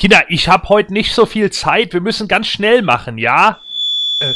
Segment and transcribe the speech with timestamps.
[0.00, 1.92] Kinder, ich hab heute nicht so viel Zeit.
[1.92, 3.60] Wir müssen ganz schnell machen, ja?
[4.20, 4.32] Äh,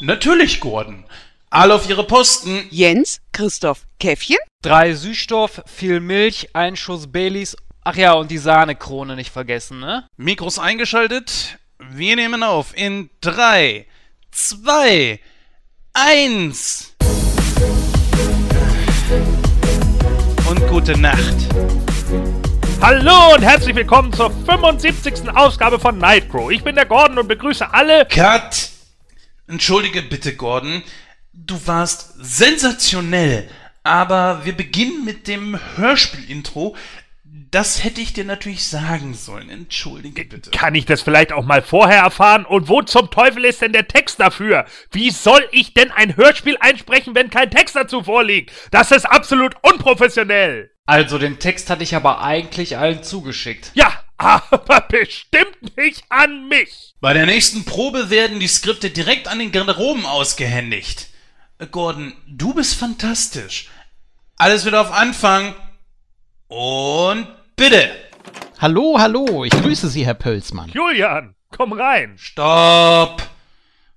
[0.00, 1.06] natürlich, Gordon.
[1.48, 2.66] Alle auf ihre Posten.
[2.68, 4.36] Jens, Christoph, Käffchen?
[4.60, 7.56] Drei Süßstoff, viel Milch, ein Schuss Baileys.
[7.82, 10.06] Ach ja, und die Sahnekrone nicht vergessen, ne?
[10.18, 11.60] Mikros eingeschaltet.
[11.78, 13.86] Wir nehmen auf in drei,
[14.32, 15.18] zwei,
[15.94, 16.94] eins.
[20.46, 21.85] Und gute Nacht.
[22.80, 25.30] Hallo und herzlich willkommen zur 75.
[25.34, 26.50] Ausgabe von Nightcrow.
[26.50, 28.06] Ich bin der Gordon und begrüße alle.
[28.06, 28.68] Cut!
[29.48, 30.82] Entschuldige bitte, Gordon.
[31.32, 33.48] Du warst sensationell,
[33.82, 36.76] aber wir beginnen mit dem Hörspiel-Intro.
[37.50, 39.48] Das hätte ich dir natürlich sagen sollen.
[39.50, 40.50] Entschuldige bitte.
[40.50, 42.44] Kann ich das vielleicht auch mal vorher erfahren?
[42.44, 44.66] Und wo zum Teufel ist denn der Text dafür?
[44.90, 48.52] Wie soll ich denn ein Hörspiel einsprechen, wenn kein Text dazu vorliegt?
[48.70, 50.70] Das ist absolut unprofessionell.
[50.86, 53.70] Also, den Text hatte ich aber eigentlich allen zugeschickt.
[53.74, 56.94] Ja, aber bestimmt nicht an mich.
[57.00, 61.08] Bei der nächsten Probe werden die Skripte direkt an den Garderoben ausgehändigt.
[61.58, 63.68] Äh, Gordon, du bist fantastisch.
[64.36, 65.54] Alles wieder auf Anfang.
[66.48, 67.90] Und bitte.
[68.58, 70.70] Hallo, hallo, ich grüße Sie, Herr Pölzmann.
[70.70, 72.14] Julian, komm rein.
[72.18, 73.22] Stopp.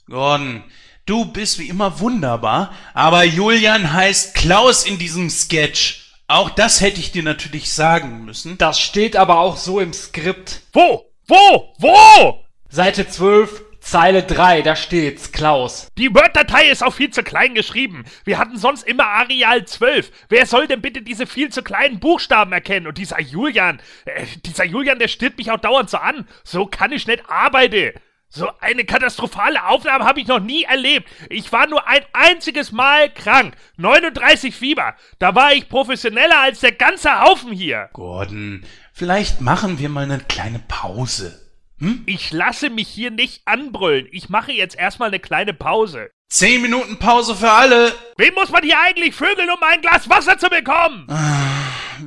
[0.09, 0.63] Gordon,
[1.05, 6.15] du bist wie immer wunderbar, aber Julian heißt Klaus in diesem Sketch.
[6.27, 8.57] Auch das hätte ich dir natürlich sagen müssen.
[8.57, 10.61] Das steht aber auch so im Skript.
[10.73, 11.05] Wo?
[11.27, 11.73] Wo?
[11.77, 12.43] Wo?
[12.69, 15.87] Seite 12, Zeile 3, da steht's, Klaus.
[15.97, 18.05] Die Word-Datei ist auch viel zu klein geschrieben.
[18.23, 20.11] Wir hatten sonst immer Areal 12.
[20.29, 22.85] Wer soll denn bitte diese viel zu kleinen Buchstaben erkennen?
[22.85, 26.27] Und dieser Julian, äh, dieser Julian, der stirbt mich auch dauernd so an.
[26.43, 27.99] So kann ich nicht arbeiten.
[28.27, 31.09] So eine katastrophale Aufnahme habe ich noch nie erlebt.
[31.31, 33.55] Ich war nur ein einziges Mal krank.
[33.77, 34.93] 39 Fieber.
[35.17, 37.89] Da war ich professioneller als der ganze Haufen hier.
[37.93, 41.48] Gordon, vielleicht machen wir mal eine kleine Pause.
[41.79, 42.03] Hm?
[42.05, 44.07] Ich lasse mich hier nicht anbrüllen.
[44.11, 46.09] Ich mache jetzt erstmal eine kleine Pause.
[46.29, 47.93] Zehn Minuten Pause für alle.
[48.17, 51.07] Wen muss man hier eigentlich vögeln, um ein Glas Wasser zu bekommen?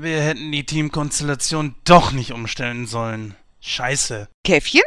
[0.00, 3.34] Wir hätten die Teamkonstellation doch nicht umstellen sollen.
[3.60, 4.28] Scheiße.
[4.44, 4.82] Käffchen?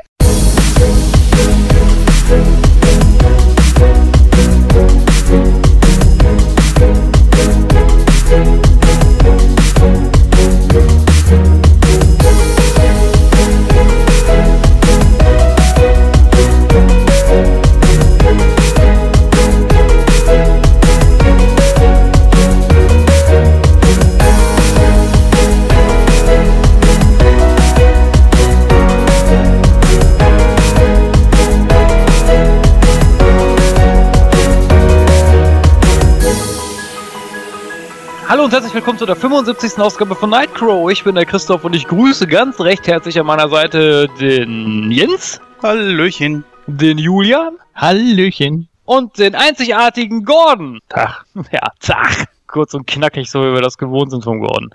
[38.45, 39.79] Hallo und herzlich willkommen zu der 75.
[39.79, 40.91] Ausgabe von Nightcrow.
[40.91, 45.41] Ich bin der Christoph und ich grüße ganz recht herzlich an meiner Seite den Jens,
[45.63, 46.43] Hallöchen.
[46.67, 48.69] den Julian Hallöchen.
[48.85, 50.79] und den einzigartigen Gordon.
[50.89, 51.25] Tag.
[51.51, 52.27] Ja, Tag.
[52.45, 54.69] Kurz und knackig, so wie wir das gewohnt sind vom Gordon.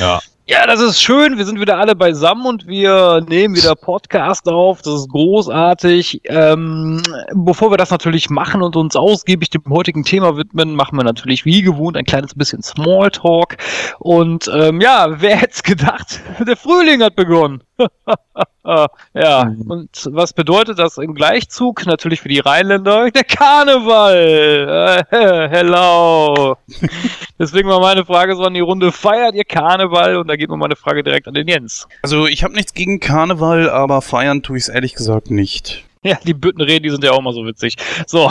[0.00, 0.18] Ja.
[0.46, 1.38] Ja, das ist schön.
[1.38, 4.82] Wir sind wieder alle beisammen und wir nehmen wieder Podcast auf.
[4.82, 6.20] Das ist großartig.
[6.24, 11.02] Ähm, bevor wir das natürlich machen und uns ausgiebig dem heutigen Thema widmen, machen wir
[11.02, 13.56] natürlich wie gewohnt ein kleines bisschen Smalltalk.
[14.00, 16.20] Und ähm, ja, wer hätte gedacht?
[16.46, 17.62] Der Frühling hat begonnen.
[19.14, 21.86] ja, und was bedeutet das im Gleichzug?
[21.86, 25.04] Natürlich für die Rheinländer der Karneval.
[25.10, 26.56] Äh, hello.
[27.38, 30.16] Deswegen war meine Frage so an die Runde, feiert ihr Karneval?
[30.16, 31.88] Und da geht mir meine Frage direkt an den Jens.
[32.02, 35.84] Also ich habe nichts gegen Karneval, aber feiern tue ich es ehrlich gesagt nicht.
[36.02, 37.76] Ja, die Büttenreden, die sind ja auch mal so witzig.
[38.06, 38.30] So.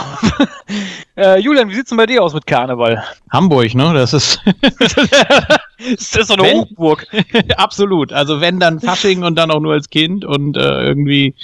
[1.16, 3.02] Äh, Julian, wie sieht's denn bei dir aus mit Karneval?
[3.30, 3.92] Hamburg, ne?
[3.94, 4.40] Das ist
[5.78, 7.06] Das ist so eine Wenn- Hochburg.
[7.56, 8.12] absolut.
[8.12, 11.34] Also wenn dann Fasching und dann auch nur als Kind und äh, irgendwie,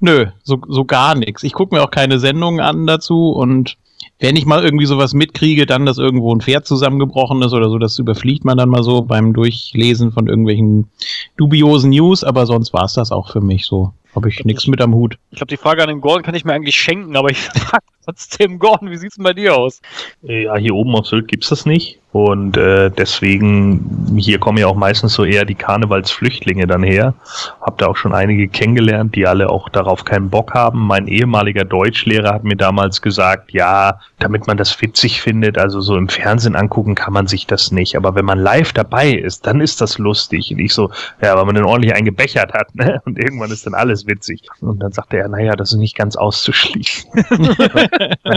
[0.00, 1.42] nö, so, so gar nichts.
[1.42, 3.76] Ich gucke mir auch keine Sendungen an dazu und
[4.18, 7.76] wenn ich mal irgendwie sowas mitkriege, dann, dass irgendwo ein Pferd zusammengebrochen ist oder so,
[7.78, 10.88] das überfliegt man dann mal so beim Durchlesen von irgendwelchen
[11.36, 13.92] dubiosen News, aber sonst war's das auch für mich so.
[14.14, 15.18] Habe ich nichts mit am Hut.
[15.30, 17.84] Ich glaube, die Frage an den Gordon kann ich mir eigentlich schenken, aber ich frage
[18.06, 19.82] trotzdem Gordon, wie sieht's denn bei dir aus?
[20.22, 21.98] Ja, hier oben auf Sylt gibt's das nicht.
[22.12, 27.12] Und äh, deswegen, hier kommen ja auch meistens so eher die Karnevalsflüchtlinge dann her.
[27.60, 30.86] Hab da auch schon einige kennengelernt, die alle auch darauf keinen Bock haben.
[30.86, 35.94] Mein ehemaliger Deutschlehrer hat mir damals gesagt, ja, damit man das witzig findet, also so
[35.94, 37.96] im Fernsehen angucken kann man sich das nicht.
[37.96, 40.50] Aber wenn man live dabei ist, dann ist das lustig.
[40.52, 43.02] Und ich so, ja, weil man dann ordentlich eingebechert hat, ne?
[43.04, 44.48] Und irgendwann ist dann alles witzig.
[44.62, 47.10] Und dann sagte er, naja, das ist nicht ganz auszuschließen.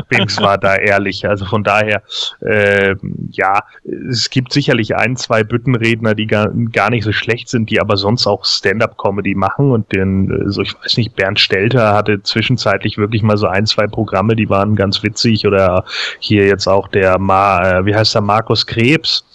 [0.09, 1.27] Bings war da ehrlich.
[1.27, 2.01] Also von daher,
[2.41, 2.95] äh,
[3.31, 3.63] ja,
[4.09, 7.97] es gibt sicherlich ein, zwei Büttenredner, die gar, gar nicht so schlecht sind, die aber
[7.97, 9.71] sonst auch Stand-up-Comedy machen.
[9.71, 13.87] Und den, so ich weiß nicht, Bernd Stelter hatte zwischenzeitlich wirklich mal so ein, zwei
[13.87, 15.45] Programme, die waren ganz witzig.
[15.45, 15.83] Oder
[16.19, 19.25] hier jetzt auch der Ma, äh, wie heißt der Markus Krebs?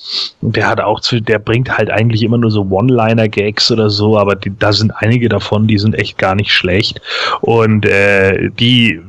[0.42, 4.34] Der hat auch zu, der bringt halt eigentlich immer nur so One-Liner-Gags oder so, aber
[4.36, 7.00] die, da sind einige davon, die sind echt gar nicht schlecht.
[7.40, 9.00] Und äh, die,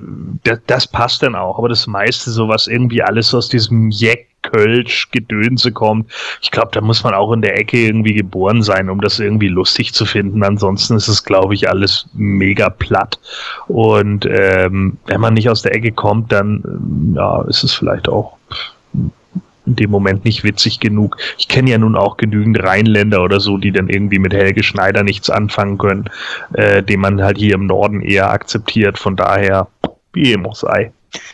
[0.44, 1.58] das, das passt dann auch.
[1.58, 6.12] Aber das meiste, so was irgendwie alles aus diesem Jack Kölsch Gedönse kommt.
[6.42, 9.48] Ich glaube, da muss man auch in der Ecke irgendwie geboren sein, um das irgendwie
[9.48, 10.44] lustig zu finden.
[10.44, 13.20] Ansonsten ist es, glaube ich, alles mega platt.
[13.68, 18.38] Und ähm, wenn man nicht aus der Ecke kommt, dann ja, ist es vielleicht auch
[19.66, 21.18] in dem Moment nicht witzig genug.
[21.40, 25.04] Ich kenne ja nun auch genügend Rheinländer oder so, die dann irgendwie mit Helge Schneider
[25.04, 26.10] nichts anfangen können,
[26.54, 29.00] äh, den man halt hier im Norden eher akzeptiert.
[29.00, 29.68] Von daher,
[30.14, 30.92] wie immer sei.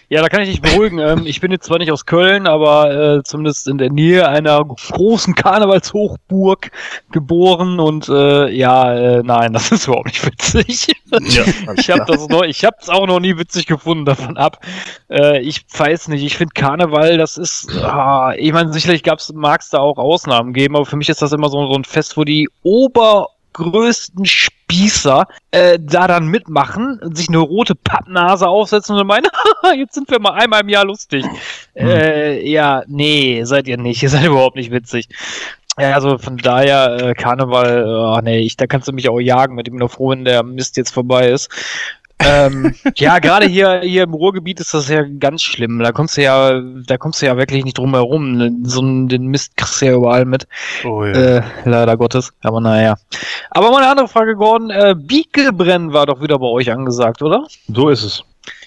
[0.09, 1.00] Ja, da kann ich dich beruhigen.
[1.12, 4.63] Ähm, ich bin jetzt zwar nicht aus Köln, aber äh, zumindest in der Nähe einer
[4.63, 6.69] großen Karnevalshochburg
[7.12, 10.88] geboren und äh, ja, äh, nein, das ist überhaupt nicht witzig.
[11.12, 11.44] Ja,
[11.77, 14.63] ich habe das noch, ich habe es auch noch nie witzig gefunden davon ab.
[15.09, 19.62] Äh, ich weiß nicht, ich finde Karneval, das ist, ah, ich meine, sicherlich gab's, mag
[19.62, 22.17] es da auch Ausnahmen geben, aber für mich ist das immer so, so ein Fest,
[22.17, 29.07] wo die Ober größten Spießer äh, da dann mitmachen, sich eine rote Pappnase aufsetzen und
[29.07, 29.27] meinen,
[29.77, 31.25] jetzt sind wir mal einmal im Jahr lustig.
[31.75, 34.01] Äh, ja, nee, seid ihr nicht.
[34.03, 35.09] Ihr seid überhaupt nicht witzig.
[35.80, 39.56] Ja, also von daher, äh, Karneval, oh, nee, ich, da kannst du mich auch jagen,
[39.56, 41.50] mit dem nur froh, wenn der Mist jetzt vorbei ist.
[42.23, 45.79] Ähm, ja, gerade hier, hier im Ruhrgebiet ist das ja ganz schlimm.
[45.79, 48.63] Da kommst du ja, da kommst du ja wirklich nicht drum herum.
[48.63, 50.47] So einen, den Mist kriegst du ja überall mit.
[50.83, 51.12] Oh ja.
[51.12, 52.33] Äh, leider Gottes.
[52.41, 52.95] Aber naja.
[53.50, 54.69] Aber mal eine andere Frage, Gordon.
[54.69, 57.45] Äh, Biegelbrennen war doch wieder bei euch angesagt, oder?
[57.68, 58.24] So ist es.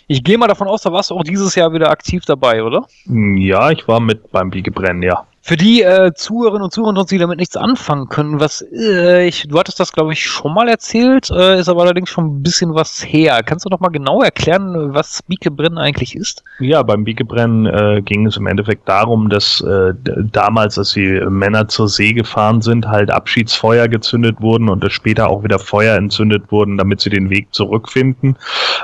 [0.06, 2.86] Ich gehe mal davon aus, da warst du auch dieses Jahr wieder aktiv dabei, oder?
[3.06, 5.26] Ja, ich war mit beim Biegebrennen, ja.
[5.46, 9.58] Für die äh, Zuhörerinnen und Zuhörer, die damit nichts anfangen können, was äh, ich, du
[9.58, 13.04] hattest das, glaube ich, schon mal erzählt, äh, ist aber allerdings schon ein bisschen was
[13.04, 13.42] her.
[13.44, 16.42] Kannst du noch mal genau erklären, was Biegebrennen eigentlich ist?
[16.60, 19.92] Ja, beim Biegebrennen äh, ging es im Endeffekt darum, dass äh,
[20.32, 25.28] damals, als die Männer zur See gefahren sind, halt Abschiedsfeuer gezündet wurden und dass später
[25.28, 28.38] auch wieder Feuer entzündet wurden, damit sie den Weg zurückfinden.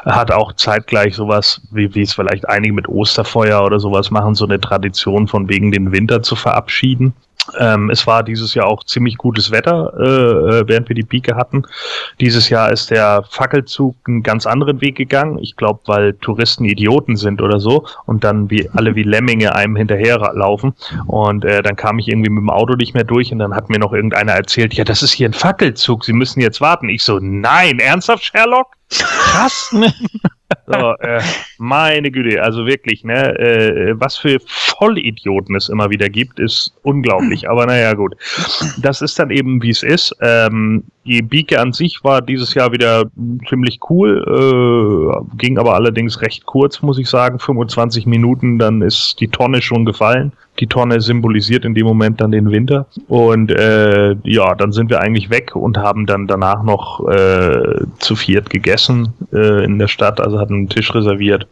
[0.04, 4.44] Hat auch zeitgleich sowas, wie, wie es vielleicht einige mit Osterfeuer oder sowas machen, so
[4.44, 7.14] eine Tradition von wegen den Winter zu verabschieden.
[7.58, 11.36] Ähm, es war dieses Jahr auch ziemlich gutes Wetter, äh, äh, während wir die Bieke
[11.36, 11.64] hatten.
[12.20, 15.38] Dieses Jahr ist der Fackelzug einen ganz anderen Weg gegangen.
[15.38, 19.76] Ich glaube, weil Touristen Idioten sind oder so und dann wie alle wie Lemminge einem
[19.76, 20.74] hinterherlaufen.
[21.06, 23.70] Und äh, dann kam ich irgendwie mit dem Auto nicht mehr durch und dann hat
[23.70, 26.88] mir noch irgendeiner erzählt, ja, das ist hier ein Fackelzug, Sie müssen jetzt warten.
[26.88, 28.68] Ich so, nein, ernsthaft, Sherlock?
[28.90, 29.74] Krass.
[30.66, 31.22] So, äh,
[31.58, 37.29] meine Güte, also wirklich, ne, äh, was für Vollidioten es immer wieder gibt, ist unglaublich.
[37.48, 38.16] Aber naja, gut.
[38.78, 40.14] Das ist dann eben, wie es ist.
[40.20, 43.04] Ähm, die Bieke an sich war dieses Jahr wieder
[43.48, 49.16] ziemlich cool, äh, ging aber allerdings recht kurz, muss ich sagen, 25 Minuten, dann ist
[49.20, 50.32] die Tonne schon gefallen.
[50.58, 52.84] Die Tonne symbolisiert in dem Moment dann den Winter.
[53.08, 58.14] Und äh, ja, dann sind wir eigentlich weg und haben dann danach noch äh, zu
[58.14, 61.46] viert gegessen äh, in der Stadt, also hatten einen Tisch reserviert.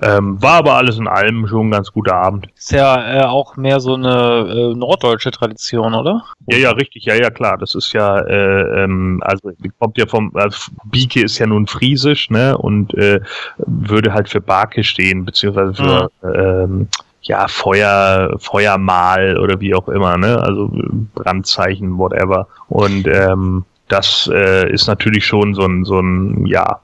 [0.00, 2.46] Ähm, war aber alles in allem schon ein ganz guter Abend.
[2.56, 6.22] Ist ja äh, auch mehr so eine äh, norddeutsche Tradition, oder?
[6.46, 7.58] Ja, ja, richtig, ja, ja, klar.
[7.58, 8.91] Das ist ja, äh, ähm,
[9.22, 13.20] also die kommt ja vom, also Bieke ist ja nun friesisch, ne, und äh,
[13.58, 16.88] würde halt für Barke stehen, beziehungsweise für, ähm,
[17.22, 20.70] ja, Feuer, Feuermal oder wie auch immer, ne, also
[21.14, 22.48] Brandzeichen, whatever.
[22.68, 26.80] Und ähm, das äh, ist natürlich schon so ein, so ein, ja,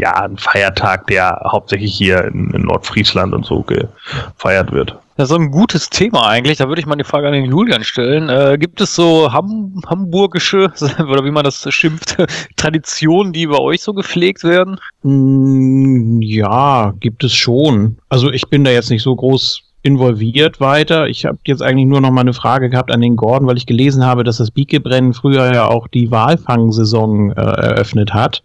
[0.00, 4.96] ja, ein Feiertag, der hauptsächlich hier in, in Nordfriesland und so gefeiert wird.
[5.16, 6.56] Das ist ein gutes Thema eigentlich.
[6.56, 8.30] Da würde ich mal die Frage an den Julian stellen.
[8.30, 12.16] Äh, gibt es so ham hamburgische, oder wie man das schimpft,
[12.56, 14.78] Traditionen, die bei euch so gepflegt werden?
[15.02, 17.98] Mm, Ja, gibt es schon.
[18.08, 21.08] Also ich bin da jetzt nicht so groß involviert weiter.
[21.08, 23.66] Ich habe jetzt eigentlich nur noch mal eine Frage gehabt an den Gordon, weil ich
[23.66, 28.42] gelesen habe, dass das Biegebrennen früher ja auch die Walfangsaison äh, eröffnet hat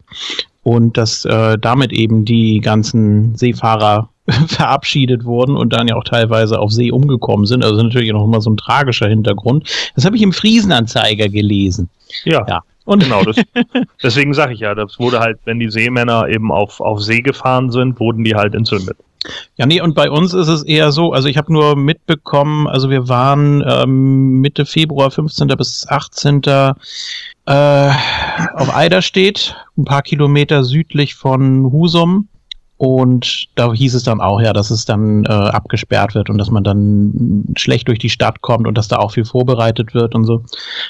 [0.66, 4.10] und dass äh, damit eben die ganzen Seefahrer
[4.48, 7.64] verabschiedet wurden und dann ja auch teilweise auf See umgekommen sind.
[7.64, 9.70] Also natürlich noch immer so ein tragischer Hintergrund.
[9.94, 11.88] Das habe ich im Friesenanzeiger gelesen.
[12.24, 12.62] Ja, Ja.
[12.86, 13.24] Und genau.
[13.24, 13.36] Das,
[14.04, 17.72] deswegen sage ich ja, das wurde halt, wenn die Seemänner eben auf, auf See gefahren
[17.72, 18.98] sind, wurden die halt entzündet.
[19.56, 22.92] Ja, nee, und bei uns ist es eher so, also ich habe nur mitbekommen, also
[22.92, 25.48] wir waren ähm, Mitte Februar, 15.
[25.50, 26.42] bis 18.
[27.46, 27.92] Äh,
[28.56, 32.28] auf Eiderstedt, ein paar Kilometer südlich von Husum.
[32.78, 36.50] Und da hieß es dann auch ja, dass es dann äh, abgesperrt wird und dass
[36.50, 40.26] man dann schlecht durch die Stadt kommt und dass da auch viel vorbereitet wird und
[40.26, 40.44] so.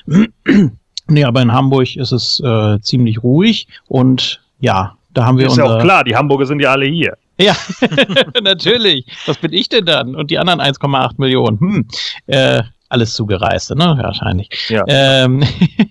[1.07, 5.57] nee, aber in Hamburg ist es äh, ziemlich ruhig und ja, da haben wir Ist
[5.57, 7.17] ja auch klar, die Hamburger sind ja alle hier.
[7.39, 7.55] ja,
[8.43, 9.05] natürlich.
[9.27, 10.15] Was bin ich denn dann?
[10.15, 11.59] Und die anderen 1,8 Millionen.
[11.59, 11.88] Hm.
[12.27, 13.98] Äh, alles Zugereiste, ne?
[14.01, 14.50] Wahrscheinlich.
[14.70, 14.84] Ja.
[14.88, 15.44] Ähm,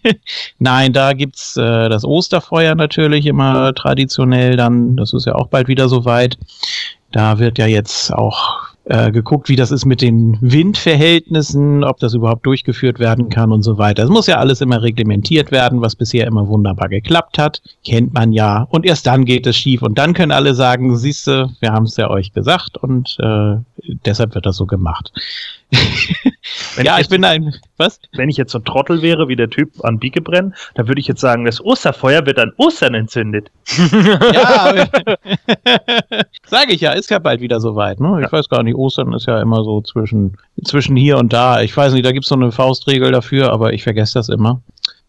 [0.58, 4.96] Nein, da gibt's äh, das Osterfeuer natürlich immer traditionell dann.
[4.96, 6.38] Das ist ja auch bald wieder soweit.
[7.12, 12.12] Da wird ja jetzt auch äh, geguckt, wie das ist mit den Windverhältnissen, ob das
[12.12, 14.04] überhaupt durchgeführt werden kann und so weiter.
[14.04, 17.62] Es muss ja alles immer reglementiert werden, was bisher immer wunderbar geklappt hat.
[17.86, 18.66] Kennt man ja.
[18.68, 19.80] Und erst dann geht es schief.
[19.80, 23.56] Und dann können alle sagen, siehste, wir haben es ja euch gesagt und äh,
[24.04, 25.12] deshalb wird das so gemacht.
[26.76, 27.54] Wenn ja, ich ich bin ein.
[27.76, 28.00] Was?
[28.12, 31.00] Wenn ich jetzt so ein Trottel wäre wie der Typ an Bieke brennen, dann würde
[31.00, 33.50] ich jetzt sagen, das Osterfeuer wird an Ostern entzündet.
[34.34, 34.74] Ja,
[36.46, 38.00] sage ich ja, ist ja bald wieder soweit.
[38.00, 38.22] Ne?
[38.24, 41.60] Ich weiß gar nicht, Ostern ist ja immer so zwischen, zwischen hier und da.
[41.62, 44.60] Ich weiß nicht, da gibt's so eine Faustregel dafür, aber ich vergesse das immer.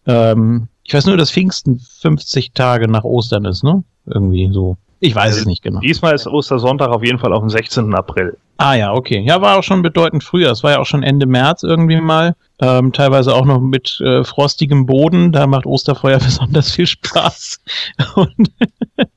[0.06, 3.82] Ähm, ich weiß nur, dass Pfingsten 50 Tage nach Ostern ist, ne?
[4.06, 4.76] Irgendwie so.
[5.00, 5.80] Ich weiß es nicht genau.
[5.80, 7.94] Diesmal ist Ostersonntag auf jeden Fall auf dem 16.
[7.94, 8.36] April.
[8.58, 9.20] Ah ja, okay.
[9.20, 10.50] Ja, war auch schon bedeutend früher.
[10.50, 12.34] Es war ja auch schon Ende März irgendwie mal.
[12.58, 15.32] Ähm, teilweise auch noch mit äh, frostigem Boden.
[15.32, 17.60] Da macht Osterfeuer besonders viel Spaß.
[18.14, 18.50] Und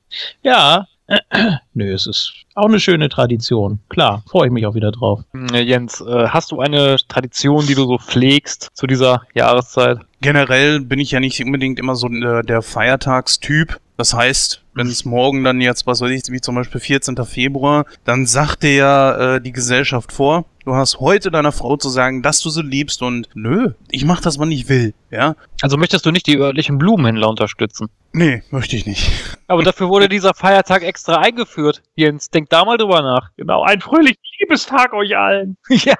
[0.44, 0.86] ja,
[1.74, 3.80] nö, es ist auch eine schöne Tradition.
[3.88, 5.22] Klar, freue ich mich auch wieder drauf.
[5.54, 10.00] Äh, Jens, äh, hast du eine Tradition, die du so pflegst zu dieser Jahreszeit?
[10.22, 13.80] Generell bin ich ja nicht unbedingt immer so der, der Feiertagstyp.
[13.96, 17.18] Das heißt, wenn es morgen dann jetzt, was weiß ich, wie zum Beispiel 14.
[17.26, 21.90] Februar, dann sagt dir ja äh, die Gesellschaft vor, du hast heute deiner Frau zu
[21.90, 25.36] sagen, dass du sie liebst und nö, ich mach das, wann ich will, ja?
[25.62, 27.90] Also möchtest du nicht die örtlichen Blumenhändler unterstützen?
[28.14, 29.12] Nee, möchte ich nicht.
[29.48, 31.82] Aber dafür wurde dieser Feiertag extra eingeführt.
[31.96, 33.32] Jens, denk da mal drüber nach.
[33.36, 35.58] Genau, ein fröhlichen Liebestag euch allen.
[35.70, 35.96] ja.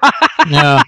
[0.48, 0.82] Ja,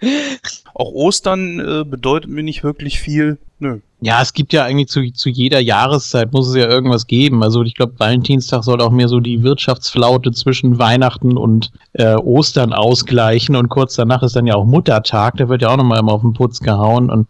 [0.74, 3.38] Auch Ostern äh, bedeutet mir nicht wirklich viel.
[3.60, 3.80] Nö.
[4.00, 7.42] ja es gibt ja eigentlich zu, zu jeder Jahreszeit muss es ja irgendwas geben.
[7.42, 12.72] Also ich glaube, Valentinstag soll auch mehr so die Wirtschaftsflaute zwischen Weihnachten und äh, Ostern
[12.72, 13.56] ausgleichen.
[13.56, 15.38] Und kurz danach ist dann ja auch Muttertag.
[15.38, 17.10] Da wird ja auch nochmal immer auf den Putz gehauen.
[17.10, 17.26] Und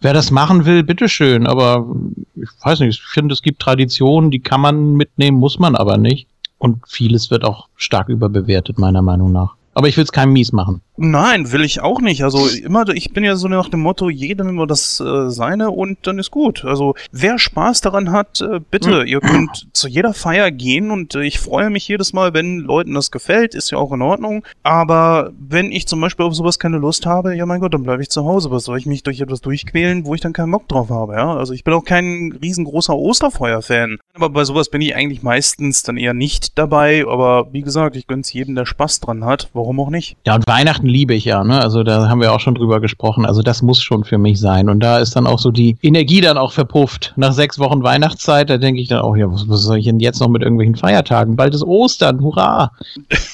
[0.00, 1.46] wer das machen will, bitteschön.
[1.46, 1.86] Aber
[2.34, 5.98] ich weiß nicht, ich finde, es gibt Traditionen, die kann man mitnehmen, muss man aber
[5.98, 6.26] nicht.
[6.58, 9.54] Und vieles wird auch stark überbewertet, meiner Meinung nach.
[9.74, 10.80] Aber ich will es keinem mies machen.
[11.02, 12.24] Nein, will ich auch nicht.
[12.24, 15.98] Also immer, ich bin ja so nach dem Motto, jedem immer das äh, seine und
[16.02, 16.62] dann ist gut.
[16.64, 21.22] Also wer Spaß daran hat, äh, bitte, ihr könnt zu jeder Feier gehen und äh,
[21.22, 24.44] ich freue mich jedes Mal, wenn Leuten das gefällt, ist ja auch in Ordnung.
[24.62, 28.02] Aber wenn ich zum Beispiel auf sowas keine Lust habe, ja mein Gott, dann bleibe
[28.02, 28.50] ich zu Hause.
[28.50, 31.34] Was soll ich mich durch etwas durchquälen, wo ich dann keinen Bock drauf habe, ja?
[31.34, 33.98] Also ich bin auch kein riesengroßer Osterfeuer-Fan.
[34.12, 37.06] Aber bei sowas bin ich eigentlich meistens dann eher nicht dabei.
[37.08, 39.48] Aber wie gesagt, ich gönn's jedem, der Spaß dran hat.
[39.60, 40.16] Warum auch nicht?
[40.26, 41.60] Ja, und Weihnachten liebe ich ja, ne?
[41.60, 43.26] Also da haben wir auch schon drüber gesprochen.
[43.26, 44.70] Also das muss schon für mich sein.
[44.70, 47.12] Und da ist dann auch so die Energie dann auch verpufft.
[47.16, 50.00] Nach sechs Wochen Weihnachtszeit, da denke ich dann auch, ja, was, was soll ich denn
[50.00, 51.36] jetzt noch mit irgendwelchen Feiertagen?
[51.36, 52.72] Bald ist Ostern, hurra!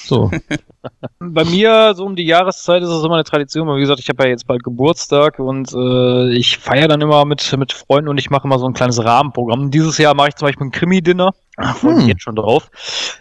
[0.05, 0.29] So.
[1.19, 3.67] Bei mir, so um die Jahreszeit, ist es immer eine Tradition.
[3.67, 7.25] weil Wie gesagt, ich habe ja jetzt bald Geburtstag und äh, ich feiere dann immer
[7.25, 9.71] mit, mit Freunden und ich mache immer so ein kleines Rahmenprogramm.
[9.71, 11.31] Dieses Jahr mache ich zum Beispiel ein Krimi-Dinner.
[11.75, 12.09] Freue mich Hm.
[12.09, 12.69] jetzt schon drauf.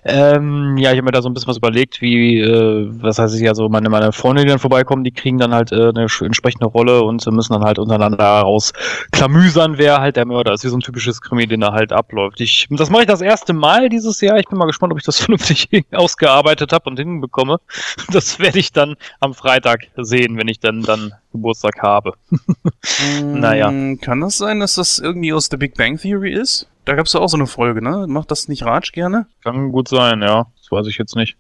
[0.05, 3.35] Ähm, ja, ich habe mir da so ein bisschen was überlegt, wie, äh, was heißt
[3.35, 6.67] ich, also meine, meine Freunde, die dann vorbeikommen, die kriegen dann halt äh, eine entsprechende
[6.67, 10.81] Rolle und müssen dann halt untereinander rausklamüsern, wer halt der Mörder ist, wie so ein
[10.81, 12.41] typisches Krimi-Dinner halt abläuft.
[12.41, 14.39] Ich, das mache ich das erste Mal dieses Jahr.
[14.39, 17.59] Ich bin mal gespannt, ob ich das vernünftig ausgearbeitet habe und hinbekomme.
[18.13, 22.15] Das werde ich dann am Freitag sehen, wenn ich dann, dann Geburtstag habe.
[23.23, 23.71] Naja.
[23.71, 26.69] Mm, Kann das sein, dass das irgendwie aus der Big Bang Theory ist?
[26.87, 28.07] Da gab's ja auch so eine Folge, ne?
[28.09, 29.27] Macht das nicht Ratsch gerne?
[29.43, 30.47] Kann gut sein, ja.
[30.57, 31.37] Das weiß ich jetzt nicht.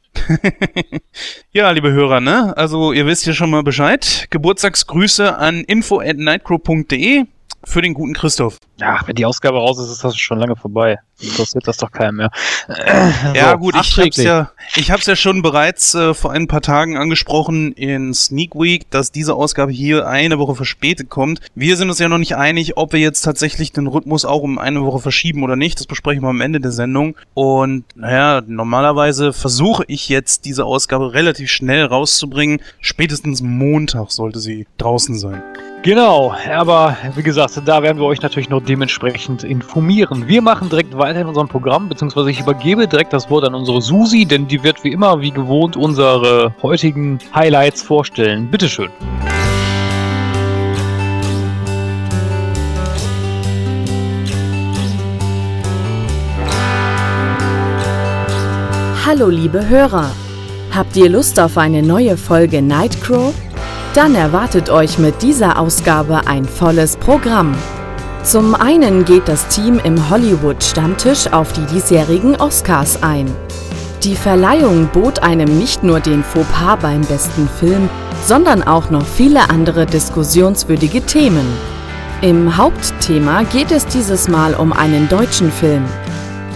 [1.52, 2.56] ja, liebe Hörer, ne?
[2.56, 4.26] Also ihr wisst ja schon mal Bescheid.
[4.30, 7.26] Geburtstagsgrüße an info at nightcrow.de
[7.66, 8.58] für den guten Christoph.
[8.78, 10.98] Ja, wenn die Ausgabe raus ist, ist das schon lange vorbei.
[11.20, 12.30] Interessiert das doch keinen mehr.
[13.34, 16.60] Ja So, gut, ich hab's ja, ich hab's ja schon bereits äh, vor ein paar
[16.60, 21.40] Tagen angesprochen in Sneak Week, dass diese Ausgabe hier eine Woche verspätet kommt.
[21.54, 24.58] Wir sind uns ja noch nicht einig, ob wir jetzt tatsächlich den Rhythmus auch um
[24.58, 25.80] eine Woche verschieben oder nicht.
[25.80, 27.16] Das besprechen wir am Ende der Sendung.
[27.34, 32.60] Und naja, normalerweise versuche ich jetzt diese Ausgabe relativ schnell rauszubringen.
[32.80, 35.42] Spätestens Montag sollte sie draußen sein.
[35.82, 40.26] Genau, aber wie gesagt, da werden wir euch natürlich noch dementsprechend informieren.
[40.26, 43.80] Wir machen direkt weiter in unserem Programm, beziehungsweise ich übergebe direkt das Wort an unsere
[43.80, 48.50] Susi, denn die wird wie immer, wie gewohnt, unsere heutigen Highlights vorstellen.
[48.50, 48.90] Bitteschön.
[59.06, 60.10] Hallo liebe Hörer!
[60.72, 63.32] Habt ihr Lust auf eine neue Folge Nightcrow?
[63.96, 67.54] Dann erwartet euch mit dieser Ausgabe ein volles Programm.
[68.24, 73.34] Zum einen geht das Team im Hollywood-Stammtisch auf die diesjährigen Oscars ein.
[74.02, 77.88] Die Verleihung bot einem nicht nur den Fauxpas beim besten Film,
[78.26, 81.46] sondern auch noch viele andere diskussionswürdige Themen.
[82.20, 85.86] Im Hauptthema geht es dieses Mal um einen deutschen Film.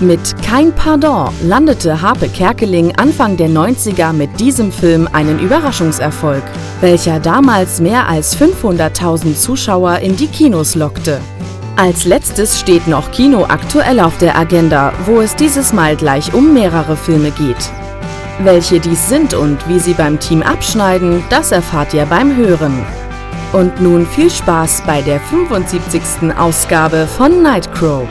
[0.03, 6.43] Mit Kein Pardon landete Harpe Kerkeling Anfang der 90er mit diesem Film einen Überraschungserfolg,
[6.81, 11.21] welcher damals mehr als 500.000 Zuschauer in die Kinos lockte.
[11.77, 16.55] Als letztes steht noch Kino aktuell auf der Agenda, wo es dieses Mal gleich um
[16.55, 17.71] mehrere Filme geht.
[18.43, 22.87] Welche dies sind und wie sie beim Team abschneiden, das erfahrt ihr beim Hören.
[23.53, 26.35] Und nun viel Spaß bei der 75.
[26.39, 28.09] Ausgabe von Nightcrow.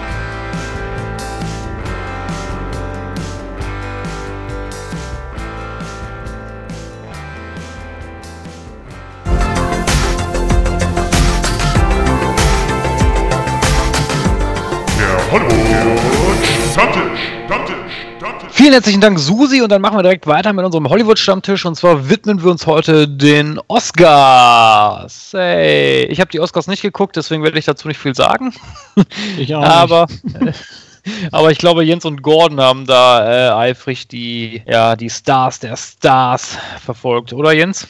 [18.52, 19.62] Vielen herzlichen Dank, Susi.
[19.62, 21.66] Und dann machen wir direkt weiter mit unserem Hollywood-Stammtisch.
[21.66, 25.30] Und zwar widmen wir uns heute den Oscars.
[25.34, 28.54] Hey, ich habe die Oscars nicht geguckt, deswegen werde ich dazu nicht viel sagen.
[29.38, 30.08] Ich auch aber,
[31.32, 35.78] aber ich glaube, Jens und Gordon haben da äh, eifrig die, ja, die Stars der
[35.78, 37.88] Stars verfolgt, oder Jens?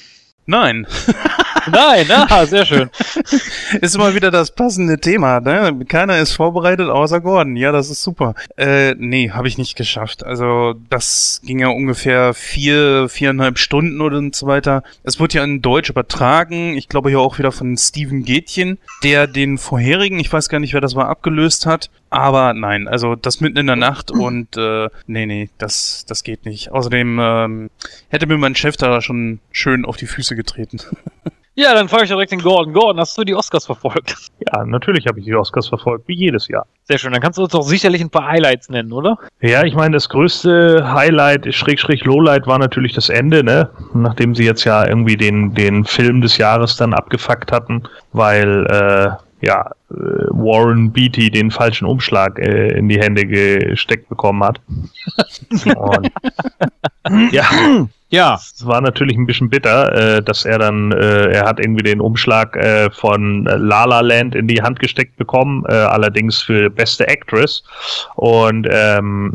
[0.50, 0.88] Nein,
[1.72, 2.90] Nein, na, sehr schön.
[3.82, 5.40] ist immer wieder das passende Thema.
[5.40, 5.86] Ne?
[5.88, 7.56] Keiner ist vorbereitet außer Gordon.
[7.56, 8.34] Ja, das ist super.
[8.58, 10.26] Äh, nee, habe ich nicht geschafft.
[10.26, 14.84] Also das ging ja ungefähr vier, viereinhalb Stunden oder so weiter.
[15.04, 16.76] Es wurde ja in Deutsch übertragen.
[16.76, 20.74] Ich glaube hier auch wieder von Steven Gätchen, der den vorherigen, ich weiß gar nicht,
[20.74, 21.90] wer das war, abgelöst hat.
[22.10, 26.46] Aber nein, also das mitten in der Nacht und äh, nee, nee, das, das geht
[26.46, 26.72] nicht.
[26.72, 27.70] Außerdem ähm,
[28.10, 30.80] hätte mir mein Chef da schon schön auf die Füße getreten.
[31.60, 32.72] Ja, dann frage ich direkt den Gordon.
[32.72, 34.16] Gordon, hast du die Oscars verfolgt?
[34.48, 36.66] Ja, natürlich habe ich die Oscars verfolgt, wie jedes Jahr.
[36.84, 39.18] Sehr schön, dann kannst du uns doch sicherlich ein paar Highlights nennen, oder?
[39.42, 43.72] Ja, ich meine, das größte Highlight, Schrägstrich Lowlight, war natürlich das Ende, ne?
[43.94, 47.84] Nachdem sie jetzt ja irgendwie den, den Film des Jahres dann abgefuckt hatten,
[48.14, 49.10] weil, äh,
[49.42, 54.62] ja, äh, Warren Beatty den falschen Umschlag äh, in die Hände gesteckt bekommen hat.
[55.76, 56.12] Und,
[57.32, 57.46] ja,
[58.12, 61.84] Ja, es war natürlich ein bisschen bitter, äh, dass er dann, äh, er hat irgendwie
[61.84, 66.72] den Umschlag äh, von La La Land in die Hand gesteckt bekommen, äh, allerdings für
[66.72, 67.64] beste Actress.
[68.16, 69.34] Und ähm,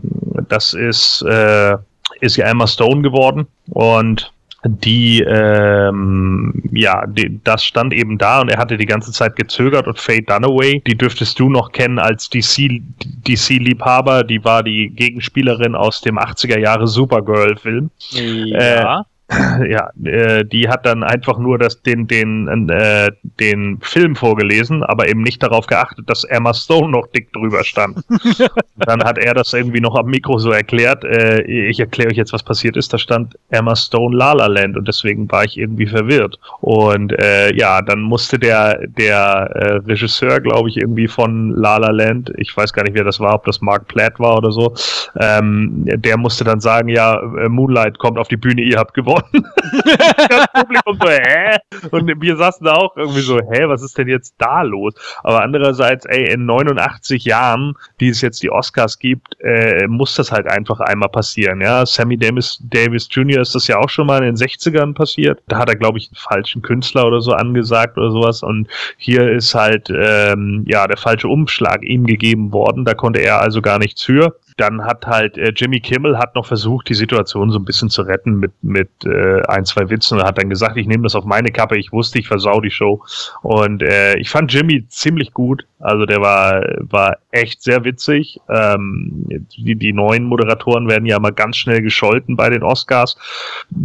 [0.48, 1.76] das ist, äh,
[2.20, 3.46] ist ja Emma Stone geworden.
[3.70, 4.32] Und
[4.64, 9.86] die, ähm, ja, die, das stand eben da und er hatte die ganze Zeit gezögert
[9.86, 12.80] und Faye Dunaway, die dürftest du noch kennen als DC,
[13.26, 17.90] DC-Liebhaber, die war die Gegenspielerin aus dem 80er Jahre Supergirl-Film.
[18.10, 19.04] Ja.
[19.68, 25.08] ja, äh, die hat dann einfach nur das, den, den, äh, den Film vorgelesen, aber
[25.08, 27.98] eben nicht darauf geachtet, dass Emma Stone noch dick drüber stand.
[28.76, 31.04] dann hat er das irgendwie noch am Mikro so erklärt.
[31.04, 32.92] Äh, ich erkläre euch jetzt, was passiert ist.
[32.92, 36.38] Da stand Emma Stone La La Land und deswegen war ich irgendwie verwirrt.
[36.60, 41.90] Und äh, ja, dann musste der, der äh, Regisseur, glaube ich, irgendwie von La La
[41.90, 44.74] Land, ich weiß gar nicht, wer das war, ob das Mark Platt war oder so,
[45.20, 49.23] ähm, der musste dann sagen, ja, äh, Moonlight kommt auf die Bühne, ihr habt gewonnen.
[50.28, 51.56] das Publikum so, hä?
[51.90, 54.94] Und wir saßen da auch irgendwie so, hä, was ist denn jetzt da los?
[55.22, 60.32] Aber andererseits, ey, in 89 Jahren, die es jetzt die Oscars gibt, äh, muss das
[60.32, 61.84] halt einfach einmal passieren, ja.
[61.86, 63.40] Sammy Davis, Davis Jr.
[63.40, 65.42] ist das ja auch schon mal in den 60ern passiert.
[65.48, 68.42] Da hat er, glaube ich, einen falschen Künstler oder so angesagt oder sowas.
[68.42, 72.84] Und hier ist halt, ähm, ja, der falsche Umschlag ihm gegeben worden.
[72.84, 76.46] Da konnte er also gar nichts für dann hat halt äh, Jimmy Kimmel hat noch
[76.46, 80.24] versucht, die Situation so ein bisschen zu retten mit mit äh, ein zwei Witzen und
[80.24, 81.76] hat dann gesagt, ich nehme das auf meine Kappe.
[81.76, 83.02] Ich wusste, ich versau die Show
[83.42, 85.66] und äh, ich fand Jimmy ziemlich gut.
[85.80, 88.40] Also der war war echt sehr witzig.
[88.48, 93.16] Ähm, die die neuen Moderatoren werden ja mal ganz schnell gescholten bei den Oscars,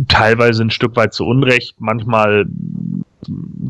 [0.08, 2.46] teilweise ein Stück weit zu Unrecht, manchmal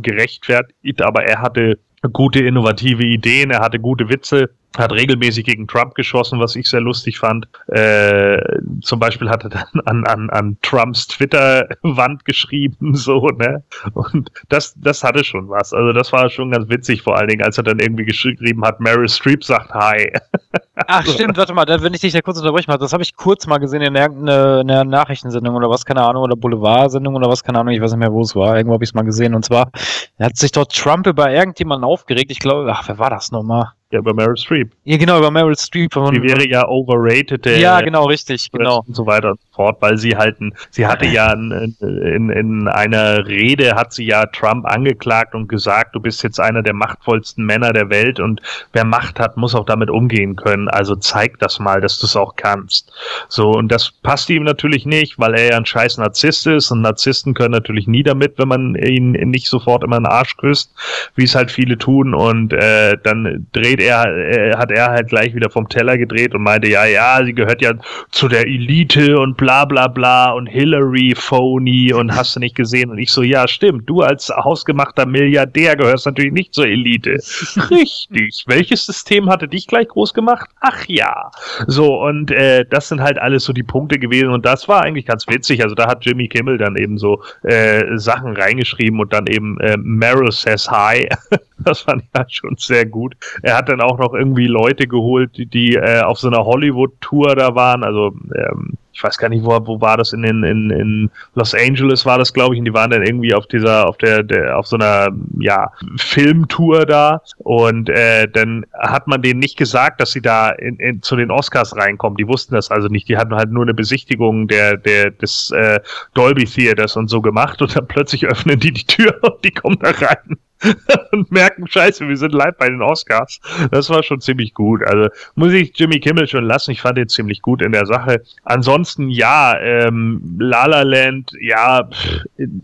[0.02, 1.80] gerechtfertigt, aber er hatte
[2.14, 6.82] gute innovative Ideen, er hatte gute Witze hat regelmäßig gegen Trump geschossen, was ich sehr
[6.82, 7.48] lustig fand.
[7.68, 8.40] Äh,
[8.82, 13.64] zum Beispiel hat er dann an, an, an Trumps Twitter-Wand geschrieben, so, ne?
[13.94, 15.74] Und das, das hatte schon was.
[15.74, 18.80] Also das war schon ganz witzig, vor allen Dingen, als er dann irgendwie geschrieben hat,
[18.80, 20.14] Meryl Streep sagt Hi.
[20.88, 23.48] Ach stimmt, warte mal, wenn ich dich da kurz unterbrechen mal, das habe ich kurz
[23.48, 27.60] mal gesehen in irgendeiner einer Nachrichtensendung oder was, keine Ahnung, oder Boulevard-Sendung oder was, keine
[27.60, 28.56] Ahnung, ich weiß nicht mehr, wo es war.
[28.56, 29.34] Irgendwo habe ich es mal gesehen.
[29.36, 29.72] Und zwar
[30.20, 32.32] hat sich dort Trump über irgendjemanden aufgeregt.
[32.32, 33.74] Ich glaube, ach, wer war das nochmal?
[33.92, 34.72] Ja, über Meryl Streep.
[34.84, 35.92] Ja, genau, über Meryl Streep.
[35.92, 37.48] Die wäre ja overrated.
[37.48, 38.84] äh, ja, genau, richtig, genau.
[38.88, 42.30] und so weiter und so fort, weil sie halt, ein, sie hatte ja in, in,
[42.30, 46.76] in einer Rede hat sie ja Trump angeklagt und gesagt, du bist jetzt einer der
[46.76, 48.42] machtvollsten Männer der Welt und
[48.74, 50.68] wer Macht hat, muss auch damit umgehen können.
[50.68, 52.92] Also zeig das mal, dass du es auch kannst.
[53.28, 56.82] So, und das passt ihm natürlich nicht, weil er ja ein scheiß Narzisst ist und
[56.82, 60.72] Narzissten können natürlich nie damit, wenn man ihn nicht sofort immer in den Arsch küsst,
[61.16, 65.34] wie es halt viele tun und äh, dann dreht er, äh, hat er halt gleich
[65.36, 67.74] wieder vom Teller gedreht und meinte, ja, ja, sie gehört ja
[68.12, 72.90] zu der Elite und bla bla bla und Hillary Phony und hast du nicht gesehen
[72.90, 77.12] und ich so, ja, stimmt, du als hausgemachter Milliardär gehörst natürlich nicht zur Elite.
[77.70, 78.44] Richtig.
[78.48, 80.50] Welches System hatte dich gleich groß gemacht?
[80.62, 81.32] Ach ja.
[81.68, 85.06] So, und äh, das sind halt alles so die Punkte gewesen und das war eigentlich
[85.06, 85.64] ganz witzig.
[85.64, 89.78] Also da hat Jimmy Kimmel dann eben so äh, Sachen reingeschrieben und dann eben äh,
[89.78, 91.08] Meryl says hi.
[91.60, 93.16] das fand ich halt schon sehr gut.
[93.42, 97.36] Er hat dann auch noch irgendwie Leute geholt, die, die äh, auf so einer Hollywood-Tour
[97.36, 97.84] da waren.
[97.84, 102.06] Also ähm, ich weiß gar nicht, wo, wo war das in, in, in, Los Angeles
[102.06, 104.68] war das, glaube ich, und die waren dann irgendwie auf dieser, auf der, der auf
[104.68, 110.22] so einer ja, Filmtour da und äh, dann hat man denen nicht gesagt, dass sie
[110.22, 112.18] da in, in, zu den Oscars reinkommen.
[112.18, 113.08] Die wussten das also nicht.
[113.08, 115.80] Die hatten halt nur eine Besichtigung der, der, des äh,
[116.14, 119.80] Dolby Theaters und so gemacht und dann plötzlich öffnen die die Tür und die kommen
[119.80, 120.38] da rein.
[121.12, 123.40] und merken, scheiße, wir sind live bei den Oscars.
[123.72, 124.84] Das war schon ziemlich gut.
[124.84, 126.72] Also muss ich Jimmy Kimmel schon lassen.
[126.72, 128.22] Ich fand ihn ziemlich gut in der Sache.
[128.44, 131.90] Ansonsten ja, ähm, La La Land, ja,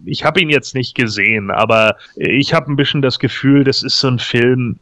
[0.05, 3.99] ich habe ihn jetzt nicht gesehen, aber ich habe ein bisschen das Gefühl, das ist
[3.99, 4.79] so ein Film,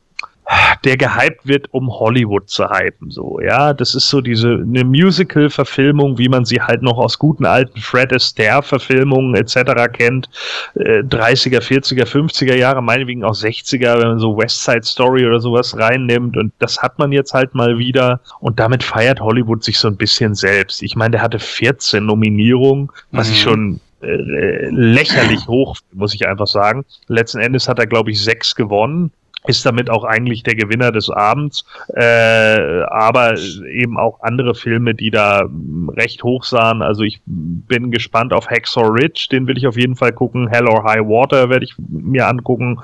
[0.84, 3.74] der gehypt wird, um Hollywood zu hypen, so, ja.
[3.74, 8.14] Das ist so diese, eine Musical-Verfilmung, wie man sie halt noch aus guten alten Fred
[8.14, 9.92] Astaire-Verfilmungen etc.
[9.92, 10.30] kennt.
[10.76, 15.40] Äh, 30er, 40er, 50er Jahre, meinetwegen auch 60er, wenn man so West Side Story oder
[15.40, 16.36] sowas reinnimmt.
[16.36, 18.20] Und das hat man jetzt halt mal wieder.
[18.40, 20.82] Und damit feiert Hollywood sich so ein bisschen selbst.
[20.84, 26.48] Ich meine, der hatte 14 Nominierungen, was ich schon äh, lächerlich hoch, muss ich einfach
[26.48, 26.84] sagen.
[27.08, 29.12] Letzten Endes hat er, glaube ich, sechs gewonnen
[29.46, 33.36] ist damit auch eigentlich der Gewinner des Abends, äh, aber
[33.70, 36.82] eben auch andere Filme, die da mh, recht hoch sahen.
[36.82, 40.48] Also ich bin gespannt auf Hacksaw Ridge, den will ich auf jeden Fall gucken.
[40.48, 42.80] Hell or High Water werde ich mir angucken.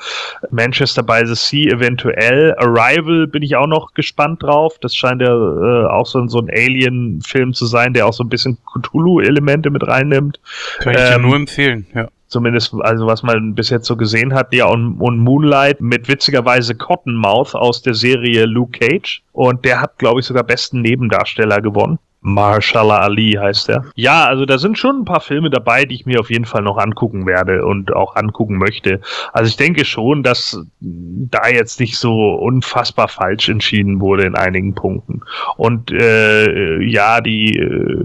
[0.52, 2.54] Manchester by the Sea eventuell.
[2.58, 4.78] Arrival bin ich auch noch gespannt drauf.
[4.82, 8.24] Das scheint ja äh, auch so, ein- so ein Alien-Film zu sein, der auch so
[8.24, 10.39] ein bisschen Cthulhu-Elemente mit reinnimmt.
[10.80, 12.08] Kann ich dir Ähm, nur empfehlen, ja.
[12.30, 16.76] Zumindest, also was man bis jetzt so gesehen hat, ja, und, und Moonlight mit witzigerweise
[16.76, 19.24] Cottonmouth aus der Serie Luke Cage.
[19.34, 21.98] Und der hat, glaube ich, sogar besten Nebendarsteller gewonnen.
[22.22, 23.86] Marshala Ali heißt er.
[23.96, 26.62] Ja, also da sind schon ein paar Filme dabei, die ich mir auf jeden Fall
[26.62, 29.00] noch angucken werde und auch angucken möchte.
[29.32, 34.76] Also ich denke schon, dass da jetzt nicht so unfassbar falsch entschieden wurde in einigen
[34.76, 35.22] Punkten.
[35.56, 38.04] Und äh, ja, die äh,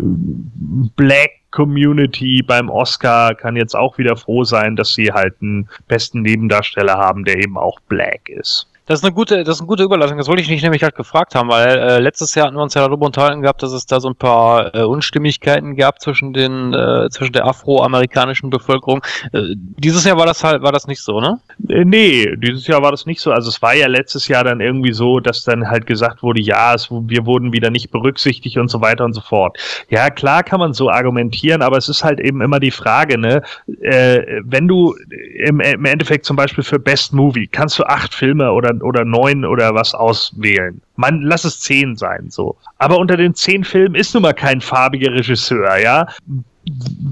[0.96, 6.22] Black Community beim Oscar kann jetzt auch wieder froh sein, dass sie halt einen besten
[6.22, 8.68] Nebendarsteller haben, der eben auch Black ist.
[8.86, 10.18] Das ist eine gute, das ist eine gute Überleitung.
[10.18, 12.74] Das wollte ich nicht nämlich halt gefragt haben, weil äh, letztes Jahr hatten wir uns
[12.74, 16.74] ja darüber unterhalten gehabt, dass es da so ein paar äh, Unstimmigkeiten gab zwischen den,
[16.74, 19.02] äh, zwischen der afroamerikanischen Bevölkerung.
[19.32, 21.40] Äh, dieses Jahr war das halt, war das nicht so, ne?
[21.68, 23.30] Äh, Nee, dieses Jahr war das nicht so.
[23.30, 26.74] Also es war ja letztes Jahr dann irgendwie so, dass dann halt gesagt wurde, ja,
[26.74, 29.56] es, wir wurden wieder nicht berücksichtigt und so weiter und so fort.
[29.90, 33.42] Ja, klar kann man so argumentieren, aber es ist halt eben immer die Frage, ne,
[33.80, 34.94] äh, wenn du
[35.44, 39.44] im, im Endeffekt zum Beispiel für Best Movie kannst du acht Filme oder, oder neun
[39.44, 40.80] oder was auswählen.
[40.96, 42.56] Man, lass es zehn sein, so.
[42.78, 46.06] Aber unter den zehn Filmen ist nun mal kein farbiger Regisseur, ja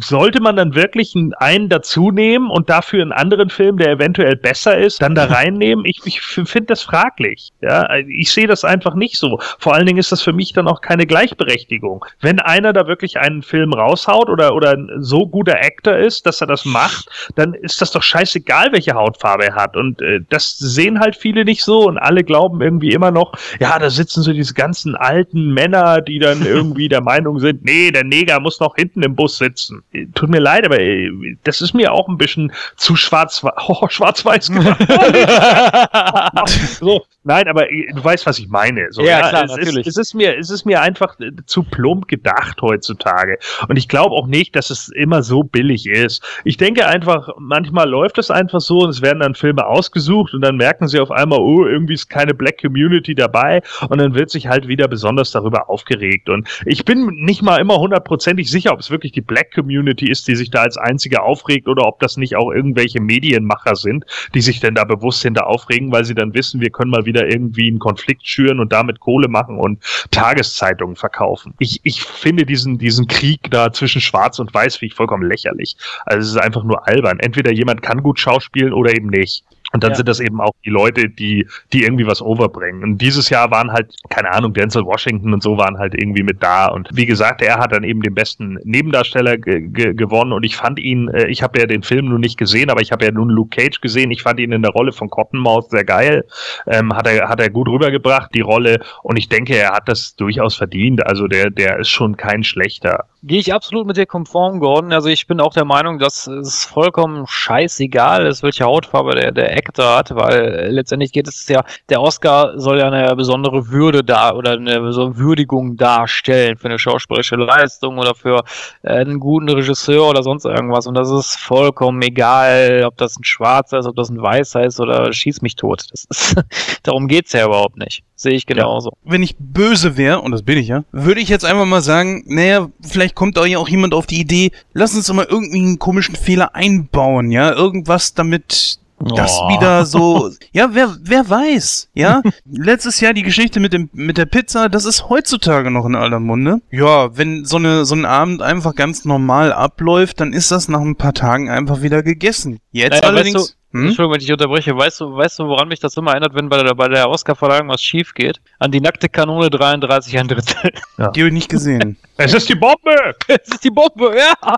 [0.00, 4.76] sollte man dann wirklich einen, dazu nehmen und dafür einen anderen Film, der eventuell besser
[4.78, 5.84] ist, dann da reinnehmen?
[5.84, 7.52] Ich, ich finde das fraglich.
[7.60, 9.38] Ja, ich sehe das einfach nicht so.
[9.58, 12.04] Vor allen Dingen ist das für mich dann auch keine Gleichberechtigung.
[12.20, 16.40] Wenn einer da wirklich einen Film raushaut oder, oder ein so guter Actor ist, dass
[16.40, 19.76] er das macht, dann ist das doch scheißegal, welche Hautfarbe er hat.
[19.76, 23.78] Und äh, das sehen halt viele nicht so und alle glauben irgendwie immer noch, ja,
[23.78, 28.04] da sitzen so diese ganzen alten Männer, die dann irgendwie der Meinung sind, nee, der
[28.04, 29.82] Neger muss noch hinten im Bus sitzen.
[29.92, 31.10] Äh, Tut mir leid, aber äh,
[31.44, 34.80] das ist mir auch ein bisschen zu schwarz, oh, schwarz-weiß gemacht.
[36.80, 38.86] so, nein, aber äh, du weißt, was ich meine.
[38.90, 39.86] So, Ja, klar, es natürlich.
[39.86, 43.38] Ist, es, ist mir, es ist mir einfach äh, zu plump gedacht heutzutage.
[43.68, 46.22] Und ich glaube auch nicht, dass es immer so billig ist.
[46.44, 50.42] Ich denke einfach, manchmal läuft es einfach so und es werden dann Filme ausgesucht und
[50.42, 54.30] dann merken sie auf einmal, oh, irgendwie ist keine Black Community dabei und dann wird
[54.30, 56.28] sich halt wieder besonders darüber aufgeregt.
[56.28, 60.28] Und ich bin nicht mal immer hundertprozentig sicher, ob es wirklich die Black Community ist,
[60.28, 64.42] die sich da als einzige aufregt oder ob das nicht auch irgendwelche Medienmacher sind, die
[64.42, 67.68] sich denn da bewusst hinter aufregen, weil sie dann wissen, wir können mal wieder irgendwie
[67.68, 71.54] einen Konflikt schüren und damit Kohle machen und Tageszeitungen verkaufen.
[71.58, 75.76] Ich, ich finde diesen, diesen Krieg da zwischen Schwarz und Weiß finde ich vollkommen lächerlich.
[76.04, 77.18] Also es ist einfach nur albern.
[77.18, 79.44] Entweder jemand kann gut schauspielen oder eben nicht.
[79.72, 79.96] Und dann Ja.
[79.96, 82.82] sind das eben auch die Leute, die, die irgendwie was overbringen.
[82.82, 86.42] Und dieses Jahr waren halt, keine Ahnung, Denzel Washington und so waren halt irgendwie mit
[86.42, 86.66] da.
[86.66, 90.32] Und wie gesagt, er hat dann eben den besten Nebendarsteller ge ge gewonnen.
[90.32, 92.92] Und ich fand ihn, äh, ich habe ja den Film nun nicht gesehen, aber ich
[92.92, 94.10] habe ja nun Luke Cage gesehen.
[94.10, 96.24] Ich fand ihn in der Rolle von Cottonmouth sehr geil.
[96.66, 98.80] Ähm, hat er, hat er gut rübergebracht, die Rolle.
[99.02, 101.06] Und ich denke, er hat das durchaus verdient.
[101.06, 103.06] Also der, der ist schon kein schlechter.
[103.24, 104.92] Gehe ich absolut mit dir konform, Gordon.
[104.92, 109.56] Also ich bin auch der Meinung, dass es vollkommen scheißegal ist, welche Hautfarbe der, der
[109.56, 114.34] Actor hat, weil letztendlich geht es ja, der Oscar soll ja eine besondere Würde da
[114.34, 118.42] oder eine besondere Würdigung darstellen für eine schauspielerische Leistung oder für
[118.82, 120.88] äh, einen guten Regisseur oder sonst irgendwas.
[120.88, 124.80] Und das ist vollkommen egal, ob das ein Schwarzer ist, ob das ein Weißer ist
[124.80, 125.84] oder schieß mich tot.
[125.92, 126.42] Das ist,
[126.82, 128.02] darum geht's ja überhaupt nicht.
[128.22, 128.92] Sehe ich genauso.
[129.02, 132.22] wenn ich böse wäre, und das bin ich ja, würde ich jetzt einfach mal sagen,
[132.26, 135.58] naja, vielleicht kommt da ja auch jemand auf die Idee, lass uns doch mal irgendwie
[135.58, 138.78] einen komischen Fehler einbauen, ja, irgendwas damit
[139.16, 139.48] das Oh.
[139.48, 142.22] wieder so, ja, wer, wer weiß, ja.
[142.48, 146.20] Letztes Jahr die Geschichte mit dem, mit der Pizza, das ist heutzutage noch in aller
[146.20, 146.60] Munde.
[146.70, 150.80] Ja, wenn so eine, so ein Abend einfach ganz normal abläuft, dann ist das nach
[150.80, 152.60] ein paar Tagen einfach wieder gegessen.
[152.70, 153.86] Jetzt Naja, allerdings, Weißt du, hm?
[153.86, 154.76] Entschuldigung, wenn ich dich unterbreche.
[154.76, 157.68] Weißt du, weißt du, woran mich das immer erinnert, wenn bei der, bei der Oscar-Verleihung
[157.68, 158.40] was schief geht?
[158.58, 160.72] An die nackte Kanone 33 ein Drittel.
[160.98, 161.96] die habe ich nicht gesehen.
[162.18, 163.16] Es ist die Bombe!
[163.26, 164.56] Es ist die Bombe, ja!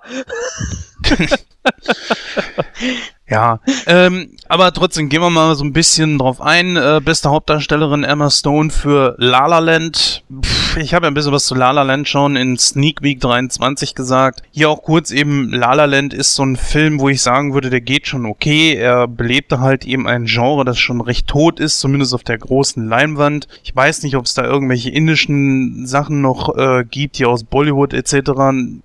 [3.26, 6.76] Ja, ähm, aber trotzdem gehen wir mal so ein bisschen drauf ein.
[6.76, 10.22] Äh, beste Hauptdarstellerin Emma Stone für La La Land.
[10.42, 13.18] Pff, ich habe ja ein bisschen was zu La La Land schon in Sneak Week
[13.18, 14.42] 23 gesagt.
[14.50, 17.70] Hier auch kurz eben, La La Land ist so ein Film, wo ich sagen würde,
[17.70, 18.74] der geht schon okay.
[18.74, 22.86] Er belebte halt eben ein Genre, das schon recht tot ist, zumindest auf der großen
[22.86, 23.48] Leinwand.
[23.62, 27.94] Ich weiß nicht, ob es da irgendwelche indischen Sachen noch äh, gibt, hier aus Bollywood
[27.94, 28.32] etc.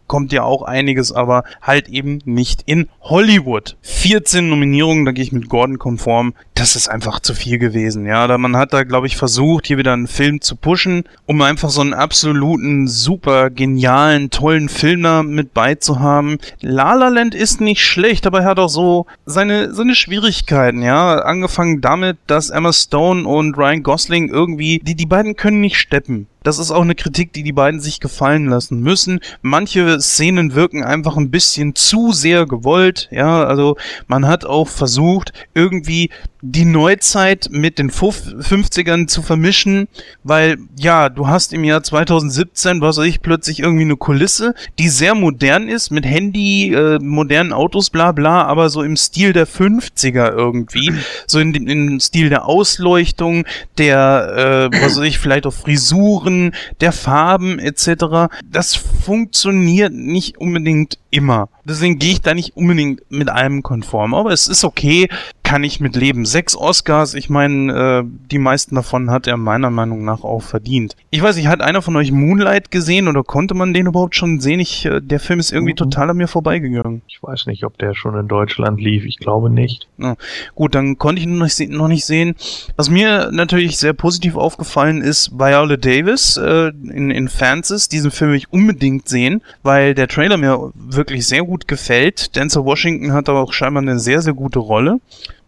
[0.07, 3.77] Kommt ja auch einiges, aber halt eben nicht in Hollywood.
[3.81, 6.35] 14 Nominierungen, da gehe ich mit Gordon konform.
[6.53, 8.27] Das ist einfach zu viel gewesen, ja.
[8.27, 11.71] Da man hat da, glaube ich, versucht, hier wieder einen Film zu pushen, um einfach
[11.71, 16.37] so einen absoluten, super genialen, tollen Film da mit beizuhaben.
[16.61, 21.15] La La Land ist nicht schlecht, aber er hat auch so seine, seine Schwierigkeiten, ja.
[21.21, 26.27] Angefangen damit, dass Emma Stone und Ryan Gosling irgendwie, die, die beiden können nicht steppen.
[26.43, 29.19] Das ist auch eine Kritik, die die beiden sich gefallen lassen müssen.
[29.41, 33.09] Manche Szenen wirken einfach ein bisschen zu sehr gewollt.
[33.11, 33.75] Ja, also
[34.07, 36.09] man hat auch versucht, irgendwie
[36.41, 39.89] die Neuzeit mit den Fuf- 50ern zu vermischen,
[40.23, 44.87] weil ja, du hast im Jahr 2017, was weiß ich, plötzlich irgendwie eine Kulisse, die
[44.87, 49.47] sehr modern ist, mit Handy, äh, modernen Autos, bla bla, aber so im Stil der
[49.47, 50.93] 50er irgendwie,
[51.27, 53.45] so in dem im Stil der Ausleuchtung,
[53.77, 56.28] der, äh, was weiß ich, vielleicht auch Frisuren,
[56.81, 58.31] der Farben etc.
[58.43, 61.49] Das funktioniert nicht unbedingt immer.
[61.65, 64.13] Deswegen gehe ich da nicht unbedingt mit allem konform.
[64.13, 65.07] Aber es ist okay,
[65.43, 66.25] kann ich mit leben.
[66.25, 70.95] Sechs Oscars, ich meine, äh, die meisten davon hat er meiner Meinung nach auch verdient.
[71.09, 74.39] Ich weiß nicht, hat einer von euch Moonlight gesehen oder konnte man den überhaupt schon
[74.39, 74.59] sehen?
[74.59, 75.77] Ich, äh, der Film ist irgendwie Mhm.
[75.77, 77.01] total an mir vorbeigegangen.
[77.07, 79.05] Ich weiß nicht, ob der schon in Deutschland lief.
[79.05, 79.87] Ich glaube nicht.
[80.55, 82.35] Gut, dann konnte ich ihn noch nicht, se- noch nicht sehen.
[82.75, 87.89] Was mir natürlich sehr positiv aufgefallen ist, Viola Davis äh, in, in Francis.
[87.89, 92.35] Diesen Film will ich unbedingt sehen, weil der Trailer mir wirklich sehr gut gefällt.
[92.35, 94.99] Denzel Washington hat aber auch scheinbar eine sehr, sehr gute Rolle.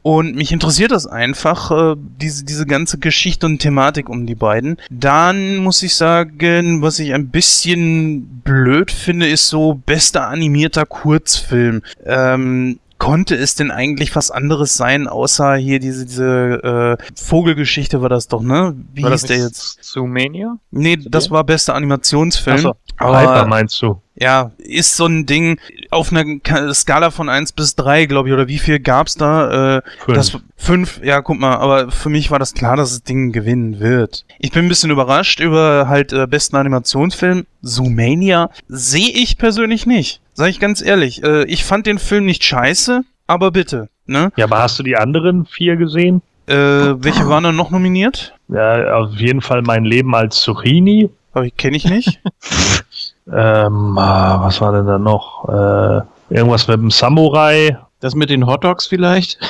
[0.04, 4.78] Und mich interessiert das einfach, äh, diese, diese ganze Geschichte und Thematik um die beiden.
[4.90, 11.84] Dann muss ich sagen, was ich ein bisschen blöd finde, ist so bester animierter Kurzfilm.
[12.04, 18.10] Ähm, konnte es denn eigentlich was anderes sein, außer hier diese, diese äh, Vogelgeschichte war
[18.10, 18.76] das doch, ne?
[18.94, 19.84] Wie War hieß das der jetzt?
[19.84, 20.58] Zoomania?
[20.70, 22.58] Nee, das war bester Animationsfilm.
[22.58, 22.76] Ach so.
[23.00, 24.00] Hyper Aber meinst du?
[24.22, 28.34] Ja, ist so ein Ding auf einer Ka- Skala von 1 bis 3, glaube ich,
[28.34, 29.78] oder wie viel gab's da?
[29.78, 30.16] Äh, Fünf.
[30.16, 33.80] das fünf, ja, guck mal, aber für mich war das klar, dass das Ding gewinnen
[33.80, 34.26] wird.
[34.38, 37.46] Ich bin ein bisschen überrascht über halt äh, besten Animationsfilm.
[37.64, 40.22] Zoomania sehe ich persönlich nicht.
[40.34, 41.24] Sag ich ganz ehrlich.
[41.24, 44.32] Äh, ich fand den Film nicht scheiße, aber bitte, ne?
[44.38, 46.22] Ja, aber hast du die anderen vier gesehen?
[46.48, 48.36] Äh, welche waren dann noch nominiert?
[48.50, 51.10] Ja, auf jeden Fall mein Leben als Zucchini.
[51.34, 52.20] Aber ich kenne ich nicht.
[53.28, 55.48] Ähm, ah, was war denn da noch?
[55.48, 57.78] Äh, irgendwas mit dem Samurai.
[58.00, 59.38] Das mit den Hotdogs vielleicht?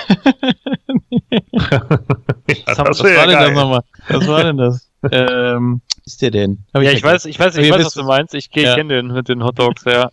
[1.32, 1.82] Ja,
[2.68, 3.48] Was, das wär war denn geil.
[3.50, 3.82] das nochmal?
[4.10, 4.90] Was war denn das?
[5.12, 6.60] ähm, ist der denn?
[6.74, 8.34] Hab Ja, ich weiß, ich weiß, ich weiß, wisst was du meinst.
[8.36, 8.76] Ich, ich Ja.
[8.76, 10.10] kenne den mit den Hotdogs, ja.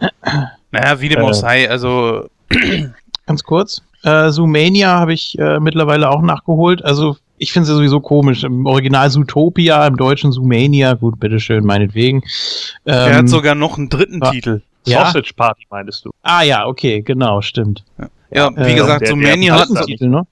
[0.72, 1.24] Naja, wie dem Äh.
[1.24, 2.28] auch sei, also
[3.26, 3.82] Ganz kurz.
[4.02, 6.84] Äh, Zoomania habe ich äh, mittlerweile auch nachgeholt.
[6.84, 8.42] Also ich finde es ja sowieso komisch.
[8.44, 10.94] Im Original Zootopia, im Deutschen Zoomania.
[10.94, 12.22] Gut, bitteschön, meinetwegen.
[12.84, 14.30] er Ähm, hat sogar noch einen dritten ja.
[14.30, 14.62] Titel.
[14.86, 15.04] ja?
[15.06, 16.10] Sausage Party meintest du?
[16.22, 17.84] Ah ja, okay, genau, stimmt.
[18.30, 20.26] Ja, wie äh, gesagt, der- so der Mania passt hat da Titel, ne?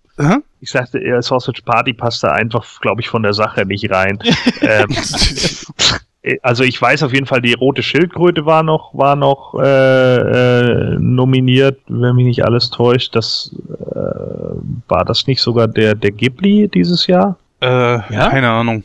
[0.60, 4.18] Ich sagte, Sausage Party passt da einfach, glaube ich, von der Sache nicht rein.
[4.60, 4.86] ähm,
[6.42, 10.96] also ich weiß auf jeden Fall, die rote Schildkröte war noch, war noch äh, äh,
[10.98, 13.14] nominiert, wenn mich nicht alles täuscht.
[13.16, 13.54] Das
[13.90, 13.94] äh,
[14.88, 17.36] war das nicht sogar der der Ghibli dieses Jahr?
[17.60, 18.30] Äh, Ja?
[18.30, 18.84] keine Ahnung.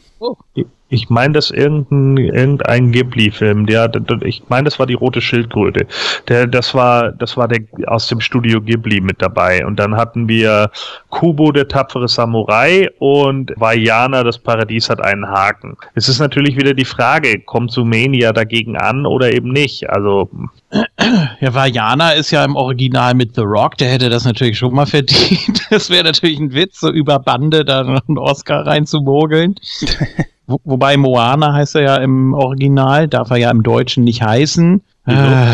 [0.90, 3.66] Ich meine, das irgendein, irgendein Ghibli-Film.
[3.66, 5.86] Der, der, ich meine, das war die rote Schildkröte.
[6.28, 9.66] Der, das war, das war der aus dem Studio Ghibli mit dabei.
[9.66, 10.72] Und dann hatten wir
[11.10, 15.78] Kubo, der tapfere Samurai und Vajana, das Paradies hat einen Haken.
[15.96, 19.90] Es ist natürlich wieder die Frage, kommt Sumania dagegen an oder eben nicht?
[19.90, 20.30] Also,
[21.40, 24.86] Ja, Vajana ist ja im Original mit The Rock, der hätte das natürlich schon mal
[24.86, 25.62] verdient.
[25.70, 29.56] Das wäre natürlich ein Witz, so über Bande da noch einen Oscar reinzumogeln.
[30.48, 34.82] Wo, wobei Moana heißt er ja im Original, darf er ja im Deutschen nicht heißen.
[35.06, 35.54] Äh,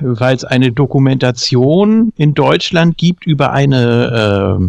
[0.00, 4.64] Weil es eine Dokumentation in Deutschland gibt über eine äh,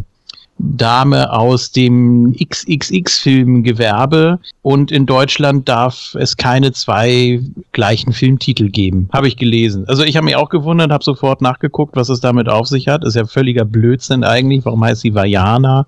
[0.59, 9.09] Dame aus dem XXX-Filmgewerbe und in Deutschland darf es keine zwei gleichen Filmtitel geben.
[9.11, 9.85] Habe ich gelesen.
[9.87, 13.03] Also ich habe mich auch gewundert, habe sofort nachgeguckt, was es damit auf sich hat.
[13.03, 14.63] Ist ja völliger Blödsinn eigentlich.
[14.65, 15.87] Warum heißt sie Vajana?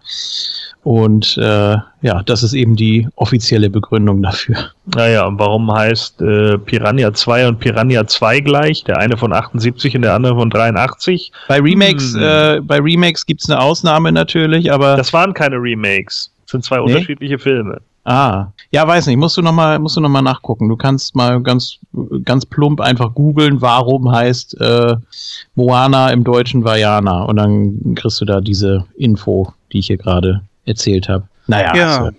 [0.86, 4.56] Und äh, ja, das ist eben die offizielle Begründung dafür.
[4.86, 8.84] naja, und warum heißt äh, Piranha 2 und Piranha 2 gleich?
[8.84, 11.32] Der eine von 78 und der andere von 83?
[11.48, 12.22] Bei Remakes, Hm.
[12.22, 16.30] äh, bei Remakes gibt's eine Ausnahme natürlich, aber Das waren keine Remakes.
[16.44, 16.84] Das sind zwei Nee?
[16.84, 17.82] unterschiedliche Filme.
[18.04, 19.18] Ah, ja, weiß nicht.
[19.18, 20.70] Musst du noch mal, musst du noch mal nachgucken.
[20.70, 21.80] Du kannst mal ganz,
[22.24, 24.98] ganz plump einfach googeln, warum heißt äh,
[25.56, 30.42] Moana im Deutschen Vajana und dann kriegst du da diese Info, die ich hier gerade
[30.66, 31.28] erzählt habe.
[31.48, 32.06] Naja, Ja.
[32.06, 32.12] so.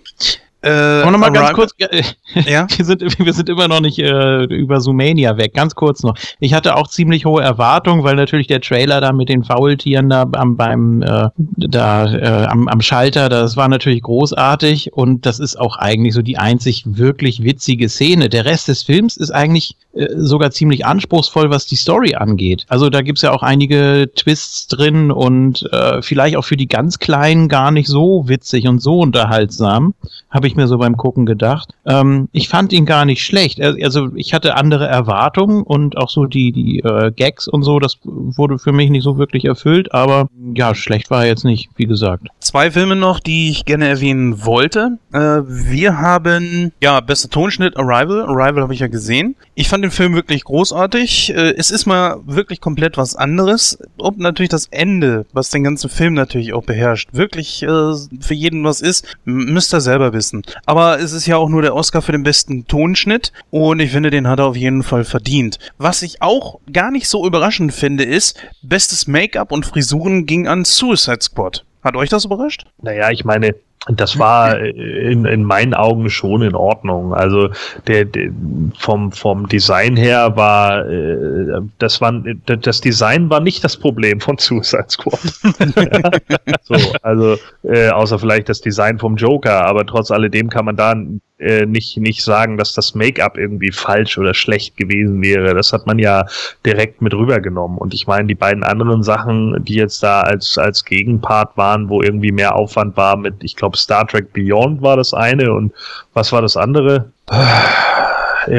[0.67, 1.71] Äh, Aber noch mal ganz kurz,
[2.45, 2.67] Ja?
[2.75, 5.53] wir sind, wir sind immer noch nicht äh, über Zoomania weg.
[5.53, 6.17] Ganz kurz noch.
[6.39, 10.27] Ich hatte auch ziemlich hohe Erwartungen, weil natürlich der Trailer da mit den Faultieren da
[10.33, 15.57] am, beim, äh, da, äh, am, am Schalter, das war natürlich großartig und das ist
[15.57, 18.27] auch eigentlich so die einzig wirklich witzige Szene.
[18.27, 22.65] Der Rest des Films ist eigentlich äh, sogar ziemlich anspruchsvoll, was die Story angeht.
[22.67, 26.99] Also da gibt's ja auch einige Twists drin und äh, vielleicht auch für die ganz
[26.99, 29.93] Kleinen gar nicht so witzig und so unterhaltsam
[30.29, 31.73] habe ich mir so beim Gucken gedacht.
[31.85, 33.61] Ähm, ich fand ihn gar nicht schlecht.
[33.61, 37.97] Also ich hatte andere Erwartungen und auch so die, die äh, Gags und so, das
[38.03, 41.85] wurde für mich nicht so wirklich erfüllt, aber ja, schlecht war er jetzt nicht, wie
[41.85, 42.27] gesagt.
[42.39, 44.97] Zwei Filme noch, die ich gerne erwähnen wollte.
[45.13, 48.21] Äh, wir haben, ja, bester Tonschnitt Arrival.
[48.21, 49.35] Arrival habe ich ja gesehen.
[49.55, 51.33] Ich fand den Film wirklich großartig.
[51.33, 53.79] Äh, es ist mal wirklich komplett was anderes.
[53.97, 57.09] Und natürlich das Ende, was den ganzen Film natürlich auch beherrscht.
[57.13, 60.43] Wirklich äh, für jeden was ist, müsst ihr selber wissen.
[60.65, 63.31] Aber es ist ja auch nur der Oscar für den besten Tonschnitt.
[63.49, 65.59] Und ich finde, den hat er auf jeden Fall verdient.
[65.77, 70.65] Was ich auch gar nicht so überraschend finde, ist, bestes Make-up und Frisuren ging an
[70.65, 71.65] Suicide Squad.
[71.83, 72.65] Hat euch das überrascht?
[72.81, 77.13] Naja, ich meine, das war in, in meinen Augen schon in Ordnung.
[77.13, 77.49] Also
[77.87, 78.31] der, der
[78.77, 82.11] vom vom Design her war äh, das war
[82.45, 85.19] das Design war nicht das Problem von Suicide Squad.
[86.63, 90.93] so, also äh, außer vielleicht das Design vom Joker, aber trotz alledem kann man da
[91.39, 95.53] äh, nicht nicht sagen, dass das Make-up irgendwie falsch oder schlecht gewesen wäre.
[95.53, 96.25] Das hat man ja
[96.65, 97.77] direkt mit rübergenommen.
[97.77, 102.01] Und ich meine, die beiden anderen Sachen, die jetzt da als als Gegenpart waren, wo
[102.01, 105.73] irgendwie mehr Aufwand war mit, ich glaube Star Trek Beyond war das eine und
[106.13, 107.11] was war das andere?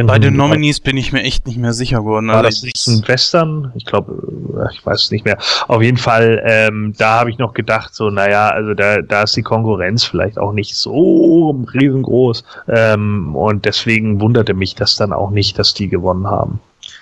[0.06, 2.28] Bei den Nominees bin ich mir echt nicht mehr sicher geworden.
[2.28, 3.72] War Also das nicht ein Western?
[3.74, 5.38] Ich glaube, ich weiß es nicht mehr.
[5.66, 9.34] Auf jeden Fall, ähm, da habe ich noch gedacht, so, naja, also da, da ist
[9.36, 12.44] die Konkurrenz vielleicht auch nicht so riesengroß.
[12.68, 16.60] Ähm, und deswegen wunderte mich das dann auch nicht, dass die gewonnen haben.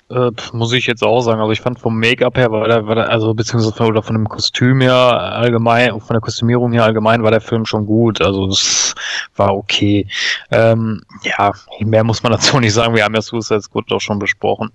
[0.09, 1.41] Äh, muss ich jetzt auch sagen.
[1.41, 4.15] Also ich fand vom Make-up her war der, war der also beziehungsweise von, oder von
[4.15, 8.21] dem Kostüm her allgemein, von der Kostümierung her allgemein war der Film schon gut.
[8.21, 8.95] Also es
[9.35, 10.07] war okay.
[10.51, 12.95] Ähm, ja, mehr muss man dazu nicht sagen.
[12.95, 14.71] Wir haben ja Suicide Squad auch schon besprochen.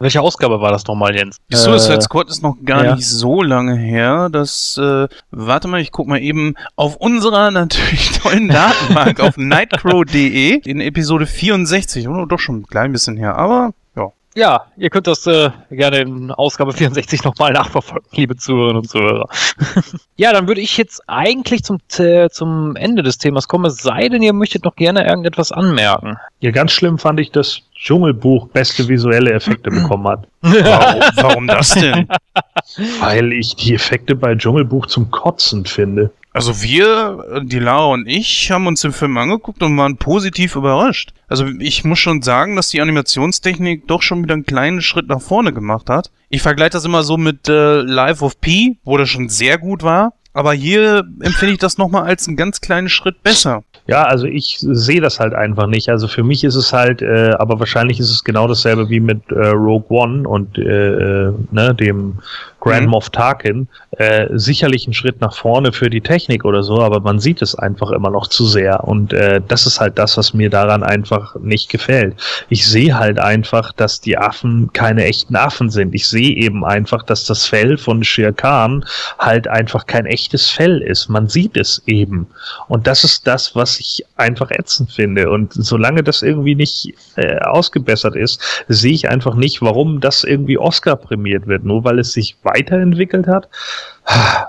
[0.00, 1.36] Welche Ausgabe war das nochmal, Jens?
[1.52, 2.96] Die Suicide Äh, Squad ist noch gar ja.
[2.96, 4.28] nicht so lange her.
[4.30, 10.60] Das, äh, warte mal, ich guck mal eben auf unserer natürlich tollen Datenbank auf nightcrow.de
[10.64, 12.08] in Episode 64.
[12.08, 13.72] Oh, doch schon ein klein bisschen her, aber
[14.34, 19.28] ja, ihr könnt das äh, gerne in Ausgabe 64 nochmal nachverfolgen, liebe Zuhörerinnen und Zuhörer.
[20.16, 24.08] ja, dann würde ich jetzt eigentlich zum, äh, zum Ende des Themas kommen, es sei
[24.08, 26.16] denn, ihr möchtet noch gerne irgendetwas anmerken.
[26.40, 30.26] Ja, ganz schlimm fand ich, dass Dschungelbuch beste visuelle Effekte bekommen hat.
[30.40, 32.08] Warum, warum das denn?
[33.00, 36.10] Weil ich die Effekte bei Dschungelbuch zum Kotzen finde.
[36.34, 41.14] Also wir, die Lara und ich, haben uns den Film angeguckt und waren positiv überrascht.
[41.28, 45.20] Also ich muss schon sagen, dass die Animationstechnik doch schon wieder einen kleinen Schritt nach
[45.20, 46.10] vorne gemacht hat.
[46.30, 49.84] Ich vergleiche das immer so mit äh, Life of P, wo das schon sehr gut
[49.84, 50.14] war.
[50.32, 53.62] Aber hier empfinde ich das nochmal als einen ganz kleinen Schritt besser.
[53.86, 55.88] Ja, also ich sehe das halt einfach nicht.
[55.88, 59.30] Also für mich ist es halt, äh, aber wahrscheinlich ist es genau dasselbe wie mit
[59.30, 62.18] äh, Rogue One und äh, äh, ne, dem
[62.64, 62.90] Grand Mhm.
[62.90, 63.68] Moff Tarkin.
[63.98, 67.54] Äh, sicherlich ein Schritt nach vorne für die Technik oder so, aber man sieht es
[67.54, 68.84] einfach immer noch zu sehr.
[68.84, 72.16] Und äh, das ist halt das, was mir daran einfach nicht gefällt.
[72.48, 75.94] Ich sehe halt einfach, dass die Affen keine echten Affen sind.
[75.94, 78.84] Ich sehe eben einfach, dass das Fell von Shere Khan
[79.18, 81.08] halt einfach kein echtes Fell ist.
[81.08, 82.26] Man sieht es eben.
[82.68, 85.30] Und das ist das, was ich einfach ätzend finde.
[85.30, 90.58] Und solange das irgendwie nicht äh, ausgebessert ist, sehe ich einfach nicht, warum das irgendwie
[90.58, 93.48] Oscar prämiert wird, nur weil es sich weiterentwickelt hat.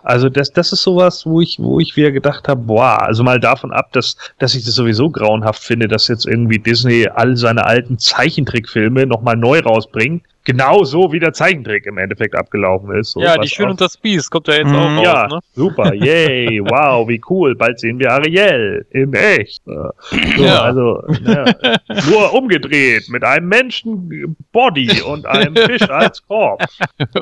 [0.03, 3.39] Also das, das ist sowas, wo ich, wo ich wieder gedacht habe, boah, also mal
[3.39, 7.65] davon ab, dass, dass ich das sowieso grauenhaft finde, dass jetzt irgendwie Disney all seine
[7.65, 10.23] alten Zeichentrickfilme nochmal neu rausbringt.
[10.45, 13.11] Genau so wie der Zeichentrick im Endeffekt abgelaufen ist.
[13.11, 14.75] So, ja, die Schön auch- und das Biest kommt ja jetzt Mhm.
[14.75, 15.39] auch raus, ja, ne?
[15.53, 17.55] super, yay, wow, wie cool.
[17.55, 19.61] Bald sehen wir Ariel in echt.
[19.65, 19.91] So,
[20.37, 20.61] Ja.
[20.61, 21.45] Also ja,
[22.09, 26.63] nur umgedreht mit einem Menschen-Body und einem Fisch als Korb.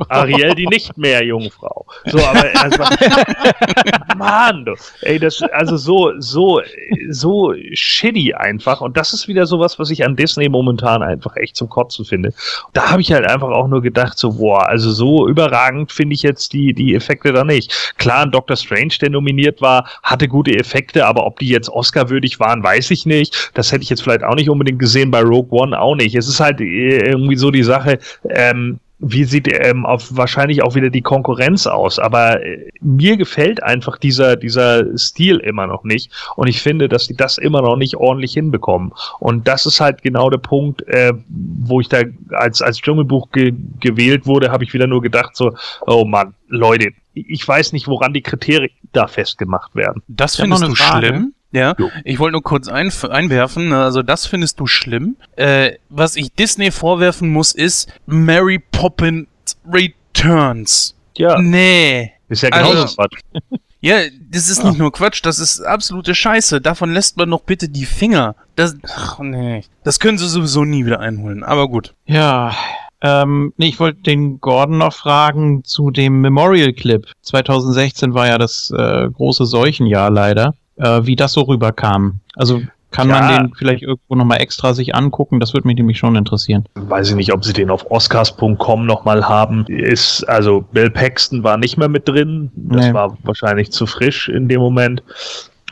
[0.10, 1.86] Ariel die nicht mehr Jungfrau.
[2.06, 2.84] So, aber also,
[4.18, 6.62] Mann, du, ey, das also so so
[7.10, 11.56] so shitty einfach und das ist wieder sowas, was ich an Disney momentan einfach echt
[11.56, 12.34] zum Kotzen finde.
[12.74, 16.24] Da habe ich halt einfach auch nur gedacht so, boah, also so überragend finde ich
[16.24, 17.94] jetzt die die Effekte da nicht.
[17.98, 22.40] Klar, ein Doctor Strange, der nominiert war, hatte gute Effekte, aber ob die jetzt Oscar-würdig
[22.40, 23.52] waren, weiß ich nicht.
[23.54, 26.16] Das hätte ich jetzt vielleicht auch nicht unbedingt gesehen, bei Rogue One auch nicht.
[26.16, 28.00] Es ist halt äh, irgendwie so die Sache,
[28.30, 32.00] ähm, wie sieht ähm, auf wahrscheinlich auch wieder die Konkurrenz aus.
[32.00, 36.12] Aber äh, mir gefällt einfach dieser, dieser Stil immer noch nicht.
[36.36, 38.94] Und ich finde, dass sie das immer noch nicht ordentlich hinbekommen.
[39.20, 43.54] Und das ist halt genau der Punkt, äh, wo ich da als, als Dschungelbuch ge
[43.80, 45.54] gewählt wurde, habe ich wieder nur gedacht, so,
[45.86, 50.02] oh Mann, Leute, ich weiß nicht, woran die Kriterien da festgemacht werden.
[50.08, 51.08] Das findest du eine Frage.
[51.08, 51.34] schlimm?
[51.54, 51.90] Ja, Jo.
[52.04, 55.16] ich wollte nur kurz ein, einwerfen, also das findest du schlimm.
[55.36, 59.28] Äh, was ich Disney vorwerfen muss, ist Mary Poppins
[59.72, 60.96] Returns.
[61.18, 62.12] Ja, Nee.
[62.30, 63.20] ist ja genauso Also- Quatsch.
[63.86, 63.98] Ja,
[64.32, 66.62] das ist nicht nur Quatsch, das ist absolute Scheiße.
[66.62, 68.34] Davon lässt man doch bitte die Finger.
[68.56, 69.66] Das, ach nee.
[69.84, 71.94] Das können sie sowieso nie wieder einholen, aber gut.
[72.06, 72.56] Ja,
[73.02, 77.06] ähm, nee, ich wollte den Gordon noch fragen zu dem Memorial Clip.
[77.24, 80.56] 2016 war ja das äh, große Seuchenjahr leider.
[80.78, 82.20] Äh, wie das so rüberkam.
[82.36, 82.62] Also
[82.92, 83.20] kann Ja.
[83.22, 85.40] man den vielleicht irgendwo nochmal extra sich angucken?
[85.40, 86.66] Das würde mich nämlich schon interessieren.
[86.76, 89.66] weiß ich nicht, ob sie den auf oscars.com nochmal haben.
[89.68, 92.52] Ist, also Bill Paxton war nicht mehr mit drin.
[92.56, 92.94] Das Nee.
[92.94, 95.02] war wahrscheinlich zu frisch in dem Moment.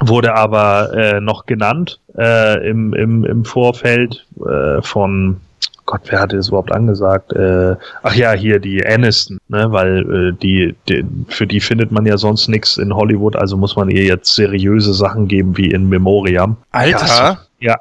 [0.04, 5.38] Wurde aber äh, noch genannt äh, im, im, im Vorfeld äh, von
[5.92, 7.34] Gott, wer hatte das überhaupt angesagt?
[7.34, 9.74] Äh, ach ja, hier die Aniston, ne?
[9.74, 13.76] weil äh, die, die für die findet man ja sonst nichts in Hollywood, also muss
[13.76, 16.56] man ihr jetzt seriöse Sachen geben wie in Memoriam.
[16.72, 17.40] Alter.
[17.60, 17.76] Ja.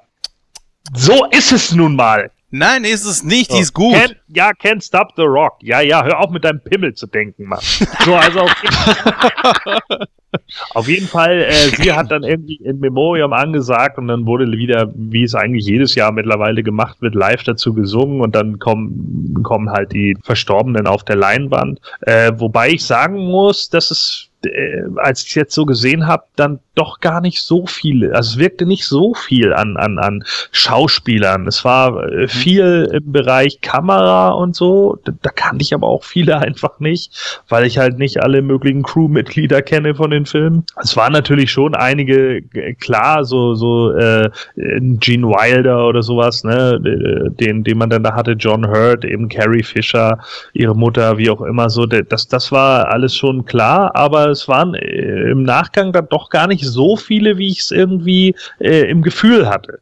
[0.93, 2.33] So ist es nun mal.
[2.51, 3.63] Nein, ist es nicht, die So.
[3.63, 3.95] ist gut.
[3.95, 5.59] Can't, ja, can't stop the rock.
[5.63, 7.61] Ja, ja, hör auf mit deinem Pimmel zu denken, Mann.
[7.61, 10.05] So, also auf jeden,
[10.75, 14.93] auf jeden Fall, äh, sie hat dann irgendwie in Memoriam angesagt und dann wurde wieder,
[14.97, 19.71] wie es eigentlich jedes Jahr mittlerweile gemacht wird, live dazu gesungen und dann kommen, kommen
[19.71, 21.81] halt die Verstorbenen auf der Leinwand.
[22.01, 26.25] Äh, wobei ich sagen muss, dass es äh, als ich es jetzt so gesehen habe,
[26.37, 28.15] dann doch gar nicht so viele.
[28.15, 31.47] Also es wirkte nicht so viel an, an, an Schauspielern.
[31.47, 34.99] Es war äh, viel im Bereich Kamera und so.
[35.05, 38.83] Da, da kannte ich aber auch viele einfach nicht, weil ich halt nicht alle möglichen
[38.83, 40.65] Crewmitglieder kenne von den Filmen.
[40.83, 46.81] Es waren natürlich schon einige, äh, klar, so, so äh, Gene Wilder oder sowas, ne,
[46.83, 50.19] äh, den, den man dann da hatte, John Hurt, eben Carrie Fisher,
[50.55, 54.75] ihre Mutter, wie auch immer, so, das, das war alles schon klar, aber es waren
[54.75, 59.03] äh, im Nachgang dann doch gar nicht so viele, wie ich es irgendwie äh, im
[59.03, 59.81] Gefühl hatte.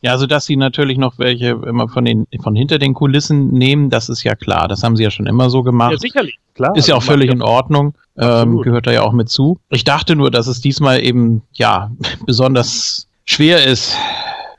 [0.00, 3.90] Ja, also dass sie natürlich noch welche immer von den von hinter den Kulissen nehmen,
[3.90, 4.68] das ist ja klar.
[4.68, 5.98] Das haben sie ja schon immer so gemacht.
[6.00, 6.76] sicherlich, klar.
[6.76, 7.94] Ist ja auch Also, völlig man- in Ordnung.
[8.18, 9.58] Ähm, gehört da ja auch mit zu.
[9.70, 11.90] Ich dachte nur, dass es diesmal eben, ja,
[12.26, 13.96] besonders schwer ist,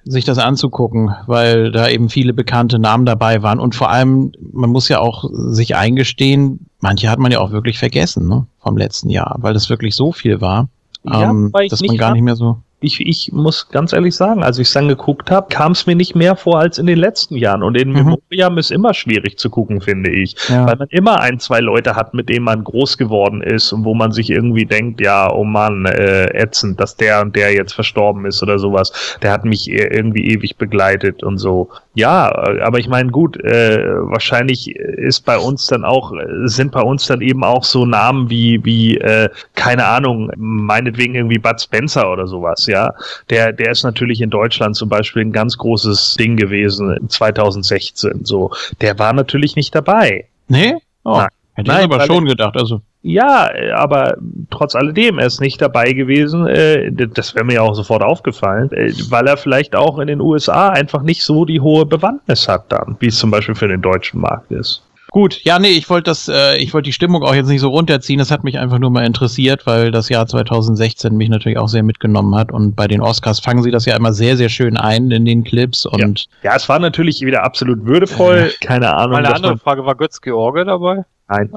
[0.09, 3.59] sich das anzugucken, weil da eben viele bekannte Namen dabei waren.
[3.59, 7.77] Und vor allem, man muss ja auch sich eingestehen, manche hat man ja auch wirklich
[7.79, 10.69] vergessen, ne, vom letzten Jahr, weil das wirklich so viel war,
[11.03, 12.57] Ja, ähm, dass man gar nicht mehr so.
[12.79, 15.95] Ich, ich muss ganz ehrlich sagen, als ich es dann geguckt habe, kam es mir
[15.95, 17.63] nicht mehr vor als in den letzten Jahren.
[17.63, 17.95] Und in Mhm.
[17.95, 20.35] Memoriam ist immer schwierig zu gucken, finde ich.
[20.47, 20.67] Ja.
[20.67, 23.95] Weil man immer ein, zwei Leute hat, mit denen man groß geworden ist und wo
[23.95, 28.25] man sich irgendwie denkt, ja, oh Mann, äh, ätzend, dass der und der jetzt verstorben
[28.25, 29.17] ist oder sowas.
[29.23, 31.69] Der hat mich e- irgendwie ewig begleitet und so.
[31.97, 36.71] Ja, äh, aber ich meine, gut, äh, wahrscheinlich ist bei uns dann auch, äh, sind
[36.71, 41.59] bei uns dann eben auch so Namen wie, wie, äh, keine Ahnung, meinetwegen irgendwie Bud
[41.59, 42.93] Spencer oder sowas, ja.
[43.31, 48.51] Der, der ist natürlich in Deutschland zum Beispiel ein ganz großes Ding gewesen, 2016, so.
[48.79, 50.25] Der war natürlich nicht dabei.
[50.49, 50.75] Nee?
[51.03, 51.29] Oh, Nein.
[51.57, 52.55] Hätte ich Nein, aber weil- schon gedacht.
[52.55, 54.17] Also, Ja, aber
[54.49, 56.45] trotz alledem, er ist nicht dabei gewesen.
[56.47, 60.19] Äh, das wäre mir ja auch sofort aufgefallen, äh, weil er vielleicht auch in den
[60.21, 63.81] USA einfach nicht so die hohe Bewandtnis hat dann, wie es zum Beispiel für den
[63.81, 64.83] deutschen Markt ist.
[65.11, 67.69] Gut, ja, nee, ich wollte das, äh, ich wollte die Stimmung auch jetzt nicht so
[67.69, 68.19] runterziehen.
[68.19, 71.83] Das hat mich einfach nur mal interessiert, weil das Jahr 2016 mich natürlich auch sehr
[71.83, 72.51] mitgenommen hat.
[72.51, 75.43] Und bei den Oscars fangen sie das ja immer sehr, sehr schön ein in den
[75.43, 75.85] Clips.
[75.85, 78.51] Und Ja, es war natürlich wieder absolut würdevoll.
[78.61, 79.13] Keine Ahnung.
[79.13, 81.05] Meine andere man- Frage, war Götz George dabei?
[81.29, 81.49] Nein.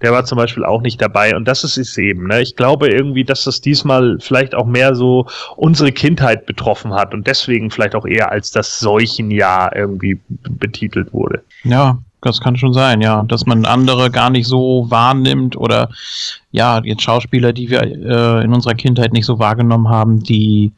[0.00, 2.28] Der war zum Beispiel auch nicht dabei und das ist es eben.
[2.28, 2.40] Ne?
[2.40, 5.26] Ich glaube irgendwie, dass das diesmal vielleicht auch mehr so
[5.56, 11.42] unsere Kindheit betroffen hat und deswegen vielleicht auch eher als das Seuchenjahr irgendwie betitelt wurde.
[11.64, 15.88] ja, das kann schon sein, ja, dass man andere gar nicht so wahrnimmt oder
[16.52, 20.72] ja, jetzt Schauspieler, die wir äh, in unserer Kindheit nicht so wahrgenommen haben, die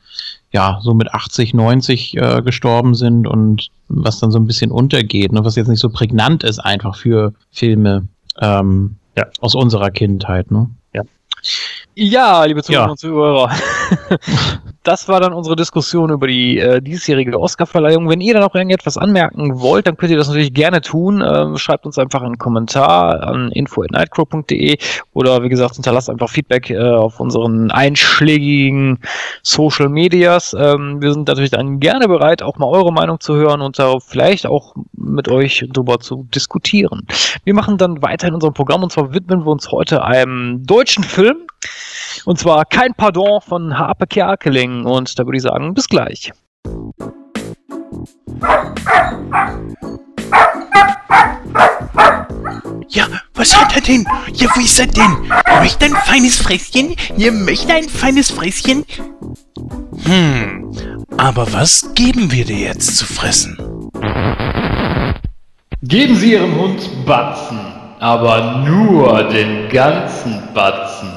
[0.52, 5.32] ja so mit 80, 90 äh, gestorben sind und was dann so ein bisschen untergeht,
[5.32, 8.08] ne, was jetzt nicht so prägnant ist einfach für Filme
[8.40, 9.26] ähm, Ja.
[9.40, 10.68] aus unserer Kindheit, ne?
[11.94, 12.90] Ja, liebe Zuhörer Ja.
[12.90, 13.50] und Zuhörer.
[14.84, 18.06] Das war dann unsere Diskussion über die äh, diesjährige Oscarverleihung.
[18.10, 21.24] Wenn ihr da noch irgendetwas anmerken wollt, dann könnt ihr das natürlich gerne tun.
[21.26, 24.76] Ähm, schreibt uns einfach einen Kommentar an info.nightcrow.de
[25.14, 28.98] oder wie gesagt, hinterlasst einfach Feedback äh, auf unseren einschlägigen
[29.42, 30.54] Social Medias.
[30.58, 33.98] Ähm, wir sind natürlich dann gerne bereit, auch mal eure Meinung zu hören und da
[34.00, 37.06] vielleicht auch mit euch drüber zu diskutieren.
[37.44, 41.04] Wir machen dann weiter in unserem Programm und zwar widmen wir uns heute einem deutschen
[41.04, 41.38] Film.
[42.24, 44.84] Und zwar Kein Pardon von Harpe Kerkeling.
[44.84, 46.32] Und da würde ich sagen, bis gleich.
[52.88, 54.06] Ja, was hat er denn?
[54.34, 55.28] Ja, wo ist er denn?
[55.60, 56.94] Möchte ein feines Fresschen?
[57.16, 58.84] Ihr möchte ein feines Fresschen?
[60.04, 60.72] Hm,
[61.16, 63.58] aber was geben wir dir jetzt zu fressen?
[65.82, 67.60] Geben Sie Ihrem Hund Batzen,
[68.00, 71.10] aber nur den ganzen Batzen.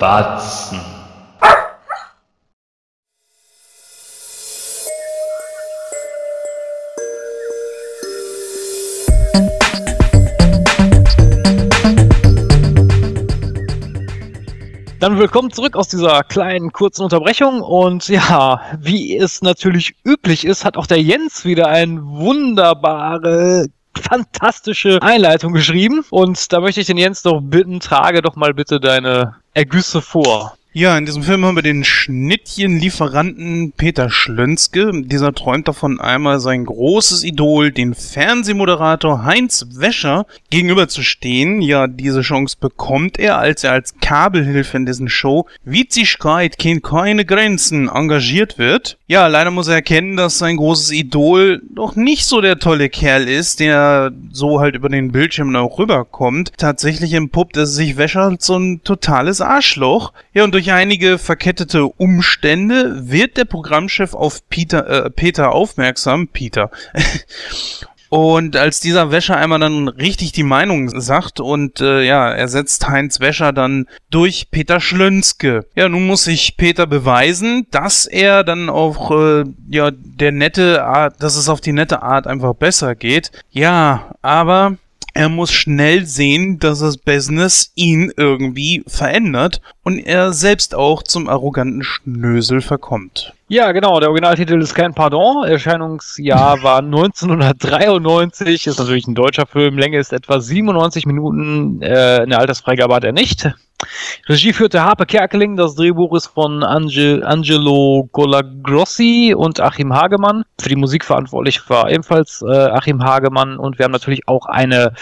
[0.00, 0.80] Batzen.
[15.00, 17.60] Dann willkommen zurück aus dieser kleinen kurzen Unterbrechung.
[17.60, 23.66] Und ja, wie es natürlich üblich ist, hat auch der Jens wieder eine wunderbare,
[23.98, 26.04] fantastische Einleitung geschrieben.
[26.10, 30.56] Und da möchte ich den Jens doch bitten, trage doch mal bitte deine Ergüsse vor.
[30.72, 34.92] Ja, in diesem Film haben wir den Schnittchenlieferanten Peter Schlönske.
[35.02, 41.60] Dieser träumt davon, einmal sein großes Idol, den Fernsehmoderator Heinz Wäscher, gegenüberzustehen.
[41.60, 47.24] Ja, diese Chance bekommt er, als er als Kabelhilfe in diesen Show Witzigkeit kennt keine
[47.24, 48.96] Grenzen engagiert wird.
[49.08, 53.26] Ja, leider muss er erkennen, dass sein großes Idol doch nicht so der tolle Kerl
[53.26, 56.52] ist, der so halt über den Bildschirm auch rüberkommt.
[56.56, 60.12] Tatsächlich entpuppt er sich Wäscher als so ein totales Arschloch.
[60.32, 66.28] Ja, und durch einige verkettete Umstände wird der Programmchef auf Peter, äh, Peter aufmerksam.
[66.28, 66.70] Peter.
[68.10, 73.20] Und als dieser Wäscher einmal dann richtig die Meinung sagt und äh, ja, ersetzt Heinz
[73.20, 75.64] Wäscher dann durch Peter Schlönske.
[75.76, 81.22] Ja, nun muss sich Peter beweisen, dass er dann auch äh, ja der nette Art,
[81.22, 83.30] dass es auf die nette Art einfach besser geht.
[83.52, 84.76] Ja, aber
[85.14, 91.28] er muss schnell sehen, dass das Business ihn irgendwie verändert und er selbst auch zum
[91.28, 93.34] arroganten Schnösel verkommt.
[93.48, 93.98] Ja, genau.
[93.98, 95.44] Der Originaltitel ist Kein Pardon.
[95.44, 98.68] Erscheinungsjahr war 1993.
[98.68, 99.76] Ist natürlich ein deutscher Film.
[99.76, 101.82] Länge ist etwa 97 Minuten.
[101.82, 103.50] Äh, eine Altersfreigabe hat er nicht.
[104.28, 110.44] Regie führte Harpe Kerkeling, das Drehbuch ist von Ange Angelo Colagrossi und Achim Hagemann.
[110.60, 114.92] Für die Musik verantwortlich war ebenfalls äh, Achim Hagemann und wir haben natürlich auch eine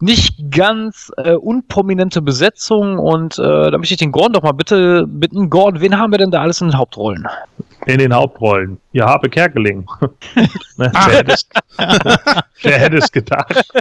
[0.00, 5.06] nicht ganz äh, unprominente Besetzung und äh, da möchte ich den Gordon doch mal bitte
[5.06, 5.48] bitten.
[5.48, 7.26] Gordon, wen haben wir denn da alles in den Hauptrollen?
[7.86, 8.78] In den Hauptrollen.
[8.92, 9.86] Ja, Habe Kerkeling.
[10.78, 10.92] Ne,
[12.62, 13.68] wer, hätte es, gedacht?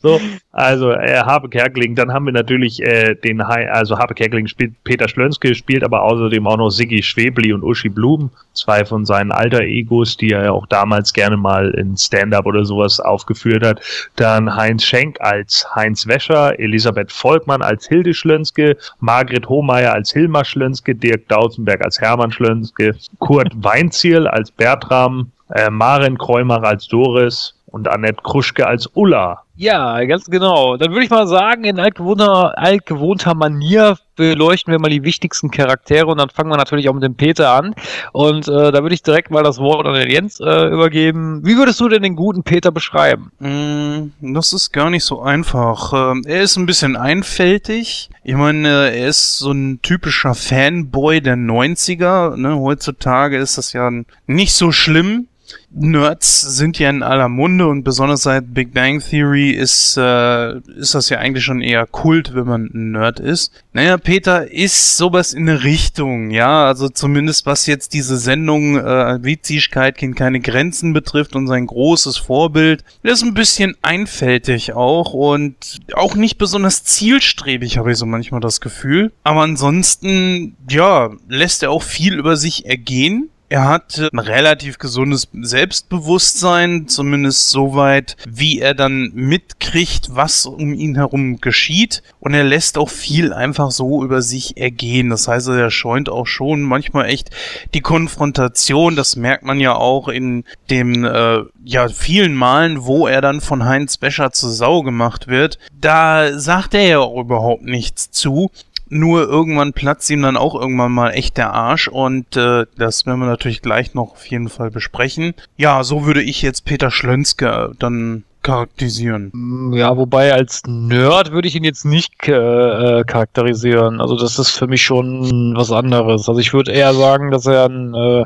[0.00, 0.20] So,
[0.52, 4.72] also äh, Habe Kerkeling, dann haben wir natürlich äh, den, Hai- also Habe Kerkeling spielt
[4.84, 9.32] Peter Schlönske, spielt aber außerdem auch noch Siggi Schwebli und Uschi Blum, zwei von seinen
[9.32, 13.80] alter Egos, die er ja auch damals gerne mal in Stand-Up oder sowas aufgeführt hat.
[14.16, 20.44] Dann Heinz Schenk als Heinz Wäscher, Elisabeth Volkmann als Hilde Schlönske, Margret Hohmeier als Hilmar
[20.44, 27.54] Schlönske, Dirk Dauzenberg als Hermann Schlönske, Kurt Weinzierl als Bertram, äh, Maren Kreumer als Doris
[27.70, 29.42] und Annette Kruschke als Ulla.
[29.56, 30.76] Ja, ganz genau.
[30.76, 36.06] Dann würde ich mal sagen, in altgewohnter, altgewohnter Manier beleuchten wir mal die wichtigsten Charaktere
[36.06, 37.74] und dann fangen wir natürlich auch mit dem Peter an.
[38.12, 41.40] Und äh, da würde ich direkt mal das Wort an den Jens äh, übergeben.
[41.44, 43.32] Wie würdest du denn den guten Peter beschreiben?
[43.40, 46.12] Mm, Das ist gar nicht so einfach.
[46.12, 48.10] Ähm, Er ist ein bisschen einfältig.
[48.22, 52.36] Ich meine, er ist so ein typischer Fanboy der 90er.
[52.36, 52.56] Ne?
[52.58, 53.90] Heutzutage ist das ja
[54.26, 55.26] nicht so schlimm.
[55.70, 60.94] Nerds sind ja in aller Munde und besonders seit Big Bang Theory ist, äh, ist
[60.94, 63.52] das ja eigentlich schon eher Kult, wenn man ein Nerd ist.
[63.72, 69.22] Naja, Peter ist sowas in eine Richtung, ja, also zumindest was jetzt diese Sendung äh,
[69.22, 72.82] Witzigkeit kennt keine Grenzen betrifft und sein großes Vorbild.
[73.04, 78.40] Der ist ein bisschen einfältig auch und auch nicht besonders zielstrebig, habe ich so manchmal
[78.40, 79.12] das Gefühl.
[79.22, 83.28] Aber ansonsten, ja, lässt er auch viel über sich ergehen.
[83.50, 90.96] Er hat ein relativ gesundes Selbstbewusstsein, zumindest soweit, wie er dann mitkriegt, was um ihn
[90.96, 92.02] herum geschieht.
[92.20, 95.08] Und er lässt auch viel einfach so über sich ergehen.
[95.08, 97.30] Das heißt, er scheunt auch schon manchmal echt
[97.72, 98.96] die Konfrontation.
[98.96, 103.64] Das merkt man ja auch in dem, äh, ja, vielen Malen, wo er dann von
[103.64, 105.58] Heinz Becher zur Sau gemacht wird.
[105.80, 108.50] Da sagt er ja auch überhaupt nichts zu.
[108.88, 113.20] Nur irgendwann platzt ihm dann auch irgendwann mal echt der Arsch und äh, das werden
[113.20, 115.34] wir natürlich gleich noch auf jeden Fall besprechen.
[115.56, 119.30] Ja, so würde ich jetzt Peter Schlönske dann charakterisieren.
[119.34, 124.00] Mm, Ja, wobei als Nerd würde ich ihn jetzt nicht äh, äh, charakterisieren.
[124.00, 126.28] Also das ist für mich schon was anderes.
[126.28, 128.24] Also ich würde eher sagen, dass er ein, äh,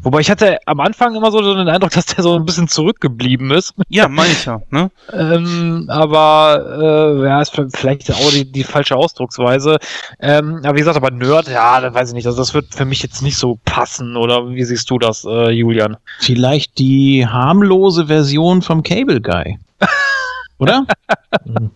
[0.00, 3.50] wobei ich hatte am Anfang immer so den Eindruck, dass der so ein bisschen zurückgeblieben
[3.50, 3.74] ist.
[3.88, 4.08] Ja,
[4.44, 4.92] ja, ne?
[5.12, 9.78] ähm, aber äh, ja, ist vielleicht auch die, die falsche Ausdrucksweise.
[10.20, 12.26] Ähm, aber wie gesagt, aber Nerd, ja, das weiß ich nicht.
[12.26, 14.16] Also das wird für mich jetzt nicht so passen.
[14.16, 15.96] Oder wie siehst du das, äh, Julian?
[16.20, 19.58] Vielleicht die harmlose Version vom Cable Guy.
[20.58, 20.86] Oder?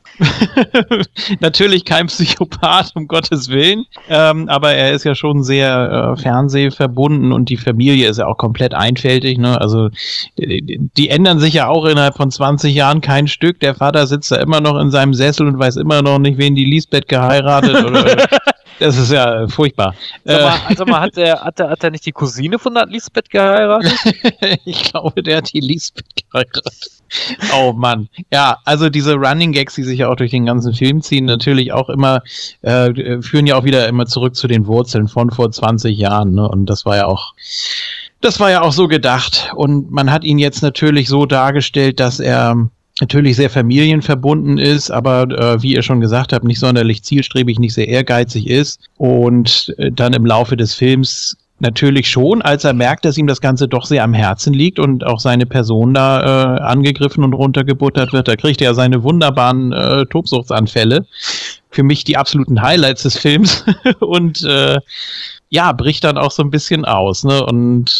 [1.40, 3.84] Natürlich kein Psychopath, um Gottes Willen.
[4.08, 8.36] Ähm, aber er ist ja schon sehr äh, fernsehverbunden und die Familie ist ja auch
[8.36, 9.38] komplett einfältig.
[9.38, 9.60] Ne?
[9.60, 9.88] Also
[10.38, 13.58] die, die ändern sich ja auch innerhalb von 20 Jahren kein Stück.
[13.60, 16.54] Der Vater sitzt da immer noch in seinem Sessel und weiß immer noch nicht, wen
[16.54, 18.28] die Lisbeth geheiratet oder.
[18.78, 19.94] Das ist ja äh, furchtbar.
[20.24, 22.86] Sag mal, also mal, hat er hat er hat er nicht die Cousine von der
[22.86, 23.92] Lisbeth geheiratet?
[24.64, 26.90] ich glaube, der hat die Lisbeth geheiratet.
[27.54, 28.08] Oh Mann.
[28.32, 31.72] Ja, also diese Running Gags, die sich ja auch durch den ganzen Film ziehen, natürlich
[31.72, 32.22] auch immer,
[32.62, 36.34] äh, führen ja auch wieder immer zurück zu den Wurzeln von vor 20 Jahren.
[36.34, 36.48] Ne?
[36.48, 37.32] Und das war ja auch,
[38.20, 39.50] das war ja auch so gedacht.
[39.54, 42.68] Und man hat ihn jetzt natürlich so dargestellt, dass er
[43.00, 47.74] natürlich sehr familienverbunden ist, aber äh, wie ihr schon gesagt habt, nicht sonderlich zielstrebig, nicht
[47.74, 53.04] sehr ehrgeizig ist und äh, dann im Laufe des Films natürlich schon, als er merkt,
[53.04, 56.60] dass ihm das Ganze doch sehr am Herzen liegt und auch seine Person da äh,
[56.60, 61.06] angegriffen und runtergebuttert wird, da kriegt er seine wunderbaren äh, Tobsuchtsanfälle.
[61.70, 63.64] Für mich die absoluten Highlights des Films
[64.00, 64.78] und äh,
[65.50, 67.24] ja, bricht dann auch so ein bisschen aus.
[67.24, 67.44] Ne?
[67.44, 67.90] Und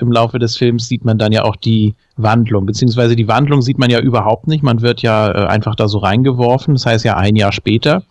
[0.00, 3.78] im Laufe des Films sieht man dann ja auch die Wandlung, beziehungsweise die Wandlung sieht
[3.78, 4.62] man ja überhaupt nicht.
[4.62, 8.02] Man wird ja äh, einfach da so reingeworfen, das heißt ja ein Jahr später.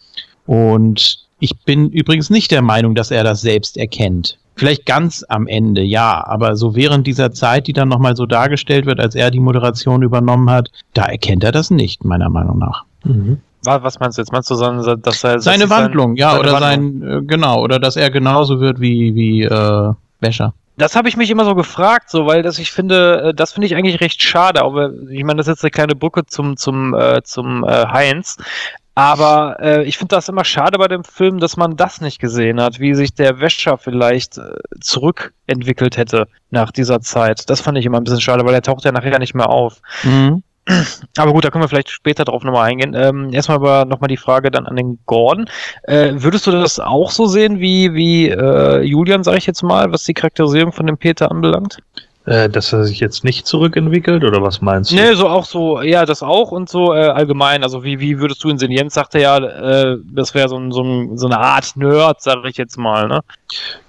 [0.45, 4.39] Und ich bin übrigens nicht der Meinung, dass er das selbst erkennt.
[4.55, 8.87] Vielleicht ganz am Ende, ja, aber so während dieser Zeit, die dann nochmal so dargestellt
[8.87, 12.83] wird, als er die Moderation übernommen hat, da erkennt er das nicht, meiner Meinung nach.
[13.05, 13.37] Wa-
[13.83, 14.31] Was meinst du jetzt?
[14.31, 16.99] Meinst du, sein- dass er dass Seine sich sein- Wandlung, ja, seine oder Wandlung?
[17.01, 20.53] sein, äh, genau, oder dass er genauso wird wie, wie äh, Wäscher.
[20.79, 23.65] Das habe ich mich immer so gefragt, so, weil das ich finde, äh, das finde
[23.67, 24.61] ich eigentlich recht schade.
[24.63, 28.37] Aber ich meine, das ist jetzt eine kleine Brücke zum zum äh, zum äh, Heinz.
[28.93, 32.59] Aber äh, ich finde das immer schade bei dem Film, dass man das nicht gesehen
[32.59, 34.41] hat, wie sich der Wäscher vielleicht äh,
[34.81, 37.49] zurückentwickelt hätte nach dieser Zeit.
[37.49, 39.81] Das fand ich immer ein bisschen schade, weil er taucht ja nachher nicht mehr auf.
[40.03, 40.41] Mhm.
[41.17, 42.93] Aber gut, da können wir vielleicht später drauf nochmal eingehen.
[42.93, 45.49] Ähm, erstmal aber nochmal die Frage dann an den Gordon.
[45.83, 49.91] Äh, würdest du das auch so sehen wie, wie äh, Julian, sage ich jetzt mal,
[49.91, 51.77] was die Charakterisierung von dem Peter anbelangt?
[52.27, 54.95] Äh, dass er sich jetzt nicht zurückentwickelt oder was meinst du?
[54.95, 57.63] Nee, so auch so, ja, das auch und so äh, allgemein.
[57.63, 58.69] Also wie, wie würdest du ihn sehen?
[58.69, 62.49] Jens sagte ja, äh, das wäre so, ein, so, ein, so eine Art Nerd, sage
[62.49, 63.21] ich jetzt mal, ne?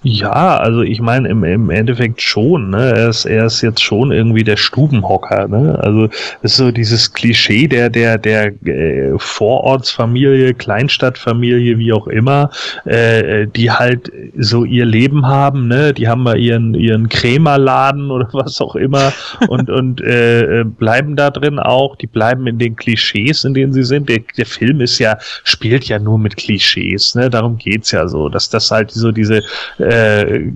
[0.01, 2.93] Ja, also ich meine im, im Endeffekt schon, ne?
[2.95, 5.77] Er ist, er ist jetzt schon irgendwie der Stubenhocker, ne?
[5.81, 6.07] Also
[6.41, 12.49] ist so dieses Klischee der, der, der äh, Vorortsfamilie, Kleinstadtfamilie, wie auch immer,
[12.85, 15.93] äh, die halt so ihr Leben haben, ne?
[15.93, 19.11] Die haben mal ihren, ihren Krämerladen oder was auch immer
[19.49, 23.73] und, und äh, äh, bleiben da drin auch, die bleiben in den Klischees, in denen
[23.73, 24.07] sie sind.
[24.07, 27.29] Der, der Film ist ja, spielt ja nur mit Klischees, ne?
[27.29, 29.43] Darum geht's ja so, dass das halt so diese
[29.79, 30.51] äh,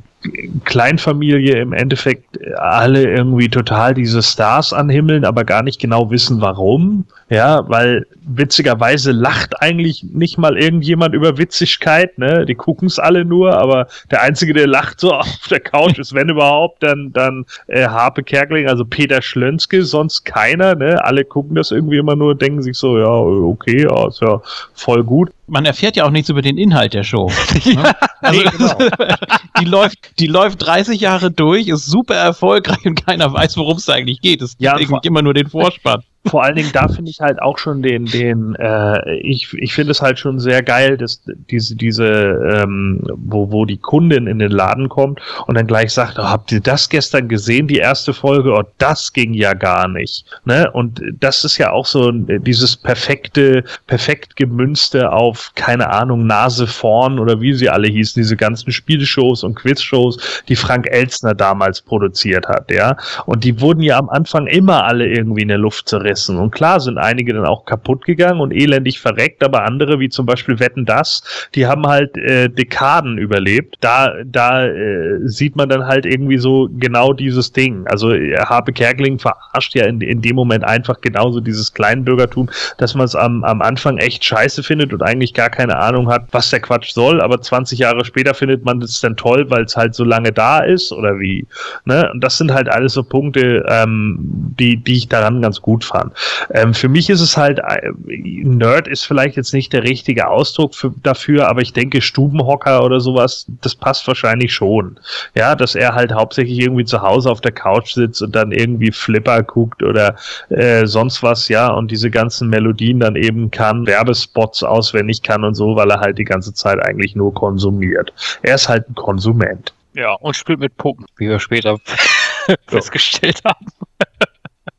[0.63, 7.05] Kleinfamilie im Endeffekt alle irgendwie total diese Stars anhimmeln, aber gar nicht genau wissen, warum.
[7.29, 12.45] Ja, weil witzigerweise lacht eigentlich nicht mal irgendjemand über Witzigkeit, ne?
[12.45, 16.13] Die gucken es alle nur, aber der Einzige, der lacht so auf der Couch ist,
[16.13, 21.03] wenn überhaupt, dann, dann äh, Harpe Kerkeling, also Peter Schlönske, sonst keiner, ne?
[21.03, 24.41] Alle gucken das irgendwie immer nur, denken sich so, ja, okay, ja, ist ja
[24.73, 25.31] voll gut.
[25.47, 27.29] Man erfährt ja auch nichts über den Inhalt der Show.
[27.65, 27.93] ne?
[28.21, 28.77] also, Nee, genau.
[29.59, 33.89] die, läuft, die läuft 30 Jahre durch, ist super erfolgreich und keiner weiß, worum es
[33.89, 34.41] eigentlich geht.
[34.41, 36.03] Es gibt Ja, irgendwie immer nur den Vorspann.
[36.25, 39.91] Vor allen Dingen da finde ich halt auch schon den, den, äh, ich, ich finde
[39.91, 41.21] es halt schon sehr geil, dass
[41.51, 46.17] diese, diese, ähm, wo, wo die Kundin in den Laden kommt und dann gleich sagt,
[46.17, 48.53] oh, habt ihr das gestern gesehen, die erste Folge?
[48.53, 50.25] Oh, das ging ja gar nicht.
[50.45, 50.71] Ne?
[50.71, 57.19] Und das ist ja auch so dieses perfekte, perfekt gemünzte auf, keine Ahnung, Nase vorn
[57.19, 62.47] oder wie sie alle hießen, diese ganzen Spielshows und Quizshows, die Frank Elzner damals produziert
[62.47, 62.95] hat, ja.
[63.25, 66.12] Und die wurden ja am Anfang immer alle irgendwie in der Luft zerrissen.
[66.13, 70.25] Und klar sind einige dann auch kaputt gegangen und elendig verreckt, aber andere, wie zum
[70.25, 71.23] Beispiel Wetten das,
[71.55, 73.77] die haben halt äh, Dekaden überlebt.
[73.81, 77.85] Da, da äh, sieht man dann halt irgendwie so genau dieses Ding.
[77.87, 82.95] Also äh, Harpe Kerkeling verarscht ja in, in dem Moment einfach genauso dieses Kleinbürgertum, dass
[82.95, 86.49] man es am, am Anfang echt scheiße findet und eigentlich gar keine Ahnung hat, was
[86.49, 89.95] der Quatsch soll, aber 20 Jahre später findet man es dann toll, weil es halt
[89.95, 91.45] so lange da ist oder wie.
[91.85, 92.09] Ne?
[92.11, 94.17] Und das sind halt alles so Punkte, ähm,
[94.59, 96.02] die, die ich daran ganz gut fand.
[96.51, 100.75] Ähm, für mich ist es halt, äh, Nerd ist vielleicht jetzt nicht der richtige Ausdruck
[100.75, 104.99] für, dafür, aber ich denke, Stubenhocker oder sowas, das passt wahrscheinlich schon.
[105.35, 108.91] Ja, dass er halt hauptsächlich irgendwie zu Hause auf der Couch sitzt und dann irgendwie
[108.91, 110.15] Flipper guckt oder
[110.49, 115.55] äh, sonst was, ja, und diese ganzen Melodien dann eben kann, Werbespots auswendig kann und
[115.55, 118.13] so, weil er halt die ganze Zeit eigentlich nur konsumiert.
[118.41, 119.73] Er ist halt ein Konsument.
[119.93, 121.77] Ja, und spielt mit Puppen, wie wir später
[122.67, 123.67] festgestellt haben.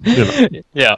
[0.04, 0.62] Genau.
[0.74, 0.96] Ja.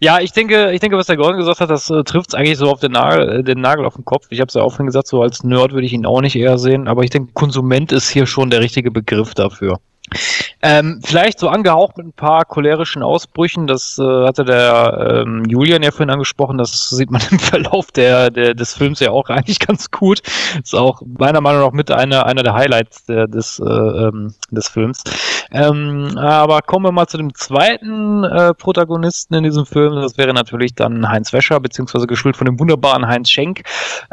[0.00, 2.70] ja, ich denke, ich denke, was der Gordon gesagt hat, das äh, trifft eigentlich so
[2.70, 4.26] auf den Nagel, äh, den Nagel auf den Kopf.
[4.30, 6.36] Ich habe es ja auch vorhin gesagt, so als Nerd würde ich ihn auch nicht
[6.36, 9.78] eher sehen, aber ich denke, Konsument ist hier schon der richtige Begriff dafür.
[10.64, 15.82] Ähm, vielleicht so angehaucht mit ein paar cholerischen Ausbrüchen, das äh, hatte der ähm, Julian
[15.82, 19.58] ja vorhin angesprochen, das sieht man im Verlauf der, der, des Films ja auch eigentlich
[19.58, 20.22] ganz gut.
[20.62, 24.68] Ist auch meiner Meinung nach mit einer, einer der Highlights der, des, äh, ähm, des
[24.68, 25.02] Films.
[25.50, 29.96] Ähm, aber kommen wir mal zu dem zweiten äh, Protagonisten in diesem Film.
[29.96, 33.62] Das wäre natürlich dann Heinz Wäscher, beziehungsweise gespielt von dem wunderbaren Heinz Schenk.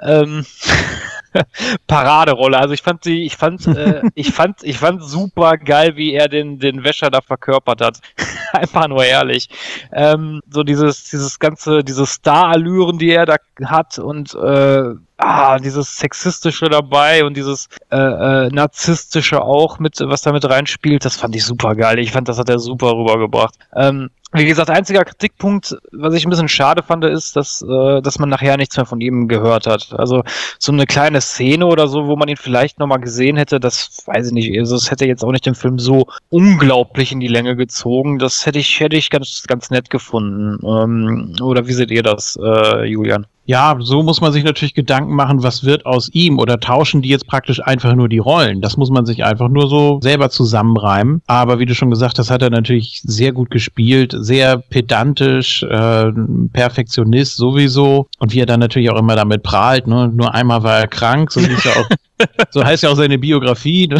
[1.87, 2.57] Paraderolle.
[2.57, 6.27] Also ich fand sie, ich fand, äh, ich fand, ich fand super geil, wie er
[6.27, 7.99] den, den Wäscher da verkörpert hat.
[8.53, 9.49] Einfach nur ehrlich.
[9.91, 15.97] Ähm, so dieses, dieses ganze, diese Star-Allüren, die er da hat und äh, ah, dieses
[15.97, 21.35] Sexistische dabei und dieses äh, äh, Narzisstische auch mit, was da mit reinspielt, das fand
[21.35, 21.99] ich super geil.
[21.99, 23.55] Ich fand, das hat er super rübergebracht.
[23.75, 28.19] Ähm, wie gesagt, einziger Kritikpunkt, was ich ein bisschen schade fand, ist, dass, äh, dass
[28.19, 29.91] man nachher nichts mehr von ihm gehört hat.
[29.97, 30.23] Also
[30.59, 34.27] so eine kleine Szene oder so, wo man ihn vielleicht nochmal gesehen hätte, das weiß
[34.27, 34.59] ich nicht.
[34.59, 38.19] Also das hätte jetzt auch nicht den Film so unglaublich in die Länge gezogen.
[38.19, 40.59] Das hätte ich, hätte ich ganz, ganz nett gefunden.
[40.63, 43.25] Ähm, oder wie seht ihr das, äh, Julian?
[43.49, 47.09] Ja, so muss man sich natürlich Gedanken machen, was wird aus ihm oder tauschen die
[47.09, 48.61] jetzt praktisch einfach nur die Rollen.
[48.61, 51.23] Das muss man sich einfach nur so selber zusammenreimen.
[51.25, 56.11] Aber wie du schon gesagt hast, hat er natürlich sehr gut gespielt, sehr pedantisch, äh,
[56.53, 58.05] Perfektionist sowieso.
[58.19, 60.11] Und wie er dann natürlich auch immer damit prahlt, ne?
[60.13, 61.89] nur einmal war er krank, so, ja auch,
[62.51, 63.87] so heißt ja auch seine Biografie.
[63.87, 63.97] Ne?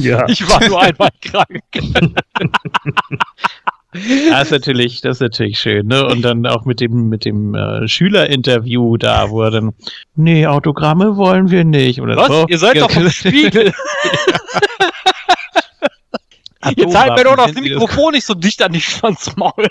[0.00, 0.26] ja.
[0.28, 1.62] Ich war nur einmal krank.
[3.92, 6.06] Das ist natürlich, das ist natürlich schön, ne?
[6.06, 9.72] Und dann auch mit dem, mit dem äh, Schülerinterview da, wo er dann,
[10.14, 12.02] nee, Autogramme wollen wir nicht.
[12.02, 12.28] Oder Was?
[12.28, 12.46] so.
[12.48, 13.72] Ihr seid doch vom Spiegel.
[16.76, 19.68] Jetzt halt mir doch das Mikrofon nicht so dicht an die Schwanzmaul.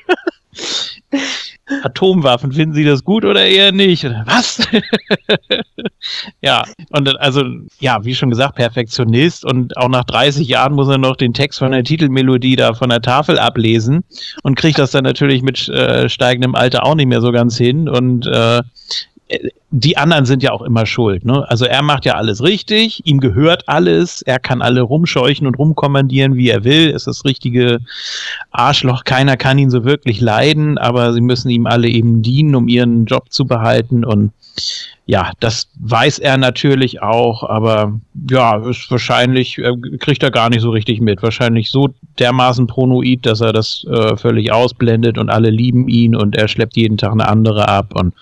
[1.83, 4.05] Atomwaffen, finden Sie das gut oder eher nicht?
[4.25, 4.65] Was?
[6.41, 7.43] ja, und also,
[7.79, 11.59] ja, wie schon gesagt, Perfektionist und auch nach 30 Jahren muss er noch den Text
[11.59, 14.03] von der Titelmelodie da von der Tafel ablesen
[14.43, 17.89] und kriegt das dann natürlich mit äh, steigendem Alter auch nicht mehr so ganz hin
[17.89, 18.61] und äh,
[19.69, 21.25] die anderen sind ja auch immer schuld.
[21.25, 21.45] Ne?
[21.49, 26.35] Also er macht ja alles richtig, ihm gehört alles, er kann alle rumscheuchen und rumkommandieren,
[26.35, 26.89] wie er will.
[26.89, 27.79] Ist das richtige
[28.51, 32.69] Arschloch, keiner kann ihn so wirklich leiden, aber sie müssen ihm alle eben dienen, um
[32.69, 34.05] ihren Job zu behalten.
[34.05, 34.31] Und
[35.05, 37.97] ja, das weiß er natürlich auch, aber
[38.29, 41.23] ja, ist wahrscheinlich, äh, kriegt er gar nicht so richtig mit.
[41.23, 46.35] Wahrscheinlich so dermaßen pronoid, dass er das äh, völlig ausblendet und alle lieben ihn und
[46.35, 48.13] er schleppt jeden Tag eine andere ab und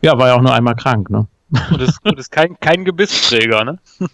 [0.00, 1.26] ja, war ja auch nur einmal krank, ne?
[1.70, 3.78] Und ist, und ist kein, kein Gebissträger, ne?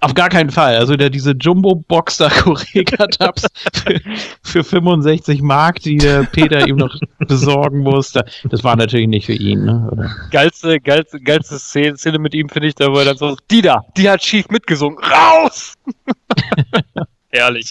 [0.00, 0.76] Auf gar keinen Fall.
[0.76, 4.00] Also der diese Jumbo-Box da Correga-Tabs für,
[4.42, 9.34] für 65 Mark, die der Peter ihm noch besorgen musste, das war natürlich nicht für
[9.34, 9.64] ihn.
[9.64, 9.88] Ne?
[9.92, 10.10] Oder?
[10.30, 13.60] Geilste, geilste, geilste Szene, Szene mit ihm finde ich da, wo er dann so, die
[13.60, 14.98] da, die hat schief mitgesungen.
[14.98, 15.74] Raus!
[17.28, 17.70] Herrlich.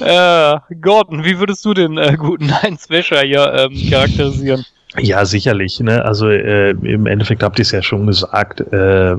[0.00, 4.66] äh, Gordon, wie würdest du den äh, guten Heinz Wäscher hier ähm, charakterisieren?
[4.98, 5.80] Ja, sicherlich.
[5.80, 6.04] Ne?
[6.04, 8.60] Also äh, im Endeffekt habt ihr es ja schon gesagt.
[8.72, 9.16] Äh,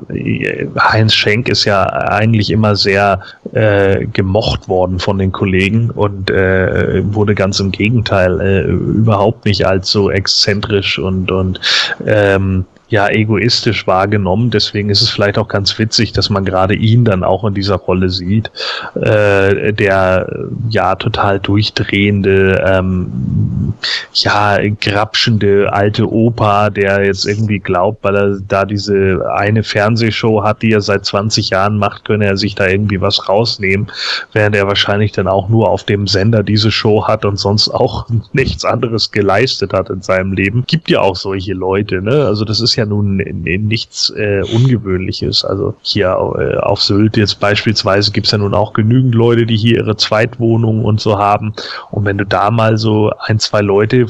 [0.80, 3.22] Heinz Schenk ist ja eigentlich immer sehr
[3.54, 9.66] äh, gemocht worden von den Kollegen und äh, wurde ganz im Gegenteil äh, überhaupt nicht
[9.82, 11.60] so exzentrisch und und
[12.06, 14.50] ähm, ja egoistisch wahrgenommen.
[14.50, 17.76] Deswegen ist es vielleicht auch ganz witzig, dass man gerade ihn dann auch in dieser
[17.76, 18.50] Rolle sieht,
[18.96, 23.74] äh, der ja total durchdrehende, ähm,
[24.14, 30.62] ja grapschende alte Opa, der jetzt irgendwie glaubt, weil er da diese eine Fernsehshow hat,
[30.62, 33.92] die er seit 20 Jahren macht, könne er sich da irgendwie was rausnehmen,
[34.34, 38.08] während er wahrscheinlich dann auch nur auf dem Sender diese Show hat und sonst auch
[38.34, 40.64] nichts anderes geleistet hat in seinem Leben.
[40.68, 42.26] Gibt ja auch solche Leute, ne?
[42.26, 45.44] Also das ist ja nun nichts äh, Ungewöhnliches.
[45.44, 49.78] Also hier äh, auf Sylt jetzt beispielsweise gibt's ja nun auch genügend Leute, die hier
[49.78, 51.54] ihre Zweitwohnung und so haben.
[51.92, 54.06] Und wenn du da mal so ein, zwei Leute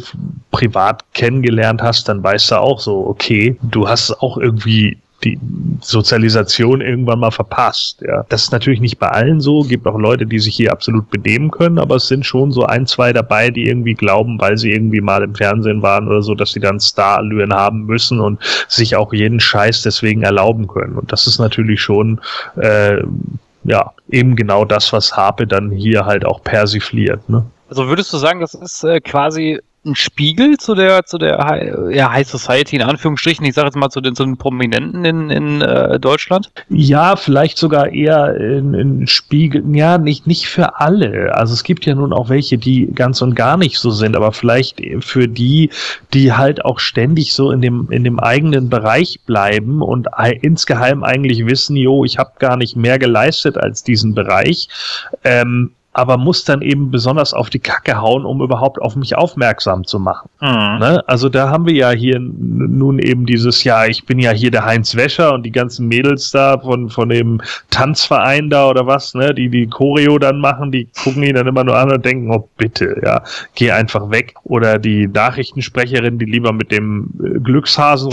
[0.51, 5.39] privat kennengelernt hast, dann weißt du auch so, okay, du hast auch irgendwie die
[5.81, 8.01] Sozialisation irgendwann mal verpasst.
[8.07, 8.25] Ja.
[8.29, 11.49] Das ist natürlich nicht bei allen so, gibt auch Leute, die sich hier absolut benehmen
[11.49, 15.01] können, aber es sind schon so ein, zwei dabei, die irgendwie glauben, weil sie irgendwie
[15.01, 19.11] mal im Fernsehen waren oder so, dass sie dann Starallüren haben müssen und sich auch
[19.11, 20.97] jeden Scheiß deswegen erlauben können.
[20.97, 22.21] Und das ist natürlich schon
[22.57, 23.01] äh,
[23.63, 27.27] ja eben genau das, was Harpe dann hier halt auch persifliert.
[27.27, 27.45] Ne?
[27.69, 31.95] Also würdest du sagen, das ist äh, quasi ein Spiegel zu der zu der High,
[31.95, 35.29] ja, High Society in Anführungsstrichen, ich sage jetzt mal zu den, zu den Prominenten in,
[35.29, 36.51] in äh, Deutschland?
[36.69, 41.33] Ja, vielleicht sogar eher ein, Spiegel, ja, nicht, nicht für alle.
[41.35, 44.31] Also es gibt ja nun auch welche, die ganz und gar nicht so sind, aber
[44.31, 45.69] vielleicht für die,
[46.13, 50.07] die halt auch ständig so in dem, in dem eigenen Bereich bleiben und
[50.41, 54.67] insgeheim eigentlich wissen, jo, ich habe gar nicht mehr geleistet als diesen Bereich.
[55.23, 59.83] Ähm, aber muss dann eben besonders auf die Kacke hauen, um überhaupt auf mich aufmerksam
[59.83, 60.29] zu machen.
[60.39, 60.77] Mhm.
[60.79, 61.03] Ne?
[61.07, 64.63] Also da haben wir ja hier nun eben dieses Jahr, ich bin ja hier der
[64.63, 67.41] Heinz Wäscher und die ganzen Mädels da von, von dem
[67.71, 71.63] Tanzverein da oder was, ne, die die Choreo dann machen, die gucken ihn dann immer
[71.63, 73.23] nur an und denken, oh bitte, ja,
[73.55, 74.35] geh einfach weg.
[74.43, 78.11] Oder die Nachrichtensprecherin, die lieber mit dem äh, Glückshasen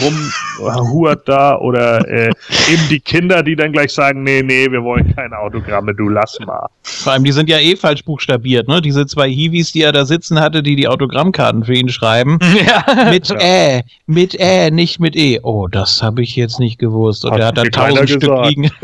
[0.59, 2.31] rumhurt da oder äh,
[2.73, 6.39] eben die Kinder, die dann gleich sagen, nee, nee, wir wollen keine Autogramme, du lass
[6.47, 6.67] mal.
[6.83, 8.81] Vor allem, die sind ja eh falsch buchstabiert, ne?
[8.81, 12.39] Diese zwei Hiwis, die er da sitzen hatte, die die Autogrammkarten für ihn schreiben.
[12.67, 13.11] Ja.
[13.11, 15.41] Mit Ä, mit Ä, nicht mit E.
[15.43, 17.25] Oh, das habe ich jetzt nicht gewusst.
[17.25, 18.49] Und Hat er hat da mir keiner tausend Stück gesagt.
[18.49, 18.71] liegen.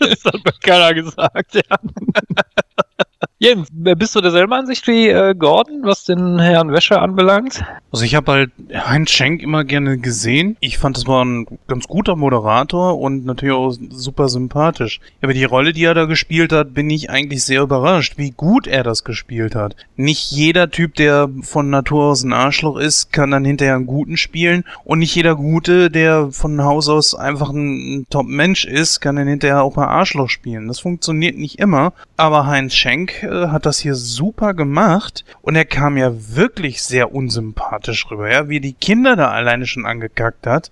[0.00, 1.62] das hat mir keiner gesagt, ja.
[3.38, 7.62] Jens, bist du derselben Ansicht wie äh, Gordon, was den Herrn Wäscher anbelangt?
[7.92, 10.56] Also ich habe halt Heinz Schenk immer gerne gesehen.
[10.60, 15.00] Ich fand, das war ein ganz guter Moderator und natürlich auch super sympathisch.
[15.20, 18.66] Aber die Rolle, die er da gespielt hat, bin ich eigentlich sehr überrascht, wie gut
[18.66, 19.76] er das gespielt hat.
[19.96, 24.16] Nicht jeder Typ, der von Natur aus ein Arschloch ist, kann dann hinterher einen Guten
[24.16, 24.64] spielen.
[24.84, 29.62] Und nicht jeder Gute, der von Haus aus einfach ein, Top-Mensch ist, kann dann hinterher
[29.62, 30.68] auch mal Arschloch spielen.
[30.68, 31.92] Das funktioniert nicht immer.
[32.16, 35.24] Aber Heinz Schenk äh, hat das hier super gemacht.
[35.42, 39.66] Und er kam ja wirklich sehr unsympathisch rüber, ja, wie er die Kinder da alleine
[39.66, 40.70] schon angekackt hat.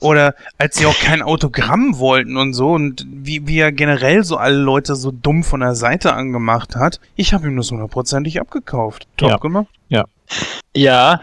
[0.00, 4.36] Oder als sie auch kein Autogramm wollten und so und wie, wie er generell so
[4.36, 7.00] alle Leute so dumm von der Seite angemacht hat.
[7.16, 9.06] Ich habe ihm das hundertprozentig abgekauft.
[9.16, 9.36] Top Ja.
[9.38, 9.68] gemacht.
[9.88, 10.04] Ja,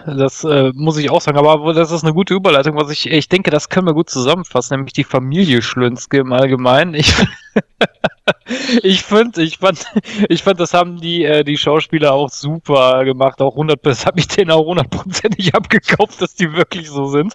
[0.05, 3.27] das äh, muss ich auch sagen, aber das ist eine gute Überleitung, was ich, ich
[3.27, 6.93] denke, das können wir gut zusammenfassen, nämlich die Familie Schlünzke im Allgemeinen.
[6.93, 7.13] Ich,
[8.83, 9.85] ich finde, ich fand,
[10.29, 14.19] ich fand, das haben die, äh, die Schauspieler auch super gemacht, auch 100, das habe
[14.19, 17.33] ich denen auch hundertprozentig abgekauft, dass die wirklich so sind.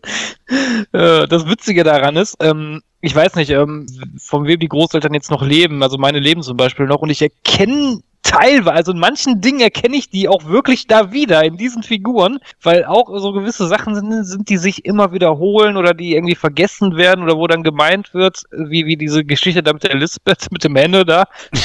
[0.93, 3.87] Äh, das Witzige daran ist, ähm, ich weiß nicht, ähm,
[4.19, 7.21] von wem die Großeltern jetzt noch leben, also meine leben zum Beispiel noch und ich
[7.21, 11.83] erkenne teilweise, also in manchen Dingen erkenne ich die auch wirklich da wieder, in diesen
[11.83, 16.35] Figuren, weil auch so gewisse Sachen sind, sind, die sich immer wiederholen oder die irgendwie
[16.35, 20.51] vergessen werden oder wo dann gemeint wird, wie, wie diese Geschichte da mit der Elizabeth,
[20.51, 21.25] mit dem Ende da.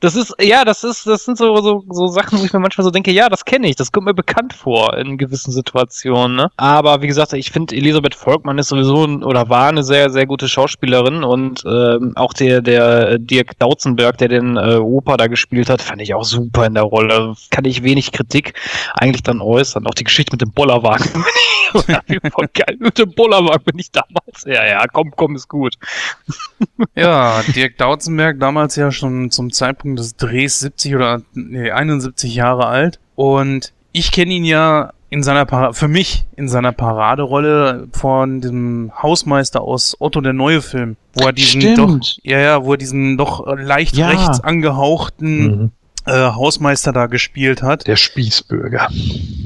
[0.00, 2.84] Das ist, ja, das ist, das sind so, so, so Sachen, wo ich mir manchmal
[2.84, 6.50] so denke, ja, das kenne ich, das kommt mir bekannt vor in gewissen Situationen, ne?
[6.56, 10.26] Aber wie gesagt, ich finde, Elisabeth Volkmann ist sowieso ein, oder war eine sehr, sehr
[10.26, 15.70] gute Schauspielerin und ähm, auch der, der Dirk Dautzenberg, der den äh, Opa da gespielt
[15.70, 17.34] hat, fand ich auch super in der Rolle.
[17.50, 18.54] Kann ich wenig Kritik
[18.94, 19.86] eigentlich dann äußern.
[19.86, 21.06] Auch die Geschichte mit dem Bollerwagen.
[21.74, 22.76] Voll geil.
[22.78, 24.44] Mit dem Bollerwagen bin ich damals.
[24.46, 25.74] Ja, ja, komm, komm, ist gut.
[26.94, 32.66] Ja, Dirk Dautzenberg damals ja schon zum Zeitpunkt des Drehs 70 oder nee, 71 Jahre
[32.66, 32.98] alt.
[33.14, 38.90] Und ich kenne ihn ja in seiner Para für mich in seiner Paraderolle von dem
[39.02, 41.78] Hausmeister aus Otto der neue Film, wo er diesen Stimmt.
[41.78, 44.08] doch ja ja, wo er diesen doch äh, leicht Ja.
[44.08, 45.70] rechts angehauchten Mhm.
[46.06, 47.86] Äh, Hausmeister da gespielt hat.
[47.86, 48.88] Der Spießbürger.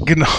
[0.05, 0.27] Genau.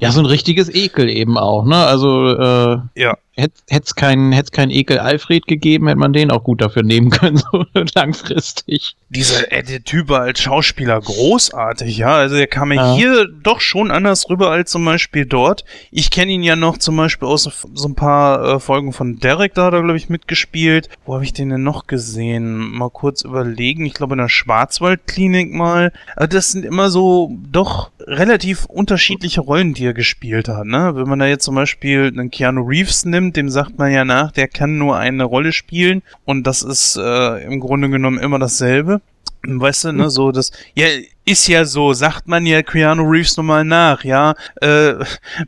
[0.00, 1.74] Ja, so ein richtiges Ekel eben auch, ne?
[1.74, 3.18] Also, äh, Ja.
[3.38, 7.36] Hätte es keinen hätt's Ekel Alfred gegeben, hätte man den auch gut dafür nehmen können,
[7.52, 7.64] so
[7.94, 8.96] langfristig.
[9.10, 12.14] Dieser äh, der Typ war als Schauspieler großartig, ja.
[12.14, 12.94] Also er kam Ja.
[12.94, 15.64] hier doch schon anders rüber als zum Beispiel dort.
[15.90, 19.18] Ich kenne ihn ja noch zum Beispiel aus so, so ein paar äh, Folgen von
[19.18, 20.88] Derek, da hat er, glaube ich, mitgespielt.
[21.06, 22.58] Wo habe ich den denn noch gesehen?
[22.58, 23.86] Mal kurz überlegen.
[23.86, 25.92] Ich glaube in der Schwarzwaldklinik mal.
[26.16, 30.66] Also das sind immer so doch relativ unterschiedliche Rollen, die er gespielt hat.
[30.66, 30.92] Ne?
[30.94, 34.32] Wenn man da jetzt zum Beispiel einen Keanu Reeves nimmt, dem sagt man ja nach,
[34.32, 39.00] der kann nur eine Rolle spielen und das ist äh, im Grunde genommen immer dasselbe.
[39.46, 40.86] Weißt du, ne, so das, ja,
[41.24, 44.94] ist ja so, sagt man ja Keanu Reeves nochmal nach, ja, äh,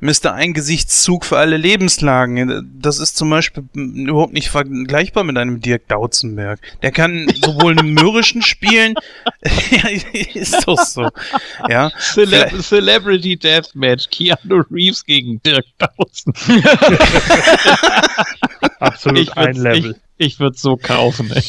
[0.01, 0.33] Mr.
[0.35, 2.71] Eingesichtszug für alle Lebenslagen.
[2.81, 6.61] Das ist zum Beispiel überhaupt nicht vergleichbar mit einem Dirk Dautzenberg.
[6.83, 8.95] Der kann sowohl einen mürrischen spielen,
[9.71, 9.89] ja,
[10.35, 11.09] ist doch so,
[11.69, 11.91] ja.
[11.99, 16.35] Cele Vielleicht- Celebrity Deathmatch, Keanu Reeves gegen Dirk Dawson.
[18.81, 19.97] Absolut ein Level.
[20.19, 21.33] Ich, ich würde so kaufen.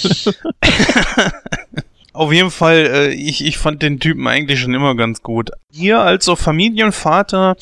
[2.21, 5.49] Auf jeden Fall, äh, ich, ich fand den Typen eigentlich schon immer ganz gut.
[5.71, 7.55] Hier als so Familienvater,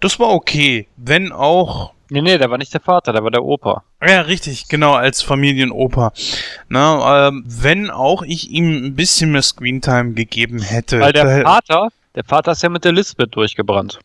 [0.00, 0.88] das war okay.
[0.96, 3.82] Wenn auch Nee, nee, der war nicht der Vater, der war der Opa.
[4.00, 6.12] Ja, richtig, genau, als Familienoper.
[6.70, 10.98] Na, ähm, wenn auch ich ihm ein bisschen mehr Screentime gegeben hätte.
[11.00, 13.98] Weil der Da- Vater, der Vater ist ja mit der Lisbeth durchgebrannt.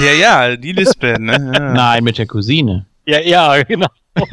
[0.00, 1.32] ja, ja, die Lisbeth, ne?
[1.54, 1.72] Ja.
[1.74, 2.86] Nein, mit der Cousine.
[3.04, 3.88] Ja, ja, genau.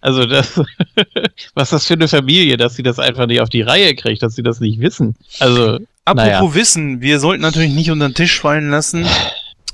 [0.00, 0.60] Also das,
[1.54, 4.22] was ist das für eine Familie, dass sie das einfach nicht auf die Reihe kriegt,
[4.22, 5.14] dass sie das nicht wissen.
[5.38, 6.54] Also, Apropos naja.
[6.54, 9.06] Wissen, wir sollten natürlich nicht unter den Tisch fallen lassen,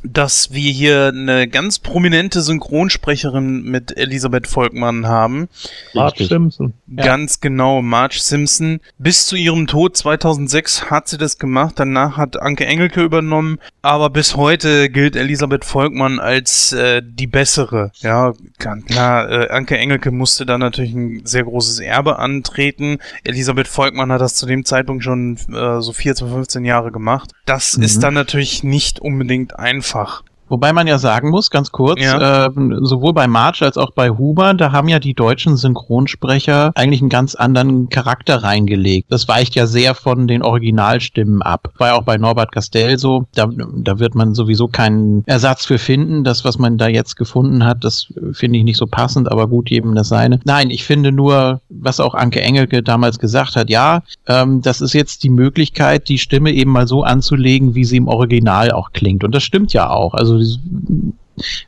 [0.03, 5.49] dass wir hier eine ganz prominente Synchronsprecherin mit Elisabeth Volkmann haben.
[5.95, 6.25] Marge.
[6.27, 6.75] Simpson.
[6.87, 7.05] Ja.
[7.05, 8.81] Ganz genau, Marge Simpson.
[8.99, 11.75] Bis zu ihrem Tod 2006 hat sie das gemacht.
[11.77, 13.59] Danach hat Anke Engelke übernommen.
[13.83, 17.91] Aber bis heute gilt Elisabeth Volkmann als äh, die bessere.
[18.01, 22.99] Ja, klar, klar äh, Anke Engelke musste da natürlich ein sehr großes Erbe antreten.
[23.25, 27.31] Elisabeth Volkmann hat das zu dem Zeitpunkt schon äh, so 14, 15 Jahre gemacht.
[27.47, 27.83] Das Mhm.
[27.85, 32.47] ist dann natürlich nicht unbedingt einfach einfach Wobei man ja sagen muss, ganz kurz, Ja.
[32.47, 37.01] ähm, sowohl bei March als auch bei Huber, da haben ja die deutschen Synchronsprecher eigentlich
[37.01, 39.11] einen ganz anderen Charakter reingelegt.
[39.11, 41.71] Das weicht ja sehr von den Originalstimmen ab.
[41.79, 45.79] War ja auch bei Norbert Castell so, da, da wird man sowieso keinen Ersatz für
[45.79, 46.25] finden.
[46.25, 49.49] Das, was man da jetzt gefunden hat, das äh, finde ich nicht so passend, aber
[49.49, 50.41] gut, jedem das seine.
[50.45, 54.93] Nein, ich finde nur, was auch Anke Engelke damals gesagt hat, ja, ähm, das ist
[54.93, 59.25] jetzt die Möglichkeit, die Stimme eben mal so anzulegen, wie sie im Original auch klingt.
[59.25, 60.15] Und das stimmt ja auch.
[60.15, 60.38] Also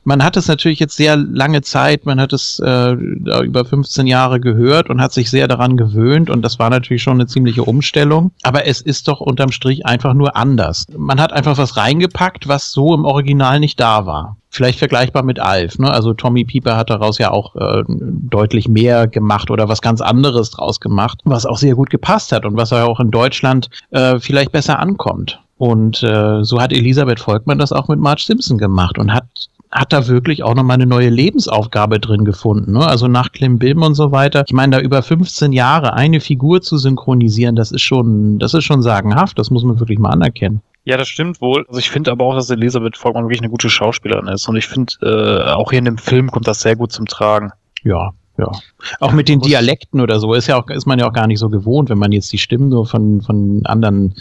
[0.04, 4.40] man hat es natürlich jetzt sehr lange Zeit, man hat es äh, über 15 Jahre
[4.40, 8.32] gehört und hat sich sehr daran gewöhnt und das war natürlich schon eine ziemliche Umstellung.
[8.42, 10.86] Aber es ist doch unterm Strich einfach nur anders.
[10.96, 14.36] Man hat einfach was reingepackt, was so im Original nicht da war.
[14.52, 15.78] Vielleicht vergleichbar mit Alf.
[15.78, 15.88] Ne?
[15.88, 20.50] Also Tommy Pieper hat daraus ja auch äh, deutlich mehr gemacht oder was ganz anderes
[20.50, 24.50] draus gemacht, was auch sehr gut gepasst hat und was auch in Deutschland äh, vielleicht
[24.50, 25.40] besser ankommt.
[25.61, 29.26] Und äh, so hat Elisabeth Volkmann das auch mit Marge Simpson gemacht und hat
[29.70, 32.72] hat da wirklich auch nochmal eine neue Lebensaufgabe drin gefunden.
[32.72, 32.84] Ne?
[32.84, 34.42] Also nach Klimbim und so weiter.
[34.46, 38.64] Ich meine, da über 15 Jahre eine Figur zu synchronisieren, das ist schon, das ist
[38.64, 39.38] schon sagenhaft.
[39.38, 40.61] Das muss man wirklich mal anerkennen.
[40.84, 41.66] Ja, das stimmt wohl.
[41.68, 44.48] Also ich finde aber auch, dass Elisabeth Volkmann wirklich eine gute Schauspielerin ist.
[44.48, 47.52] Und ich finde, äh, auch hier in dem Film kommt das sehr gut zum Tragen.
[47.84, 48.11] Ja,
[48.41, 48.51] ja.
[48.99, 51.38] Auch mit den Dialekten oder so ist ja auch, ist man ja auch gar nicht
[51.38, 54.14] so gewohnt, wenn man jetzt die Stimmen nur von, von anderen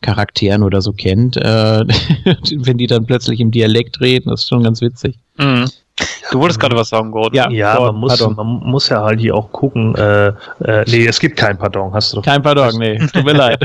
[0.00, 1.84] Charakteren oder so kennt, äh,
[2.56, 5.18] wenn die dann plötzlich im Dialekt reden, das ist schon ganz witzig.
[5.38, 5.66] Mhm.
[6.32, 7.34] Du wolltest gerade was sagen, Gordon.
[7.36, 8.34] Ja, Ja, Gordon, man muss, pardon.
[8.36, 9.94] man muss ja halt hier auch gucken.
[9.94, 10.28] Äh,
[10.64, 13.60] äh, nee, es gibt kein Pardon, hast du doch Kein Pardon, nee, tut mir leid.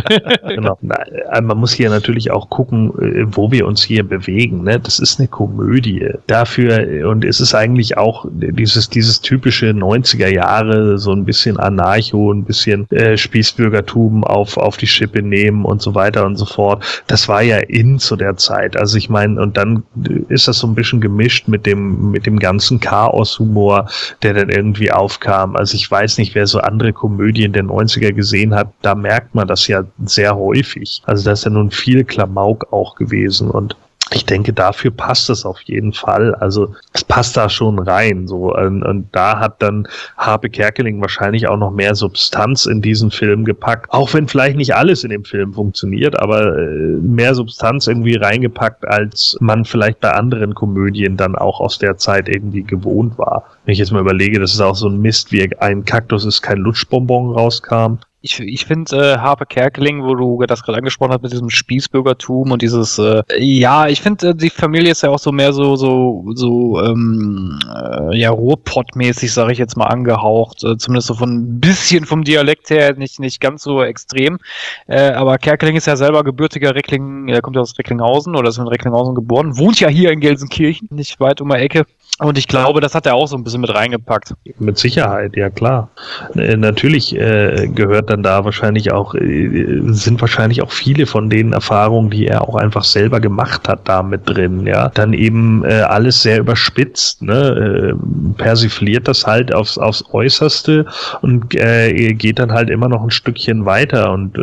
[0.47, 0.77] genau.
[0.81, 0.95] Na,
[1.33, 4.63] äh, man muss hier natürlich auch gucken, äh, wo wir uns hier bewegen.
[4.63, 4.79] Ne?
[4.79, 6.07] Das ist eine Komödie.
[6.27, 11.57] Dafür, äh, und es ist eigentlich auch dieses, dieses typische 90er Jahre, so ein bisschen
[11.57, 16.45] Anarcho, ein bisschen äh, Spießbürgertum auf, auf die Schippe nehmen und so weiter und so
[16.45, 16.83] fort.
[17.07, 18.77] Das war ja in zu der Zeit.
[18.77, 19.81] Also ich meine, und dann
[20.27, 23.89] ist das so ein bisschen gemischt mit dem, mit dem ganzen Chaos-Humor,
[24.23, 25.55] der dann irgendwie aufkam.
[25.55, 29.47] Also ich weiß nicht, wer so andere Komödien der 90er gesehen hat, da merkt man
[29.47, 31.01] das ja sehr häufig.
[31.05, 33.77] Also da ist ja nun viel Klamauk auch gewesen und
[34.11, 36.33] ich denke, dafür passt es auf jeden Fall.
[36.35, 38.27] Also es passt da schon rein.
[38.27, 39.87] So und, und da hat dann
[40.17, 43.91] Harpe Kerkeling wahrscheinlich auch noch mehr Substanz in diesen Film gepackt.
[43.91, 48.87] Auch wenn vielleicht nicht alles in dem Film funktioniert, aber äh, mehr Substanz irgendwie reingepackt,
[48.87, 53.43] als man vielleicht bei anderen Komödien dann auch aus der Zeit irgendwie gewohnt war.
[53.65, 56.41] Wenn ich jetzt mal überlege, das ist auch so ein Mist, wie ein Kaktus ist
[56.41, 57.99] kein Lutschbonbon rauskam.
[58.21, 62.51] Ich, ich finde äh, Harpe Kerkeling, wo du das gerade angesprochen hast mit diesem Spießbürgertum
[62.51, 65.77] und dieses, äh, ja, ich finde, äh, die Familie ist ja auch so mehr so,
[65.77, 70.65] so, so, ähm, äh, ja, Ruhrpott-mäßig, sage ich jetzt mal, angehaucht.
[70.65, 74.39] Äh, zumindest so von ein bisschen vom Dialekt her, nicht, nicht ganz so extrem.
[74.87, 78.57] Äh, aber Kerkeling ist ja selber gebürtiger Reckling, er kommt ja aus Recklinghausen oder ist
[78.57, 81.85] in Recklinghausen geboren, wohnt ja hier in Gelsenkirchen, nicht weit um die Ecke.
[82.19, 84.33] Und ich glaube, das hat er auch so ein bisschen mit reingepackt.
[84.59, 85.89] Mit Sicherheit, ja klar.
[86.35, 91.53] Äh, natürlich äh, gehört dann da wahrscheinlich auch, äh, sind wahrscheinlich auch viele von den
[91.53, 94.89] Erfahrungen, die er auch einfach selber gemacht hat, da mit drin, ja.
[94.89, 97.93] Dann eben äh, alles sehr überspitzt, ne?
[97.93, 100.85] Äh, persifliert das halt aufs, aufs Äußerste
[101.21, 104.37] und geht dann halt immer noch ein Stückchen weiter und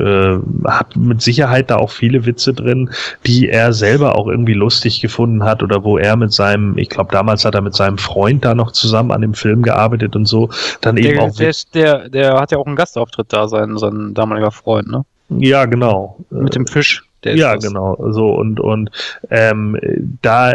[0.64, 2.90] hat mit Sicherheit da auch viele Witze drin,
[3.26, 7.12] die er selber auch irgendwie lustig gefunden hat oder wo er mit seinem, ich glaube
[7.12, 10.48] damals hat er mit seinem Freund da noch zusammen an dem Film gearbeitet und so,
[10.80, 14.14] dann eben Der, auch der, der, der hat ja auch einen Gastauftritt da, sein, sein
[14.14, 15.04] damaliger Freund, ne?
[15.28, 17.02] ja genau Mit dem Fisch.
[17.24, 17.64] Ja, das.
[17.64, 17.96] genau.
[18.12, 18.90] So und und
[19.30, 19.76] ähm,
[20.22, 20.54] da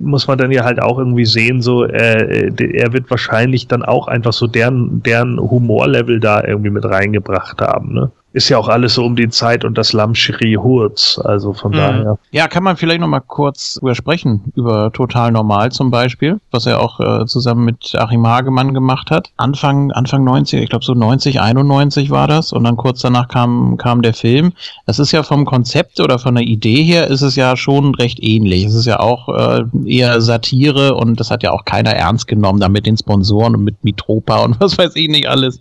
[0.00, 4.08] muss man dann ja halt auch irgendwie sehen, so äh, er wird wahrscheinlich dann auch
[4.08, 7.92] einfach so deren deren Humorlevel da irgendwie mit reingebracht haben.
[7.92, 8.10] Ne?
[8.34, 11.76] Ist ja auch alles so um die Zeit und das Lamschiri Hurz, also von Mhm.
[11.76, 12.18] daher.
[12.30, 16.66] Ja, kann man vielleicht noch mal kurz drüber sprechen, über Total Normal zum Beispiel, was
[16.66, 19.30] er auch äh, zusammen mit Achim Hagemann gemacht hat.
[19.38, 23.78] Anfang, Anfang 90, ich glaube so 90, 91 war das und dann kurz danach kam,
[23.78, 24.52] kam der Film.
[24.86, 28.22] Das ist ja vom Konzept oder von der Idee her ist es ja schon recht
[28.22, 28.66] ähnlich.
[28.66, 32.60] Es ist ja auch äh, eher Satire und das hat ja auch keiner ernst genommen,
[32.60, 35.60] da mit den Sponsoren und mit Mitropa und was weiß ich nicht alles.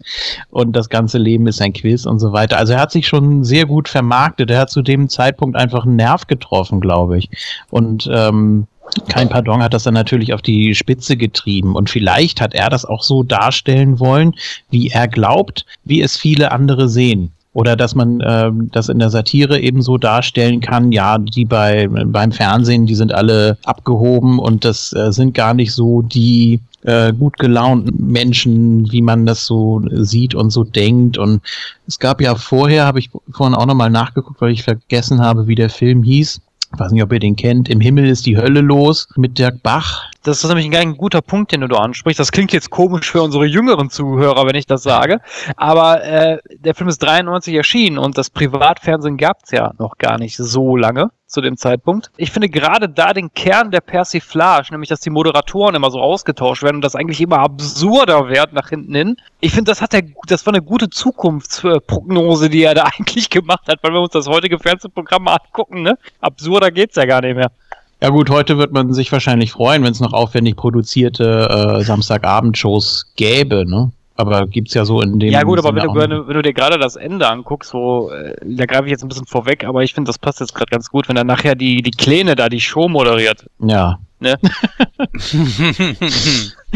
[0.49, 2.56] Und das ganze Leben ist ein Quiz und so weiter.
[2.57, 4.51] Also er hat sich schon sehr gut vermarktet.
[4.51, 7.29] Er hat zu dem Zeitpunkt einfach einen Nerv getroffen, glaube ich.
[7.69, 8.67] Und ähm,
[9.09, 11.75] kein Pardon hat das dann natürlich auf die Spitze getrieben.
[11.75, 14.33] Und vielleicht hat er das auch so darstellen wollen,
[14.69, 17.31] wie er glaubt, wie es viele andere sehen.
[17.53, 21.87] Oder dass man ähm, das in der Satire eben so darstellen kann, ja, die bei,
[21.87, 27.13] beim Fernsehen, die sind alle abgehoben und das äh, sind gar nicht so die äh,
[27.13, 31.17] gut gelaunten Menschen, wie man das so sieht und so denkt.
[31.17, 31.41] Und
[31.87, 35.55] es gab ja vorher, habe ich vorhin auch nochmal nachgeguckt, weil ich vergessen habe, wie
[35.55, 36.41] der Film hieß.
[36.73, 37.69] Ich weiß nicht, ob ihr den kennt.
[37.69, 40.03] Im Himmel ist die Hölle los mit Dirk Bach.
[40.23, 42.19] Das ist nämlich ein guter Punkt, den du da ansprichst.
[42.19, 45.21] Das klingt jetzt komisch für unsere jüngeren Zuhörer, wenn ich das sage.
[45.55, 50.17] Aber äh, der Film ist 93 erschienen und das Privatfernsehen gab es ja noch gar
[50.17, 52.09] nicht so lange zu dem Zeitpunkt.
[52.17, 56.63] Ich finde gerade da den Kern der Persiflage, nämlich dass die Moderatoren immer so ausgetauscht
[56.63, 59.17] werden und das eigentlich immer absurder wird nach hinten hin.
[59.39, 63.67] Ich finde, das hat der, das war eine gute Zukunftsprognose, die er da eigentlich gemacht
[63.67, 65.97] hat, weil wir uns das heutige Fernsehprogramm mal angucken, ne?
[66.21, 67.51] Absurder geht's ja gar nicht mehr.
[68.01, 73.13] Ja gut, heute wird man sich wahrscheinlich freuen, wenn es noch aufwendig produzierte äh, Samstagabendshows
[73.15, 73.91] gäbe, ne?
[74.17, 76.41] Aber gibt's ja so in dem Ja gut, aber wenn du, wenn, du, wenn du
[76.41, 79.83] dir gerade das Ende anguckst, wo, äh, da greife ich jetzt ein bisschen vorweg, aber
[79.83, 82.49] ich finde, das passt jetzt gerade ganz gut, wenn dann nachher die, die Kleine da
[82.49, 83.45] die Show moderiert.
[83.59, 83.99] Ja.
[84.19, 84.35] Ne?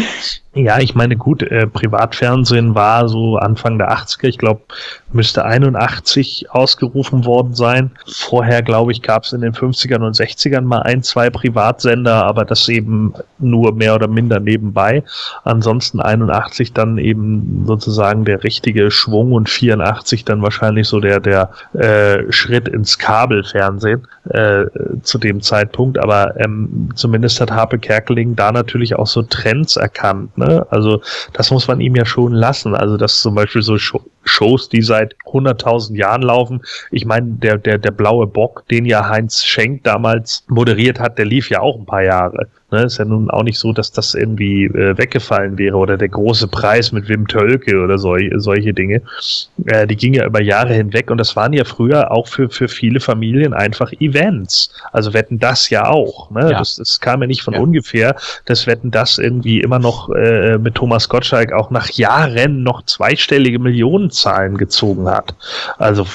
[0.54, 4.62] Ja, ich meine, gut, äh, Privatfernsehen war so Anfang der 80er, ich glaube,
[5.14, 7.92] müsste 81 ausgerufen worden sein.
[8.06, 12.44] Vorher, glaube ich, gab es in den 50ern und 60ern mal ein, zwei Privatsender, aber
[12.44, 15.04] das eben nur mehr oder minder nebenbei.
[15.46, 21.50] Ansonsten 81 dann eben sozusagen der richtige Schwung und 84 dann wahrscheinlich so der, der
[21.74, 24.66] äh, Schritt ins Kabelfernsehen äh,
[25.02, 25.98] zu dem Zeitpunkt.
[25.98, 30.38] Aber ähm, zumindest hat Harpe Kerkeling da natürlich auch so Trends erkannt.
[30.38, 30.66] Ne?
[30.70, 31.02] Also
[31.34, 32.76] das muss man ihm ja schon lassen.
[32.76, 36.62] Also dass zum Beispiel so Show Shows, die seit 100.000 Jahren laufen.
[36.92, 41.26] Ich meine, der, der, der blaue Bock, den ja Heinz Schenk damals moderiert hat, der
[41.26, 42.48] lief ja auch ein paar Jahre.
[42.72, 46.08] Ne, ist ja nun auch nicht so, dass das irgendwie äh, weggefallen wäre oder der
[46.08, 49.02] große Preis mit Wim Tölke oder sol solche Dinge.
[49.66, 52.70] Äh, die gingen ja über Jahre hinweg und das waren ja früher auch für, für
[52.70, 54.74] viele Familien einfach Events.
[54.94, 56.32] Also wetten das ja auch.
[56.32, 56.52] Ne?
[56.52, 56.60] Ja.
[56.60, 57.60] Das, das kam ja nicht von Ja.
[57.60, 58.16] ungefähr,
[58.46, 63.60] dass wetten das irgendwie immer noch äh, mit Thomas Gottschalk auch nach Jahren noch zweistellige
[63.60, 65.36] Millionenzahlen gezogen hat.
[65.78, 66.06] Also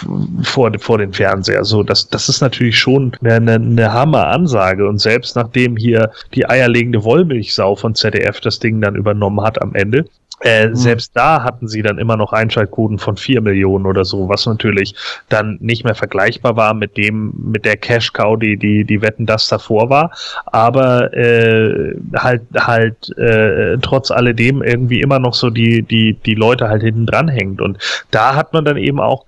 [0.43, 1.65] vor, vor den Fernseher.
[1.65, 4.89] So, das, das ist natürlich schon eine, eine, eine Hammer-Ansage.
[4.89, 9.75] Und selbst nachdem hier die eierlegende Wollmilchsau von ZDF das Ding dann übernommen hat am
[9.75, 10.07] Ende,
[10.41, 14.45] äh, selbst da hatten sie dann immer noch Einschaltquoten von 4 Millionen oder so, was
[14.47, 14.95] natürlich
[15.29, 19.25] dann nicht mehr vergleichbar war mit dem, mit der Cash Cow, die, die, die Wetten
[19.25, 20.11] das davor war,
[20.47, 26.69] aber äh, halt, halt äh, trotz alledem irgendwie immer noch so die, die, die Leute
[26.69, 27.61] halt hinten dran hängt.
[27.61, 27.79] Und
[28.11, 29.25] da hat man dann eben auch,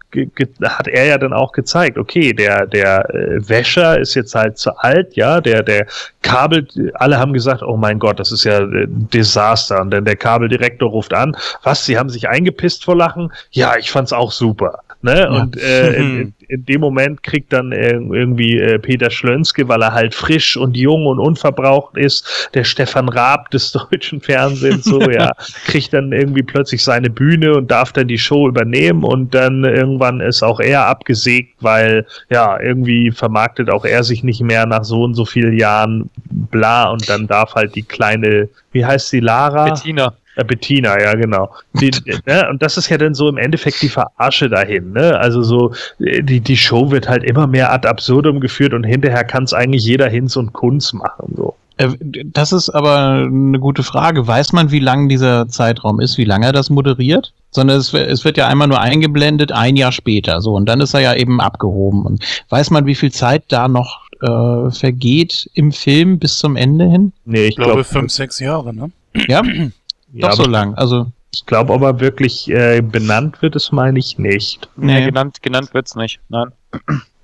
[0.62, 4.76] hat er ja dann auch gezeigt, okay, der, der äh, Wäscher ist jetzt halt zu
[4.76, 5.86] alt, ja, der, der
[6.22, 9.80] Kabel, alle haben gesagt, oh mein Gott, das ist ja äh, Desaster.
[9.80, 13.32] Und dann der Kabeldirektor ruft an, was, sie haben sich eingepisst vor Lachen?
[13.50, 14.80] Ja, ich fand's auch super.
[15.00, 15.30] Ne?
[15.30, 19.82] Und äh, in, in, in dem Moment kriegt dann äh, irgendwie äh, Peter Schlönske, weil
[19.82, 25.00] er halt frisch und jung und unverbraucht ist, der Stefan Raab des deutschen Fernsehens, so
[25.02, 25.32] ja,
[25.66, 30.20] kriegt dann irgendwie plötzlich seine Bühne und darf dann die Show übernehmen und dann irgendwann
[30.20, 35.02] ist auch er abgesägt, weil ja, irgendwie vermarktet auch er sich nicht mehr nach so
[35.02, 39.66] und so vielen Jahren, bla, und dann darf halt die kleine, wie heißt sie, Lara?
[39.66, 40.14] Bettina.
[40.38, 41.50] Äh, Bettina, ja, genau.
[41.74, 41.90] Die,
[42.26, 44.92] ne, und das ist ja dann so im Endeffekt die Verarsche dahin.
[44.92, 45.18] Ne?
[45.18, 49.24] Also so, äh, die, die Show wird halt immer mehr ad absurdum geführt und hinterher
[49.24, 51.34] kann es eigentlich jeder Hinz und Kunz machen.
[51.36, 51.56] So.
[51.78, 51.88] Äh,
[52.24, 54.26] Das ist aber eine gute Frage.
[54.28, 57.32] Weiß man, wie lang dieser Zeitraum ist, wie lange er das moderiert?
[57.50, 60.40] Sondern es, es wird ja einmal nur eingeblendet, ein Jahr später.
[60.40, 62.06] So, und dann ist er ja eben abgehoben.
[62.06, 66.84] Und weiß man, wie viel Zeit da noch äh, vergeht im Film bis zum Ende
[66.88, 67.12] hin?
[67.24, 68.92] Nee, ich Ich glaube, glaube, fünf, sechs Jahre, ne?
[69.26, 69.42] Ja,
[70.12, 70.74] ja, doch so lang.
[70.74, 74.68] Also, ich glaube aber wirklich äh, benannt wird es, meine ich nicht.
[74.76, 75.06] Nee, Nee.
[75.06, 76.20] genannt, genannt wird's nicht.
[76.28, 76.52] Nein.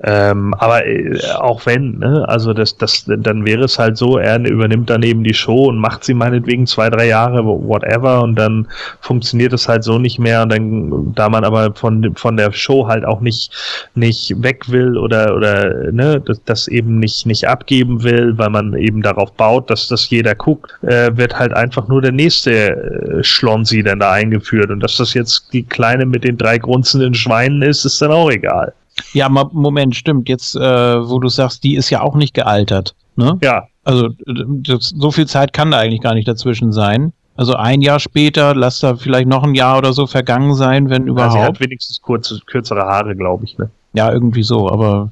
[0.06, 4.38] Ähm, aber äh, auch wenn, ne, also das, das, dann wäre es halt so, er
[4.38, 8.66] übernimmt dann eben die Show und macht sie meinetwegen zwei, drei Jahre, whatever, und dann
[9.00, 10.42] funktioniert es halt so nicht mehr.
[10.42, 13.50] Und dann, da man aber von, von der Show halt auch nicht,
[13.94, 18.74] nicht weg will oder, oder ne, das, das eben nicht, nicht abgeben will, weil man
[18.74, 23.24] eben darauf baut, dass das jeder guckt, äh, wird halt einfach nur der nächste äh,
[23.24, 24.70] Schlonsi dann da eingeführt.
[24.70, 28.30] Und dass das jetzt die Kleine mit den drei grunzenden Schweinen ist, ist dann auch
[28.30, 28.74] egal.
[29.12, 30.28] Ja, Moment, stimmt.
[30.28, 30.60] Jetzt, äh,
[31.08, 32.94] wo du sagst, die ist ja auch nicht gealtert.
[33.16, 33.38] Ne?
[33.42, 37.12] Ja, Also, das, so viel Zeit kann da eigentlich gar nicht dazwischen sein.
[37.36, 41.02] Also ein Jahr später, lass da vielleicht noch ein Jahr oder so vergangen sein, wenn
[41.02, 41.42] Ja, sie überhaupt.
[41.42, 43.58] hat wenigstens kurze, kürzere Haare, glaube ich.
[43.58, 43.70] Ne?
[43.92, 45.10] Ja, irgendwie so, aber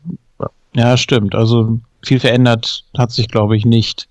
[0.74, 1.34] ja, stimmt.
[1.34, 4.08] Also viel verändert hat sich, glaube ich, nicht.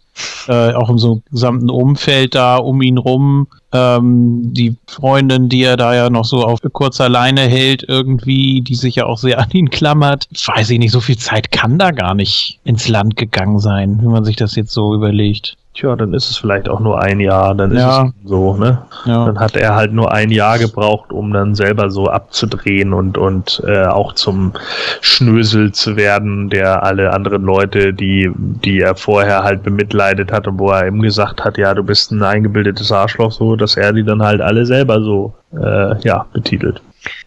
[0.48, 3.48] Äh, auch im so gesamten Umfeld da um ihn rum.
[3.73, 8.76] Ähm, die Freundin, die er da ja noch so auf kurzer Leine hält, irgendwie, die
[8.76, 10.27] sich ja auch sehr an ihn klammert.
[10.45, 14.11] Weiß ich nicht, so viel Zeit kann da gar nicht ins Land gegangen sein, wenn
[14.11, 15.57] man sich das jetzt so überlegt.
[15.73, 18.03] Tja, dann ist es vielleicht auch nur ein Jahr, dann Ja.
[18.03, 18.80] ist es so, ne?
[19.06, 19.26] Ja.
[19.26, 23.64] Dann hat er halt nur ein Jahr gebraucht, um dann selber so abzudrehen und, und
[23.65, 24.52] äh, auch zum
[24.99, 30.60] Schnösel zu werden, der alle anderen Leute, die, die er vorher halt bemitleidet hat und
[30.60, 34.03] wo er ihm gesagt hat, ja, du bist ein eingebildetes Arschloch, so, dass er die
[34.03, 36.81] dann halt alle selber so, äh, ja, betitelt.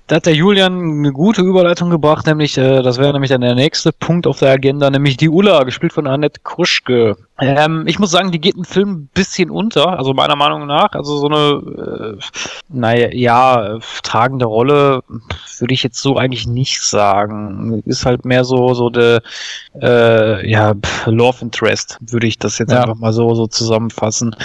[0.07, 3.55] Da hat der Julian eine gute Überleitung gebracht, nämlich, äh, das wäre nämlich dann der
[3.55, 7.17] nächste Punkt auf der Agenda, nämlich die Ulla, gespielt von Annette Kruschke.
[7.41, 10.93] Ähm, ich muss sagen, die geht im Film ein bisschen unter, also meiner Meinung nach.
[10.93, 12.25] Also so eine, äh,
[12.69, 15.03] naja, ja, tragende Rolle
[15.59, 17.83] würde ich jetzt so eigentlich nicht sagen.
[17.87, 19.23] Ist halt mehr so, so der,
[19.81, 20.75] äh, ja,
[21.07, 22.83] Love Interest, würde ich das jetzt Ja.
[22.83, 24.37] einfach mal so, so zusammenfassen.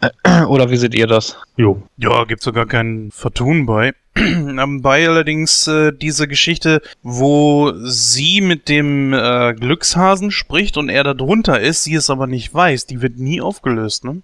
[0.48, 1.36] Oder wie seht ihr das?
[1.56, 1.82] Jo.
[1.96, 3.92] Ja, gibt sogar kein Vertun bei.
[4.82, 11.14] Bei allerdings äh, diese Geschichte, wo sie mit dem äh, Glückshasen spricht und er da
[11.14, 14.22] drunter ist, sie es aber nicht weiß, die wird nie aufgelöst, ne?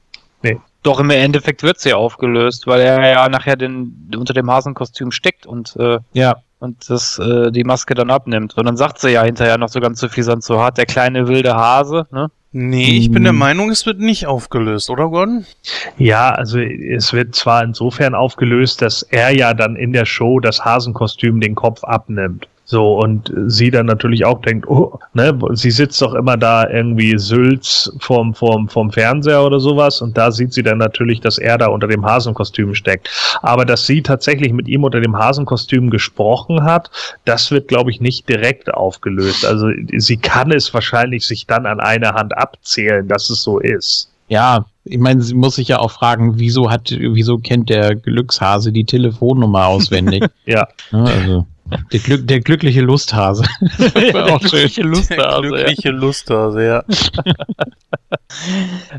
[0.82, 5.46] Doch im Endeffekt wird sie aufgelöst, weil er ja nachher den, unter dem Hasenkostüm steckt
[5.46, 6.36] und, äh, Ja.
[6.60, 8.56] und das, äh, die Maske dann abnimmt.
[8.56, 11.54] Und dann sagt sie ja hinterher noch so ganz suffisant, so hart der kleine wilde
[11.54, 12.30] Hase, ne?
[12.50, 13.38] Nee, ich bin der Hm.
[13.38, 15.44] Meinung, es wird nicht aufgelöst, oder Gordon?
[15.98, 20.64] Ja, also es wird zwar insofern aufgelöst, dass er ja dann in der Show das
[20.64, 22.48] Hasenkostüm den Kopf abnimmt.
[22.70, 27.16] So, und sie dann natürlich auch denkt, oh, ne, sie sitzt doch immer da irgendwie
[27.16, 31.56] Sülz vorm, vorm, vorm Fernseher oder sowas und da sieht sie dann natürlich, dass er
[31.56, 33.08] da unter dem Hasenkostüm steckt.
[33.40, 36.90] Aber dass sie tatsächlich mit ihm unter dem Hasenkostüm gesprochen hat,
[37.24, 39.46] das wird, glaube ich, nicht direkt aufgelöst.
[39.46, 44.10] Also sie kann es wahrscheinlich sich dann an einer Hand abzählen, dass es so ist.
[44.28, 48.72] Ja, ich meine, sie muss sich ja auch fragen, wieso hat, wieso kennt der Glückshase
[48.72, 50.22] die Telefonnummer auswendig?
[50.44, 50.68] Ja.
[50.92, 51.46] Ne, also,
[51.92, 53.42] der, Glück, der glückliche Lusthase.
[54.12, 54.70] War auch schön.
[55.08, 56.84] Der glückliche Lusthase, ja.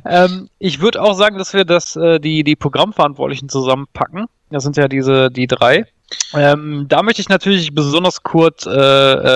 [0.06, 4.26] Ähm, ich würde auch sagen, dass wir das, äh, die, die Programmverantwortlichen zusammenpacken.
[4.50, 5.86] Das sind ja diese, die drei.
[6.34, 8.72] Ähm, da möchte ich natürlich besonders Kurt äh,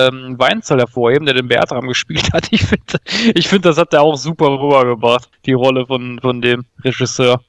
[0.08, 2.48] ähm, Weinzel hervorheben, der den Bertram gespielt hat.
[2.50, 2.98] Ich finde,
[3.34, 7.40] ich find, das hat er auch super rübergebracht, die Rolle von, von dem Regisseur.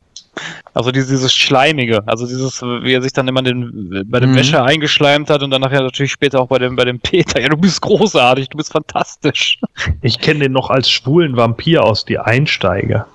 [0.74, 4.36] Also dieses, dieses Schleimige, also dieses, wie er sich dann immer den, bei dem Mhm.
[4.36, 7.40] Wäscher eingeschleimt hat und dann nachher natürlich später auch bei dem, bei dem Peter.
[7.42, 9.60] Ja, du bist großartig, du bist fantastisch.
[10.02, 13.08] Ich kenne den noch als schwulen Vampir aus Die Einsteiger.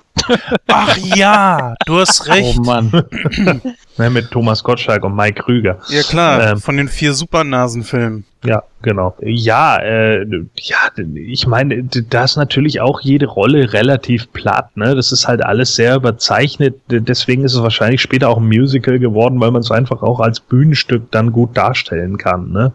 [0.67, 2.57] Ach ja, du hast recht.
[2.59, 2.91] Oh Mann.
[3.97, 5.77] Ne, mit Thomas Gottschalk und Mike Krüger.
[5.89, 6.61] Ja klar, Ähm.
[6.61, 8.23] von den vier Supernasenfilmen.
[8.45, 9.15] Ja, genau.
[9.21, 10.25] Ja, äh,
[10.55, 10.77] ja,
[11.13, 14.95] ich meine, da ist natürlich auch jede Rolle relativ platt, ne?
[14.95, 16.75] Das ist halt alles sehr überzeichnet.
[16.87, 20.39] Deswegen ist es wahrscheinlich später auch ein Musical geworden, weil man es einfach auch als
[20.39, 22.71] Bühnenstück dann gut darstellen kann, ne?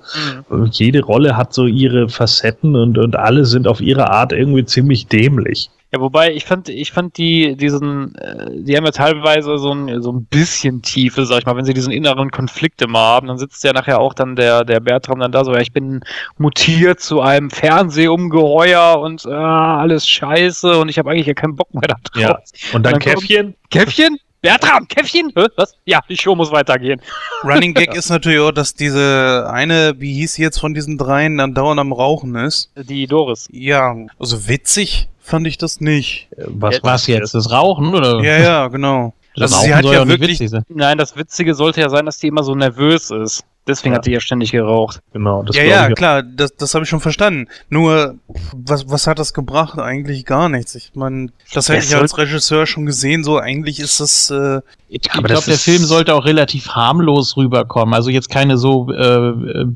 [0.70, 5.06] Jede Rolle hat so ihre Facetten und, und alle sind auf ihre Art irgendwie ziemlich
[5.08, 5.70] dämlich.
[5.92, 10.02] Ja, wobei ich fand, ich fand die, diesen, äh, die haben ja teilweise so ein,
[10.02, 13.38] so ein bisschen Tiefe, sag ich mal, wenn sie diesen inneren Konflikt immer haben, dann
[13.38, 16.00] sitzt ja nachher auch dann der, der Bertram dann da so, ja, ich bin
[16.38, 21.72] mutiert zu einem Fernsehungeheuer und äh, alles scheiße und ich habe eigentlich ja keinen Bock
[21.72, 22.20] mehr da drauf.
[22.22, 22.38] Ja.
[22.72, 24.18] Und dann dann kommt- Käffchen, Käffchen?
[24.46, 25.32] Bertram, Käffchen?
[25.36, 25.46] Hä?
[25.56, 25.74] Was?
[25.84, 27.00] Ja, die Show muss weitergehen.
[27.44, 31.36] Running Gag ist natürlich auch, dass diese eine, wie hieß sie jetzt von diesen dreien,
[31.38, 32.70] dann dauernd am Rauchen ist.
[32.76, 33.48] Die Doris.
[33.50, 36.28] Ja, also witzig fand ich das nicht.
[36.36, 37.34] was, Was jetzt?
[37.34, 38.22] Das Rauchen, oder?
[38.22, 39.12] Ja, ja, genau.
[39.34, 40.62] Das Also sie Rauchen hat soll ja wirklich- witzig sein.
[40.68, 43.44] Nein, das Witzige sollte ja sein, dass die immer so nervös ist.
[43.66, 43.98] Deswegen Ja.
[43.98, 45.00] hat die ja ständig geraucht.
[45.12, 47.48] Genau, das ja, ja, klar, das, das habe ich schon verstanden.
[47.68, 48.16] Nur,
[48.54, 49.78] was, was hat das gebracht?
[49.78, 50.74] Eigentlich gar nichts.
[50.76, 55.10] Ich meine, das hätte ich als Regisseur schon gesehen, so eigentlich ist das, äh, Ich
[55.12, 57.92] Aber glaube, der Film sollte auch relativ harmlos rüberkommen.
[57.92, 59.32] Also jetzt keine so äh,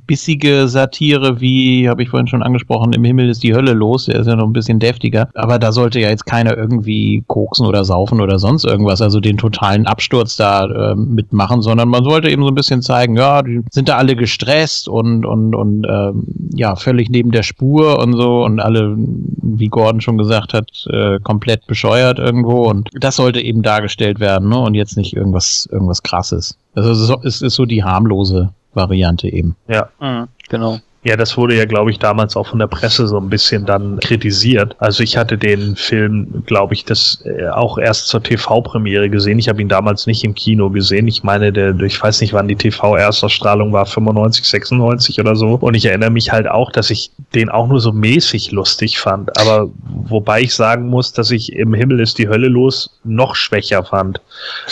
[0.07, 4.05] bissige Satire wie, habe ich vorhin schon angesprochen, im Himmel ist die Hölle los.
[4.05, 5.29] Der ist ja noch ein bisschen deftiger.
[5.35, 9.37] Aber da sollte ja jetzt keiner irgendwie koksen oder saufen oder sonst irgendwas, also den
[9.37, 13.63] totalen Absturz da äh, mitmachen, sondern man sollte eben so ein bisschen zeigen, ja, die
[13.71, 16.25] sind da alle gestresst und und und ähm,
[16.55, 21.19] ja völlig neben der Spur und so und alle, wie Gordon schon gesagt hat, äh,
[21.21, 24.59] komplett bescheuert irgendwo und das sollte eben dargestellt werden, ne?
[24.59, 26.57] Und jetzt nicht irgendwas irgendwas krasses.
[26.75, 29.57] Also es ist, so- es ist so die harmlose Variante eben.
[29.69, 29.89] ja.
[30.01, 30.79] Mhm, genau.
[31.03, 33.99] Ja, das wurde ja, glaube ich, damals auch von der Presse so ein bisschen dann
[34.01, 34.77] kritisiert.
[34.79, 39.39] Also ich hatte den Film, glaube ich, das äh, auch erst zur TV-Premiere gesehen.
[39.39, 41.09] Ich habe ihn damals nicht im Kino gesehen.
[41.09, 45.55] Ich meine, der, ich weiß nicht, wann die TV-Erstausstrahlung war, 95, 96 oder so.
[45.55, 49.35] Und ich erinnere mich halt auch, dass ich den auch nur so mäßig lustig fand.
[49.41, 53.85] Aber wobei ich sagen muss, dass ich im Himmel ist die Hölle los noch schwächer
[53.85, 54.21] fand,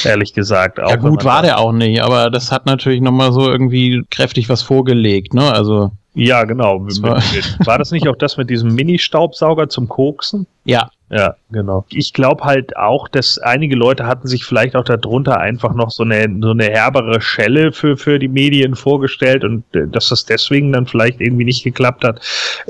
[0.04, 0.78] ehrlich gesagt.
[0.78, 4.50] Auch ja gut, war der auch nicht, aber das hat natürlich nochmal so irgendwie kräftig
[4.50, 5.50] was vorgelegt, ne?
[5.50, 6.80] Also Ja, genau.
[6.84, 7.16] Das war-
[7.64, 10.46] War das nicht auch das mit diesem Mini-Staubsauger zum Koksen?
[10.64, 11.86] ja, Ja, genau.
[11.88, 16.02] Ich glaube halt auch, dass einige Leute hatten sich vielleicht auch darunter einfach noch so
[16.02, 20.70] eine, so eine herbere Schelle für, für die Medien vorgestellt und äh, dass das deswegen
[20.72, 22.20] dann vielleicht irgendwie nicht geklappt hat.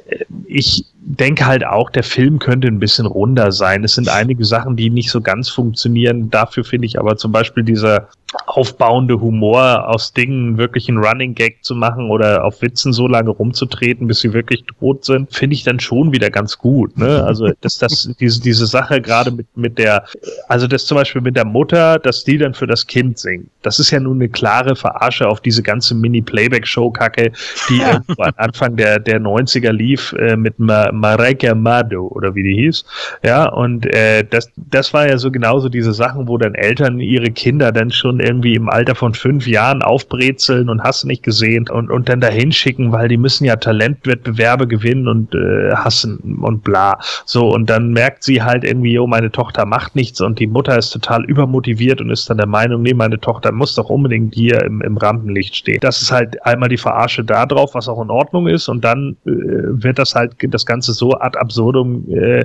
[0.06, 3.82] Äh, Ich denke halt auch, der Film könnte ein bisschen runder sein.
[3.82, 6.30] Es sind einige Sachen, die nicht so ganz funktionieren.
[6.30, 8.08] Dafür finde ich aber zum Beispiel dieser
[8.46, 13.30] aufbauende Humor aus Dingen wirklich einen Running Gag zu machen oder auf Witzen so lange
[13.30, 16.98] rumzutreten, bis sie wirklich tot sind, finde ich dann schon wieder ganz gut.
[16.98, 17.24] Ne?
[17.24, 20.04] Also dass das diese diese Sache gerade mit mit der,
[20.48, 23.78] also das zum Beispiel mit der Mutter, dass die dann für das Kind singt, das
[23.78, 27.32] ist ja nun eine klare Verarsche auf diese ganze Mini-Playback-Show-Kacke,
[27.68, 32.42] die irgendwo an Anfang der der 90er lief äh, mit Ma Mareike Amado oder wie
[32.42, 32.84] die hieß.
[33.24, 37.30] Ja, und äh, das, das war ja so genauso diese Sachen, wo dann Eltern ihre
[37.30, 41.90] Kinder dann schon irgendwie im Alter von fünf Jahren aufbrezeln und hast nicht gesehen und,
[41.90, 46.98] und dann dahin schicken, weil die müssen ja Talentwettbewerbe gewinnen und äh, hassen und bla.
[47.24, 50.76] So, und dann merkt sie halt irgendwie, oh, meine Tochter macht nichts und die Mutter
[50.76, 54.62] ist total übermotiviert und ist dann der Meinung, nee, meine Tochter muss doch unbedingt hier
[54.62, 55.78] im, im Rampenlicht stehen.
[55.80, 59.16] Das ist halt einmal die Verarsche da drauf, was auch in Ordnung ist und dann
[59.26, 62.44] äh, wird das halt das Ganze so ad absurdum äh,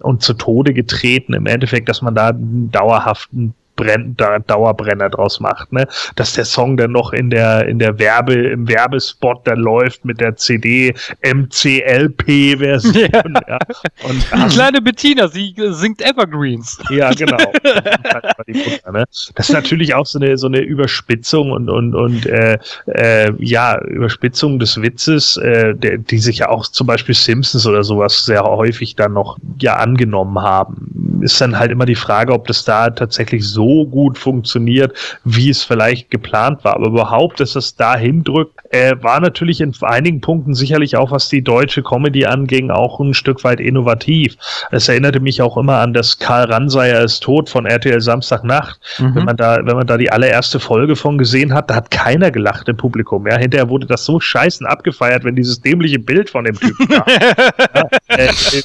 [0.00, 5.72] und zu Tode getreten im Endeffekt, dass man da dauerhaften Brenn, da Dauerbrenner draus macht,
[5.72, 5.86] ne?
[6.16, 10.20] Dass der Song dann noch in der, in der Werbe, im Werbespot dann läuft mit
[10.20, 12.96] der CD MCLP-Version.
[12.96, 13.22] Ja.
[13.48, 13.58] ja.
[14.04, 16.78] Und, die kleine Bettina, sie singt Evergreens.
[16.90, 17.36] Ja, genau.
[18.92, 19.04] Ne?
[19.34, 23.78] das ist natürlich auch so eine, so eine Überspitzung und, und, und äh, äh, ja,
[23.82, 28.42] Überspitzung des Witzes, äh, der, die sich ja auch zum Beispiel Simpsons oder sowas sehr
[28.44, 31.20] häufig dann noch ja angenommen haben.
[31.20, 35.62] Ist dann halt immer die Frage, ob das da tatsächlich so gut funktioniert, wie es
[35.62, 36.76] vielleicht geplant war.
[36.76, 41.28] Aber überhaupt, dass es dahin drückt, äh, war natürlich in einigen Punkten sicherlich auch, was
[41.28, 44.36] die deutsche Comedy anging, auch ein Stück weit innovativ.
[44.70, 48.80] Es erinnerte mich auch immer an das Karl Ranseier ist tot von RTL Samstagnacht.
[48.98, 49.14] Mhm.
[49.14, 52.30] Wenn man da, wenn man da die allererste Folge von gesehen hat, da hat keiner
[52.30, 53.26] gelacht im Publikum.
[53.26, 57.06] Ja, hinterher wurde das so scheißen abgefeiert, wenn dieses dämliche Bild von dem Typen war.
[57.74, 57.88] ja,
[58.18, 58.60] äh,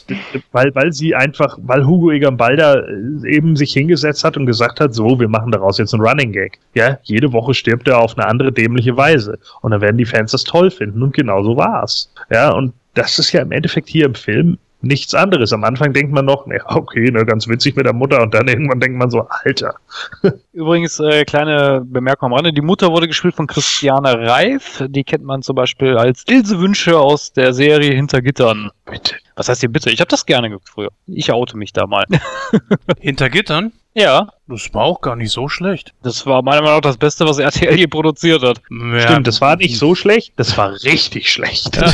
[0.51, 4.79] weil, weil sie einfach, weil Hugo Egan Balder äh, eben sich hingesetzt hat und gesagt
[4.79, 6.59] hat, so, wir machen daraus jetzt einen Running Gag.
[6.73, 9.39] Ja, jede Woche stirbt er auf eine andere dämliche Weise.
[9.61, 11.01] Und dann werden die Fans das toll finden.
[11.03, 12.11] Und genau so war's.
[12.29, 15.53] Ja, und das ist ja im Endeffekt hier im Film nichts anderes.
[15.53, 18.47] Am Anfang denkt man noch, ne, okay, ne, ganz witzig mit der Mutter und dann
[18.47, 19.75] irgendwann denkt man so, Alter.
[20.53, 25.23] Übrigens, äh, kleine Bemerkung am Rande, die Mutter wurde gespielt von Christiane Reif, die kennt
[25.23, 28.71] man zum Beispiel als Ilse Wünsche aus der Serie Hinter Gittern.
[28.85, 29.15] Bitte.
[29.35, 29.89] Was heißt hier bitte?
[29.89, 30.89] Ich habe das gerne geguckt früher.
[31.07, 32.05] Ich oute mich da mal.
[32.99, 33.71] Hinter Gittern?
[33.93, 34.29] Ja.
[34.47, 35.93] Das war auch gar nicht so schlecht.
[36.01, 38.61] Das war meiner Meinung nach das Beste, was RTL je produziert hat.
[38.69, 41.75] Ja, Stimmt, das war nicht so schlecht, das war richtig schlecht.
[41.75, 41.93] Ja,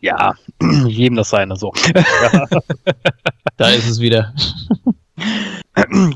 [0.00, 0.34] ja
[0.86, 1.72] jedem das seine so.
[1.94, 2.46] Ja.
[3.56, 4.34] da ist es wieder.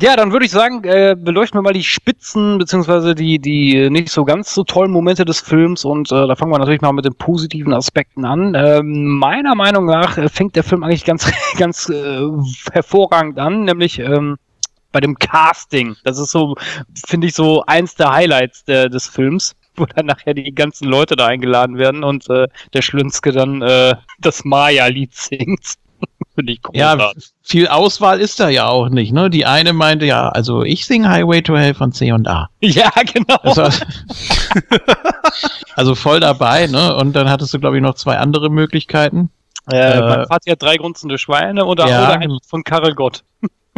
[0.01, 4.09] Ja, dann würde ich sagen, äh, beleuchten wir mal die Spitzen, beziehungsweise die, die nicht
[4.09, 7.05] so ganz so tollen Momente des Films und äh, da fangen wir natürlich mal mit
[7.05, 8.55] den positiven Aspekten an.
[8.56, 12.22] Ähm, meiner Meinung nach äh, fängt der Film eigentlich ganz, ganz äh,
[12.72, 14.36] hervorragend an, nämlich ähm,
[14.90, 15.97] bei dem Casting.
[16.05, 16.56] Das ist so,
[17.06, 21.16] finde ich, so eins der Highlights der, des Films wo dann nachher die ganzen Leute
[21.16, 25.74] da eingeladen werden und äh, der Schlünzke dann äh, das Maya-Lied singt.
[26.35, 27.24] Finde ich großartig.
[27.24, 29.29] Ja, viel Auswahl ist da ja auch nicht, ne?
[29.29, 32.49] Die eine meinte ja, also ich singe Highway to Hell von C und A.
[32.61, 33.37] Ja, genau.
[33.43, 33.65] Also,
[35.77, 36.97] also voll dabei, ne?
[36.97, 39.31] Und dann hattest du, glaube ich, noch zwei andere Möglichkeiten.
[39.70, 43.23] Äh, äh, hat drei grunzende Schweine oder, ja, oder einen von Karel Gott.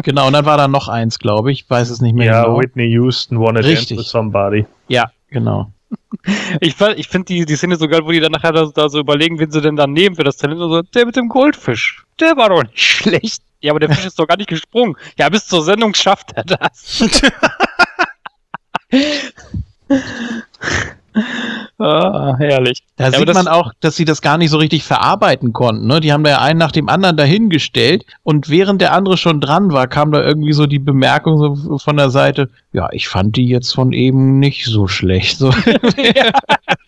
[0.02, 1.68] Genau, und dann war da noch eins, glaube ich.
[1.68, 2.58] Weiß es nicht mehr ja, genau.
[2.58, 3.88] Whitney Houston wanna Richtig.
[3.88, 4.66] dance with somebody.
[4.88, 5.70] Ja, genau.
[6.60, 8.98] Ich, ich finde die, die Szene so geil, wo die dann nachher da, da, so
[8.98, 10.60] überlegen, wen sie denn dann nehmen für das Talent.
[10.60, 13.42] Und so, der mit dem Goldfisch, der war doch nicht schlecht.
[13.60, 14.96] Ja, aber der Fisch ist doch gar nicht gesprungen.
[15.18, 17.04] Ja, bis zur Sendung schafft er das.
[21.78, 22.82] Ah, herrlich.
[22.96, 25.86] Da ja, sieht man auch, dass sie das gar nicht so richtig verarbeiten konnten.
[25.86, 26.00] Ne?
[26.00, 29.72] Die haben da ja einen nach dem anderen dahingestellt und während der andere schon dran
[29.72, 33.46] war, kam da irgendwie so die Bemerkung so von der Seite, ja, ich fand die
[33.46, 35.38] jetzt von eben nicht so schlecht.
[35.38, 35.52] So.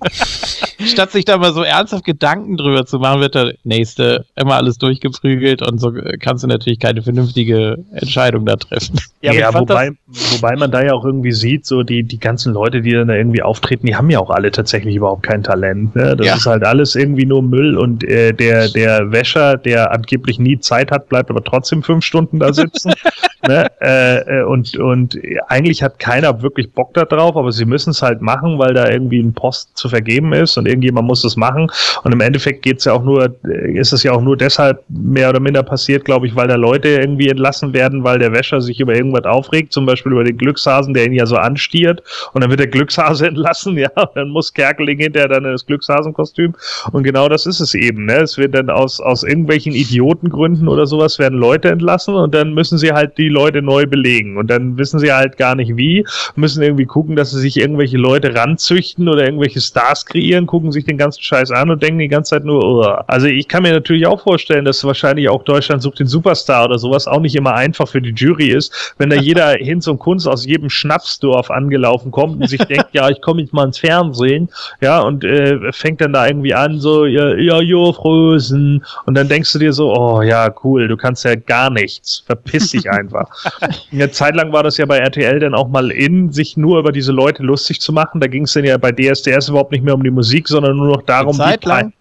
[0.87, 4.79] Statt sich da mal so ernsthaft Gedanken drüber zu machen, wird der nächste immer alles
[4.79, 9.01] durchgeprügelt und so kannst du natürlich keine vernünftige Entscheidung da treffen.
[9.23, 12.83] Ja, ja wobei, wobei man da ja auch irgendwie sieht, so die, die ganzen Leute,
[12.83, 15.95] die dann da irgendwie auftreten, die haben ja auch alle tatsächlich überhaupt kein Talent.
[15.95, 16.17] Ne?
[16.17, 16.35] Das ja.
[16.35, 20.91] ist halt alles irgendwie nur Müll und äh, der, der Wäscher, der angeblich nie Zeit
[20.91, 22.93] hat, bleibt aber trotzdem fünf Stunden da sitzen.
[23.49, 23.67] ne?
[23.81, 25.19] äh, äh und, und
[25.49, 28.89] eigentlich hat keiner wirklich Bock da drauf, aber sie müssen es halt machen, weil da
[28.89, 31.71] irgendwie ein Post zu vergeben ist und irgendjemand muss es machen.
[32.05, 35.31] Und im Endeffekt geht's ja auch nur, äh, ist es ja auch nur deshalb mehr
[35.31, 38.81] oder minder passiert, glaube ich, weil da Leute irgendwie entlassen werden, weil der Wäscher sich
[38.81, 42.03] über irgendwas aufregt, zum Beispiel über den Glückshasen, der ihn ja so anstiert.
[42.33, 46.55] Und dann wird der Glückshase entlassen, ja, und dann muss Kerkeling hinterher dann das Glückshasenkostüm.
[46.93, 48.07] Und genau das ist es eben.
[48.07, 48.19] Ne?
[48.19, 52.79] Es wird dann aus, aus irgendwelchen Idiotengründen oder sowas werden Leute entlassen und dann müssen
[52.79, 54.39] sie halt die Leute neu belegen.
[54.39, 56.07] Und dann wissen sie halt gar nicht wie,
[56.37, 60.85] müssen irgendwie gucken, dass sie sich irgendwelche Leute ranzüchten oder irgendwelche Stars kreieren, gucken sich
[60.85, 62.83] den ganzen Scheiß an und denken die ganze Zeit nur, oh.
[63.07, 66.79] also ich kann mir natürlich auch vorstellen, dass wahrscheinlich auch Deutschland sucht den Superstar oder
[66.79, 70.27] sowas auch nicht immer einfach für die Jury ist, wenn da jeder hin zum Kunst
[70.27, 74.49] aus jedem Schnapsdorf angelaufen kommt und sich denkt, ja, ich komme jetzt mal ins Fernsehen,
[74.81, 78.85] ja, und äh, fängt dann da irgendwie an, so, ja, ja, jo, Frösen.
[79.05, 82.23] Und dann denkst du dir so, oh ja, cool, du kannst ja gar nichts.
[82.27, 83.26] Verpiss dich einfach.
[83.29, 83.71] War.
[83.93, 86.93] Eine Zeit lang war das ja bei RTL dann auch mal in, sich nur über
[86.93, 88.21] diese Leute lustig zu machen.
[88.21, 90.89] Da ging es dann ja bei DSDS überhaupt nicht mehr um die Musik, sondern nur
[90.89, 91.93] noch darum, Zeit wie lang?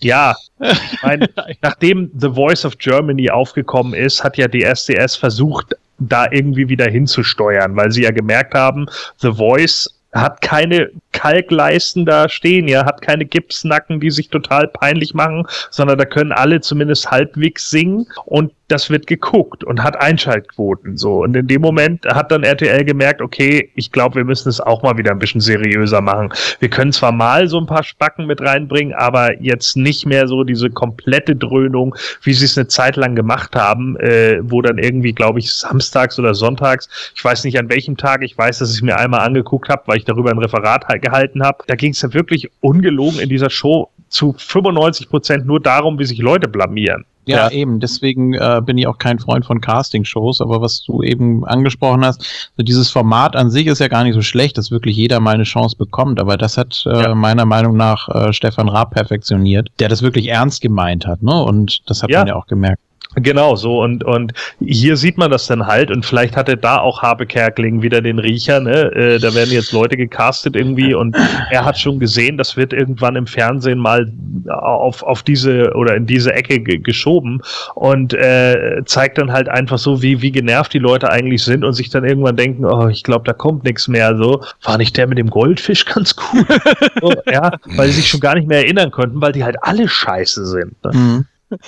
[0.00, 1.28] Ja, ich meine,
[1.62, 6.90] nachdem The Voice of Germany aufgekommen ist, hat ja die SDS versucht, da irgendwie wieder
[6.90, 8.86] hinzusteuern, weil sie ja gemerkt haben,
[9.18, 15.14] The Voice hat keine Kalkleisten da stehen, ja, hat keine Gipsnacken, die sich total peinlich
[15.14, 20.96] machen, sondern da können alle zumindest halbwegs singen und das wird geguckt und hat Einschaltquoten
[20.96, 21.22] so.
[21.22, 24.82] Und in dem Moment hat dann RTL gemerkt, okay, ich glaube, wir müssen es auch
[24.82, 26.32] mal wieder ein bisschen seriöser machen.
[26.58, 30.42] Wir können zwar mal so ein paar Spacken mit reinbringen, aber jetzt nicht mehr so
[30.42, 35.12] diese komplette Dröhnung, wie sie es eine Zeit lang gemacht haben, äh, wo dann irgendwie,
[35.12, 38.80] glaube ich, samstags oder sonntags, ich weiß nicht an welchem Tag, ich weiß, dass ich
[38.80, 41.58] mir einmal angeguckt habe, weil ich darüber ein Referat halt gehalten habe.
[41.66, 46.04] Da ging es ja wirklich ungelogen in dieser Show zu 95 Prozent nur darum, wie
[46.04, 47.04] sich Leute blamieren.
[47.24, 47.78] Ja, eben.
[47.78, 50.40] Deswegen äh, bin ich auch kein Freund von Casting-Shows.
[50.40, 54.14] Aber was du eben angesprochen hast, so dieses Format an sich ist ja gar nicht
[54.14, 56.18] so schlecht, dass wirklich jeder mal eine Chance bekommt.
[56.20, 57.14] Aber das hat äh, Ja.
[57.14, 61.22] meiner Meinung nach äh, Stefan Raab perfektioniert, der das wirklich ernst gemeint hat.
[61.22, 61.32] Ne?
[61.42, 62.18] Und das hat Ja.
[62.20, 62.80] man ja auch gemerkt.
[63.16, 67.02] Genau, so und, und hier sieht man das dann halt und vielleicht hatte da auch
[67.02, 68.90] Habe Kerkeling wieder den Riecher, ne?
[68.94, 71.16] Äh, da werden jetzt Leute gecastet irgendwie und
[71.50, 74.10] er hat schon gesehen, das wird irgendwann im Fernsehen mal
[74.48, 77.42] auf, auf diese oder in diese Ecke ge geschoben
[77.74, 81.74] und äh, zeigt dann halt einfach so, wie, wie genervt die Leute eigentlich sind und
[81.74, 84.16] sich dann irgendwann denken, oh, ich glaube, da kommt nichts mehr.
[84.16, 86.46] So, war nicht der mit dem Goldfisch ganz gut?
[87.00, 89.88] so, ja, weil sie sich schon gar nicht mehr erinnern konnten, weil die halt alle
[89.88, 90.82] scheiße sind.
[90.84, 90.90] Ne?
[90.92, 91.24] Mhm.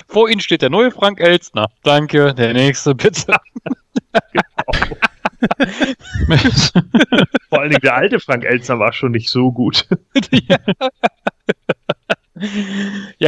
[0.08, 1.68] Vor Ihnen steht der neue Frank Elstner.
[1.82, 3.36] Danke, der nächste bitte.
[7.48, 9.86] Vor allen Dingen der alte Frank Elzner war schon nicht so gut.
[10.48, 10.58] Ja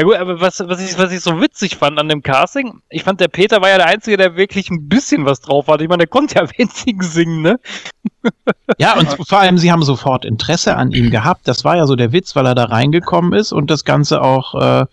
[0.03, 3.21] gut, aber was, was, ich, was ich so witzig fand an dem Casting, ich fand,
[3.21, 5.85] der Peter war ja der Einzige, der wirklich ein bisschen was drauf hatte.
[5.85, 7.61] Ich meine, der konnte ja winzig singen, ne?
[8.79, 11.47] Ja, und vor allem, sie haben sofort Interesse an ihm gehabt.
[11.47, 14.55] Das war ja so der Witz, weil er da reingekommen ist und das Ganze auch,
[14.55, 14.87] äh,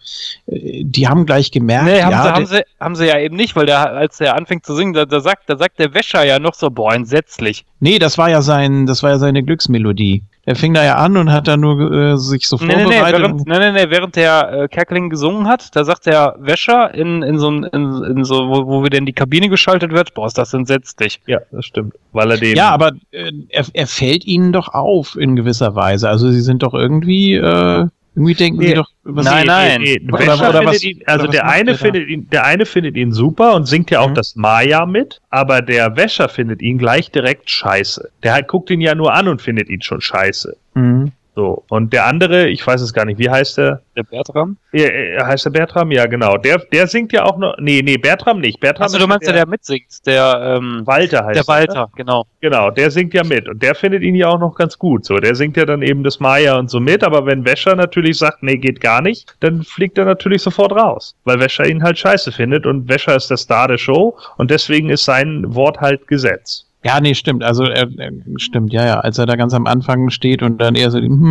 [0.46, 3.56] die haben gleich gemerkt, Nee, haben, ja, sie, haben, sie, haben sie ja eben nicht,
[3.56, 6.38] weil der, als der anfängt zu singen, da, da, sagt, da sagt der Wäscher ja
[6.38, 7.66] noch so, boah, entsetzlich.
[7.80, 10.24] nee, das war ja sein, das war ja seine Glücksmelodie.
[10.46, 12.82] Der fing da ja an und hat dann nur äh, sich so Nee, nee, nee,
[12.84, 13.22] vorbereitet.
[13.22, 17.24] während, nee, nee, nee, während der äh, Kerkeling gesungen hat, da sagt der Wäscher in,
[17.24, 20.28] in so, ein- in, in so wo, wo wieder in die Kabine geschaltet wird, boah,
[20.28, 21.22] ist das entsetzlich.
[21.28, 21.94] Ja, das stimmt.
[22.12, 22.58] Weil er den.
[22.58, 26.10] ja, aber äh, er, er fällt ihnen doch auf in gewisser Weise.
[26.10, 28.68] Also sie sind doch irgendwie, äh, irgendwie denken Nee.
[28.68, 29.82] sie doch, was Nein, nein.
[30.12, 32.66] Oder, Oder- oder, oder was- ihn, also oder der eine der findet ihn, der eine
[32.66, 34.16] findet ihn super und singt ja auch Mhm.
[34.16, 38.10] das Maya mit, aber der Wäscher findet ihn gleich direkt scheiße.
[38.24, 40.56] Der halt guckt ihn ja nur an und findet ihn schon scheiße.
[40.76, 41.12] Mhm.
[41.36, 41.64] So.
[41.70, 43.82] Und der andere, ich weiß es gar nicht, wie heißt der?
[43.96, 44.58] Der Bertram?
[44.72, 45.92] Ja, äh, heißt der Bertram?
[45.92, 46.38] Ja, genau.
[46.38, 47.56] Der, der singt ja auch noch.
[47.60, 48.60] Nee, nee, Bertram nicht.
[48.60, 52.20] Bertram ist du meinst der, der mitsingt, der, ähm, Walter heißt der er, Walter, genau.
[52.20, 52.26] Ne?
[52.42, 53.50] Genau, der singt ja mit.
[53.50, 55.06] Und der findet ihn ja auch noch ganz gut.
[55.06, 57.04] So, der singt ja dann eben das Maya und so mit.
[57.04, 61.16] Aber wenn Wäscher natürlich sagt, nee, geht gar nicht, dann fliegt er natürlich sofort raus.
[61.24, 62.68] Weil Wäscher ihn halt scheiße findet.
[62.68, 64.16] Und Wäscher ist der Star der Show.
[64.38, 66.68] Und deswegen ist sein Wort halt Gesetz.
[66.84, 67.44] Ja, nee, stimmt.
[67.44, 69.00] Also er, er, stimmt, ja, ja.
[69.00, 71.22] Als er da ganz am Anfang steht und dann eher so, und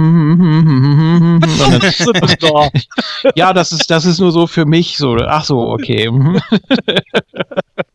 [1.60, 2.70] dann,
[3.34, 5.16] ja, das ist, das ist nur so für mich so.
[5.16, 6.10] Ach so, okay.
[6.10, 6.40] mhm.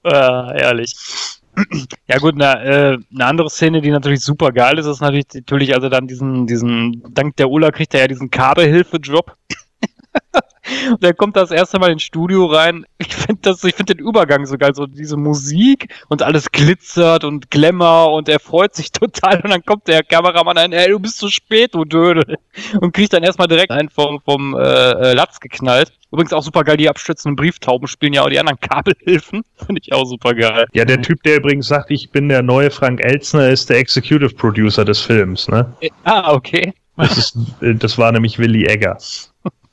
[0.04, 0.94] Äh, ehrlich.
[2.08, 5.74] Ja gut, na, äh, eine andere Szene, die natürlich super geil ist, ist natürlich, natürlich,
[5.74, 9.36] also dann diesen, diesen, dank der Ulla kriegt er ja diesen Kabelhilfe-Job.
[10.89, 12.85] Und er kommt das erste Mal ins Studio rein.
[12.98, 17.23] Ich finde das, ich finde den Übergang so geil, so diese Musik und alles glitzert
[17.23, 20.99] und Glamour und er freut sich total und dann kommt der Kameramann ein, ey, du
[20.99, 22.38] bist zu spät, du Dödel.
[22.81, 25.91] Und kriegt dann erstmal direkt einen vom, vom äh, äh, Latz geknallt.
[26.11, 29.44] Übrigens auch super geil, die abstützenden Brieftauben spielen ja auch die anderen Kabelhilfen.
[29.65, 30.65] Finde ich auch super geil.
[30.73, 34.34] Ja, der Typ, der übrigens sagt, ich bin der neue Frank Elzner, ist der Executive
[34.35, 35.72] Producer des Films, ne?
[36.03, 36.73] Ah, okay.
[36.95, 38.98] Das, ist, äh, das war nämlich Willy Egger.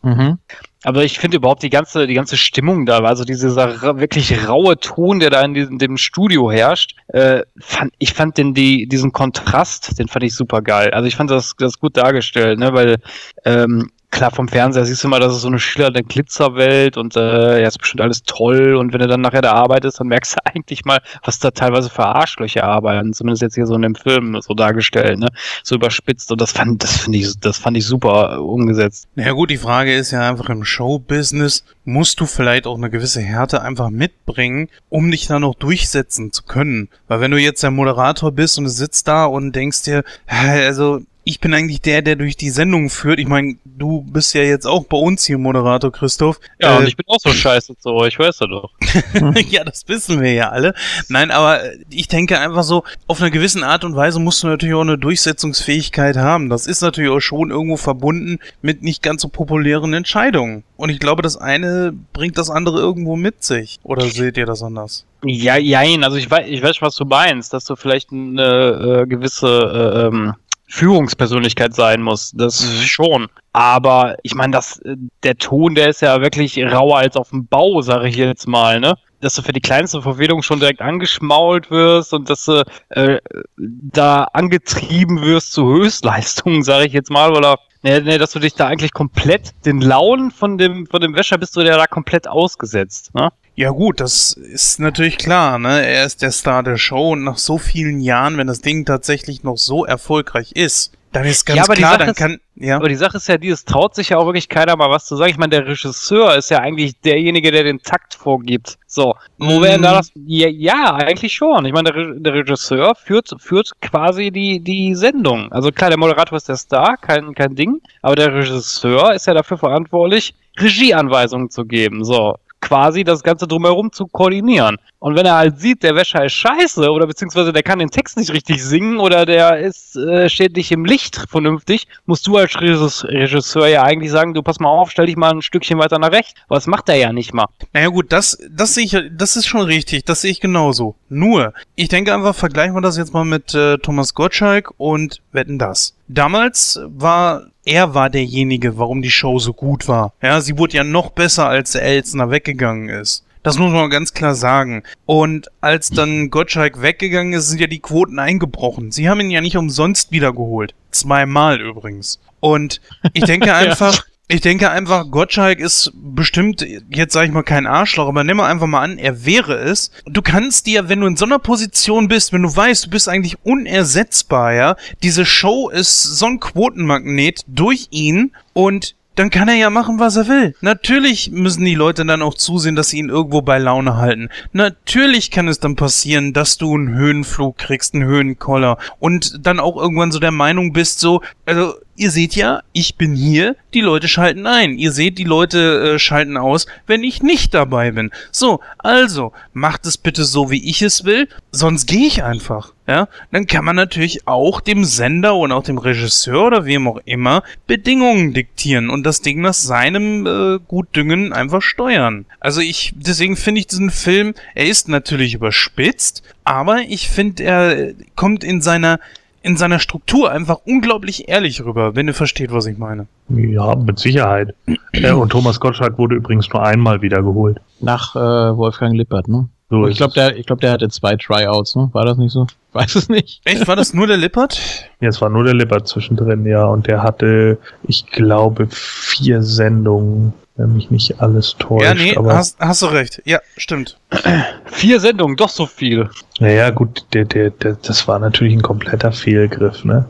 [0.03, 0.39] Mhm.
[0.85, 5.19] Aber ich finde überhaupt die ganze, die ganze Stimmung da, also dieser wirklich raue Ton,
[5.19, 9.99] der da in diesem dem Studio herrscht, äh, fand, ich fand den, die, diesen Kontrast,
[9.99, 10.91] den fand ich super geil.
[10.91, 12.99] Also ich fand das, das gut dargestellt, ne, weil,
[13.45, 17.61] ähm, klar, vom Fernseher siehst du immer, das ist so eine schillernde Glitzerwelt und äh,
[17.61, 20.39] ja, ist bestimmt alles toll und wenn du dann nachher da arbeitest, dann merkst du
[20.45, 24.41] eigentlich mal, was da teilweise für Arschlöcher arbeiten, zumindest jetzt hier so in dem Film
[24.41, 25.29] so dargestellt, ne,
[25.63, 29.09] so überspitzt und das fand, das finde ich, das fand ich super umgesetzt.
[29.17, 32.91] Na ja, gut, die Frage ist ja einfach im Showbusiness, musst du vielleicht auch eine
[32.91, 36.89] gewisse Härte einfach mitbringen, um dich da noch durchsetzen zu können.
[37.09, 40.65] Weil wenn du jetzt der Moderator bist und du sitzt da und denkst dir, "Hä,
[40.65, 43.19] also ich bin eigentlich der, der durch die Sendung führt.
[43.19, 46.39] Ich meine, du bist ja jetzt auch bei uns hier Moderator, Christoph.
[46.61, 48.71] Ja, Äh, und ich bin auch so scheiße zu euch, weißt du doch.
[49.49, 50.75] ja, das wissen wir ja alle.
[51.09, 54.75] Nein, aber ich denke einfach so, auf einer gewissen Art und Weise musst du natürlich
[54.75, 56.51] auch eine Durchsetzungsfähigkeit haben.
[56.51, 60.63] Das ist natürlich auch schon irgendwo verbunden mit nicht ganz so populären Entscheidungen.
[60.77, 63.79] Und ich glaube, das eine bringt das andere irgendwo mit sich.
[63.83, 65.07] Oder seht ihr das anders?
[65.27, 69.07] Ja, jein, also ich weiß, ich weiß, was du meinst, dass du vielleicht eine äh,
[69.07, 70.35] gewisse äh, ähm,
[70.75, 72.35] Führungspersönlichkeit sein musst.
[72.39, 73.29] Das schon.
[73.53, 77.47] Aber ich meine, das, äh, der Ton, der ist ja wirklich rauer als auf dem
[77.47, 78.97] Bau, sage ich jetzt mal, ne?
[79.21, 83.19] Dass du für die kleinste Verfehlung schon direkt angeschmault wirst und dass du äh,
[83.57, 88.55] da angetrieben wirst zu Höchstleistungen, sage ich jetzt mal, oder Nee, nee, dass du dich
[88.55, 92.27] da eigentlich komplett den Launen von dem, von dem Wäscher bist du ja da komplett
[92.27, 93.31] ausgesetzt, ne?
[93.57, 95.87] Ja gut, das ist natürlich klar, ne?
[95.87, 99.45] Er ist der Star der Show und nach so vielen Jahren, wenn das Ding tatsächlich
[99.45, 102.75] noch so erfolgreich ist, dann ist ganz Ja, aber klar, dann ist- kann, ja.
[102.75, 105.07] Aber die Sache ist ja die, es traut sich ja auch wirklich keiner mal was
[105.07, 105.31] zu sagen.
[105.31, 108.77] Ich meine, der Regisseur ist ja eigentlich derjenige, der den Takt vorgibt.
[108.89, 109.95] So, wo wäre denn da Mm.
[109.99, 110.11] das?
[110.27, 111.65] Ja, ja, eigentlich schon.
[111.67, 115.53] Ich meine, der, der Regisseur führt, führt quasi die, die Sendung.
[115.53, 117.81] Also klar, der Moderator ist der Star, kein, kein Ding.
[118.03, 122.05] Aber der Regisseur ist ja dafür verantwortlich, Regieanweisungen zu geben.
[122.05, 124.79] So, quasi das Ganze drumherum zu koordinieren.
[124.99, 128.17] Und wenn er halt sieht, der Wäscher ist scheiße oder beziehungsweise der kann den Text
[128.17, 132.55] nicht richtig singen oder der ist äh, steht nicht im Licht vernünftig, musst du als
[132.55, 135.99] Regis- Regisseur ja eigentlich sagen, du pass mal auf, stell dich mal ein Stückchen weiter
[135.99, 136.33] nach rechts.
[136.49, 137.47] Das macht er ja nicht mal.
[137.75, 140.95] Naja gut, das, das sehe ich, das ist schon richtig, das sehe ich genauso.
[141.11, 145.59] Nur, ich denke einfach, vergleichen wir das jetzt mal mit äh, Thomas Gottschalk und wetten
[145.59, 145.95] das.
[146.09, 150.13] Damals war, er war derjenige, warum die Show so gut war.
[150.23, 153.25] Ja, sie wurde ja noch besser, als der Elsner weggegangen ist.
[153.45, 154.83] Das muss man ganz klar sagen.
[155.05, 158.91] Und als dann Gottschalk weggegangen ist, sind ja die Quoten eingebrochen.
[158.91, 160.75] Sie haben ihn ja nicht umsonst wiedergeholt.
[160.91, 162.21] Zweimal übrigens.
[162.41, 162.81] Und
[163.13, 168.09] ich denke einfach, ich denke einfach, Gottschalk ist bestimmt, jetzt sage ich mal kein Arschloch,
[168.09, 169.91] aber nimm mal einfach mal an, er wäre es.
[170.07, 173.09] Du kannst dir, wenn du in so einer Position bist, wenn du weißt, du bist
[173.09, 179.55] eigentlich unersetzbar, ja, diese Show ist so ein Quotenmagnet durch ihn und dann kann er
[179.55, 180.55] ja machen, was er will.
[180.61, 184.29] Natürlich müssen die Leute dann auch zusehen, dass sie ihn irgendwo bei Laune halten.
[184.53, 189.77] Natürlich kann es dann passieren, dass du einen Höhenflug kriegst, einen Höhenkoller und dann auch
[189.77, 194.09] irgendwann so der Meinung bist, so, also ihr seht ja, ich bin hier, die Leute
[194.09, 194.79] schalten ein.
[194.79, 198.11] Ihr seht, die Leute äh, schalten aus, wenn ich nicht dabei bin.
[198.31, 202.73] So, also, macht es bitte so, wie ich es will, sonst gehe ich einfach.
[202.87, 207.01] Ja, dann kann man natürlich auch dem Sender und auch dem Regisseur oder wem auch
[207.07, 212.27] immer Bedingungen diktieren und das Ding nach seinem äh, Gutdüngen einfach steuern.
[212.41, 217.95] Also ich, deswegen finde ich diesen Film, er ist natürlich überspitzt, aber ich finde, er
[218.17, 219.01] kommt in seiner
[219.45, 223.07] in seiner Struktur einfach unglaublich ehrlich rüber, wenn ihr versteht, was ich meine.
[223.29, 224.55] Ja, mit Sicherheit.
[224.93, 227.61] äh, und Thomas Gottschalk wurde übrigens nur einmal wiedergeholt.
[227.81, 229.49] Nach äh, Wolfgang Lippert, ne?
[229.69, 231.91] So ich glaube, der, ich glaub, der hatte zwei Tryouts, ne?
[231.93, 232.47] War das nicht so?
[232.73, 233.43] Weiß es nicht.
[233.45, 234.59] Echt, war das nur der Lippert?
[235.01, 236.65] Ja, es war nur der Lippert zwischendrin, ja.
[236.65, 241.85] Und der hatte, ich glaube, vier Sendungen, wenn mich nicht alles täuscht.
[241.85, 243.21] ja, nee, aber hast, hast du recht.
[243.25, 243.99] Ja, stimmt.
[244.67, 246.09] Vier Sendungen, doch so viel.
[246.39, 250.05] Naja, gut, der, der, der, das war natürlich ein kompletter Fehlgriff, ne?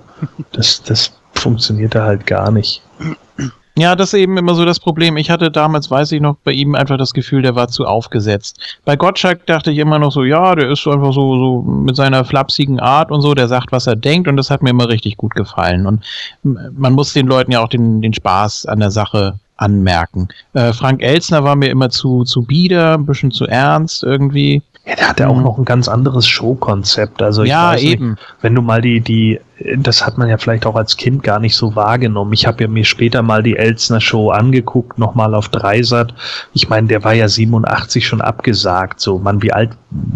[0.52, 2.82] Das, das funktionierte halt gar nicht.
[3.76, 5.16] Ja, das ist eben immer so das Problem.
[5.16, 8.78] Ich hatte damals, weiß ich noch, bei ihm einfach das Gefühl, der war zu aufgesetzt.
[8.84, 11.96] Bei Gottschalk dachte ich immer noch so, ja, der ist so einfach so, so mit
[11.96, 14.88] seiner flapsigen Art und so, der sagt, was er denkt und das hat mir immer
[14.88, 15.88] richtig gut gefallen.
[15.88, 16.04] Und
[16.44, 20.28] man muss den Leuten ja auch den, den Spaß an der Sache anmerken.
[20.52, 24.62] Äh, Frank Elsner war mir immer zu, zu bieder, ein bisschen zu ernst irgendwie.
[24.86, 27.22] Ja, der hatte auch noch ein ganz anderes Showkonzept.
[27.22, 28.10] Also ich ja, weiß eben.
[28.10, 29.40] Nicht, wenn du mal die, die,
[29.76, 32.32] das hat man ja vielleicht auch als Kind gar nicht so wahrgenommen.
[32.32, 36.12] Ich habe ja mir später mal die Elsner Show angeguckt, nochmal auf Dreisat.
[36.52, 39.00] Ich meine, der war ja 87 schon abgesagt.
[39.00, 39.70] So, Mann, wie alt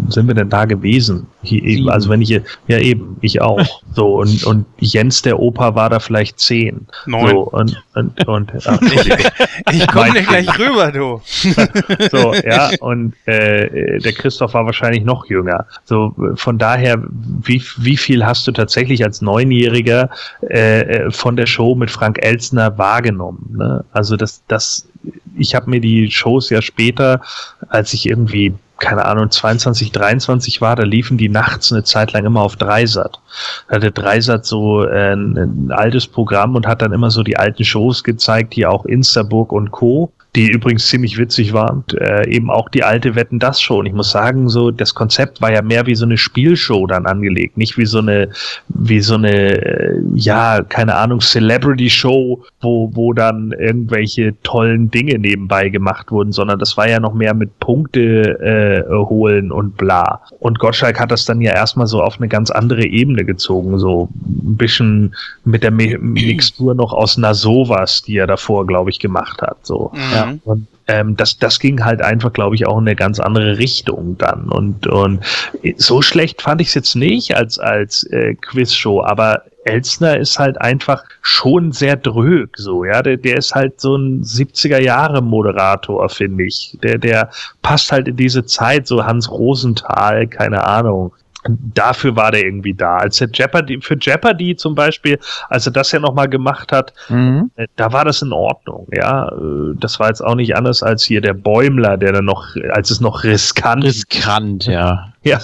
[0.09, 1.27] sind wir denn da gewesen?
[1.41, 3.59] Hier, also wenn ich, ja eben, ich auch.
[3.91, 6.85] So, und, und Jens der Opa war da vielleicht zehn.
[7.07, 7.29] Neun.
[7.29, 8.79] So, und, und, und ach.
[9.71, 11.21] Ich komme dir gleich rüber, du.
[12.11, 15.65] So, ja, und äh, der Christoph war wahrscheinlich noch jünger.
[15.85, 20.09] So, von daher, wie, wie viel hast du tatsächlich als Neunjähriger
[20.41, 23.55] äh, äh, von der Show mit Frank Elsner wahrgenommen?
[23.57, 23.85] Ne?
[23.91, 24.87] Also das, das,
[25.37, 27.21] ich habe mir die Shows ja später,
[27.69, 32.25] als ich irgendwie keine Ahnung, 22, 23 war, da liefen die nachts eine Zeit lang
[32.25, 33.19] immer auf Dreisat.
[33.67, 37.37] Da hatte Dreisat so äh, ein, ein altes Programm und hat dann immer so die
[37.37, 40.13] alten Shows gezeigt, hier auch Instaburg und Co.
[40.35, 41.79] die übrigens ziemlich witzig waren.
[41.79, 43.85] Und, äh, eben auch die alte Wetten das schon.
[43.85, 47.57] Ich muss sagen, so das Konzept war ja mehr wie so eine Spielshow dann angelegt,
[47.57, 48.29] nicht wie so eine,
[48.67, 55.69] wie so eine, äh, ja, keine Ahnung, Celebrity-Show, wo, wo dann irgendwelche tollen Dinge nebenbei
[55.69, 60.21] gemacht wurden, sondern das war ja noch mehr mit Punkte äh, holen und bla.
[60.39, 64.09] Und Gottschalk hat das dann ja erstmal so auf eine ganz andere Ebene gezogen, so
[64.25, 69.41] ein bisschen mit der Mi Mixtur noch aus Nasovas, die er davor, glaube ich, gemacht
[69.41, 69.57] hat.
[69.63, 69.91] So.
[70.13, 70.18] Ja.
[70.43, 74.17] Und ähm, das, das ging halt einfach, glaube ich, auch in eine ganz andere Richtung
[74.17, 74.49] dann.
[74.49, 75.23] Und, und
[75.77, 80.59] so schlecht fand ich es jetzt nicht als, als äh, Quizshow, aber Elstner ist halt
[80.59, 83.03] einfach schon sehr drög, so, ja.
[83.03, 86.77] Der, der ist halt so ein 70er-Jahre-Moderator, finde ich.
[86.81, 87.29] Der, der
[87.61, 91.13] passt halt in diese Zeit, so Hans Rosenthal, keine Ahnung
[91.47, 92.97] dafür war der irgendwie da.
[92.97, 95.17] Als er Jeopardy, für Jeopardy zum Beispiel,
[95.49, 97.51] als er das ja nochmal gemacht hat, Mhm.
[97.55, 99.27] äh, da war das in Ordnung, ja.
[99.29, 102.91] Äh, Das war jetzt auch nicht anders als hier der Bäumler, der dann noch, als
[102.91, 105.13] es noch riskant Riskant, ja.
[105.23, 105.39] ja.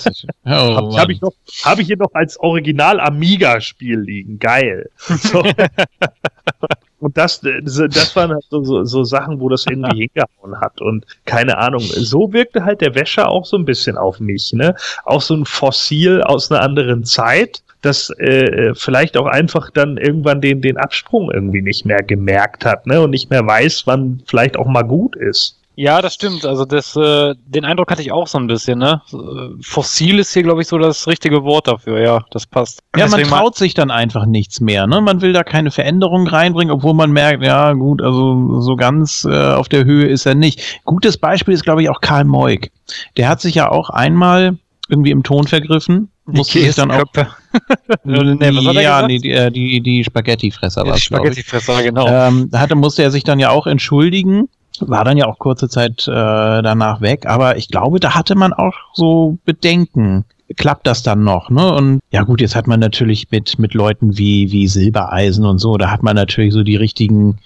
[0.46, 4.40] Oh, Habe hab ich, noch- hab ich hier noch als Original Amiga-Spiel liegen.
[4.40, 4.90] Geil.
[4.98, 5.44] So.
[7.06, 10.82] Und das, das waren halt so, so, so Sachen, wo das irgendwie hingehauen hat.
[10.82, 14.54] Und keine Ahnung, so wirkte halt der Wäscher auch so ein bisschen auf mich.
[14.54, 14.74] Ne?
[15.04, 20.42] Auch so ein Fossil aus einer anderen Zeit, das äh, vielleicht auch einfach dann irgendwann
[20.42, 23.00] den, den Absprung irgendwie nicht mehr gemerkt hat ne?
[23.00, 25.60] und nicht mehr weiß, wann vielleicht auch mal gut ist.
[25.76, 26.46] Ja, das stimmt.
[26.46, 29.02] Also das, äh, den Eindruck hatte ich auch so ein bisschen, ne?
[29.12, 32.00] Äh, Fossil ist hier, glaube ich, so das richtige Wort dafür.
[32.00, 32.82] Ja, das passt.
[32.96, 34.88] Ja, man Deswegen traut sich dann einfach nichts mehr.
[34.88, 35.02] Ne?
[35.02, 39.54] Man will da keine Veränderung reinbringen, obwohl man merkt, ja gut, also so ganz äh,
[39.54, 40.82] auf der Höhe ist er nicht.
[40.86, 42.72] Gutes Beispiel ist, glaube ich, auch Karl Moik.
[43.18, 44.58] Der hat sich ja auch einmal
[44.88, 46.10] irgendwie im Ton vergriffen.
[46.26, 47.04] Musste sich dann auch.
[48.04, 51.04] nee, ja, nee, die, äh, die, die Spaghettifresser war es, ich.
[51.06, 52.08] Spaghettifresser, genau.
[52.08, 54.48] Ähm, hatte, musste er sich dann ja auch entschuldigen.
[54.82, 57.26] War dann ja auch kurze Zeit äh, danach weg.
[57.26, 60.26] Aber ich glaube, da hatte man auch so Bedenken.
[60.58, 61.74] Klappt das dann noch, ne?
[61.74, 65.76] Und ja gut, jetzt hat man natürlich mit, mit Leuten wie, wie Silbereisen und so,
[65.78, 67.40] da hat man natürlich so die richtigen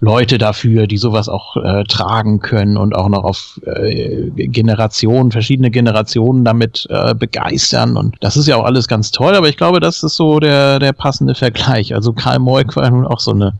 [0.00, 5.70] Leute dafür, die sowas auch äh, tragen können und auch noch auf äh, Generationen, verschiedene
[5.70, 7.98] Generationen damit äh, begeistern.
[7.98, 10.78] Und das ist ja auch alles ganz toll, aber ich glaube, das ist so der,
[10.78, 11.94] der passende Vergleich.
[11.94, 13.58] Also Karl Moik war nun auch so eine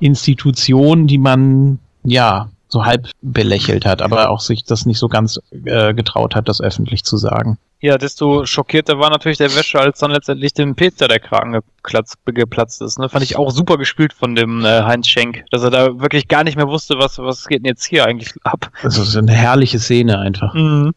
[0.00, 5.40] Institution, die man ja so halb belächelt hat, aber auch sich das nicht so ganz
[5.64, 7.58] äh, getraut hat, das öffentlich zu sagen.
[7.84, 12.16] Ja, desto schockierter war natürlich der Wäscher, als dann letztendlich dem Peter der Kragen geplatzt,
[12.24, 12.98] geplatzt ist.
[12.98, 13.10] Ne?
[13.10, 16.44] Fand ich auch super gespielt von dem äh, Heinz Schenk, dass er da wirklich gar
[16.44, 18.70] nicht mehr wusste, was, was geht denn jetzt hier eigentlich ab.
[18.82, 20.54] Das ist eine herrliche Szene einfach.
[20.54, 20.94] Mhm.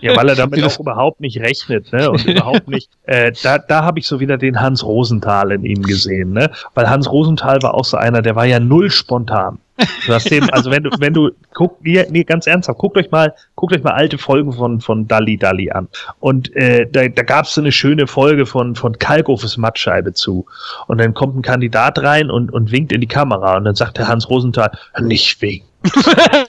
[0.00, 2.10] Ja, weil er damit auch überhaupt nicht rechnet, ne?
[2.10, 2.88] Und überhaupt nicht.
[3.04, 6.50] Äh, da da habe ich so wieder den Hans Rosenthal in ihm gesehen, ne?
[6.74, 9.58] Weil Hans Rosenthal war auch so einer, der war ja null spontan.
[10.06, 13.10] Du hast dem, also wenn du, wenn du, guck, nee, nee, ganz ernsthaft, guckt euch
[13.10, 15.88] mal, guckt euch mal alte Folgen von, von Dalli Dalli an.
[16.20, 20.46] Und äh, da, da gab es so eine schöne Folge von, von Kalkofes Mattscheibe zu.
[20.88, 23.56] Und dann kommt ein Kandidat rein und, und winkt in die Kamera.
[23.56, 24.70] Und dann sagt der Hans Rosenthal,
[25.00, 25.68] nicht winken.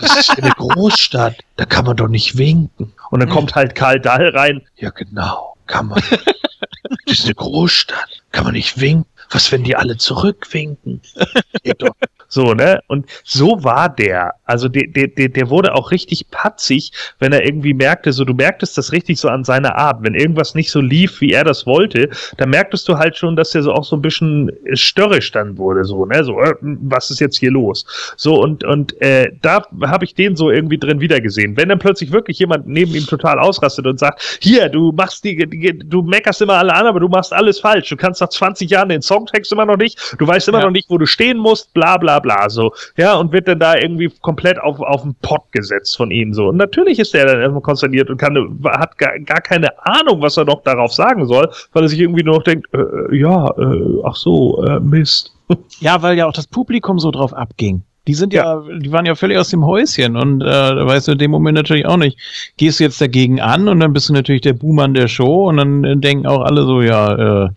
[0.00, 2.92] Das ist eine Großstadt, da kann man doch nicht winken.
[3.10, 4.62] Und dann kommt halt Karl Dahl rein.
[4.76, 6.02] Ja, genau, kann man.
[7.06, 9.06] Das ist eine Großstadt, kann man nicht winken.
[9.30, 11.00] Was, wenn die alle zurückwinken?
[11.62, 11.94] Geht doch.
[12.36, 12.80] So, ne?
[12.86, 14.34] Und so war der.
[14.44, 18.34] Also der, der, der der wurde auch richtig patzig, wenn er irgendwie merkte, so du
[18.34, 20.02] merktest das richtig so an seiner Art.
[20.02, 23.54] Wenn irgendwas nicht so lief, wie er das wollte, dann merktest du halt schon, dass
[23.54, 26.22] er so auch so ein bisschen störrisch dann wurde, so, ne?
[26.24, 27.86] So, äh, was ist jetzt hier los?
[28.18, 31.56] So, und, und äh, da habe ich den so irgendwie drin wiedergesehen.
[31.56, 35.36] Wenn dann plötzlich wirklich jemand neben ihm total ausrastet und sagt, hier, du machst die,
[35.48, 37.88] die du meckerst immer alle an, aber du machst alles falsch.
[37.88, 40.66] Du kannst nach 20 Jahren den Songtext immer noch nicht, du weißt immer Ja.
[40.66, 42.25] noch nicht, wo du stehen musst, bla bla bla.
[42.48, 46.34] So, ja, und wird dann da irgendwie komplett auf, auf den Pott gesetzt von ihm.
[46.34, 46.48] So.
[46.48, 50.36] Und natürlich ist er dann erstmal konsterniert und kann, hat gar, gar keine Ahnung, was
[50.36, 54.02] er noch darauf sagen soll, weil er sich irgendwie nur noch denkt, äh, ja, äh,
[54.04, 55.32] ach so, äh, Mist.
[55.78, 57.82] Ja, weil ja auch das Publikum so drauf abging.
[58.06, 61.12] Die sind ja, die waren ja völlig aus dem Häuschen und äh, da weißt du
[61.12, 62.18] in dem Moment natürlich auch nicht.
[62.56, 65.56] Gehst du jetzt dagegen an und dann bist du natürlich der Buhmann der Show und
[65.56, 67.50] dann äh, denken auch alle so, ja, äh,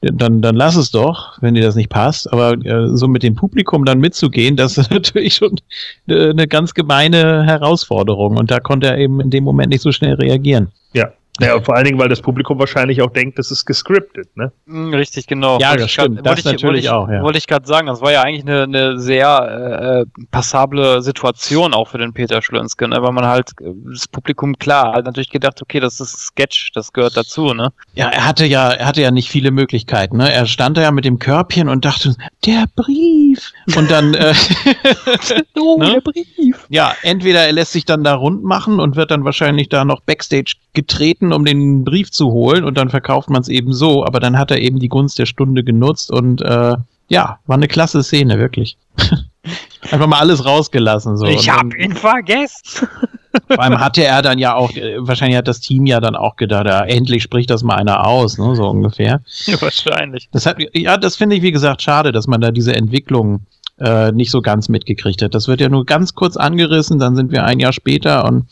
[0.00, 2.32] dann, dann lass es doch, wenn dir das nicht passt.
[2.32, 5.60] Aber äh, so mit dem Publikum dann mitzugehen, das ist natürlich schon
[6.06, 9.92] äh, eine ganz gemeine Herausforderung und da konnte er eben in dem Moment nicht so
[9.92, 10.68] schnell reagieren.
[10.92, 11.10] Ja.
[11.40, 14.52] Ja, und vor allen Dingen, weil das Publikum wahrscheinlich auch denkt, das ist gescriptet, ne?
[14.66, 15.58] Mm, Richtig, genau.
[15.58, 16.18] Ja, Wollte das ich grad- stimmt.
[16.20, 17.22] Das wollte ich- natürlich wollte ich, auch, ja.
[17.22, 21.88] Wollte ich gerade sagen, das war ja eigentlich eine, eine sehr äh, passable Situation auch
[21.88, 23.02] für den Peter Schlönske, ne?
[23.02, 26.92] weil man halt äh, das Publikum klar hat natürlich gedacht, okay, das ist Sketch, das
[26.92, 27.72] gehört dazu, ne?
[27.94, 30.18] Ja, er hatte ja, er hatte ja nicht viele Möglichkeiten.
[30.18, 30.32] Ne?
[30.32, 32.14] Er stand da ja mit dem Körbchen und dachte,
[32.46, 33.52] der Brief.
[33.76, 34.34] Und dann, äh,
[35.58, 35.94] Oh, Ne?
[35.94, 36.66] der Brief.
[36.68, 40.00] ja, entweder er lässt sich dann da rund machen und wird dann wahrscheinlich da noch
[40.00, 44.04] Backstage getreten, um den Brief zu holen und dann verkauft man es eben so.
[44.04, 46.76] Aber dann hat er eben die Gunst der Stunde genutzt und äh,
[47.08, 48.76] ja, war eine klasse Szene, wirklich.
[49.90, 51.16] Einfach mal alles rausgelassen.
[51.16, 51.26] So.
[51.26, 52.88] Ich hab ihn vergessen.
[53.48, 56.36] Vor allem hatte er dann ja auch, äh, wahrscheinlich hat das Team ja dann auch
[56.36, 59.20] gedacht, ja, endlich spricht das mal einer aus, ne, so ungefähr.
[59.46, 60.28] Ja, wahrscheinlich.
[60.32, 63.40] Das hat, ja, das finde ich, wie gesagt, schade, dass man da diese Entwicklung
[63.78, 65.34] äh, nicht so ganz mitgekriegt hat.
[65.34, 68.46] Das wird ja nur ganz kurz angerissen, dann sind wir ein Jahr später und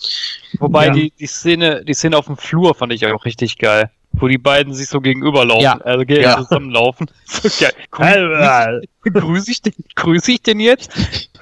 [0.59, 0.93] Wobei Ja.
[0.93, 3.91] die, die Szene, die Szene auf dem Flur fand ich auch richtig geil.
[4.15, 5.79] Wo die beiden sich so gegenüberlaufen, Ja.
[5.79, 6.37] also ge- Ja.
[6.43, 7.07] zusammenlaufen.
[7.25, 7.49] So
[7.93, 8.83] geil.
[9.05, 10.91] Äh, Grüße ich den, grüße ich den jetzt?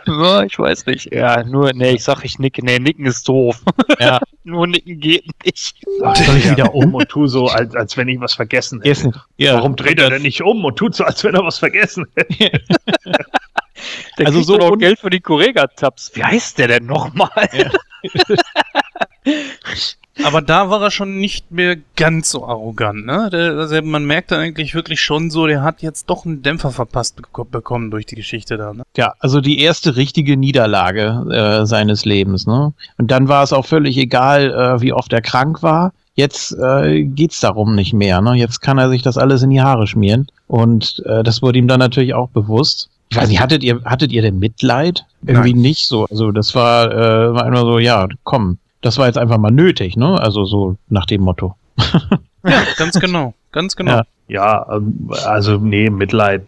[0.06, 1.12] Ja, ich weiß nicht.
[1.12, 2.64] Ja, nur, nee, ich sag, ich nicke.
[2.64, 3.60] Nee, nicken ist doof.
[3.98, 4.18] Ja.
[4.44, 5.74] nur nicken geht nicht.
[5.98, 9.12] Soll ich wieder um und tu so, als, als wenn ich was vergessen hätte?
[9.36, 12.06] Ja, Warum dreht er denn nicht um und tut so, als wenn er was vergessen
[12.14, 12.60] hätte?
[14.18, 16.12] Der Also so noch Geld für die Correga-Tabs.
[16.14, 17.30] Wie heißt der denn nochmal?
[20.24, 23.30] Aber da war er schon nicht mehr ganz so arrogant, ne?
[23.32, 26.70] Der, also man merkt da eigentlich wirklich schon so, der hat jetzt doch einen Dämpfer
[26.72, 28.82] verpasst beko- bekommen durch die Geschichte da, ne?
[28.96, 31.24] Ja, also die erste richtige Niederlage
[31.62, 32.74] äh, seines Lebens, ne?
[32.98, 35.92] Und dann war es auch völlig egal, äh, wie oft er krank war.
[36.14, 38.34] Jetzt äh, geht's darum nicht mehr, ne?
[38.34, 40.26] Jetzt kann er sich das alles in die Haare schmieren.
[40.48, 42.90] Und äh, das wurde ihm dann natürlich auch bewusst.
[43.10, 45.04] Ich weiß nicht, hattet ihr, hattet ihr denn Mitleid?
[45.26, 46.06] Irgendwie nicht so.
[46.10, 49.96] Also das war, äh, war immer so, ja, komm, das war jetzt einfach mal nötig,
[49.96, 50.18] ne?
[50.20, 51.54] Also so nach dem Motto.
[52.42, 53.96] Ja, ganz genau, ganz genau.
[53.96, 54.04] Ja.
[54.28, 56.46] Ja, ähm, also nee, Mitleid,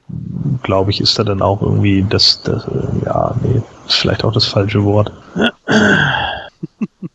[0.62, 4.32] glaube ich, ist da dann auch irgendwie das, das äh, ja, nee, ist vielleicht auch
[4.32, 5.12] das falsche Wort.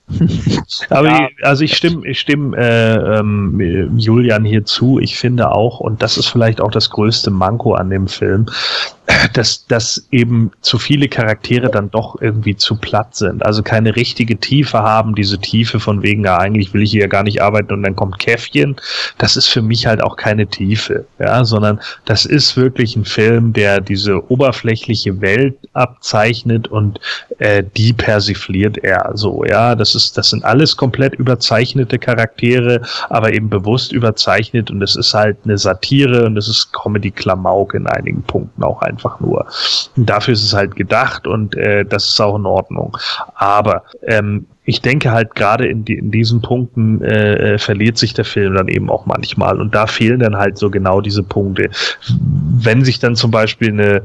[0.90, 1.28] Aber Ja.
[1.28, 5.00] ich, also ich stimme, ich stimme äh, ähm, Julian hier zu.
[5.00, 8.46] Ich finde auch, und das ist vielleicht auch das größte Manko an dem Film,
[9.34, 13.46] dass, dass eben zu viele Charaktere dann doch irgendwie zu platt sind.
[13.46, 17.24] Also keine richtige Tiefe haben, diese Tiefe von wegen, ja, eigentlich will ich hier gar
[17.24, 18.76] nicht arbeiten und dann kommt Käffchen.
[19.18, 23.54] Das ist für mich halt auch keine Tiefe, ja, sondern das ist wirklich ein Film,
[23.54, 27.00] der diese oberflächliche Welt abzeichnet und
[27.40, 29.76] äh, die persifliert er so, ja.
[29.76, 35.14] Das ist, das sind alles komplett überzeichnete Charaktere, aber eben bewusst überzeichnet und es ist
[35.14, 39.46] halt eine Satire und es ist Comedy-Klamauk in einigen Punkten auch einfach nur.
[39.98, 42.96] Und dafür ist es halt gedacht und äh, das ist auch in Ordnung.
[43.36, 48.14] Aber ähm, ich denke halt gerade in, die, in diesen Punkten äh, äh, verliert sich
[48.14, 51.70] der Film dann eben auch manchmal und da fehlen dann halt so genau diese Punkte.
[52.10, 54.02] Wenn sich dann zum Beispiel eine,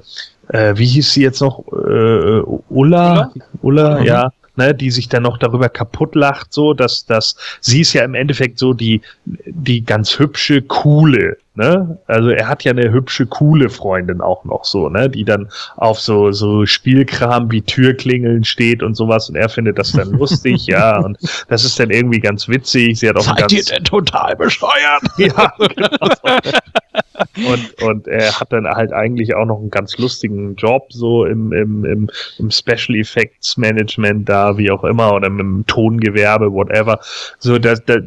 [0.48, 4.06] äh, wie hieß sie jetzt noch, äh, Ulla, Ulla, Mhm.
[4.06, 8.04] ja, ne, die sich dann noch darüber kaputt lacht, so, dass, dass sie ist ja
[8.04, 11.98] im Endeffekt so die, die ganz hübsche, coole, ne?
[12.06, 15.10] Also er hat ja eine hübsche, coole Freundin auch noch so, ne?
[15.10, 19.92] Die dann auf so, so Spielkram wie Türklingeln steht und sowas und er findet das
[19.92, 21.18] dann lustig, ja, und
[21.48, 22.98] das ist dann irgendwie ganz witzig.
[22.98, 25.02] Sie hat auch Seid ihr denn total bescheuert?
[25.18, 26.08] ja, genau.
[27.50, 31.52] und, und er hat dann halt eigentlich auch noch einen ganz lustigen Job so im,
[31.52, 36.98] im, im, im Special Effects Management da, wie auch immer, oder im Tongewerbe, whatever.
[37.38, 38.02] So, das, das,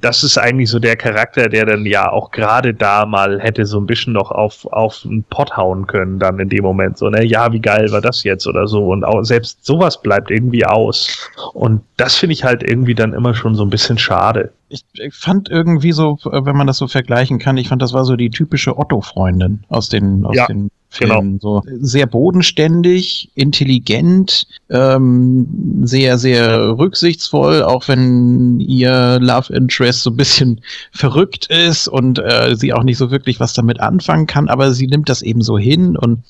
[0.00, 3.78] das ist eigentlich so der Charakter, der dann ja auch gerade da mal hätte so
[3.78, 6.98] ein bisschen noch auf, auf einen Pott hauen können, dann in dem Moment.
[6.98, 8.86] So, ne, ja, wie geil war das jetzt oder so.
[8.86, 11.30] Und auch selbst sowas bleibt irgendwie aus.
[11.52, 14.52] Und das finde ich halt irgendwie dann immer schon so ein bisschen schade.
[14.68, 17.92] Ich, ich fand irgendwie so, äh, wenn man das so vergleichen kann, ich fand, das
[17.92, 21.20] war so die typische Otto-Freundin aus den, aus Ja, den genau.
[21.20, 21.40] Filmen.
[21.40, 25.46] So sehr bodenständig, intelligent, ähm,
[25.84, 30.60] sehr, sehr rücksichtsvoll, auch wenn ihr Love Interest so ein bisschen
[30.92, 34.86] verrückt ist und äh, sie auch nicht so wirklich was damit anfangen kann, aber sie
[34.86, 36.22] nimmt das eben so hin und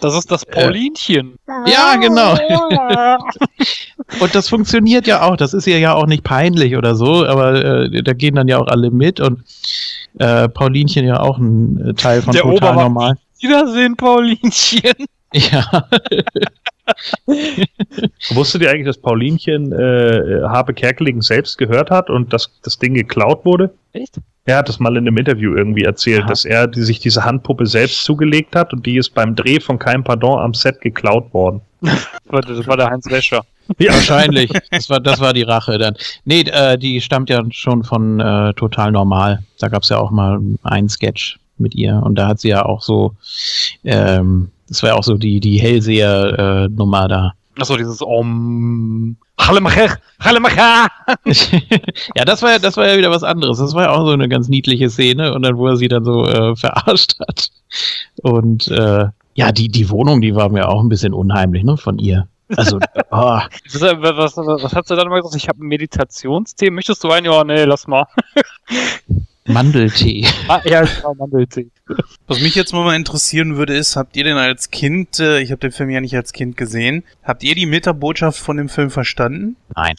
[0.00, 1.34] Das ist das Paulinchen.
[1.66, 2.32] ja, genau.
[4.20, 5.36] und das funktioniert ja auch.
[5.36, 8.58] Das ist ihr ja auch nicht peinlich oder so, aber äh, da gehen dann ja
[8.58, 9.42] auch alle mit und
[10.18, 13.14] äh, Paulinchen ja auch ein äh, Teil von Der Total Obermann- Normal.
[13.42, 14.92] Wiedersehen, Paulinchen.
[15.34, 15.64] Ja,
[18.30, 22.94] Wusstet ihr eigentlich, dass Paulinchen äh, Habe Kerkeling selbst gehört hat und dass das Ding
[22.94, 23.72] geklaut wurde?
[23.92, 24.20] Echt?
[24.44, 26.28] Er hat das mal in einem Interview irgendwie erzählt, Aha.
[26.28, 29.78] dass er die, sich diese Handpuppe selbst zugelegt hat und die ist beim Dreh von
[29.78, 31.60] Kein Pardon am Set geklaut worden.
[32.26, 33.42] Warte, das war der Heinz Wäscher.
[33.78, 33.92] Ja.
[33.92, 34.50] Wahrscheinlich.
[34.70, 35.94] Das war, das war die Rache dann.
[36.24, 39.44] Nee, äh, die stammt ja schon von äh, Total Normal.
[39.60, 42.82] Da gab's ja auch mal einen Sketch mit ihr und da hat sie ja auch
[42.82, 43.14] so,
[43.84, 47.32] ähm, das war ja auch so die, die Hellseher-Nummer da.
[47.58, 49.16] Achso, dieses Om.
[49.38, 50.88] Hallemacher, Hallemacher.
[52.16, 53.58] ja, das war ja, das war ja wieder was anderes.
[53.58, 56.04] Das war ja auch so eine ganz niedliche Szene und dann, wo er sie dann
[56.04, 57.50] so äh, verarscht hat.
[58.22, 61.98] Und äh, ja, die, die Wohnung, die war mir auch ein bisschen unheimlich, ne, von
[61.98, 62.28] ihr.
[62.56, 62.78] Also,
[63.10, 63.40] oh,
[63.72, 65.42] Was, was, was, hat sie dann mal gesagt?
[65.42, 66.70] Ich habe ein Meditationstee.
[66.70, 67.26] Möchtest du einen?
[67.26, 68.06] Ja, nee, lass mal.
[69.46, 70.26] Mandeltee.
[70.48, 71.68] Ah, ja, genau, Mandeltee.
[72.26, 75.60] Was mich jetzt mal interessieren würde, ist, habt ihr denn als Kind, äh, ich habe
[75.60, 79.56] den Film ja nicht als Kind gesehen, habt ihr die Metabotschaft von dem Film verstanden?
[79.74, 79.94] Nein.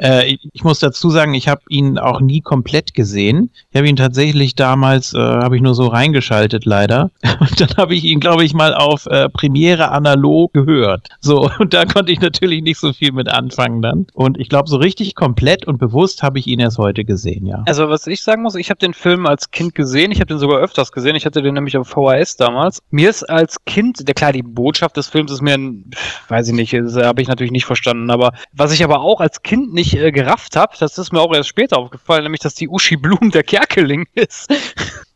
[0.00, 3.50] Äh, ich, ich muss dazu sagen, ich habe ihn auch nie komplett gesehen.
[3.70, 7.10] Ich habe ihn tatsächlich damals, äh, habe ich nur so reingeschaltet leider.
[7.40, 11.08] Und dann habe ich ihn, glaube ich, mal auf äh, Premiere analog gehört.
[11.20, 14.06] So, und da konnte ich natürlich nicht so viel mit anfangen dann.
[14.12, 17.62] Und ich glaube, so richtig komplett und bewusst habe ich ihn erst heute gesehen, ja.
[17.66, 20.12] Also, was ich sagen muss, ich habe den Film als Kind gesehen.
[20.12, 21.16] Ich habe den sogar öfters gesehen.
[21.16, 22.80] Ich hatte den nämlich auf VHS damals.
[22.90, 25.90] Mir ist als Kind, der klar, die Botschaft des Films ist mir, ein,
[26.28, 28.10] weiß ich nicht, habe ich natürlich nicht verstanden.
[28.10, 31.34] Aber was ich aber auch als Kind nicht äh, gerafft habe, das ist mir auch
[31.34, 34.48] erst später aufgefallen, nämlich, dass die Uschi Blum der Kerkeling ist.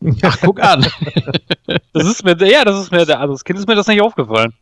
[0.23, 0.87] Ach, guck an.
[1.93, 4.53] Das ist mir, ja, das ist mir, also als Kind ist mir das nicht aufgefallen.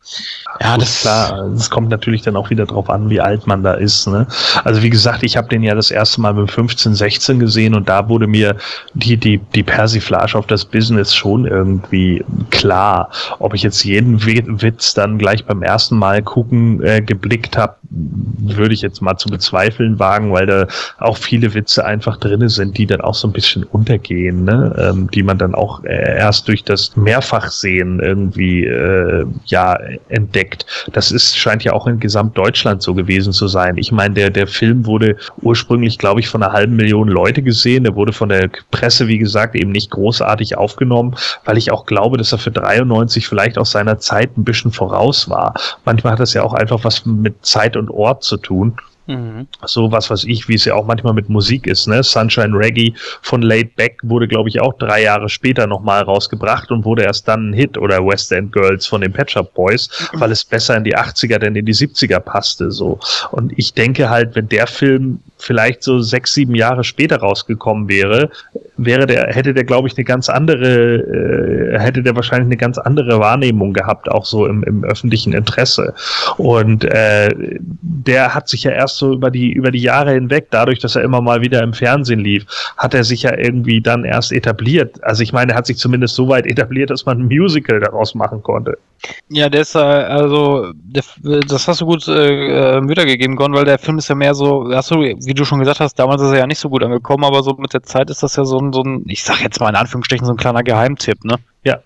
[0.61, 1.47] Ja, das ist klar.
[1.55, 4.07] Es kommt natürlich dann auch wieder drauf an, wie alt man da ist.
[4.07, 4.27] Ne?
[4.63, 7.89] Also wie gesagt, ich habe den ja das erste Mal mit 15, 16 gesehen und
[7.89, 8.55] da wurde mir
[8.93, 13.09] die, die, die Persiflage auf das Business schon irgendwie klar.
[13.39, 17.75] Ob ich jetzt jeden Wi- Witz dann gleich beim ersten Mal gucken äh, geblickt habe,
[17.89, 20.67] würde ich jetzt mal zu bezweifeln wagen, weil da
[20.99, 24.75] auch viele Witze einfach drinne sind, die dann auch so ein bisschen untergehen, ne?
[24.77, 29.77] ähm, die man dann auch äh, erst durch das Mehrfachsehen irgendwie äh, ja
[30.09, 30.65] entdeckt.
[30.91, 33.77] Das ist scheint ja auch in Gesamtdeutschland so gewesen zu sein.
[33.77, 37.83] Ich meine, der der Film wurde ursprünglich, glaube ich, von einer halben Million Leute gesehen.
[37.83, 41.15] Der wurde von der Presse, wie gesagt, eben nicht großartig aufgenommen,
[41.45, 45.29] weil ich auch glaube, dass er für 93 vielleicht auch seiner Zeit ein bisschen voraus
[45.29, 45.53] war.
[45.85, 48.77] Manchmal hat das ja auch einfach was mit Zeit und Ort zu tun.
[49.65, 52.03] So was weiß ich, wie es ja auch manchmal mit Musik ist, ne?
[52.03, 56.85] Sunshine Reggae von Laid Back wurde, glaube ich, auch drei Jahre später nochmal rausgebracht und
[56.85, 60.31] wurde erst dann ein Hit oder West End Girls von den Pet Shop Boys, weil
[60.31, 62.99] es besser in die 80er denn in die 70er passte, so.
[63.31, 68.29] Und ich denke halt, wenn der Film vielleicht so sechs, sieben Jahre später rausgekommen wäre,
[68.77, 72.77] wäre der, hätte der, glaube ich, eine ganz andere, äh, hätte der wahrscheinlich eine ganz
[72.77, 75.93] andere Wahrnehmung gehabt, auch so im, im öffentlichen Interesse.
[76.37, 80.79] Und äh, der hat sich ja erst so über die, über die Jahre hinweg, dadurch,
[80.79, 82.45] dass er immer mal wieder im Fernsehen lief,
[82.77, 85.03] hat er sich ja irgendwie dann erst etabliert.
[85.03, 88.15] Also ich meine, er hat sich zumindest so weit etabliert, dass man ein Musical daraus
[88.15, 88.77] machen konnte.
[89.29, 91.03] Ja, der ist äh, also, der,
[91.47, 94.69] das hast du gut äh, äh, wiedergegeben, Gon, weil der Film ist ja mehr so,
[94.73, 97.25] hast du, wie du schon gesagt hast, damals ist er ja nicht so gut angekommen,
[97.25, 99.59] aber so mit der Zeit ist das ja so ein, so ein ich sag jetzt
[99.59, 101.35] mal in Anführungsstrichen, so ein kleiner Geheimtipp, ne?
[101.63, 101.79] Ja.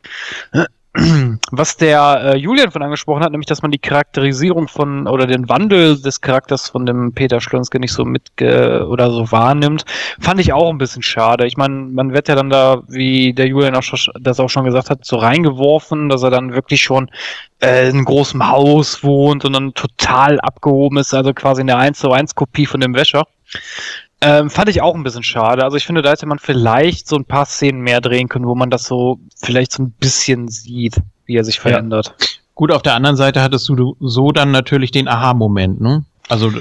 [1.51, 5.47] Was der äh, Julian von angesprochen hat, nämlich, dass man die Charakterisierung von oder den
[5.47, 9.85] Wandel des Charakters von dem Peter Schlonske nicht so mitge oder so wahrnimmt,
[10.19, 11.45] fand ich auch ein bisschen schade.
[11.45, 14.65] Ich meine, man wird ja dann da, wie der Julian auch schon, das auch schon
[14.65, 17.11] gesagt hat, so reingeworfen, dass er dann wirklich schon
[17.61, 22.11] äh, in großen Haus wohnt und dann total abgehoben ist, also quasi eine 1 zu
[22.11, 23.27] 1 Kopie von dem Wäscher.
[24.21, 25.63] Ähm, fand ich auch ein bisschen schade.
[25.63, 28.55] Also ich finde, da hätte man vielleicht so ein paar Szenen mehr drehen können, wo
[28.55, 30.95] man das so vielleicht so ein bisschen sieht,
[31.25, 32.15] wie er sich verändert.
[32.55, 36.03] Gut, auf der anderen Seite hattest du so dann natürlich den Aha-Moment, ne?
[36.27, 36.53] Also äh,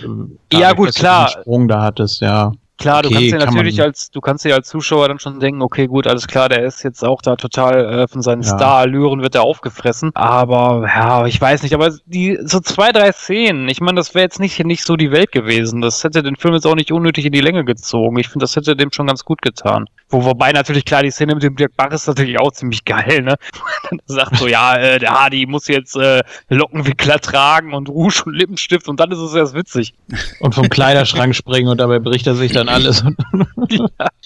[0.52, 1.28] Ja, dadurch, gut, dass du klar.
[1.30, 2.52] Sprung da hattest, ja.
[2.78, 5.40] Klar, du Okay, kannst dir kann natürlich als, du kannst dir als Zuschauer dann schon
[5.40, 8.48] denken, okay, gut, alles klar, der ist jetzt auch da total äh, von seinen Ja.
[8.50, 10.10] Star-Allüren wird er aufgefressen.
[10.14, 14.24] Aber ja, ich weiß nicht, aber die so zwei, drei Szenen, ich meine, das wäre
[14.24, 15.80] jetzt nicht, nicht so die Welt gewesen.
[15.80, 18.18] Das hätte den Film jetzt auch nicht unnötig in die Länge gezogen.
[18.18, 19.86] Ich finde, das hätte dem schon ganz gut getan.
[20.08, 23.22] Wo, wobei natürlich klar, die Szene mit dem Dirk Bach ist natürlich auch ziemlich geil,
[23.22, 23.34] ne?
[23.90, 28.34] Dann sagt so, ja, äh, der Hardy muss jetzt äh, Lockenwickler tragen und Rouge und
[28.34, 29.94] Lippenstift und dann ist es erst witzig.
[30.40, 33.04] Und vom Kleiderschrank springen und dabei bricht er sich dann alles.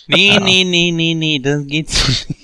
[0.07, 2.41] Nee, nee, nee, nee, nee, das geht so nicht.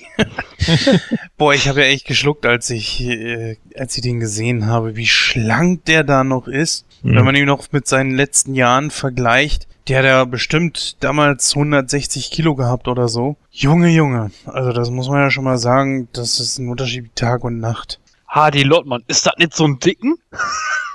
[1.37, 5.07] Boah, ich habe ja echt geschluckt, als ich, äh, als ich den gesehen habe, wie
[5.07, 6.85] schlank der da noch ist.
[7.03, 7.15] Mhm.
[7.15, 12.31] Wenn man ihn noch mit seinen letzten Jahren vergleicht, der hat ja bestimmt damals 160
[12.31, 13.37] Kilo gehabt oder so.
[13.51, 14.31] Junge, Junge.
[14.45, 17.59] Also das muss man ja schon mal sagen, das ist ein Unterschied wie Tag und
[17.59, 17.99] Nacht.
[18.27, 20.15] Hardy Lottmann, ist das nicht so ein Dicken?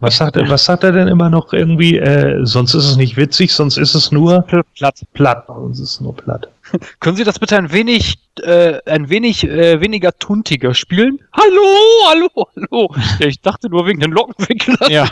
[0.00, 1.96] Was sagt, er, was sagt er denn immer noch irgendwie?
[1.96, 4.42] Äh, sonst ist es nicht witzig, sonst ist es nur
[4.76, 5.00] Platt.
[5.12, 5.44] platt.
[5.46, 6.48] Sonst ist es nur platt.
[7.00, 11.20] Können Sie das bitte ein wenig, äh, ein wenig äh, weniger tuntiger spielen?
[11.32, 11.66] Hallo,
[12.10, 12.94] hallo, hallo.
[13.18, 14.90] Ja, ich dachte nur wegen den Lockenwicklern.
[14.90, 15.08] Ja.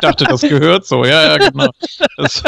[0.00, 1.04] dachte, das gehört so.
[1.04, 1.70] Ja, ja, genau.
[2.16, 2.42] Das,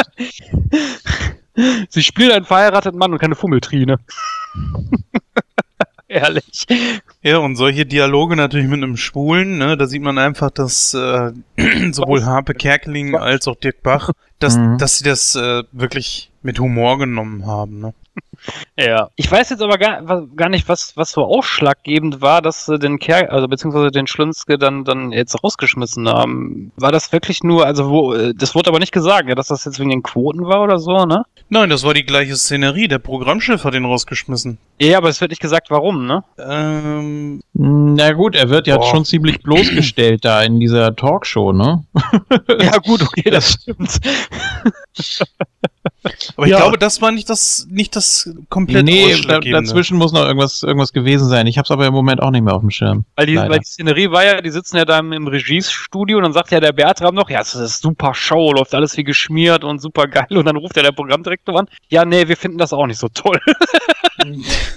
[1.89, 3.97] Sie spielen einen verheirateten Mann und keine Fummeltrine.
[6.11, 6.65] Ehrlich.
[7.21, 11.31] Ja, und solche Dialoge natürlich mit einem Schwulen, ne, da sieht man einfach, dass äh,
[11.93, 14.77] sowohl Harpe Kerkeling als auch Dirk Bach, dass, Mhm.
[14.77, 17.79] dass sie das äh, wirklich mit Humor genommen haben.
[17.79, 17.93] Ne?
[18.77, 19.09] Ja.
[19.15, 20.01] Ich weiß jetzt aber gar,
[20.35, 24.57] gar nicht, was, was so ausschlaggebend war, dass sie den Kerl, also beziehungsweise den Schlünzke
[24.57, 26.71] dann, dann jetzt rausgeschmissen haben.
[26.77, 29.65] War das wirklich nur, also wo, äh, das wurde aber nicht gesagt, ja, dass das
[29.65, 31.23] jetzt wegen den Quoten war oder so, ne?
[31.49, 32.87] Nein, das war die gleiche Szenerie.
[32.87, 34.57] Der Programmchef hat ihn rausgeschmissen.
[34.79, 36.23] Ja, aber es wird nicht gesagt, warum, ne?
[36.39, 38.89] Ähm, na gut, er wird ja Boah.
[38.89, 41.83] schon ziemlich bloßgestellt da in dieser Talkshow, ne?
[42.61, 43.99] Ja, gut, okay, das stimmt.
[46.35, 46.57] aber ich Ja.
[46.57, 50.93] glaube, das war nicht das, nicht das komplett Nee, da, dazwischen muss noch irgendwas, irgendwas
[50.93, 51.47] gewesen sein.
[51.47, 53.05] Ich hab's aber im Moment auch nicht mehr auf dem Schirm.
[53.15, 53.49] Weil die, Leider.
[53.51, 56.51] weil die Szenerie war ja, die sitzen ja da im, im Regiestudio und dann sagt
[56.51, 60.07] ja der Bertram noch, ja, es ist super Show, läuft alles wie geschmiert und super
[60.07, 62.99] geil und dann ruft ja der Programmdirektor an, ja, nee, wir finden das auch nicht
[62.99, 63.39] so toll.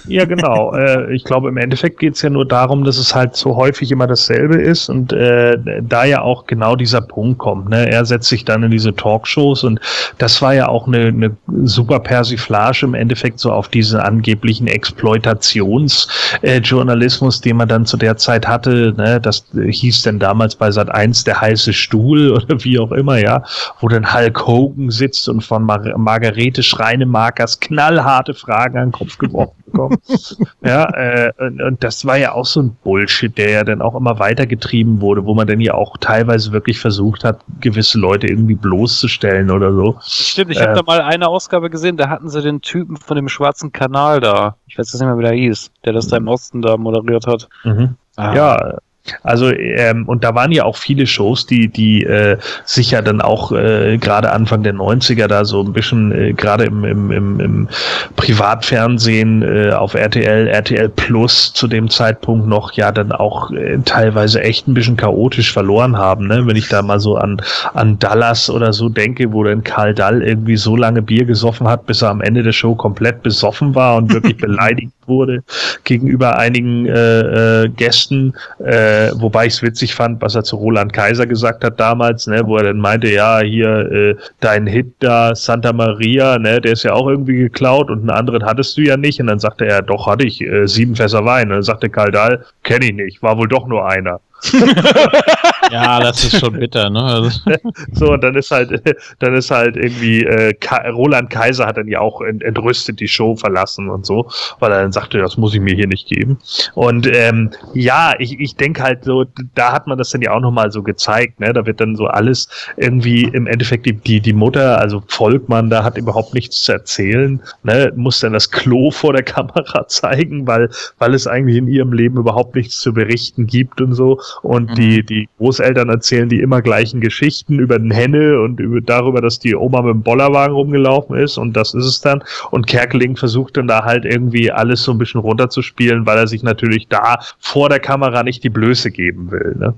[0.07, 0.73] Ja, genau.
[0.73, 3.91] äh, ich glaube, im Endeffekt geht es ja nur darum, dass es halt so häufig
[3.91, 7.69] immer dasselbe ist und äh, da ja auch genau dieser Punkt kommt.
[7.69, 7.89] Ne?
[7.89, 9.79] Er setzt sich dann in diese Talkshows und
[10.17, 17.39] das war ja auch eine, eine super Persiflage im Endeffekt so auf diesen angeblichen Exploitationsjournalismus,
[17.39, 18.93] äh, den man dann zu der Zeit hatte.
[18.95, 19.19] Ne?
[19.19, 23.43] Das hieß denn damals bei Sat 1 der heiße Stuhl oder wie auch immer, ja,
[23.79, 29.17] wo dann Hulk Hogan sitzt und von Mar Margarete Schreinemakers knallharte Fragen an den Kopf
[29.17, 29.34] geworfen
[29.65, 30.37] bekommt.
[30.63, 33.95] ja, äh, und, und das war ja auch so ein Bullshit, der ja dann auch
[33.95, 38.55] immer weitergetrieben wurde, wo man dann ja auch teilweise wirklich versucht hat, gewisse Leute irgendwie
[38.55, 39.97] bloßzustellen oder so.
[40.01, 40.63] Stimmt, ich Äh.
[40.67, 44.19] habe da mal eine Ausgabe gesehen, da hatten sie den Typen von dem schwarzen Kanal
[44.19, 44.55] da.
[44.67, 47.27] Ich weiß jetzt nicht mehr, wie der hieß, der das da im Osten da moderiert
[47.27, 47.47] hat.
[47.63, 47.95] Mhm.
[48.15, 48.33] Ah.
[48.35, 48.77] Ja,
[49.23, 53.21] also ähm, und da waren ja auch viele Shows, die die äh, sich ja dann
[53.21, 57.39] auch äh, gerade Anfang der 90er da so ein bisschen äh, gerade im, im, im,
[57.39, 57.67] im
[58.15, 64.41] Privatfernsehen äh, auf RTL, RTL Plus zu dem Zeitpunkt noch ja dann auch äh, teilweise
[64.41, 66.45] echt ein bisschen chaotisch verloren haben, ne?
[66.47, 67.41] Wenn ich da mal so an
[67.73, 71.85] an Dallas oder so denke, wo dann Karl Dall irgendwie so lange Bier gesoffen hat,
[71.85, 75.43] bis er am Ende der Show komplett besoffen war und wirklich beleidigt wurde
[75.83, 78.33] gegenüber einigen äh, äh, Gästen,
[78.63, 82.45] äh, wobei ich es witzig fand, was er zu Roland Kaiser gesagt hat damals, ne,
[82.45, 86.83] wo er dann meinte, ja, hier äh, dein Hit da, Santa Maria, ne, der ist
[86.83, 89.19] ja auch irgendwie geklaut und einen anderen hattest du ja nicht.
[89.19, 91.47] Und dann sagte er, doch, hatte ich, äh, sieben Fässer Wein.
[91.47, 94.19] Und dann sagte Karl Dahl, kenne ich nicht, war wohl doch nur einer.
[95.67, 97.01] Ja, das ist schon bitter, ne?
[97.03, 97.39] Also,
[97.93, 98.81] So, und dann ist halt,
[99.19, 100.53] dann ist halt irgendwie, äh,
[100.89, 104.29] Roland Kaiser hat dann ja auch ent entrüstet die Show verlassen und so,
[104.59, 106.37] weil er dann sagte, das muss ich mir hier nicht geben.
[106.75, 109.25] Und ähm, ja, ich, ich denke halt so,
[109.55, 111.51] da hat man das dann ja auch nochmal so gezeigt, ne?
[111.53, 112.47] Da wird dann so alles
[112.77, 117.41] irgendwie im Endeffekt die, die, die Mutter, also Volkmann, da hat überhaupt nichts zu erzählen,
[117.63, 117.91] ne?
[117.95, 120.69] Muss dann das Klo vor der Kamera zeigen, weil,
[120.99, 124.19] weil es eigentlich in ihrem Leben überhaupt nichts zu berichten gibt und so.
[124.41, 124.75] Und Mhm.
[124.75, 129.39] die, die Großeltern erzählen die immer gleichen Geschichten über den Henne und über, darüber, dass
[129.39, 132.23] die Oma mit dem Bollerwagen rumgelaufen ist und das ist es dann.
[132.51, 136.43] Und Kerkeling versucht dann da halt irgendwie alles so ein bisschen runterzuspielen, weil er sich
[136.43, 139.55] natürlich da vor der Kamera nicht die Blöße geben will.
[139.57, 139.73] Ne?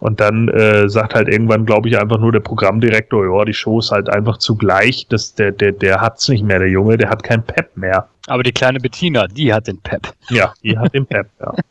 [0.00, 3.78] Und dann äh, sagt halt irgendwann, glaube ich, einfach nur der Programmdirektor, ja, die Show
[3.78, 7.08] ist halt einfach zu gleich, das, der, der, der hat's nicht mehr, der Junge, der
[7.08, 8.08] hat kein Pep mehr.
[8.26, 10.12] Aber die kleine Bettina, die hat den Pep.
[10.28, 11.54] Ja, die hat den Pep, ja.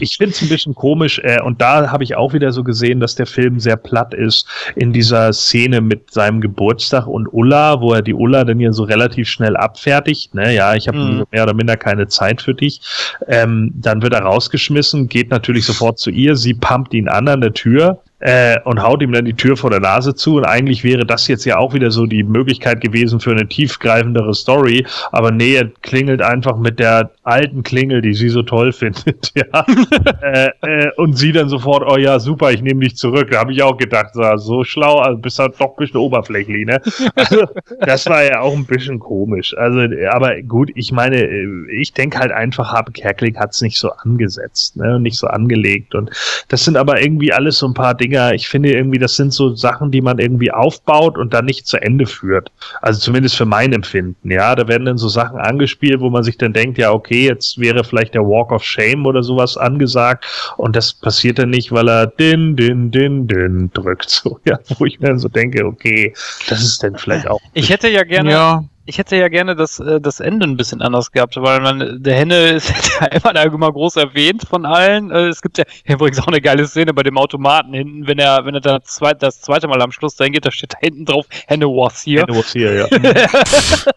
[0.00, 3.00] Ich finde es ein bisschen komisch äh, und da habe ich auch wieder so gesehen,
[3.00, 4.46] dass der Film sehr platt ist
[4.76, 8.84] in dieser Szene mit seinem Geburtstag und Ulla, wo er die Ulla dann hier so
[8.84, 10.34] relativ schnell abfertigt.
[10.34, 10.54] Ne?
[10.54, 11.24] Ja, ich habe Mhm.
[11.30, 12.80] mehr oder minder keine Zeit für dich.
[13.28, 17.40] Ähm, dann wird er rausgeschmissen, geht natürlich sofort zu ihr, sie pumpt ihn an an
[17.40, 18.00] der Tür.
[18.22, 20.36] Äh, und haut ihm dann die Tür vor der Nase zu.
[20.36, 24.32] Und eigentlich wäre das jetzt ja auch wieder so die Möglichkeit gewesen für eine tiefgreifendere
[24.32, 24.86] Story.
[25.10, 29.32] Aber nee, er klingelt einfach mit der alten Klingel, die sie so toll findet.
[29.34, 29.66] ja.
[30.22, 33.30] äh, äh, und sie dann sofort, oh ja, super, ich nehme dich zurück.
[33.32, 36.80] Da habe ich auch gedacht, so, schlau, also bist halt doch ein bisschen oberflächlich, ne?
[37.14, 37.46] Also,
[37.80, 39.56] das war ja auch ein bisschen komisch.
[39.56, 39.80] Also,
[40.10, 43.90] aber gut, ich meine, äh, ich denke halt einfach, Habe Kerkeling hat es nicht so
[43.90, 44.96] angesetzt, ne?
[44.96, 45.94] Und nicht so angelegt.
[45.94, 46.10] Und
[46.48, 49.32] das sind aber irgendwie alles so ein paar Dinge, Dinger, ich finde irgendwie, das sind
[49.32, 52.50] so Sachen, die man irgendwie aufbaut und dann nicht zu Ende führt.
[52.82, 54.54] Also zumindest für mein Empfinden, ja.
[54.54, 57.84] Da werden dann so Sachen angespielt, wo man sich dann denkt, ja, okay, jetzt wäre
[57.84, 60.26] vielleicht der Walk of Shame oder sowas angesagt
[60.56, 64.84] und das passiert dann nicht, weil er din, din, din, din drückt, so, ja, wo
[64.84, 66.12] ich mir dann so denke, okay,
[66.48, 67.40] das ist dann vielleicht auch.
[67.54, 70.82] Ich hätte ja gerne, Ja, ich hätte ja gerne das, äh, das Ende ein bisschen
[70.82, 75.10] anders gehabt, weil man, der Henne ist ja immer, da immer groß erwähnt von allen.
[75.10, 78.44] Äh, Es gibt ja übrigens auch eine geile Szene bei dem Automaten hinten, wenn er,
[78.44, 81.04] wenn er da zwei, das zweite Mal am Schluss dahin geht, da steht da hinten
[81.04, 82.22] drauf, Henne was here.
[82.26, 83.92] Henne was here, ja.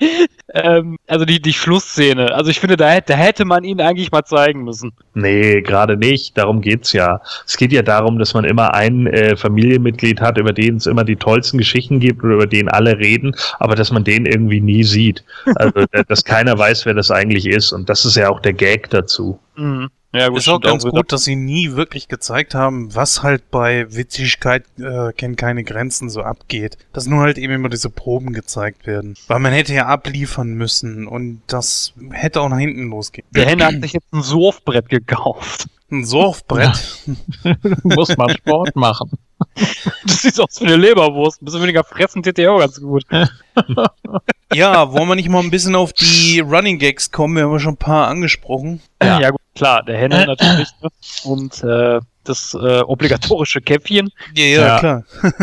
[0.54, 2.34] ähm, also die, die Schlussszene.
[2.34, 4.92] Also ich finde, da, hätte- da hätte man ihn eigentlich mal zeigen müssen.
[5.14, 6.36] Nee, gerade nicht.
[6.38, 7.20] Darum geht's ja.
[7.46, 11.04] Es geht ja darum, dass man immer ein äh, Familienmitglied hat, über den es immer
[11.04, 14.84] die tollsten Geschichten gibt oder über den alle reden, aber dass man den irgendwie nie
[14.84, 15.24] sieht.
[15.56, 17.72] Also, dass keiner weiß, wer das eigentlich ist.
[17.72, 19.38] Und das ist ja auch der Gag dazu.
[19.56, 19.90] Mhm.
[20.12, 24.64] Ja, ist auch ganz gut, dass sie nie wirklich gezeigt haben, was halt bei Witzigkeit
[24.80, 26.78] äh, kennt keine Grenzen so abgeht.
[26.92, 29.14] Dass nur halt eben immer diese Proben gezeigt werden.
[29.28, 33.28] Weil man hätte ja abliefern müssen und das hätte auch nach hinten losgehen.
[33.30, 35.68] Der Henne hat sich jetzt ein Surfbrett gekauft.
[35.92, 37.04] Ein Surfbrett.
[37.84, 39.12] muss man Sport machen.
[40.04, 41.40] Das sieht aus wie eine Leberwurst.
[41.40, 43.04] Ein bisschen weniger fressen tät auch ganz gut.
[44.52, 47.36] Ja, wollen wir nicht mal ein bisschen auf die Running Gags kommen?
[47.36, 48.80] Wir haben ja schon ein paar angesprochen.
[49.02, 50.68] Ja, gut, klar, der Henne natürlich.
[50.82, 50.88] Ne?
[51.24, 54.10] Und äh, das äh, obligatorische Käffchen.
[54.34, 54.78] Ja, ja, Ja.
[54.78, 55.04] klar.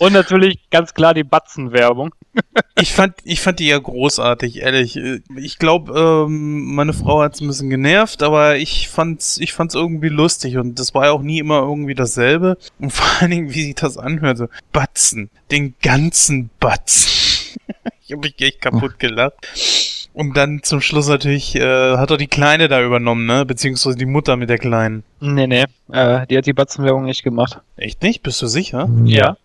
[0.00, 2.14] Und natürlich ganz klar die Batzenwerbung.
[2.80, 4.96] Ich fand, ich fand die ja großartig, ehrlich.
[5.36, 10.08] Ich glaube, ähm, meine Frau hat's ein bisschen genervt, aber ich fand's, ich fand's irgendwie
[10.08, 12.58] lustig und das war ja auch nie immer irgendwie dasselbe.
[12.78, 14.50] Und vor allen Dingen, wie sich das anhörte.
[14.72, 15.30] Batzen.
[15.50, 17.10] Den ganzen Batzen.
[18.04, 19.34] ich habe mich echt kaputt gelacht.
[20.14, 23.44] Und dann zum Schluss natürlich, äh, hat er die Kleine da übernommen, ne?
[23.46, 25.04] Beziehungsweise die Mutter mit der Kleinen.
[25.20, 27.60] Nee, nee, äh, die hat die Batzenwerbung nicht gemacht.
[27.76, 28.22] Echt nicht?
[28.22, 28.88] Bist du sicher?
[29.04, 29.36] Ja.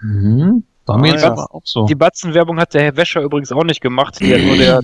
[0.00, 0.62] Mhm.
[0.86, 1.32] War mir Ah, jetzt ja.
[1.32, 1.86] aber auch so.
[1.86, 4.20] Die Batzenwerbung hat der Herr Wäscher übrigens auch nicht gemacht.
[4.20, 4.82] Die hat nur der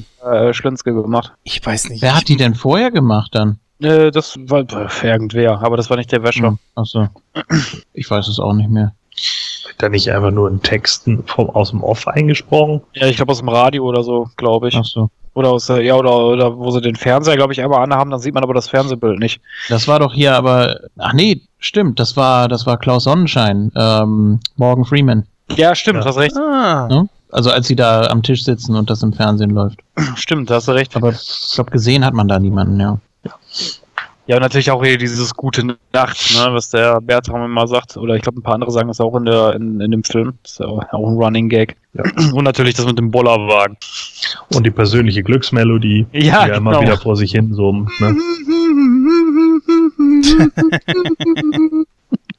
[0.48, 1.32] äh, Schlönzke gemacht.
[1.44, 2.00] Ich weiß nicht.
[2.02, 3.58] Wer hat die denn vorher gemacht dann?
[3.80, 6.48] Äh, das war äh, irgendwer, aber das war nicht der Wäscher.
[6.48, 7.08] Hm, Achso.
[7.92, 8.94] Ich weiß es auch nicht mehr.
[9.66, 12.80] Wird da nicht einfach nur in Texten vom, aus dem Off eingesprochen?
[12.94, 14.76] Ja, ich glaube aus dem Radio oder so, glaube ich.
[14.76, 15.10] Achso.
[15.34, 18.20] Oder aus der, ja, oder, oder wo sie den Fernseher, glaube ich, einmal anhaben, dann
[18.20, 19.40] sieht man aber das Fernsehbild nicht.
[19.68, 20.80] Das war doch hier aber.
[20.98, 22.00] Ach nee, stimmt.
[22.00, 23.70] Das war, das war Klaus Sonnenschein.
[23.76, 25.26] Ähm, Morgan Freeman.
[25.56, 26.36] Ja, stimmt, hast recht.
[26.36, 26.88] Ah.
[26.88, 27.08] Ne?
[27.30, 29.80] Also als sie da am Tisch sitzen und das im Fernsehen läuft.
[30.16, 30.96] Stimmt, hast du recht.
[30.96, 32.98] Aber ich glaube, gesehen hat man da niemanden, ja.
[33.24, 33.34] Ja,
[34.36, 37.96] und natürlich auch hier dieses gute Nacht, ne, was der Bertram immer sagt.
[37.96, 40.34] Oder ich glaube, ein paar andere sagen das auch in, der, in, in dem Film.
[40.42, 41.76] Das ist ja auch ein Running Gag.
[42.32, 43.76] Und natürlich das mit dem Bollerwagen.
[44.54, 46.82] Und die persönliche Glücksmelodie, Ja, die ja immer genau.
[46.82, 47.90] wieder vor sich hin summt.
[48.00, 48.16] Ne?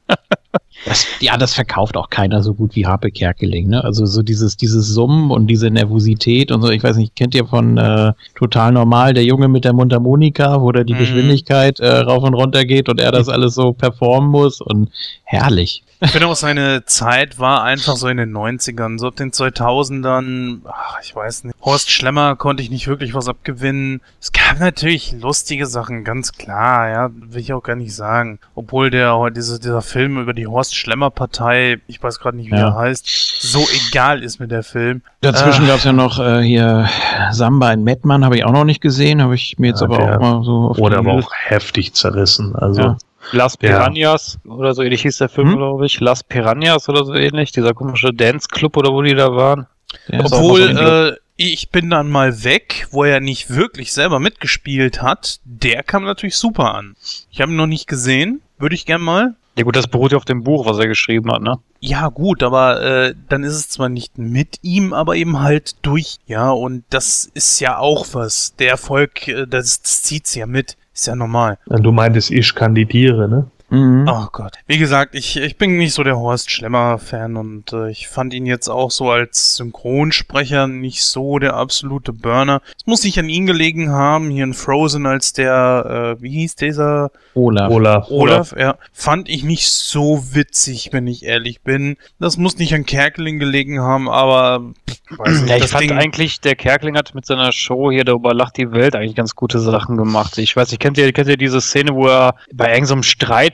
[0.84, 3.84] Das, ja, das verkauft auch keiner so gut wie Harpe Kerkeling, ne?
[3.84, 7.46] Also so dieses, dieses Summen und diese Nervosität und so, ich weiß nicht, kennt ihr
[7.46, 10.98] von äh, Total Normal, der Junge mit der Mundharmonika, wo da die Mhm.
[10.98, 14.90] Geschwindigkeit äh, rauf und runter geht und er das alles so performen muss und
[15.24, 15.82] herrlich.
[16.04, 20.60] Ich finde auch seine Zeit war einfach so in den 90ern, so ab den 2000ern,
[20.68, 21.56] ach, ich weiß nicht.
[21.62, 24.00] Horst Schlemmer konnte ich nicht wirklich was abgewinnen.
[24.20, 28.38] Es gab natürlich lustige Sachen, ganz klar, ja, will ich auch gar nicht sagen.
[28.54, 32.56] Obwohl der, diese, dieser Film über die Horst Schlemmer Partei, ich weiß gerade nicht, wie
[32.56, 32.68] Ja.
[32.70, 33.06] er heißt,
[33.42, 35.02] so egal ist mir der Film.
[35.20, 35.68] Dazwischen Ah.
[35.68, 36.88] gab's ja noch äh, hier
[37.30, 40.16] Samba in Mettmann, habe ich auch noch nicht gesehen, habe ich mir jetzt Ja, aber
[40.16, 42.56] auch mal so auf Oder aber auch heftig zerrissen.
[42.56, 42.96] Also Ja.
[43.30, 43.68] Las Ja.
[43.68, 45.56] Piranhas oder so ähnlich hieß der Film, Hm?
[45.56, 46.00] glaube ich.
[46.00, 47.52] Las Piranhas oder so ähnlich.
[47.52, 49.66] Dieser komische Dance-Club oder wo die da waren.
[50.08, 55.02] der Obwohl, so äh, ich bin dann mal weg, wo er nicht wirklich selber mitgespielt
[55.02, 55.38] hat.
[55.44, 56.96] Der kam natürlich super an.
[57.30, 58.42] Ich habe ihn noch nicht gesehen.
[58.58, 59.34] Würde ich gern mal.
[59.56, 61.58] Ja gut, das beruht ja auf dem Buch, was er geschrieben hat, ne?
[61.80, 66.16] Ja, gut, aber äh, dann ist es zwar nicht mit ihm, aber eben halt durch.
[66.26, 68.54] Ja, und das ist ja auch was.
[68.56, 70.76] Der Erfolg, äh, das, das zieht's ja mit.
[70.94, 71.58] Ist ja normal.
[71.68, 73.46] du meintest, ich kandidiere, ne?
[73.72, 74.06] Mhm.
[74.06, 74.58] Oh Gott.
[74.66, 78.44] Wie gesagt, ich, ich bin nicht so der Horst Schlemmer-Fan und äh, ich fand ihn
[78.44, 82.60] jetzt auch so als Synchronsprecher nicht so der absolute Burner.
[82.76, 86.56] Es muss nicht an ihn gelegen haben, hier in Frozen als der, äh, wie hieß
[86.56, 87.70] dieser Olaf.
[87.70, 88.10] Olaf.
[88.10, 91.96] Olaf, ja, fand ich nicht so witzig, wenn ich ehrlich bin.
[92.20, 95.84] Das muss nicht an Kerkeling gelegen haben, aber pff, weiß nicht, Ja, ich das fand
[95.84, 99.34] Ding, eigentlich, der Kerkling hat mit seiner Show hier, darüber lacht die Welt, eigentlich ganz
[99.34, 100.36] gute Sachen gemacht.
[100.36, 103.02] Ich weiß nicht, kennt ihr, kennt ihr diese Szene, wo er bei irgendeinem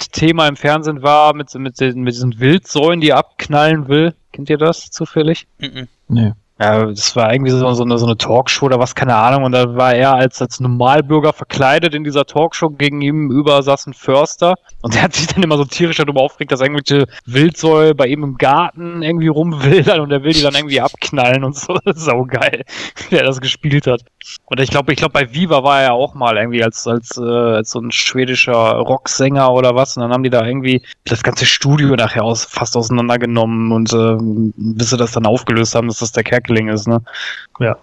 [0.08, 4.14] Streitthema im Fernsehen war, mit, mit, den, mit diesen Wildsäulen, die er abknallen will?
[4.32, 5.46] Kennt ihr das zufällig?
[5.58, 5.88] Mhm.
[6.08, 6.32] Nee.
[6.60, 9.44] Ja, das war irgendwie so, so, eine, so eine Talkshow oder was, keine Ahnung.
[9.44, 12.70] Und da war er als, als Normalbürger verkleidet in dieser Talkshow.
[12.70, 14.56] Gegen ihm über saß ein Förster.
[14.82, 18.24] Und der hat sich dann immer so tierisch darüber aufgeregt, dass irgendwelche Wildsäue bei ihm
[18.24, 21.78] im Garten irgendwie rumwildern und er will die dann irgendwie abknallen und so.
[21.84, 22.64] Saugeil,
[23.08, 24.02] wie er das gespielt hat.
[24.46, 27.16] Und ich glaube, ich glaube, bei Viva war er ja auch mal irgendwie als, als,
[27.16, 29.96] äh, als so ein schwedischer Rocksänger oder was.
[29.96, 34.16] Und dann haben die da irgendwie das ganze Studio nachher aus, fast auseinandergenommen und äh,
[34.56, 37.00] bis sie das dann aufgelöst haben, dass das der Kerkeling ist, ne?
[37.60, 37.76] Ja.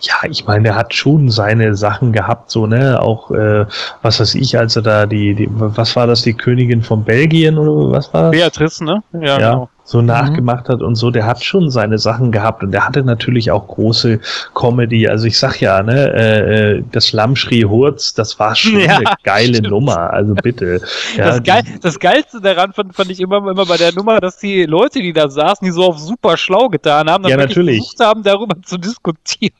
[0.00, 3.00] Ja, ich meine, der hat schon seine Sachen gehabt, so, ne?
[3.00, 3.66] Auch, äh,
[4.02, 7.58] was weiß ich, als er da die, die, was war das, die Königin von Belgien
[7.58, 8.30] oder was war das?
[8.32, 9.02] Beatrice, ne?
[9.12, 9.70] Ja, genau.
[9.90, 13.50] So nachgemacht hat und so, der hat schon seine Sachen gehabt und der hatte natürlich
[13.50, 14.20] auch große
[14.54, 15.08] Comedy.
[15.08, 18.98] Also ich sag ja, ne, äh, äh, das Lamm schrie Hurz, das war schon Ja,
[18.98, 19.70] eine geile stimmt.
[19.70, 20.12] Nummer.
[20.12, 20.80] Also bitte.
[21.16, 24.38] Ja, das, Geil, das Geilste daran fand, fand ich immer, immer bei der Nummer, dass
[24.38, 27.78] die Leute, die da saßen, die so auf super schlau getan haben, dann Ja, natürlich.
[27.78, 29.56] versucht haben, darüber zu diskutieren.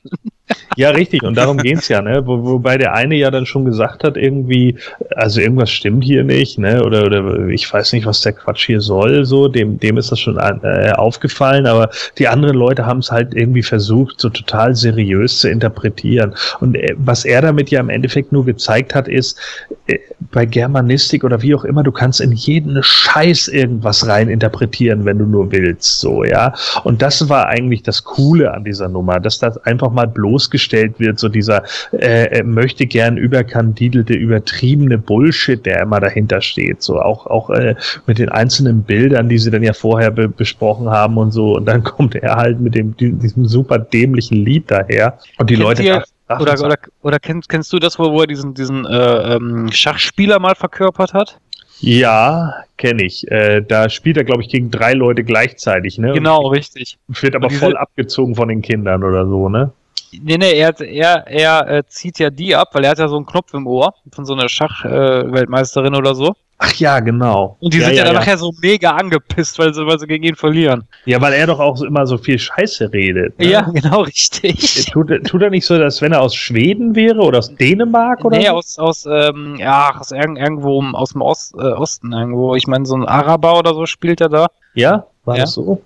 [0.77, 1.22] Ja, richtig.
[1.24, 2.22] Und darum geht's ja, ne?
[2.24, 4.77] Wo, wobei der eine ja dann schon gesagt hat, irgendwie,
[5.16, 6.85] also irgendwas stimmt hier nicht, ne?
[6.85, 10.20] Oder, oder ich weiß nicht, was der Quatsch hier soll, so, dem, dem ist das
[10.20, 15.40] schon äh, aufgefallen, aber die anderen Leute haben es halt irgendwie versucht, so total seriös
[15.40, 16.35] zu interpretieren.
[16.60, 19.39] Und äh, was er damit ja im Endeffekt nur gezeigt hat, ist,
[19.86, 19.98] äh,
[20.32, 25.18] bei Germanistik oder wie auch immer, du kannst in jeden Scheiß irgendwas rein interpretieren, wenn
[25.18, 26.55] du nur willst, so, ja.
[26.85, 30.06] Und das war eigentlich das Coole an dieser Nummer, dass das einfach mal
[30.40, 31.62] bloßgestellt wird, so dieser
[31.92, 37.74] äh, möchte gern überkandidelte, übertriebene Bullshit, der immer dahinter steht, so auch auch äh,
[38.06, 41.66] mit den einzelnen Bildern, die sie dann ja vorher be besprochen haben und so, und
[41.66, 45.64] dann kommt er halt mit dem die- diesem super dämlichen Lied daher und die Kennt
[45.66, 48.86] Leute ihr- ach, Oder, oder, oder kennst, kennst du das, wo, wo er diesen, diesen
[48.86, 51.38] äh, ähm, Schachspieler mal verkörpert hat?
[51.82, 53.26] ja, kenne ich.
[53.30, 56.12] Äh, da spielt er, glaube ich, gegen drei Leute gleichzeitig, ne?
[56.12, 56.98] Genau, richtig.
[57.08, 59.72] Wird aber diese- voll abgezogen von den Kindern oder so, ne?
[60.12, 63.16] Nee, nee, er, er, er äh, zieht ja die ab, weil er hat ja so
[63.16, 66.34] einen Knopf im Ohr von so einer Schachweltmeisterin äh, oder so.
[66.62, 67.56] Ach ja, genau.
[67.60, 68.20] Und die ja, sind ja, ja, dann ja.
[68.20, 70.84] nachher so mega angepisst, weil sie, weil sie gegen ihn verlieren.
[71.06, 73.38] ja, weil er doch auch immer so viel Scheiße redet.
[73.38, 73.46] Ne?
[73.46, 74.84] Ja, genau, richtig.
[74.92, 78.24] Tut, er- tut er nicht so, dass wenn er aus Schweden wäre oder aus Dänemark
[78.26, 78.52] oder Nee, so?
[78.52, 82.54] aus, aus, ähm, ja, aus irg irgendwo aus dem Ost, äh, Osten irgendwo.
[82.54, 84.48] Ich meine, so ein Araber oder so spielt er da.
[84.74, 85.44] Ja, war Ja.
[85.44, 85.81] das so?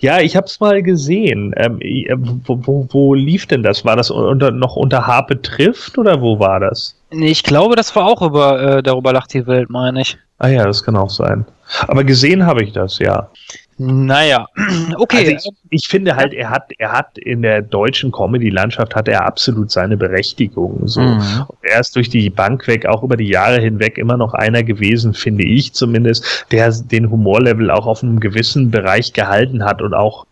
[0.00, 1.52] Ja, ich hab's mal gesehen.
[1.56, 3.84] Ähm, äh, wo, wo, wo lief denn das?
[3.84, 6.96] War das unter, noch unter Harpe trifft oder wo war das?
[7.10, 10.16] Nee, ich glaube, das war auch über, äh, darüber lacht die Welt, meine ich.
[10.38, 11.44] Ah ja, das kann auch sein.
[11.88, 13.28] Aber gesehen habe ich das, ja.
[13.78, 14.46] Naja,
[14.98, 15.34] okay.
[15.34, 19.24] Also ich, ich finde halt, er hat, er hat in der deutschen Comedy-Landschaft hat er
[19.26, 20.86] absolut seine Berechtigung.
[20.86, 21.00] So.
[21.00, 21.44] Mhm.
[21.62, 25.14] Er ist durch die Bank weg, auch über die Jahre hinweg immer noch einer gewesen,
[25.14, 30.26] finde ich zumindest, der den Humorlevel auch auf einem gewissen Bereich gehalten hat und auch,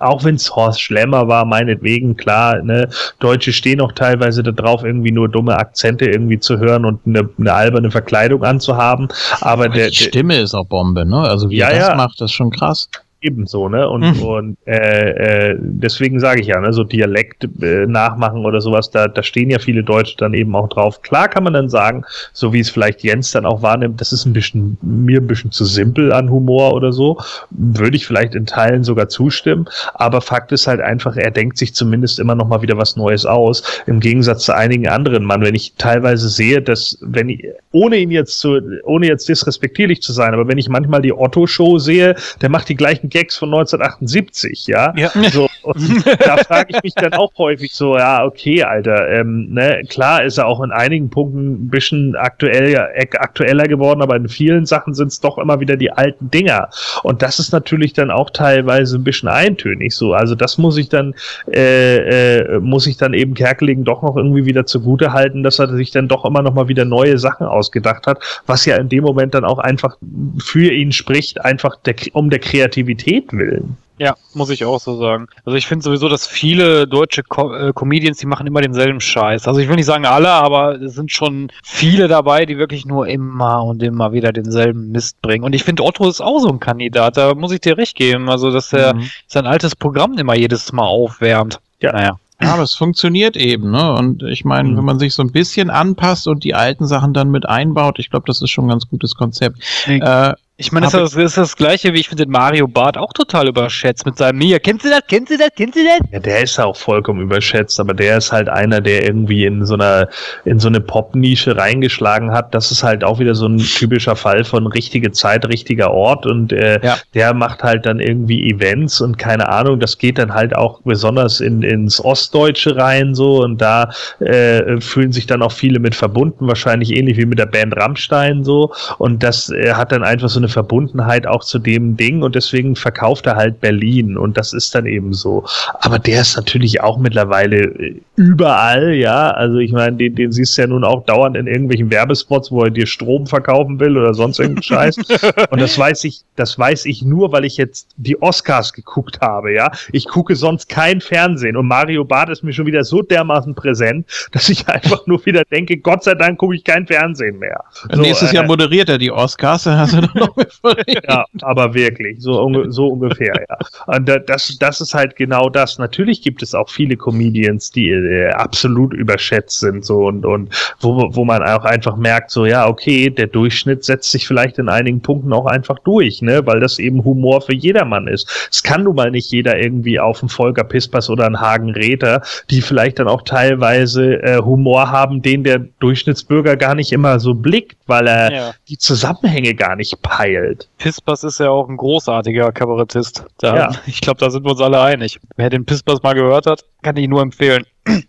[0.00, 2.88] auch wenn es Horst Schlemmer war, meinetwegen, klar, ne,
[3.18, 7.52] Deutsche stehen auch teilweise darauf, irgendwie nur dumme Akzente irgendwie zu hören und eine, eine
[7.52, 9.08] alberne Verkleidung anzuhaben.
[9.40, 11.18] Aber Aber der, die Stimme ist auch Bombe, ne?
[11.18, 11.94] Also wie Ja, er das ja.
[11.94, 12.79] macht, das ist schon krass.
[13.22, 13.86] Ebenso, ne?
[13.88, 14.22] Und, Mhm.
[14.22, 19.08] und äh, äh, deswegen sage ich ja, ne, so Dialekt äh, nachmachen oder sowas, da,
[19.08, 21.02] da stehen ja viele Deutsche dann eben auch drauf.
[21.02, 22.02] Klar kann man dann sagen,
[22.32, 25.50] so wie es vielleicht Jens dann auch wahrnimmt, das ist ein bisschen, mir ein bisschen
[25.50, 27.18] zu simpel an Humor oder so.
[27.50, 29.68] Würde ich vielleicht in Teilen sogar zustimmen.
[29.94, 33.26] Aber Fakt ist halt einfach, er denkt sich zumindest immer noch mal wieder was Neues
[33.26, 33.82] aus.
[33.86, 38.10] Im Gegensatz zu einigen anderen Mann, wenn ich teilweise sehe, dass, wenn ich, ohne ihn
[38.10, 42.48] jetzt zu, ohne jetzt disrespektierlich zu sein, aber wenn ich manchmal die Otto-Show sehe, der
[42.48, 44.92] macht die gleichen Gags von 1978, ja.
[44.96, 45.10] Ja.
[45.30, 49.82] So, und da frage ich mich dann auch häufig so, ja, okay, Alter, ähm, ne,
[49.88, 54.66] klar ist er auch in einigen Punkten ein bisschen aktuell, aktueller geworden, aber in vielen
[54.66, 56.70] Sachen sind es doch immer wieder die alten Dinger.
[57.02, 60.14] Und das ist natürlich dann auch teilweise ein bisschen eintönig so.
[60.14, 61.14] Also das muss ich dann,
[61.52, 65.68] äh, äh, muss ich dann eben Kerkeling doch noch irgendwie wieder zugute halten, dass er
[65.74, 69.04] sich dann doch immer noch mal wieder neue Sachen ausgedacht hat, was ja in dem
[69.04, 69.96] Moment dann auch einfach
[70.38, 72.99] für ihn spricht, einfach der, um der Kreativität
[73.32, 73.76] willen.
[73.98, 75.26] Ja, muss ich auch so sagen.
[75.44, 79.46] Also ich finde sowieso, dass viele deutsche Co äh, Comedians, die machen immer denselben Scheiß.
[79.46, 83.06] Also ich will nicht sagen alle, aber es sind schon viele dabei, die wirklich nur
[83.08, 85.44] immer und immer wieder denselben Mist bringen.
[85.44, 88.30] Und ich finde, Otto ist auch so ein Kandidat, da muss ich dir recht geben.
[88.30, 89.10] Also, dass er Mhm.
[89.26, 91.60] sein altes Programm immer jedes Mal aufwärmt.
[91.82, 91.92] Ja.
[91.92, 92.18] Naja.
[92.42, 93.92] Ja, aber es funktioniert eben, ne?
[93.92, 94.76] Und ich meine, Mhm.
[94.78, 98.08] wenn man sich so ein bisschen anpasst und die alten Sachen dann mit einbaut, ich
[98.08, 99.58] glaube, das ist schon ein ganz gutes Konzept.
[99.86, 99.98] Nee.
[99.98, 103.48] Äh, Ich meine, das ist, das gleiche, wie ich finde den Mario Bart auch total
[103.48, 104.58] überschätzt mit seinem Mia.
[104.58, 105.00] Kennst du das?
[105.08, 105.48] Kennst du das?
[105.56, 106.06] Kennst du das?
[106.12, 109.72] Ja, der ist auch vollkommen überschätzt, aber der ist halt einer, der irgendwie in so
[109.72, 110.08] einer,
[110.44, 112.54] in so eine Pop-Nische reingeschlagen hat.
[112.54, 116.52] Das ist halt auch wieder so ein typischer Fall von richtige Zeit, richtiger Ort und
[116.52, 116.98] äh, Ja.
[117.14, 121.40] der macht halt dann irgendwie Events und keine Ahnung, das geht dann halt auch besonders
[121.40, 126.46] in, ins Ostdeutsche rein so und da äh, fühlen sich dann auch viele mit verbunden,
[126.46, 130.38] wahrscheinlich ähnlich wie mit der Band Rammstein so und das äh, hat dann einfach so
[130.38, 134.74] eine Verbundenheit auch zu dem Ding und deswegen verkauft er halt Berlin und das ist
[134.74, 135.44] dann eben so.
[135.80, 140.56] Aber der ist natürlich auch mittlerweile äh, überall, ja, also ich meine, den, den siehst
[140.58, 144.14] du ja nun auch dauernd in irgendwelchen Werbespots, wo er dir Strom verkaufen will oder
[144.14, 144.96] sonst irgendeinen Scheiß
[145.50, 149.52] und das weiß ich, das weiß ich nur, weil ich jetzt die Oscars geguckt habe,
[149.52, 149.70] ja.
[149.92, 154.06] Ich gucke sonst kein Fernsehen und Mario Barth ist mir schon wieder so dermaßen präsent,
[154.32, 157.62] dass ich einfach nur wieder denke, Gott sei Dank gucke ich kein Fernsehen mehr.
[157.92, 160.36] So, Nächstes äh, Jahr moderiert er die Oscars, dann hast du noch.
[161.08, 163.56] ja, aber wirklich, so, unge so ungefähr, ja.
[163.86, 165.78] Und da- das, das ist halt genau das.
[165.78, 170.50] Natürlich gibt es auch viele Comedians, die äh, absolut überschätzt sind, so und, und
[170.80, 174.68] wo, wo man auch einfach merkt, so, ja, okay, der Durchschnitt setzt sich vielleicht in
[174.68, 178.48] einigen Punkten auch einfach durch, ne, weil das eben Humor für jedermann ist.
[178.50, 182.22] Es kann nun mal nicht jeder irgendwie auf einen Volker Pispers oder einen Hagen Räther,
[182.50, 187.34] die vielleicht dann auch teilweise äh, Humor haben, den der Durchschnittsbürger gar nicht immer so
[187.34, 188.54] blickt, weil er Ja.
[188.68, 190.68] die Zusammenhänge gar nicht peilt.
[190.78, 193.24] Pispas ist ja auch ein großartiger Kabarettist.
[193.38, 193.70] Da, Ja.
[193.86, 195.20] Ich glaube, da sind wir uns alle einig.
[195.36, 197.64] Wer den Pispas mal gehört hat, kann ich nur empfehlen.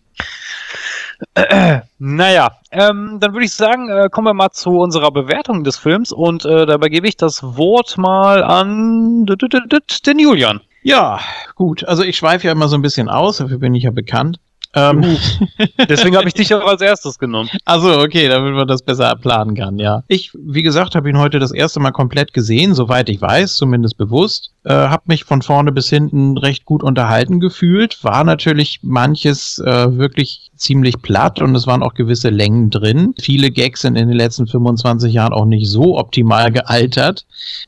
[2.00, 6.12] naja, ähm, dann würde ich sagen, äh, kommen wir mal zu unserer Bewertung des Films
[6.12, 10.62] und äh, dabei gebe ich das Wort mal an den Julian.
[10.84, 11.20] Ja,
[11.56, 11.84] gut.
[11.84, 14.40] Also ich schweife ja immer so ein bisschen aus, dafür bin ich ja bekannt.
[14.74, 15.18] Ähm,
[15.90, 17.50] Deswegen habe ich dich auch als erstes genommen.
[17.66, 20.04] Also okay, damit man das besser planen kann, ja.
[20.08, 23.98] Ich, wie gesagt, habe ihn heute das erste Mal komplett gesehen, soweit ich weiß, zumindest
[23.98, 24.52] bewusst.
[24.64, 28.04] Äh, habe mich von vorne bis hinten recht gut unterhalten gefühlt.
[28.04, 33.14] War natürlich manches äh, wirklich ziemlich platt und es waren auch gewisse Längen drin.
[33.20, 37.26] Viele Gags sind in den letzten 25 Jahren auch nicht so optimal gealtert.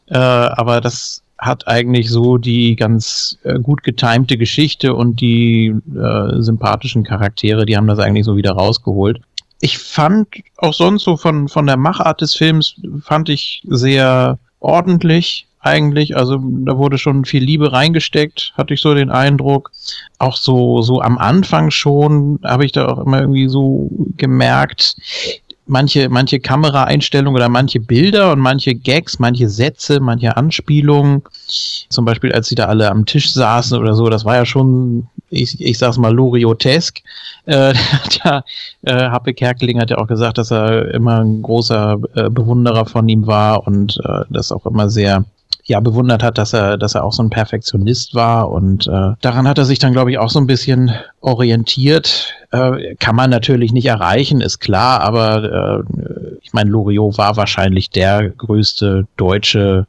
[0.08, 6.42] Äh, aber das hat eigentlich so die ganz äh, gut getimte Geschichte und die äh,
[6.42, 9.22] sympathischen Charaktere, die haben das eigentlich so wieder rausgeholt.
[9.60, 15.48] Ich fand auch sonst so von, von der Machart des Films fand ich sehr ordentlich
[15.64, 16.16] eigentlich.
[16.18, 19.72] Also da wurde schon viel Liebe reingesteckt, hatte ich so den Eindruck.
[20.20, 24.96] Auch so, so am Anfang schon habe ich da auch immer irgendwie so gemerkt,
[25.66, 31.24] manche, manche Kameraeinstellungen oder manche Bilder und manche Gags, manche Sätze, manche Anspielungen.
[31.90, 35.08] Zum Beispiel, als sie da alle am Tisch saßen oder so, das war ja schon,
[35.30, 37.00] ich, ich sag's mal, Loriotesk.
[37.46, 37.74] Äh,
[38.24, 38.44] da,
[38.84, 43.08] äh, Happe Kerkeling hat ja auch gesagt, dass er immer ein großer äh, Bewunderer von
[43.08, 45.26] ihm war und äh, das auch immer sehr
[45.66, 49.48] ja bewundert hat, dass er, dass er auch so ein Perfektionist war und äh, daran
[49.48, 50.92] hat er sich dann, glaube ich, auch so ein bisschen
[51.22, 52.34] orientiert.
[52.52, 57.90] Äh, kann man natürlich nicht erreichen, ist klar, aber äh, ich meine, Loriot war wahrscheinlich
[57.90, 59.88] der größte deutsche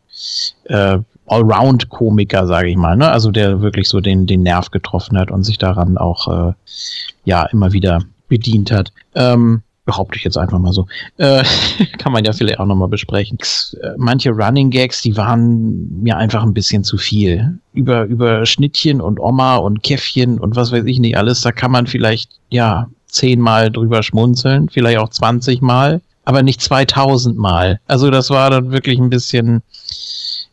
[0.65, 3.11] äh, Allround-Komiker, sage ich mal, ne?
[3.11, 6.53] Also der wirklich so den, den Nerv getroffen hat und sich daran auch äh,
[7.25, 8.93] ja immer wieder bedient hat.
[9.15, 10.87] Ähm, behaupte ich jetzt einfach mal so.
[11.19, 11.45] Äh,
[11.99, 13.39] kann man ja vielleicht auch nochmal besprechen.
[13.83, 17.59] Äh, Manche Running Gags, die waren mir einfach ein bisschen zu viel.
[17.73, 21.71] Über, über Schnittchen und Oma und Käffchen und was weiß ich nicht alles, da kann
[21.71, 27.81] man vielleicht, ja, zehnmal drüber schmunzeln, vielleicht auch 20 Mal, aber nicht 2000 Mal.
[27.87, 29.63] Also das war dann wirklich ein bisschen,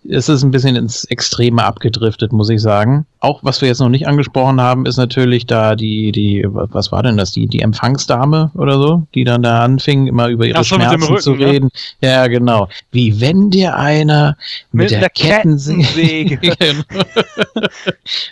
[0.09, 3.05] es ist ein bisschen ins Extreme abgedriftet, muss ich sagen.
[3.19, 7.03] Auch was wir jetzt noch nicht angesprochen haben, ist natürlich da die, die, was war
[7.03, 10.61] denn das, die, die Empfangsdame oder so, die dann da anfing, immer über ihre Ach
[10.61, 11.45] mit Schmerzen Rücken, zu ne?
[11.45, 11.69] reden.
[12.01, 12.67] Ja, genau.
[12.91, 14.37] Wie wenn dir einer
[14.71, 16.83] mit, der einer Kettensäge, Genau.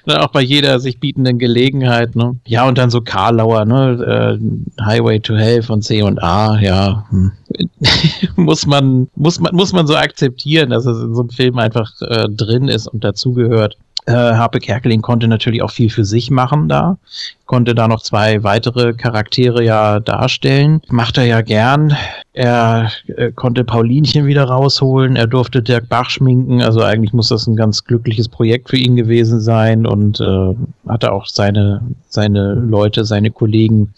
[0.05, 2.35] dann auch bei jeder sich bietenden Gelegenheit, ne?
[2.47, 4.39] Ja, und dann so Karlauer, ne?
[4.39, 7.05] Äh, Highway to Hell von C und A, ja.
[7.09, 7.31] Hm.
[8.35, 11.91] muss man, muss man, muss man so akzeptieren, dass es in so einem Film einfach
[12.01, 13.77] äh, drin ist und dazugehört.
[14.05, 16.97] Äh, Harpe Kerkeling konnte natürlich auch viel für sich machen da,
[17.45, 20.81] konnte da noch zwei weitere Charaktere ja darstellen.
[20.89, 21.95] Macht er ja gern.
[22.33, 27.45] Er äh, konnte Paulinchen wieder rausholen, er durfte Dirk Bach schminken, also eigentlich muss das
[27.45, 30.55] ein ganz glückliches Projekt für ihn gewesen sein und äh,
[30.87, 33.93] hatte auch seine, seine Leute, seine Kollegen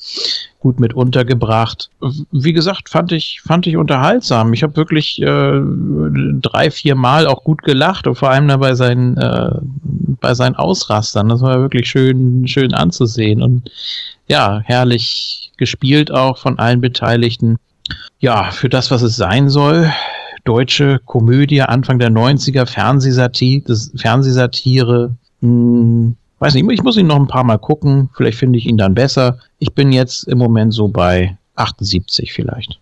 [0.62, 1.90] gut mit untergebracht.
[2.32, 4.54] Wie gesagt, fand ich, fand ich unterhaltsam.
[4.54, 5.60] Ich habe wirklich äh,
[6.40, 9.52] drei, vier Mal auch gut gelacht und vor allem da bei seinen, äh,
[10.22, 11.30] bei seinen Ausrastern.
[11.30, 13.70] Das war wirklich schön, schön anzusehen und
[14.28, 17.58] ja, herrlich gespielt auch von allen Beteiligten.
[18.20, 19.92] Ja, für das, was es sein soll,
[20.46, 25.16] deutsche Komödie Anfang der 90er, Fernsehsatire, Fernsehsatire.
[25.42, 28.10] Hm, weiß nicht, ich muss ihn noch ein paar Mal gucken.
[28.16, 29.38] Vielleicht finde ich ihn dann besser.
[29.60, 32.80] Ich bin jetzt im Moment so bei 78 vielleicht.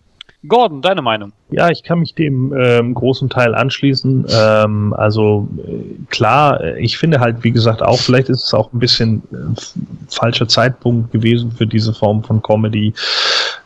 [0.48, 1.32] Gordon, deine Meinung?
[1.50, 4.24] Ja, ich kann mich dem ähm, großen Teil anschließen.
[4.30, 8.72] Ähm, also äh, klar, äh, ich finde halt, wie gesagt, auch vielleicht ist es auch
[8.72, 9.60] ein bisschen äh,
[10.08, 12.94] falscher Zeitpunkt gewesen für diese Form von Comedy,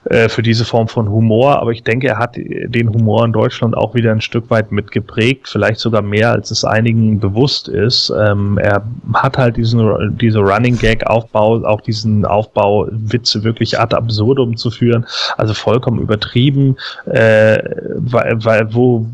[0.07, 1.61] äh, für diese Form von Humor.
[1.61, 5.49] Aber ich denke, er hat den Humor in Deutschland auch wieder ein Stück weit mitgeprägt,
[5.49, 8.13] vielleicht sogar mehr, als es einigen bewusst ist.
[8.19, 13.95] Ähm, er hat halt diesen diese Running Gag Aufbau, auch diesen Aufbau, Witze wirklich ad
[13.95, 15.07] absurdum zu führen,
[15.37, 16.77] also vollkommen übertrieben.
[17.07, 17.59] Äh,
[17.97, 19.07] weil, weil wo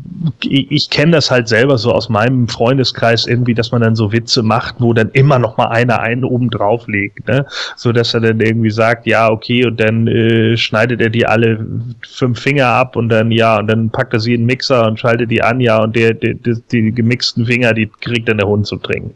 [0.43, 4.11] ich, ich kenne das halt selber so aus meinem Freundeskreis irgendwie, dass man dann so
[4.11, 7.45] Witze macht, wo dann immer noch mal einer einen oben drauf legt, ne?
[7.75, 11.65] So dass er dann irgendwie sagt, ja, okay, und dann äh, schneidet er die alle
[12.07, 14.99] fünf Finger ab und dann ja, und dann packt er sie in den Mixer und
[14.99, 18.47] schaltet die an, ja, und der, der, der die gemixten Finger, die kriegt dann der
[18.47, 19.13] Hund zu trinken.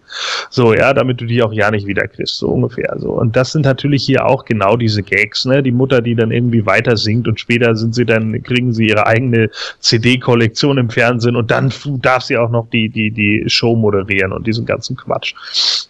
[0.49, 2.95] So, ja, damit du die auch ja nicht wieder kriegst, so ungefähr.
[2.97, 3.11] So.
[3.11, 5.63] Und das sind natürlich hier auch genau diese Gags, ne?
[5.63, 9.07] Die Mutter, die dann irgendwie weiter singt und später sind sie dann, kriegen sie ihre
[9.07, 11.71] eigene CD-Kollektion im Fernsehen und dann
[12.01, 15.33] darf sie auch noch die, die, die Show moderieren und diesen ganzen Quatsch.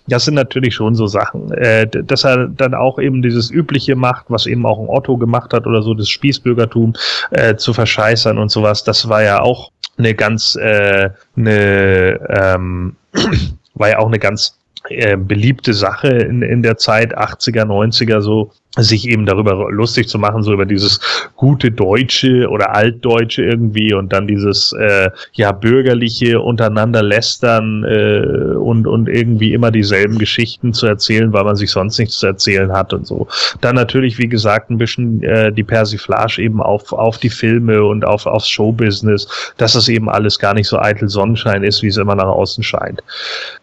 [0.07, 1.51] Das sind natürlich schon so Sachen.
[1.51, 5.53] Äh, dass er dann auch eben dieses Übliche macht, was eben auch ein Otto gemacht
[5.53, 6.93] hat oder so, das Spießbürgertum
[7.31, 12.95] äh, zu verscheißern und sowas, das war ja auch eine ganz, äh, eine, ähm,
[13.73, 14.57] war ja auch eine ganz
[14.89, 20.19] äh, beliebte Sache in, in der Zeit 80er, 90er so sich eben darüber lustig zu
[20.19, 20.99] machen, so über dieses
[21.35, 28.87] gute Deutsche oder Altdeutsche irgendwie und dann dieses äh, ja bürgerliche untereinander lästern äh, und
[28.87, 32.93] und irgendwie immer dieselben Geschichten zu erzählen, weil man sich sonst nichts zu erzählen hat
[32.93, 33.27] und so.
[33.61, 38.05] Dann natürlich, wie gesagt, ein bisschen äh, die Persiflage eben auf auf die Filme und
[38.05, 41.97] auf aufs Showbusiness, dass das eben alles gar nicht so eitel Sonnenschein ist, wie es
[41.97, 43.01] immer nach außen scheint.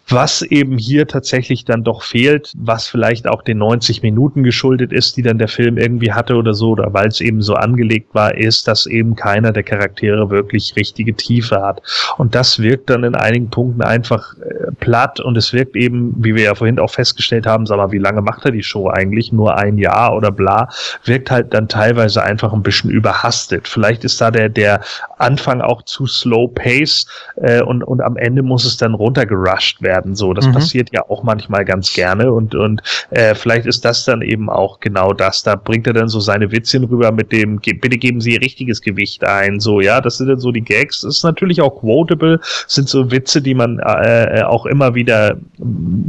[0.08, 5.01] Was eben hier tatsächlich dann doch fehlt, was vielleicht auch den 90 Minuten geschuldet ist,
[5.10, 8.36] die dann der Film irgendwie hatte oder so, oder weil es eben so angelegt war,
[8.36, 11.82] ist, dass eben keiner der Charaktere wirklich richtige Tiefe hat.
[12.18, 16.34] Und das wirkt dann in einigen Punkten einfach äh, platt und es wirkt eben, wie
[16.34, 19.32] wir ja vorhin auch festgestellt haben, sag mal, wie lange macht er die Show eigentlich?
[19.32, 20.68] Nur ein Jahr oder bla,
[21.04, 23.66] wirkt halt dann teilweise einfach ein bisschen überhastet.
[23.66, 24.82] Vielleicht ist da der, der
[25.18, 27.06] Anfang auch zu slow pace
[27.36, 30.14] äh, und, und am Ende muss es dann runtergerusht werden werden.
[30.14, 30.52] So, das mhm.
[30.52, 34.80] passiert ja auch manchmal ganz gerne und und äh, vielleicht ist das dann eben auch
[34.80, 35.42] genau das.
[35.42, 39.24] Da bringt er dann so seine Witzchen rüber mit dem, bitte geben Sie richtiges Gewicht
[39.24, 39.60] ein.
[39.60, 41.02] So, ja, das sind dann so die Gags.
[41.02, 45.36] Das ist natürlich auch quotable, sind so Witze, die man äh, äh auch immer wieder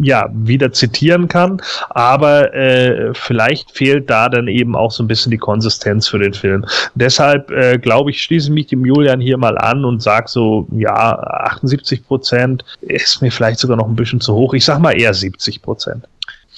[0.02, 1.62] ja wieder zitieren kann.
[1.90, 6.34] Aber äh, vielleicht fehlt da dann eben auch so ein bisschen die Konsistenz für den
[6.34, 6.66] Film.
[6.96, 11.18] Deshalb äh, glaube ich, schließe mich dem Julian hier mal an und sag so, ja,
[11.18, 14.54] 78 Prozent ist mir vielleicht sogar noch ein bisschen zu hoch.
[14.54, 16.08] Ich sag mal eher 70 Prozent.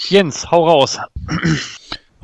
[0.09, 0.99] Jens, hau raus.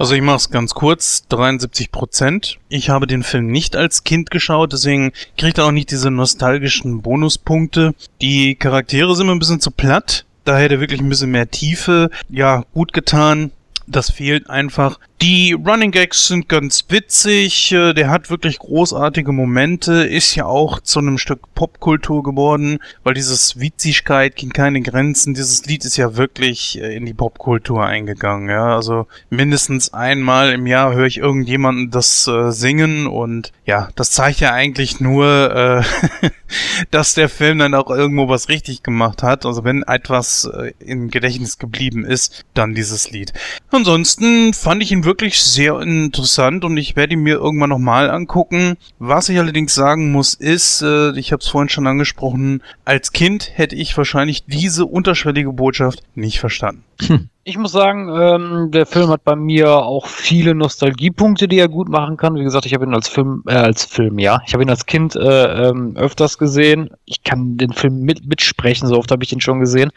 [0.02, 2.58] Also ich mache es ganz kurz, 73 Prozent.
[2.70, 7.04] Ich habe den Film nicht als Kind geschaut, deswegen kriegt er auch nicht diese nostalgischen
[7.04, 7.94] Bonuspunkte.
[8.20, 10.26] Die Charaktere sind mir ein bisschen zu platt.
[10.44, 13.52] Da hätte wirklich ein bisschen mehr Tiefe, ja, gut getan.
[13.86, 14.98] Das fehlt einfach.
[15.22, 20.80] Die Running Gags sind ganz witzig, äh, der hat wirklich großartige Momente, ist ja auch
[20.80, 26.18] zu einem Stück Popkultur geworden, weil dieses Witzigkeit kennt keine Grenzen, dieses Lied ist ja
[26.18, 31.92] wirklich äh, in die Popkultur eingegangen, ja, also mindestens einmal im Jahr höre ich irgendjemanden
[31.92, 35.84] das äh, singen und ja, das zeigt ja eigentlich nur,
[36.24, 36.30] äh,
[36.90, 41.12] dass der Film dann auch irgendwo was richtig gemacht hat, also wenn etwas äh, im
[41.12, 43.34] Gedächtnis geblieben ist, dann dieses Lied.
[43.70, 48.10] Ansonsten fand ich ihn wirklich wirklich sehr interessant und ich werde ihn mir irgendwann nochmal
[48.10, 48.78] angucken.
[48.98, 53.52] Was ich allerdings sagen muss, ist, äh, ich habe es vorhin schon angesprochen, als Kind
[53.54, 56.86] hätte ich wahrscheinlich diese unterschwellige Botschaft nicht verstanden.
[57.08, 57.30] Hm.
[57.44, 61.90] Ich muss sagen, ähm, der Film hat bei mir auch viele Nostalgiepunkte, die er gut
[61.90, 62.36] machen kann.
[62.36, 64.86] Wie gesagt, ich habe ihn als Film, äh, als Film, ja, ich habe ihn als
[64.86, 66.92] Kind äh, ähm, öfters gesehen.
[67.06, 69.90] Ich kann den Film mit mitsprechen, so oft habe ich ihn schon gesehen.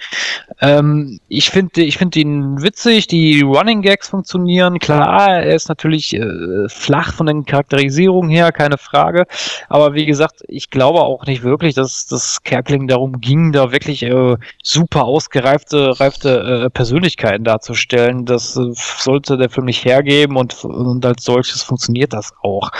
[0.63, 3.09] Ähm, ich finde, ich finde ihn witzig.
[3.09, 4.79] Die Running Gags funktionieren.
[4.79, 9.27] Klar, er ist natürlich äh, flach von den Charakterisierungen her, keine Frage.
[9.69, 14.03] Aber wie gesagt, ich glaube auch nicht wirklich, dass das Kerkling darum ging, da wirklich
[14.03, 18.25] äh, super ausgereifte, reifte äh, Persönlichkeiten Persönlichkeiten darzustellen.
[18.25, 22.71] Das äh, sollte der Film nicht hergeben und, und als solches funktioniert das auch.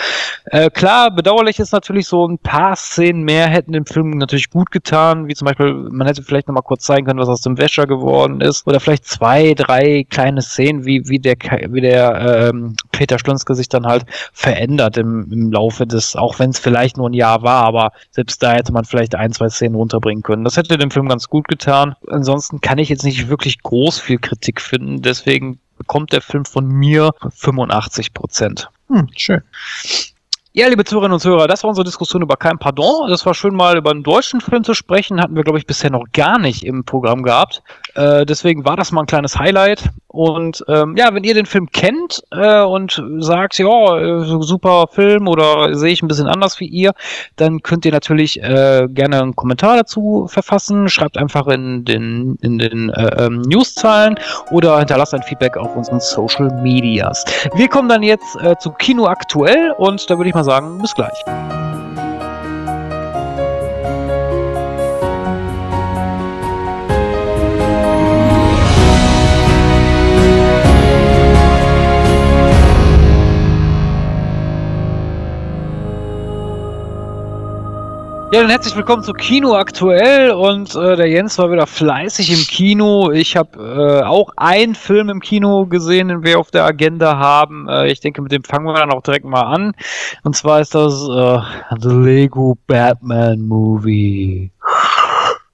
[0.45, 4.71] Äh, klar, bedauerlich ist natürlich so ein paar Szenen mehr hätten dem Film natürlich gut
[4.71, 7.87] getan, wie zum Beispiel, man hätte vielleicht nochmal kurz zeigen können, was aus dem Wäscher
[7.87, 11.35] geworden ist, oder vielleicht zwei, drei kleine Szenen, wie, wie der,
[11.69, 16.51] wie der ähm, Peter Schlönske sich dann halt verändert im, im Laufe des, auch wenn
[16.51, 19.75] es vielleicht nur ein Jahr war, aber selbst da hätte man vielleicht ein, zwei Szenen
[19.75, 20.45] runterbringen können.
[20.45, 21.95] Das hätte dem Film ganz gut getan.
[22.07, 26.67] Ansonsten kann ich jetzt nicht wirklich groß viel Kritik finden, deswegen bekommt der Film von
[26.67, 28.69] mir 85 Prozent.
[28.87, 29.41] Hm, schön.
[30.53, 33.09] Ja, liebe Zuhörerinnen und Zuhörer, das war unsere Diskussion über kein Pardon.
[33.09, 35.19] Das war schön mal über einen deutschen Film zu sprechen.
[35.19, 37.61] Hatten wir, glaube ich, bisher noch gar nicht im Programm gehabt.
[37.95, 39.89] Äh, deswegen war das mal ein kleines Highlight.
[40.07, 45.27] Und ähm, ja, wenn ihr den Film kennt äh, und sagt, ja, äh, super Film
[45.27, 46.93] oder sehe ich ein bisschen anders wie ihr,
[47.35, 50.87] dann könnt ihr natürlich äh, gerne einen Kommentar dazu verfassen.
[50.87, 54.17] Schreibt einfach in den, in den äh, ähm, Newszahlen
[54.51, 57.25] oder hinterlasst ein Feedback auf unseren Social Medias.
[57.55, 60.93] Wir kommen dann jetzt äh, zu Kino aktuell und da würde ich mal sagen, bis
[60.95, 61.64] gleich.
[78.35, 82.45] Ja, dann herzlich willkommen zu Kino aktuell und äh, der Jens war wieder fleißig im
[82.45, 83.09] Kino.
[83.11, 87.69] Ich habe äh, auch einen Film im Kino gesehen, den wir auf der Agenda haben.
[87.69, 89.71] Äh, ich denke, mit dem fangen wir dann auch direkt mal an.
[90.23, 91.39] Und zwar ist das äh,
[91.79, 94.51] The Lego Batman Movie.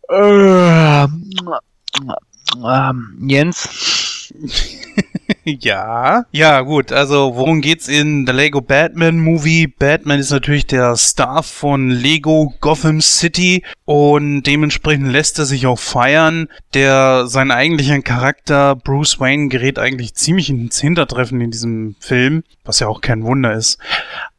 [0.09, 1.03] Äh,
[2.63, 4.10] ähm, Jens.
[5.43, 6.25] ja.
[6.31, 6.91] Ja, gut.
[6.91, 9.67] Also, worum geht's in The Lego Batman Movie?
[9.67, 15.79] Batman ist natürlich der Star von Lego Gotham City und dementsprechend lässt er sich auch
[15.79, 16.47] feiern.
[16.73, 22.79] Der, sein eigentlicher Charakter Bruce Wayne gerät eigentlich ziemlich ins Hintertreffen in diesem Film, was
[22.79, 23.79] ja auch kein Wunder ist.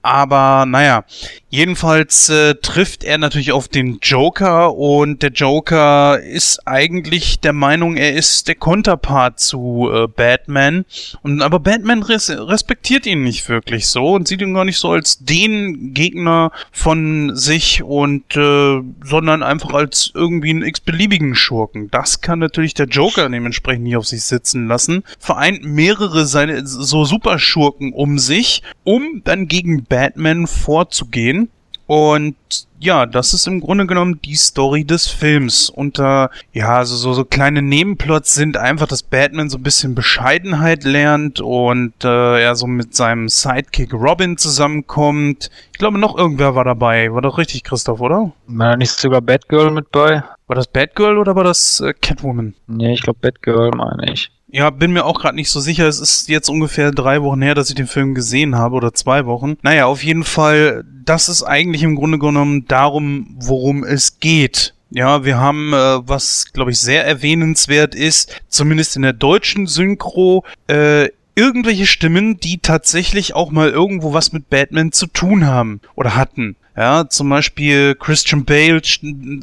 [0.03, 1.05] Aber naja,
[1.49, 7.97] jedenfalls äh, trifft er natürlich auf den Joker und der Joker ist eigentlich der Meinung,
[7.97, 10.85] er ist der Konterpart zu äh, Batman.
[11.23, 14.91] Und aber Batman res respektiert ihn nicht wirklich so und sieht ihn gar nicht so
[14.91, 21.91] als den Gegner von sich und äh, sondern einfach als irgendwie einen x-beliebigen Schurken.
[21.93, 25.05] Das kann natürlich der Joker dementsprechend nicht auf sich sitzen lassen.
[25.21, 31.51] Vereint mehrere seine so Superschurken um sich, um dann gegen Batman vorzugehen.
[31.87, 32.35] Und
[32.81, 35.69] ja, das ist im Grunde genommen die Story des Films.
[35.69, 39.95] Und äh, ja, also so, so kleine Nebenplots sind einfach, dass Batman so ein bisschen
[39.95, 45.51] Bescheidenheit lernt und äh, er so mit seinem Sidekick Robin zusammenkommt.
[45.73, 47.13] Ich glaube, noch irgendwer war dabei.
[47.13, 48.33] War doch richtig, Christoph, oder?
[48.47, 50.25] War nicht sogar Batgirl mit bei?
[50.47, 52.55] War das Batgirl oder war das äh, Catwoman?
[52.67, 54.31] Nee, ich glaube Batgirl meine ich.
[54.55, 55.89] Ja, bin mir auch gerade nicht so sicher.
[55.89, 59.25] Es ist jetzt ungefähr drei Wochen her, dass ich den Film gesehen habe oder zwei
[59.25, 59.57] Wochen.
[59.63, 64.75] Naja, auf jeden Fall, das ist eigentlich im Grunde genommen darum, worum es geht.
[64.91, 70.45] Ja, wir haben, äh, was glaube ich sehr erwähnenswert ist, zumindest in der deutschen Synchro,
[70.67, 76.15] äh, irgendwelche Stimmen, die tatsächlich auch mal irgendwo was mit Batman zu tun haben oder
[76.15, 76.57] hatten.
[76.75, 78.81] Ja, zum Beispiel Christian Bale,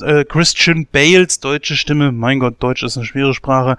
[0.01, 2.11] äh, Christian Bales deutsche Stimme.
[2.11, 3.77] Mein Gott, Deutsch ist eine schwere Sprache.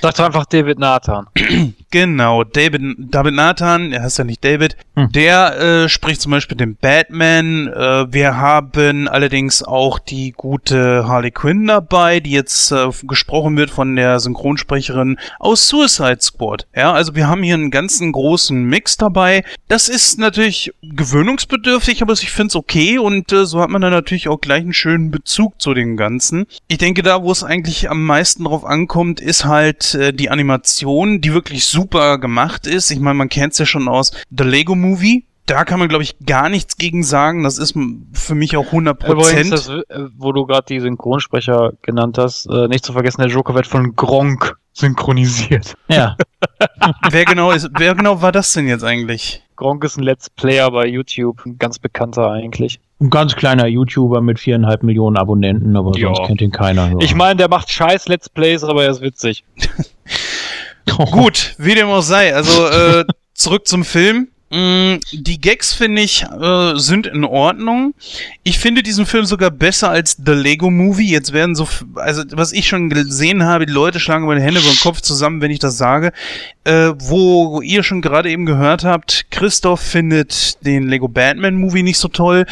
[0.00, 1.26] Sag doch einfach David Nathan.
[1.92, 4.76] genau, David, David Nathan, er heißt ja nicht David.
[4.96, 5.12] Hm.
[5.12, 7.68] Der äh, spricht zum Beispiel den Batman.
[7.68, 13.70] Äh, wir haben allerdings auch die gute Harley Quinn dabei, die jetzt äh, gesprochen wird
[13.70, 16.66] von der Synchronsprecherin aus Suicide Squad.
[16.74, 19.44] Ja, also wir haben hier einen ganzen großen Mix dabei.
[19.68, 23.92] Das ist natürlich gewöhnungsbedürftig, aber ich finde es okay und äh, so hat man dann
[23.92, 26.46] natürlich auch gleich einen schönen Bezug zu dem Ganzen.
[26.68, 31.20] Ich denke, da, wo es eigentlich am meisten drauf ankommt, ist halt äh, die Animation,
[31.20, 32.90] die wirklich super gemacht ist.
[32.90, 35.24] Ich meine, man kennt es ja schon aus The Lego Movie.
[35.46, 37.42] Da kann man, glaube ich, gar nichts gegen sagen.
[37.42, 37.74] Das ist
[38.12, 39.52] für mich auch 100 Übrigens, Prozent.
[39.52, 43.54] das, äh, wo du gerade die Synchronsprecher genannt hast, äh, nicht zu vergessen, der Joker
[43.54, 45.74] wird von Gronk synchronisiert.
[45.88, 46.16] Ja.
[47.10, 49.42] wer genau ist, wer genau war das denn jetzt eigentlich?
[49.56, 52.80] Gronk ist ein Let's Player bei YouTube, ein ganz bekannter eigentlich.
[53.00, 56.14] Ein ganz kleiner YouTuber mit viereinhalb Millionen Abonnenten, aber Ja.
[56.14, 56.88] sonst kennt ihn keiner.
[56.90, 56.96] Ja.
[57.00, 59.44] Ich meine, der macht scheiß Let's Plays, aber er ist witzig.
[61.10, 62.34] Gut, wie dem auch sei.
[62.34, 63.04] Also äh,
[63.34, 64.28] zurück zum Film.
[64.52, 67.94] Mm, Die Gags, finde ich, äh, sind in Ordnung.
[68.42, 71.08] Ich finde diesen Film sogar besser als The Lego Movie.
[71.10, 74.68] Jetzt werden so, also was ich schon gesehen habe, die Leute schlagen meine Hände über
[74.68, 76.12] den Kopf zusammen, wenn ich das sage.
[76.64, 81.98] Äh, wo ihr schon gerade eben gehört habt, Christoph findet den Lego Batman Movie nicht
[81.98, 82.44] so toll.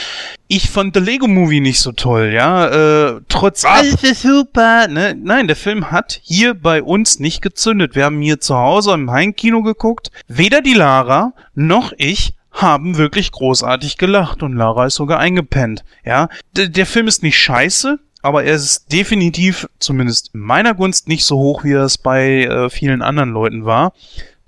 [0.52, 2.66] Ich fand The Lego Movie nicht so toll, ja.
[2.66, 4.88] Äh, trotz alles ist super.
[4.88, 5.14] Ne?
[5.14, 7.94] Nein, der Film hat hier bei uns nicht gezündet.
[7.94, 10.10] Wir haben hier zu Hause im Heimkino geguckt.
[10.26, 15.84] Weder die Lara noch ich haben wirklich großartig gelacht und Lara ist sogar eingepennt.
[16.04, 21.06] Ja, D der Film ist nicht scheiße, aber er ist definitiv, zumindest in meiner Gunst,
[21.06, 23.92] nicht so hoch, wie er es bei äh, vielen anderen Leuten war.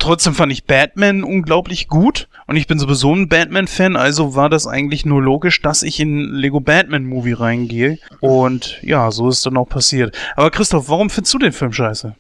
[0.03, 4.67] Trotzdem fand ich Batman unglaublich gut und ich bin sowieso ein Batman-Fan, also war das
[4.67, 7.99] eigentlich nur logisch, dass ich in Lego Batman Movie reingehe.
[8.19, 10.17] Und ja, so ist dann auch passiert.
[10.35, 12.17] Aber Christoph, warum findest du den Film scheiße?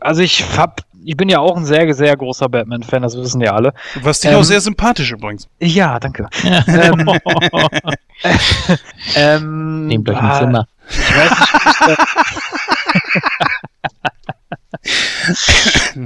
[0.00, 3.52] Also ich hab, ich bin ja auch ein sehr, sehr großer Batman-Fan, das wissen ja
[3.52, 3.74] alle.
[3.94, 5.48] Du warst dich Ähm, auch sehr sympathisch übrigens.
[5.58, 6.28] Ja, danke.
[6.44, 7.10] ähm,
[9.16, 10.68] ähm, Nehmt euch ein ah, Zimmer.
[10.88, 11.98] Ich weiß nicht.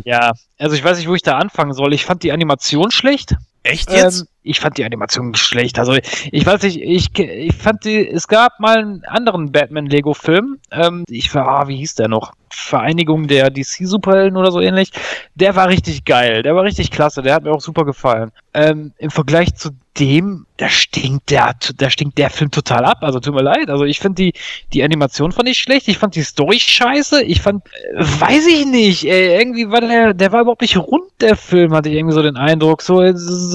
[0.05, 1.95] ja, also ich weiß nicht, wo ich da anfangen soll.
[1.95, 3.35] Ich fand die Animation schlecht.
[3.67, 4.21] Echt jetzt?
[4.21, 5.79] Ähm, ich fand die Animation schlecht.
[5.79, 5.97] Also
[6.31, 10.59] ich weiß nicht, ich, ich fand die, es gab mal einen anderen Batman-Lego-Film.
[10.71, 12.33] Ähm, ich war, ah, wie hieß der noch?
[12.49, 14.91] Vereinigung der DC-Superhelden oder so ähnlich.
[15.35, 18.31] Der war richtig geil, der war richtig klasse, der hat mir auch super gefallen.
[18.55, 22.99] Ähm, Im Vergleich zu dem, da stinkt der, da stinkt der Film total ab.
[23.01, 23.71] Also tut mir leid.
[23.71, 24.33] Also ich finde die,
[24.73, 28.67] die Animation fand ich schlecht, ich fand die Story scheiße, ich fand, äh, weiß ich
[28.67, 32.15] nicht, ey, irgendwie war der, der war überhaupt nicht rund, der Film, hatte ich irgendwie
[32.15, 32.83] so den Eindruck.
[32.83, 33.01] So,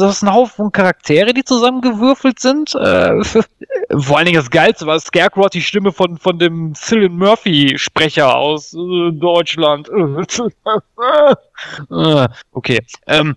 [0.01, 2.75] das ist ein Haufen Charaktere, die zusammengewürfelt sind.
[2.75, 3.23] Äh,
[3.97, 8.35] vor allen Dingen das Geilste war Scarecrow die Stimme von, von dem Cillian Murphy Sprecher
[8.35, 9.89] aus äh, Deutschland.
[11.91, 12.79] Äh, okay.
[13.05, 13.35] Ähm,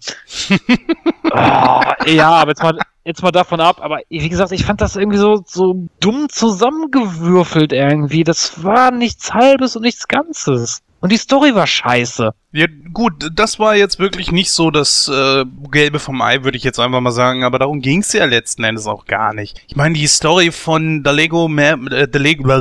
[1.30, 4.96] ah, ja, aber jetzt mal, jetzt mal davon ab, aber wie gesagt, ich fand das
[4.96, 8.24] irgendwie so, so dumm zusammengewürfelt irgendwie.
[8.24, 10.82] Das war nichts Halbes und nichts Ganzes.
[11.04, 12.32] Und die Story war scheiße.
[12.52, 16.64] Ja, gut, das war jetzt wirklich nicht so das äh, Gelbe vom Ei, würde ich
[16.64, 19.62] jetzt einfach mal sagen, aber darum ging's ja letzten Endes auch gar nicht.
[19.68, 22.48] Ich meine, die Story von The Lego, Ma äh, The Lego,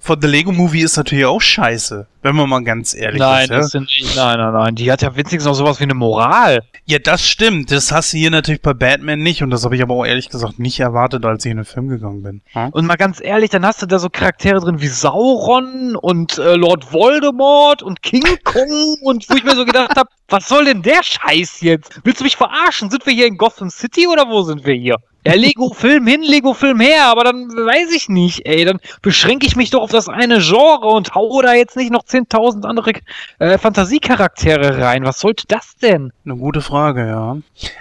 [0.00, 3.50] von The Lego Movie ist natürlich auch scheiße, wenn man mal ganz ehrlich Nein, ist.
[3.50, 3.56] Ja?
[3.56, 4.74] das sind nein, nein, nein.
[4.74, 6.62] Die hat ja wenigstens noch sowas wie eine Moral.
[6.84, 7.70] ja, das stimmt.
[7.70, 10.28] Das hast du hier natürlich bei Batman nicht und das habe ich aber auch ehrlich
[10.28, 12.42] gesagt nicht erwartet, als ich in den Film gegangen bin.
[12.52, 12.68] Hm?
[12.70, 16.54] Und mal ganz ehrlich, dann hast du da so Charaktere drin wie Sauron und äh,
[16.54, 20.82] Lord Voldemort und King Kong und wo ich mir so gedacht habe, was soll denn
[20.82, 22.00] der Scheiß jetzt?
[22.04, 22.90] Willst du mich verarschen?
[22.90, 24.96] Sind wir hier in Gotham City oder wo sind wir hier?
[25.26, 28.64] Ja, Lego-Film hin, Lego-Film her, aber dann weiß ich nicht, ey.
[28.64, 32.04] Dann beschränke ich mich doch auf das eine Genre und hau da jetzt nicht noch
[32.26, 32.92] 10.000 andere
[33.38, 35.04] äh, Fantasiecharaktere rein.
[35.04, 36.12] Was sollte das denn?
[36.24, 37.36] Eine gute Frage, ja.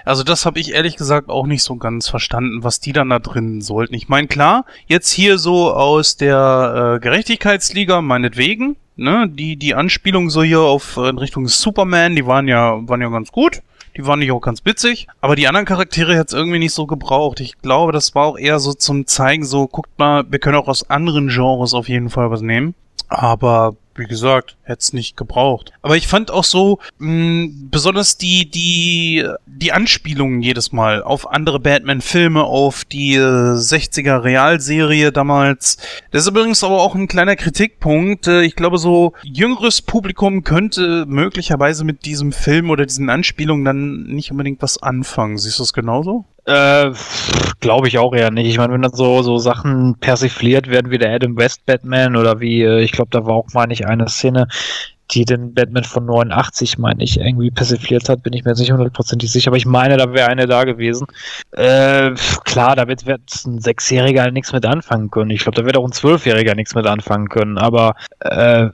[0.05, 3.19] Also das habe ich ehrlich gesagt auch nicht so ganz verstanden, was die dann da
[3.19, 3.93] drin sollten.
[3.93, 10.29] Ich meine, klar, jetzt hier so aus der äh, Gerechtigkeitsliga, meinetwegen, ne, die, die Anspielung
[10.29, 13.61] so hier auf äh, in Richtung Superman, die waren ja, waren ja ganz gut.
[13.95, 17.39] Die waren nicht auch ganz witzig, aber die anderen Charaktere hat's irgendwie nicht so gebraucht.
[17.39, 20.67] Ich glaube, das war auch eher so zum Zeigen, so guckt mal, wir können auch
[20.67, 22.75] aus anderen Genres auf jeden Fall was nehmen.
[23.07, 25.71] Aber wie gesagt, hätte es nicht gebraucht.
[25.81, 31.59] Aber ich fand auch so, mh, besonders die, die, die Anspielungen jedes Mal auf andere
[31.59, 35.77] Batman-Filme, auf die äh, 60er Realserie damals.
[36.11, 38.27] Das ist übrigens aber auch ein kleiner Kritikpunkt.
[38.27, 44.03] Äh, ich glaube, so jüngeres Publikum könnte möglicherweise mit diesem Film oder diesen Anspielungen dann
[44.03, 45.37] nicht unbedingt was anfangen.
[45.37, 46.25] Siehst du das genauso?
[46.45, 46.93] Äh,
[47.59, 48.47] glaube ich auch eher nicht.
[48.47, 52.39] Ich meine, wenn dann so, so Sachen persifliert werden wie der Adam West Batman oder
[52.39, 54.47] wie, äh, ich glaube, da war auch, meine ich, eine Szene,
[55.11, 58.71] die den Batman von 89, meine ich, irgendwie persifliert hat, bin ich mir jetzt nicht
[58.71, 61.07] hundertprozentig sicher, aber ich meine, da wäre eine da gewesen.
[61.51, 62.11] Äh,
[62.43, 65.31] klar, damit wird ein Sechsjähriger nichts mit anfangen können.
[65.31, 68.69] Ich glaube, da wird auch ein Zwölfjähriger nichts mit anfangen können, aber äh,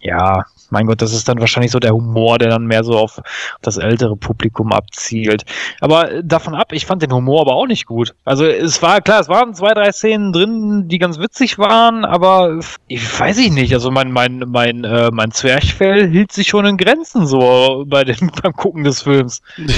[0.00, 3.20] ja, mein Gott, das ist dann wahrscheinlich so der Humor, der dann mehr so auf
[3.60, 5.44] das ältere Publikum abzielt.
[5.80, 8.14] Aber äh, davon ab, ich fand den Humor aber auch nicht gut.
[8.24, 12.60] Also es war klar, es waren zwei, drei Szenen drin, die ganz witzig waren, aber
[12.88, 13.74] ich weiß ich nicht.
[13.74, 18.30] Also mein mein mein äh, mein Zwerchfell hielt sich schon in Grenzen so bei dem
[18.42, 19.42] beim Gucken des Films.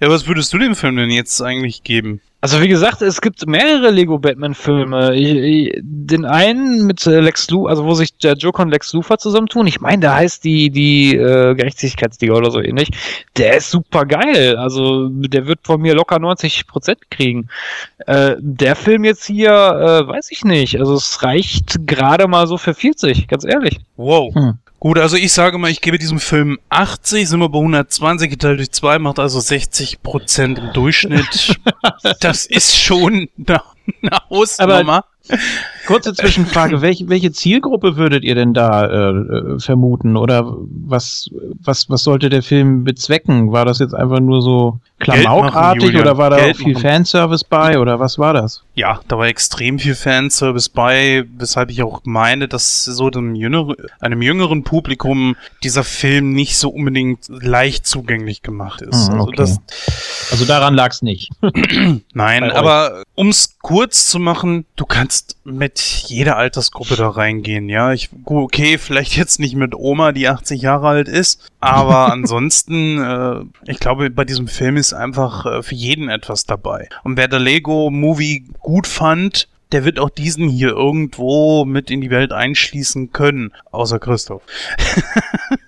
[0.00, 2.22] Ja, was würdest du dem Film denn jetzt eigentlich geben?
[2.42, 5.14] Also wie gesagt, es gibt mehrere Lego Batman Filme.
[5.14, 8.92] Ich, ich, den einen mit äh, Lex Luthor, also wo sich der Joker und Lex
[8.92, 9.68] Luthor zusammentun.
[9.68, 12.90] Ich meine, der heißt die die äh, Gerechtigkeitsliga oder so ähnlich.
[13.36, 14.56] Der ist super geil.
[14.56, 17.46] Also der wird von mir locker 90 Prozent kriegen.
[18.08, 20.80] Äh, der Film jetzt hier, äh, weiß ich nicht.
[20.80, 23.78] Also es reicht gerade mal so für 40, ganz ehrlich.
[23.96, 24.34] Wow.
[24.34, 24.58] Hm.
[24.82, 28.58] Gut, also ich sage mal, ich gebe diesem Film 80, sind wir bei 120 geteilt
[28.58, 31.56] durch 2, macht also 60 Prozent im Durchschnitt.
[32.20, 33.62] das ist schon eine,
[34.02, 35.04] eine Hausnummer.
[35.86, 40.16] Kurze Zwischenfrage, welche, welche Zielgruppe würdet ihr denn da äh, äh, vermuten?
[40.16, 43.52] Oder was, was, was sollte der Film bezwecken?
[43.52, 46.82] War das jetzt einfach nur so klamaukartig oder war da Geld auch viel machen.
[46.82, 48.62] Fanservice bei oder was war das?
[48.74, 53.74] Ja, da war extrem viel Fanservice bei, weshalb ich auch meine, dass so dem jüngeren,
[54.00, 59.08] einem jüngeren Publikum dieser Film nicht so unbedingt leicht zugänglich gemacht ist.
[59.08, 59.36] Hm, Also okay.
[59.36, 59.60] das,
[60.30, 61.30] Also daran lag's nicht.
[62.14, 65.11] Nein, aber um's kurz zu machen, du kannst
[65.44, 67.92] mit jeder Altersgruppe da reingehen, ja.
[67.92, 73.70] Ich, okay, vielleicht jetzt nicht mit Oma, die 80 Jahre alt ist, aber ansonsten, äh,
[73.70, 76.88] ich glaube, bei diesem Film ist einfach äh, für jeden etwas dabei.
[77.04, 82.10] Und wer der Lego-Movie gut fand, der wird auch diesen hier irgendwo mit in die
[82.10, 84.42] Welt einschließen können, außer Christoph.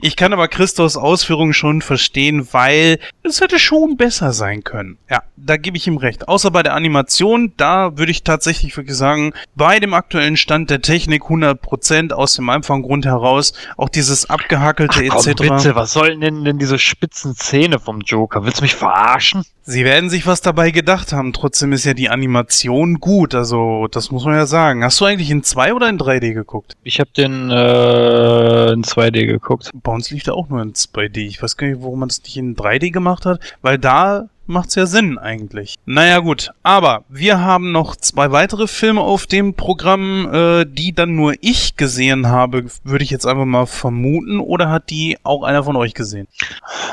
[0.00, 4.98] Ich kann aber Christophs Ausführungen schon verstehen, weil es hätte schon besser sein können.
[5.10, 6.28] Ja, da gebe ich ihm recht.
[6.28, 10.82] Außer bei der Animation, da würde ich tatsächlich wirklich sagen, bei dem aktuellen Stand der
[10.82, 15.42] Technik 100% aus dem einfachen Grund heraus, auch dieses abgehackelte Ach, komm, etc.
[15.42, 18.44] bitte, was sollen denn, denn diese spitzen Zähne vom Joker?
[18.44, 19.44] Willst du mich verarschen?
[19.70, 21.34] Sie werden sich was dabei gedacht haben.
[21.34, 23.34] Trotzdem ist ja die Animation gut.
[23.34, 24.82] Also, das muss man ja sagen.
[24.82, 26.78] Hast du eigentlich in 2 oder in 3D geguckt?
[26.84, 29.47] Ich habe den äh, in 2D geguckt.
[29.74, 31.18] Bei uns lief der auch nur in 2D.
[31.26, 34.74] Ich weiß gar nicht, warum man das nicht in 3D gemacht hat, weil da macht's
[34.76, 35.74] ja Sinn eigentlich.
[35.84, 41.14] Naja gut, aber wir haben noch zwei weitere Filme auf dem Programm, äh, die dann
[41.16, 44.40] nur ich gesehen habe, würde ich jetzt einfach mal vermuten.
[44.40, 46.28] Oder hat die auch einer von euch gesehen?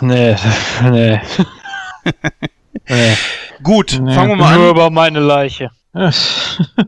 [0.02, 0.36] Nee,
[0.84, 1.22] nee.
[2.90, 3.14] nee.
[3.64, 4.14] Gut, Nee.
[4.14, 4.72] fangen wir mal Nur an.
[4.72, 5.72] über meine Leiche.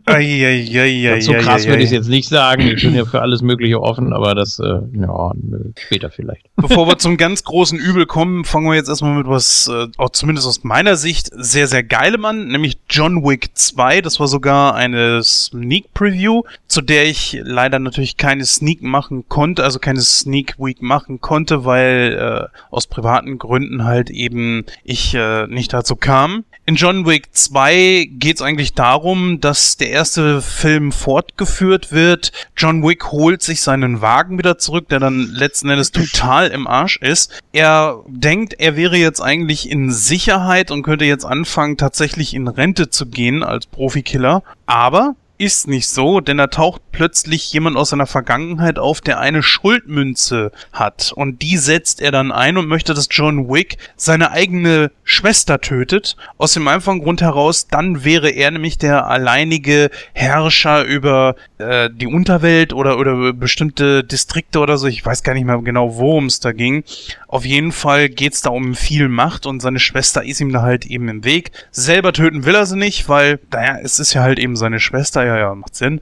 [0.06, 1.98] Eieieiei, so krass würde ich eieiei.
[1.98, 2.64] jetzt nicht sagen.
[2.68, 5.32] Ich bin ja für alles Mögliche offen, aber das, äh, ja,
[5.77, 6.45] später vielleicht.
[6.58, 10.10] Bevor wir zum ganz großen Übel kommen, fangen wir jetzt erstmal mit was, äh, auch
[10.10, 14.02] zumindest aus meiner Sicht, sehr, sehr geilem an, nämlich John Wick 2.
[14.02, 19.64] Das war sogar eine Sneak Preview, zu der ich leider natürlich keine Sneak machen konnte,
[19.64, 25.48] also keine Sneak Week machen konnte, weil äh, aus privaten Gründen halt eben ich äh,
[25.48, 26.44] nicht dazu kam.
[26.70, 32.34] In John Wick 2 geht es eigentlich darum, dass der erste Film fortgeführt wird.
[32.58, 36.98] John Wick holt sich seinen Wagen wieder zurück, der dann letzten Endes total im Arsch
[36.98, 37.42] ist.
[37.54, 42.90] Er denkt, er wäre jetzt eigentlich in Sicherheit und könnte jetzt anfangen, tatsächlich in Rente
[42.90, 44.44] zu gehen als Profikiller.
[44.66, 49.43] Aber ist nicht so, denn da taucht plötzlich jemand aus seiner Vergangenheit auf, der eine
[49.43, 51.11] Schuldmünze hat.
[51.16, 56.17] Und die setzt er dann ein und möchte, dass John Wick seine eigene Schwester tötet.
[56.38, 62.07] Aus dem einfachen Grund heraus, dann wäre er nämlich der alleinige Herrscher über äh, die
[62.07, 64.88] Unterwelt oder, oder bestimmte Distrikte oder so.
[64.88, 66.83] Ich weiß gar nicht mehr genau, worum es da ging.
[67.27, 70.88] Auf jeden Fall geht's da um viel Macht und seine Schwester ist ihm da halt
[70.88, 71.51] eben im Weg.
[71.72, 75.26] Selber töten will er sie nicht, weil, naja, es ist ja halt eben seine Schwester.
[75.27, 75.99] Ja, ja, macht Sinn.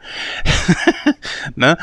[1.56, 1.80] ne?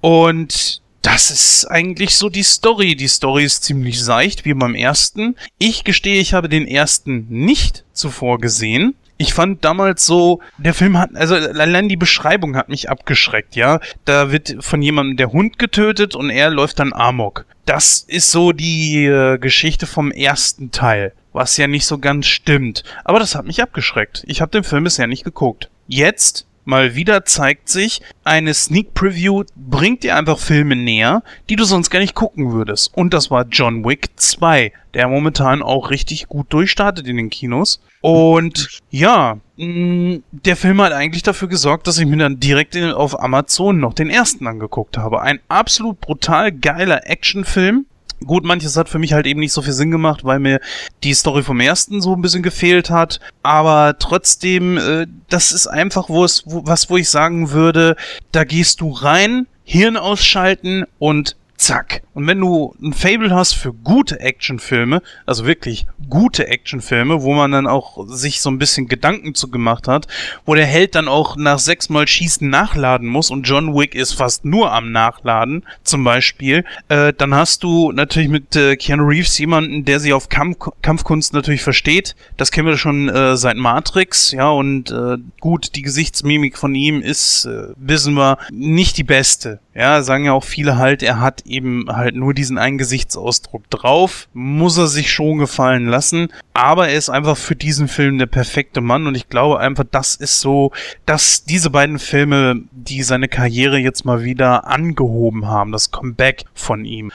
[0.00, 2.96] Und das ist eigentlich so die Story.
[2.96, 5.36] Die Story ist ziemlich seicht, wie beim ersten.
[5.58, 8.96] Ich gestehe, ich habe den ersten nicht zuvor gesehen.
[9.18, 13.78] Ich fand damals so, der Film hat, also allein die Beschreibung hat mich abgeschreckt, ja.
[14.04, 17.44] Da wird von jemandem der Hund getötet und er läuft dann Amok.
[17.66, 22.82] Das ist so die äh, Geschichte vom ersten Teil, was ja nicht so ganz stimmt.
[23.04, 24.24] Aber das hat mich abgeschreckt.
[24.26, 25.70] Ich habe den Film bisher nicht geguckt.
[25.86, 31.64] Jetzt Mal wieder zeigt sich, eine Sneak Preview bringt dir einfach Filme näher, die du
[31.64, 32.96] sonst gar nicht gucken würdest.
[32.96, 37.80] Und das war John Wick 2, der momentan auch richtig gut durchstartet in den Kinos.
[38.02, 43.20] Und ja, mh, der Film hat eigentlich dafür gesorgt, dass ich mir dann direkt auf
[43.20, 45.22] Amazon noch den ersten angeguckt habe.
[45.22, 47.86] Ein absolut brutal geiler Actionfilm.
[48.26, 50.60] Gut, manches hat für mich halt eben nicht so viel Sinn gemacht, weil mir
[51.02, 53.18] die Story vom ersten so ein bisschen gefehlt hat.
[53.42, 57.96] Aber trotzdem, äh, das ist einfach wo es, wo, was, wo ich sagen würde,
[58.32, 62.02] da gehst du rein, Hirn ausschalten und zack.
[62.14, 67.52] Und wenn du ein Fable hast für gute Actionfilme, also wirklich gute Actionfilme, wo man
[67.52, 70.06] dann auch sich so ein bisschen Gedanken zu gemacht hat,
[70.44, 74.44] wo der Held dann auch nach sechsmal Schießen nachladen muss und John Wick ist fast
[74.44, 79.84] nur am Nachladen, zum Beispiel, äh, dann hast du natürlich mit äh, Keanu Reeves jemanden,
[79.84, 82.16] der sich auf Kampf Kampfkunst natürlich versteht.
[82.36, 87.00] Das kennen wir schon äh, seit Matrix, ja, und äh, gut, die Gesichtsmimik von ihm
[87.02, 89.60] ist, äh, wissen wir, nicht die beste.
[89.74, 94.28] Ja, sagen ja auch viele halt, er hat eben halt nur diesen einen Gesichtsausdruck drauf.
[94.32, 96.28] Muss er sich schon gefallen lassen.
[96.54, 100.14] Aber er ist einfach für diesen Film der perfekte Mann und ich glaube einfach, das
[100.14, 100.72] ist so,
[101.06, 106.84] dass diese beiden Filme, die seine Karriere jetzt mal wieder angehoben haben, das Comeback von
[106.84, 107.12] ihm.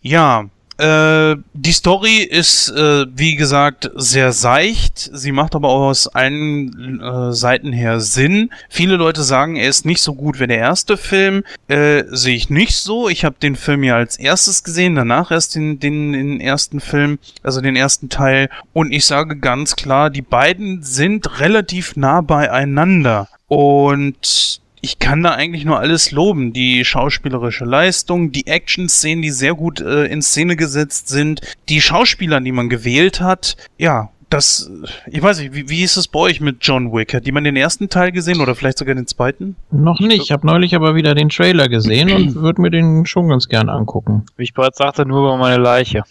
[0.00, 0.46] Ja,
[0.80, 5.10] Äh, die Story ist, äh, wie gesagt, sehr seicht.
[5.12, 8.50] Sie macht aber auch aus allen äh, Seiten her Sinn.
[8.70, 11.44] Viele Leute sagen, er ist nicht so gut wie der erste Film.
[11.68, 13.10] Äh, sehe ich nicht so.
[13.10, 17.18] Ich habe den Film ja als erstes gesehen, danach erst den, den, den ersten Film,
[17.42, 18.48] also den ersten Teil.
[18.72, 23.28] Und ich sage ganz klar, die beiden sind relativ nah beieinander.
[23.48, 26.52] Und ich kann da eigentlich nur alles loben.
[26.52, 32.40] Die schauspielerische Leistung, die Action-Szenen, die sehr gut äh, in Szene gesetzt sind, die Schauspieler,
[32.40, 33.56] die man gewählt hat.
[33.78, 34.70] Ja, das,
[35.06, 37.14] ich weiß nicht, wie, wie ist es bei euch mit John Wick?
[37.14, 39.56] Hat jemand den ersten Teil gesehen oder vielleicht sogar den zweiten?
[39.72, 40.22] Noch nicht.
[40.22, 43.68] Ich habe neulich aber wieder den Trailer gesehen und würde mir den schon ganz gern
[43.68, 44.24] angucken.
[44.36, 46.04] Wie ich bereits sagte, nur über meine Leiche.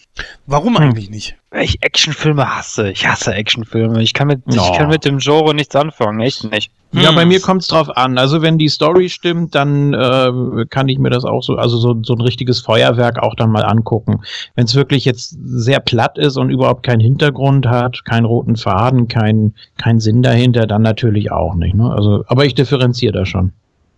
[0.46, 1.38] Warum eigentlich nicht?
[1.62, 2.92] Ich Actionfilme hasse.
[2.92, 4.04] Ich hasse Actionfilme.
[4.04, 4.62] Ich kann mit, Ja.
[4.72, 6.20] ich kann mit dem Genre nichts anfangen.
[6.20, 6.72] Echt nicht.
[6.92, 7.16] Ja, Hm.
[7.16, 8.20] bei mir kommt es drauf an.
[8.20, 11.98] Also wenn die Story stimmt, dann äh, kann ich mir das auch so, also so,
[12.04, 14.22] so ein richtiges Feuerwerk auch dann mal angucken.
[14.56, 19.08] Wenn es wirklich jetzt sehr platt ist und überhaupt keinen Hintergrund hat, keinen roten Faden,
[19.08, 21.74] keinen keinen Sinn dahinter, dann natürlich auch nicht.
[21.74, 21.92] Ne?
[21.92, 23.54] Also, aber ich differenziere da schon.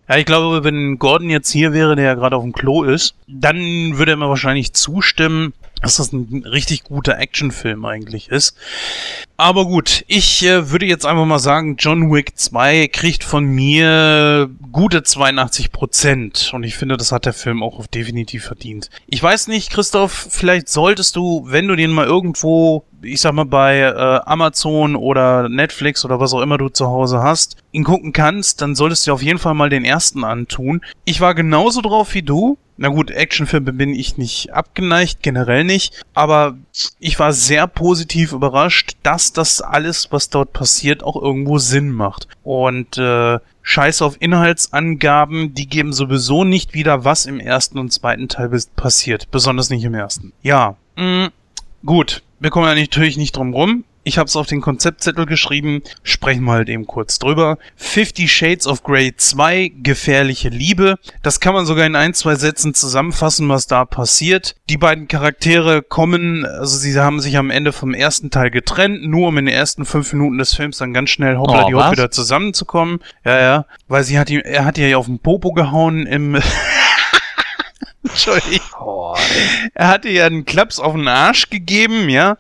[0.10, 3.16] Ja, ich glaube, wenn Gordon jetzt hier wäre, der ja gerade auf dem Klo ist,
[3.28, 3.58] dann
[3.98, 8.56] würde er mir wahrscheinlich zustimmen, dass das ein richtig guter Actionfilm eigentlich ist.
[9.38, 14.50] Aber gut, ich äh, würde jetzt einfach mal sagen, John Wick 2 kriegt von mir
[14.72, 16.52] gute 82 Prozent.
[16.54, 18.90] Und ich finde, das hat der Film auch definitiv verdient.
[19.08, 23.46] Ich weiß nicht, Christoph, vielleicht solltest du, wenn du den mal irgendwo, ich sag mal
[23.46, 28.14] bei äh, Amazon oder Netflix oder was auch immer du zu Hause hast, ihn gucken
[28.14, 30.82] kannst, dann solltest du auf jeden Fall mal den ersten antun.
[31.06, 32.58] Ich war genauso drauf wie du.
[32.78, 36.58] Na gut, Actionfilme bin ich nicht abgeneigt, generell nicht, aber
[37.00, 42.28] ich war sehr positiv überrascht, dass das alles, was dort passiert, auch irgendwo Sinn macht.
[42.42, 48.28] Und äh, Scheiß auf Inhaltsangaben, die geben sowieso nicht wieder, was im ersten und zweiten
[48.28, 50.34] Teil passiert, besonders nicht im ersten.
[50.42, 51.30] Ja, mh,
[51.86, 53.86] gut, wir kommen ja natürlich nicht drum rum.
[54.04, 57.60] Ich habe es auf den Konzeptzettel geschrieben, sprechen wir halt eben kurz drüber.
[57.76, 60.96] Fifty Shades of Grey 2, gefährliche Liebe.
[61.22, 64.56] Das kann man sogar in ein, zwei Sätzen zusammenfassen, was da passiert.
[64.70, 69.28] Die beiden Charaktere kommen, also sie haben sich am Ende vom ersten Teil getrennt, nur
[69.28, 71.92] um in den ersten fünf Minuten des Films dann ganz schnell hoppla Oh, die hopp
[71.92, 73.02] wieder zusammenzukommen.
[73.24, 76.40] Ja, ja, weil sie hat ihm, er hat ihr ja auf den Popo gehauen im...
[78.04, 79.16] Entschuldigung.
[79.74, 82.38] Er hatte ja einen Klaps auf den Arsch gegeben, ja,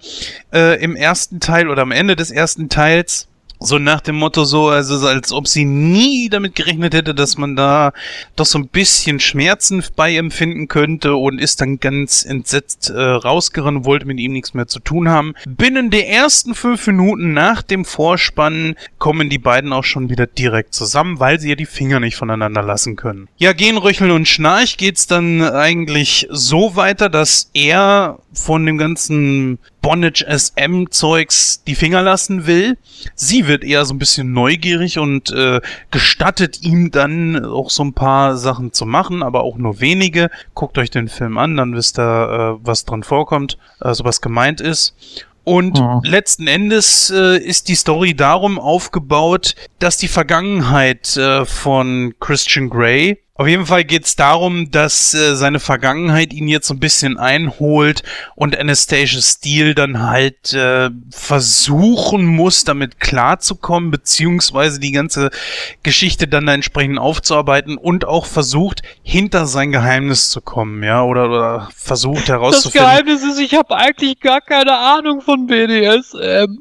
[0.54, 3.28] äh, im ersten Teil oder am Ende des ersten Teils.
[3.64, 7.38] So nach dem Motto so, also so als ob sie nie damit gerechnet hätte, dass
[7.38, 7.94] man da
[8.36, 13.86] doch so ein bisschen Schmerzen bei empfinden könnte und ist dann ganz entsetzt äh, rausgerannt,
[13.86, 15.36] wollte mit ihm nichts mehr zu tun haben.
[15.48, 20.74] Binnen der ersten fünf Minuten nach dem Vorspann kommen die beiden auch schon wieder direkt
[20.74, 23.28] zusammen, weil sie ja die Finger nicht voneinander lassen können.
[23.38, 29.60] Ja, gehen Röchel und Schnarch geht's dann eigentlich so weiter, dass er von dem ganzen
[29.82, 32.77] Bondage SM Zeugs die Finger lassen will.
[33.16, 35.60] Sie wird eher so ein bisschen neugierig und äh,
[35.92, 40.30] gestattet ihm dann auch so ein paar Sachen zu machen, aber auch nur wenige.
[40.53, 44.61] Guckt euch den Film an, dann wisst ihr, äh, was dran vorkommt, also was gemeint
[44.61, 44.95] ist.
[45.43, 46.00] Und Ja.
[46.03, 53.18] letzten Endes äh, ist die Story darum aufgebaut, dass die Vergangenheit äh, von Christian Grey
[53.35, 57.18] auf jeden Fall geht es darum, dass äh, seine Vergangenheit ihn jetzt so ein bisschen
[57.18, 58.03] einholt
[58.35, 65.32] und Anastasia Steele dann halt äh, versuchen muss, damit klarzukommen, beziehungsweise die ganze
[65.82, 71.30] Geschichte dann da entsprechend aufzuarbeiten und auch versucht, hinter sein Geheimnis zu kommen, ja, oder,
[71.30, 72.88] oder versucht Das herauszufinden.
[72.88, 76.60] Geheimnis ist, ich habe eigentlich gar keine Ahnung von BDSM.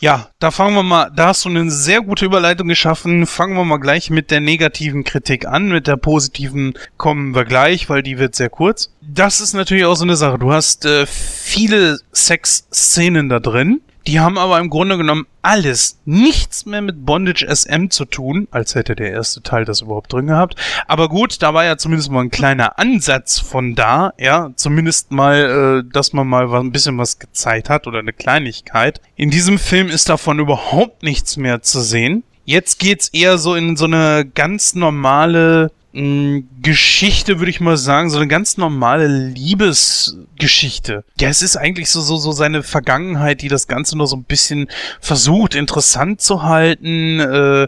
[0.00, 3.26] Ja, da fangen wir mal, da hast du eine sehr gute Überleitung geschaffen.
[3.26, 5.68] Fangen wir mal gleich mit der negativen Kritik an.
[5.68, 8.92] Mit der positiven kommen wir gleich, weil die wird sehr kurz.
[9.00, 10.40] Das ist natürlich auch so eine Sache.
[10.40, 13.80] Du hast äh, viele Sexszenen da drin.
[14.08, 18.74] Die haben aber im Grunde genommen alles nichts mehr mit Bondage SM zu tun, als
[18.74, 20.56] hätte der erste Teil das überhaupt drin gehabt.
[20.88, 25.84] Aber gut, da war ja zumindest mal ein kleiner Ansatz von da, ja, zumindest mal,
[25.86, 29.00] äh, dass man mal ein bisschen was gezeigt hat oder eine Kleinigkeit.
[29.14, 32.24] In diesem Film ist davon überhaupt nichts mehr zu sehen.
[32.44, 38.18] Jetzt geht's eher so in so eine ganz normale Geschichte, würde ich mal sagen, so
[38.18, 41.04] eine ganz normale Liebesgeschichte.
[41.18, 44.22] Ja, es ist eigentlich so, so, so seine Vergangenheit, die das Ganze nur so ein
[44.22, 44.68] bisschen
[45.00, 47.18] versucht, interessant zu halten.
[47.18, 47.66] Äh,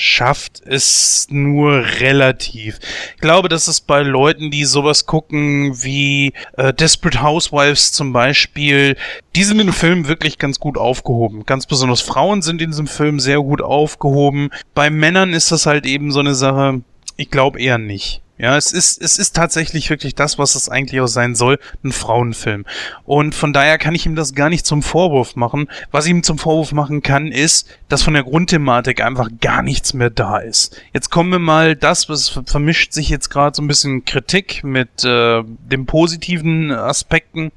[0.00, 2.78] schafft es nur relativ.
[3.14, 8.96] Ich glaube, dass es bei Leuten, die sowas gucken wie äh, Desperate Housewives zum Beispiel,
[9.36, 11.44] die sind in dem Film wirklich ganz gut aufgehoben.
[11.46, 14.50] Ganz besonders Frauen sind in diesem Film sehr gut aufgehoben.
[14.74, 16.80] Bei Männern ist das halt eben so eine Sache,
[17.16, 18.22] ich glaube eher nicht.
[18.40, 21.92] Ja, es ist, es ist tatsächlich wirklich das, was es eigentlich auch sein soll, ein
[21.92, 22.64] Frauenfilm.
[23.04, 25.68] Und von daher kann ich ihm das gar nicht zum Vorwurf machen.
[25.90, 29.92] Was ich ihm zum Vorwurf machen kann, ist, dass von der Grundthematik einfach gar nichts
[29.92, 30.80] mehr da ist.
[30.94, 35.04] Jetzt kommen wir mal das, was vermischt sich jetzt gerade so ein bisschen Kritik mit
[35.04, 37.52] äh, den positiven Aspekten.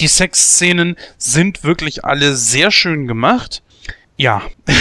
[0.00, 3.62] Die Sexszenen sind wirklich alle sehr schön gemacht.
[4.16, 4.40] Ja.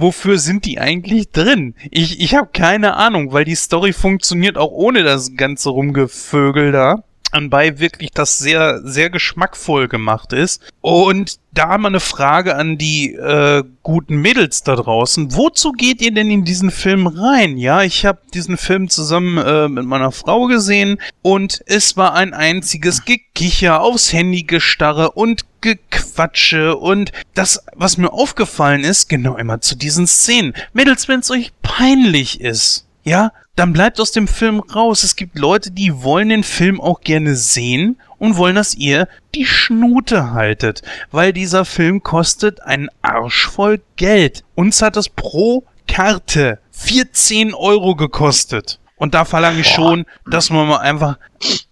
[0.00, 1.74] Wofür sind die eigentlich drin?
[1.90, 7.02] Ich, ich habe keine Ahnung, weil die Story funktioniert auch ohne das ganze Rumgevögel da.
[7.32, 10.62] Anbei wirklich das sehr, sehr geschmackvoll gemacht ist.
[10.80, 15.34] Und da mal eine Frage an die äh, guten Mädels da draußen.
[15.34, 17.58] Wozu geht ihr denn in diesen Film rein?
[17.58, 22.32] Ja, ich habe diesen Film zusammen äh, mit meiner Frau gesehen und es war ein
[22.32, 29.60] einziges Gekicher aufs Handy gestarre und Gequatsche und das, was mir aufgefallen ist, genau immer
[29.60, 30.54] zu diesen Szenen.
[30.72, 35.02] Mädels, wenn es euch peinlich ist, ja, dann bleibt aus dem Film raus.
[35.02, 39.46] Es gibt Leute, die wollen den Film auch gerne sehen und wollen, dass ihr die
[39.46, 44.44] Schnute haltet, weil dieser Film kostet einen Arsch voll Geld.
[44.54, 48.78] Uns hat es pro Karte 14 Euro gekostet.
[48.96, 51.18] Und da verlange ich schon, dass man mal einfach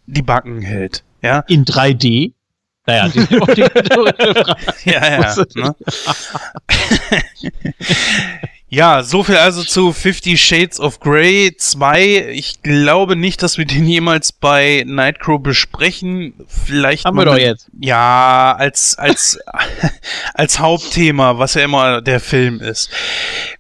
[0.06, 1.02] die Backen hält.
[1.22, 1.40] Ja.
[1.48, 2.32] In 3D?
[2.86, 3.18] Naja, die
[4.84, 5.34] ja, ja.
[5.56, 5.74] Ne?
[8.68, 12.30] Ja, so viel also zu Fifty Shades of Grey 2.
[12.32, 16.34] Ich glaube nicht, dass wir den jemals bei Nightcrow besprechen.
[16.48, 17.70] Vielleicht Haben wir doch jetzt.
[17.78, 19.38] Ja, als als
[20.34, 22.90] als Hauptthema, was ja immer der Film ist.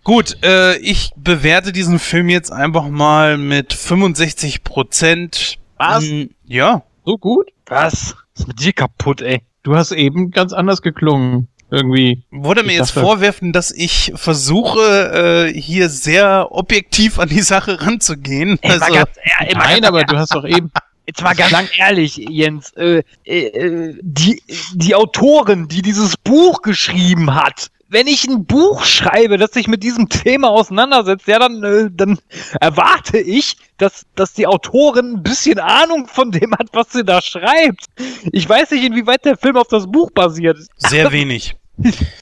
[0.02, 5.58] Gut, äh, ich bewerte diesen Film jetzt einfach mal mit 65 Prozent.
[5.76, 6.02] Was?
[6.04, 6.82] Hm, Ja.
[7.04, 7.50] So gut?
[7.66, 8.16] Was?
[8.34, 9.42] Was ist mit dir kaputt, ey?
[9.62, 11.46] Du hast eben ganz anders geklungen.
[11.70, 12.22] Irgendwie.
[12.30, 17.80] Wurde mir jetzt dachte- vorwerfen, dass ich versuche, äh, hier sehr objektiv an die Sache
[17.80, 18.58] ranzugehen.
[18.62, 19.08] Ey, Also, ganz,
[19.40, 20.70] ey, mal Nein, ganz, aber du hast doch eben.
[21.08, 24.42] Jetzt mal ganz ehrlich, Jens, äh, äh, die,
[24.74, 29.82] die Autorin, die dieses Buch geschrieben hat, wenn ich ein Buch schreibe, das sich mit
[29.82, 32.18] diesem Thema auseinandersetzt, ja, dann, äh, dann
[32.60, 37.22] erwarte ich, dass, dass die Autorin ein bisschen Ahnung von dem hat, was sie da
[37.22, 37.86] schreibt.
[38.32, 40.58] Ich weiß nicht, inwieweit der Film auf das Buch basiert.
[40.76, 41.56] Sehr wenig.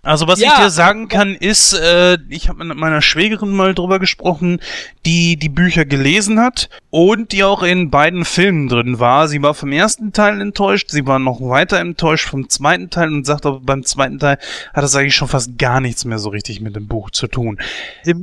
[0.02, 0.56] Also was ich Ja.
[0.64, 4.60] dir sagen kann, ist, äh, ich habe mit meiner Schwägerin mal drüber gesprochen,
[5.06, 9.28] die die Bücher gelesen hat und die auch in beiden Filmen drin war.
[9.28, 13.26] Sie war vom ersten Teil enttäuscht, sie war noch weiter enttäuscht vom zweiten Teil und
[13.26, 14.38] sagt aber beim zweiten Teil
[14.72, 17.58] hat das eigentlich schon fast gar nichts mehr so richtig mit dem Buch zu tun.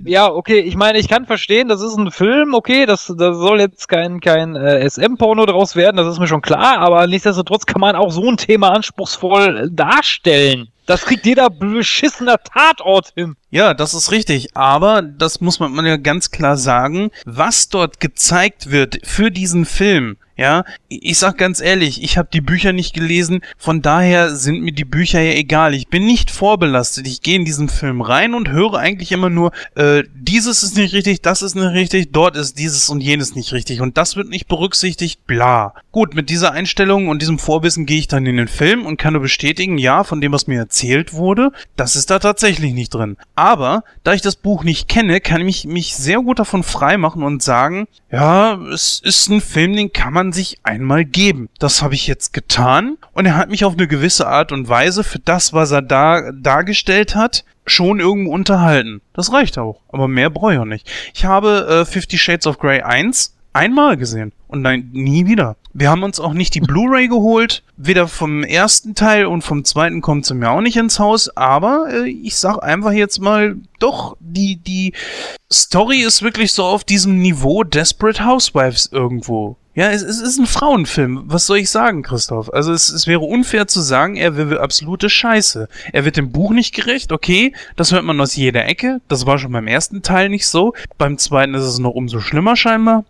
[0.03, 3.61] Ja, okay, ich meine, ich kann verstehen, das ist ein Film, okay, das, da soll
[3.61, 7.79] jetzt kein, kein äh, SM-Porno draus werden, das ist mir schon klar, aber nichtsdestotrotz kann
[7.79, 10.67] man auch so ein Thema anspruchsvoll darstellen.
[10.85, 13.35] Das kriegt jeder beschissener Tatort hin.
[13.53, 18.71] Ja, das ist richtig, aber das muss man ja ganz klar sagen, was dort gezeigt
[18.71, 23.41] wird für diesen Film, ja, ich sag ganz ehrlich, ich habe die Bücher nicht gelesen,
[23.57, 25.75] von daher sind mir die Bücher ja egal.
[25.75, 27.05] Ich bin nicht vorbelastet.
[27.05, 30.93] Ich gehe in diesen Film rein und höre eigentlich immer nur, äh, dieses ist nicht
[30.93, 34.29] richtig, das ist nicht richtig, dort ist dieses und jenes nicht richtig und das wird
[34.29, 35.75] nicht berücksichtigt, bla.
[35.91, 39.13] Gut, mit dieser Einstellung und diesem Vorwissen gehe ich dann in den Film und kann
[39.13, 43.15] nur bestätigen, ja, von dem, was mir erzählt wurde, das ist da tatsächlich nicht drin.
[43.41, 47.41] Aber, da ich das Buch nicht kenne, kann ich mich sehr gut davon freimachen und
[47.41, 51.49] sagen, ja, es ist ein Film, den kann man sich einmal geben.
[51.57, 55.03] Das habe ich jetzt getan und er hat mich auf eine gewisse Art und Weise
[55.03, 59.01] für das, was er da dargestellt hat, schon irgendwo unterhalten.
[59.13, 60.87] Das reicht auch, aber mehr brauche ich auch nicht.
[61.15, 65.55] Ich habe äh, Fifty Shades of Grey 1 einmal gesehen und dann nie wieder.
[65.73, 70.01] Wir haben uns auch nicht die Blu-ray geholt, weder vom ersten Teil und vom zweiten
[70.01, 74.17] kommt sie mir auch nicht ins Haus, aber äh, ich sag einfach jetzt mal, doch,
[74.19, 74.93] die, die
[75.51, 79.55] Story ist wirklich so auf diesem Niveau Desperate Housewives irgendwo.
[79.73, 81.23] Ja, es, es ist ein Frauenfilm.
[81.27, 82.53] Was soll ich sagen, Christoph?
[82.53, 85.69] Also es, es wäre unfair zu sagen, er will absolute Scheiße.
[85.93, 88.99] Er wird dem Buch nicht gerecht, okay, das hört man aus jeder Ecke.
[89.07, 90.73] Das war schon beim ersten Teil nicht so.
[90.97, 93.05] Beim zweiten ist es noch umso schlimmer scheinbar.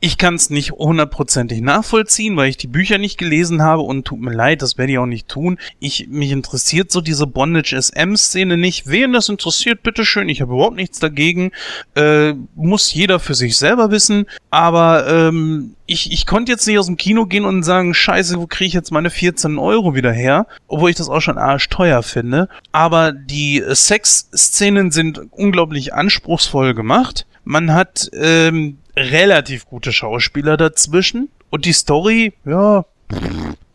[0.00, 4.20] Ich kann es nicht hundertprozentig nachvollziehen, weil ich die Bücher nicht gelesen habe und tut
[4.20, 5.58] mir leid, das werde ich auch nicht tun.
[5.78, 8.86] Ich, mich interessiert so diese Bondage-SM-Szene nicht.
[8.86, 11.52] Wen das interessiert, bitteschön, ich habe überhaupt nichts dagegen.
[11.94, 14.26] Äh, muss jeder für sich selber wissen.
[14.50, 18.46] Aber ähm, ich, ich konnte jetzt nicht aus dem Kino gehen und sagen, scheiße, wo
[18.46, 20.46] kriege ich jetzt meine 14 Euro wieder her?
[20.68, 22.48] Obwohl ich das auch schon arschteuer finde.
[22.72, 27.26] Aber die äh, Sexszenen sind unglaublich anspruchsvoll gemacht.
[27.44, 31.30] Man hat ähm, relativ gute Schauspieler dazwischen.
[31.50, 32.84] Und die Story, ja,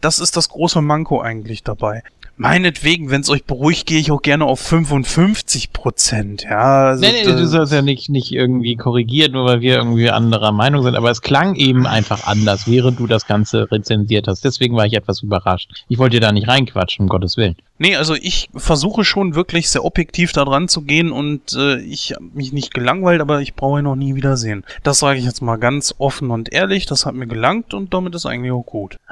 [0.01, 2.03] das ist das große Manko eigentlich dabei.
[2.37, 6.43] Meinetwegen, wenn es euch beruhigt, gehe ich auch gerne auf 55 Prozent.
[6.43, 10.09] Ja, also Nee, nee, du sollst ja nicht, nicht irgendwie korrigiert, nur weil wir irgendwie
[10.09, 14.45] anderer Meinung sind, aber es klang eben einfach anders, während du das Ganze rezensiert hast.
[14.45, 15.71] Deswegen war ich etwas überrascht.
[15.89, 17.55] Ich wollte dir da nicht reinquatschen, um Gottes Willen.
[17.79, 22.13] Nee, also ich versuche schon wirklich sehr objektiv da dran zu gehen und äh, ich
[22.13, 24.63] hab mich nicht gelangweilt, aber ich brauche ihn noch nie wiedersehen.
[24.83, 28.15] Das sage ich jetzt mal ganz offen und ehrlich, das hat mir gelangt und damit
[28.15, 28.97] ist eigentlich auch gut.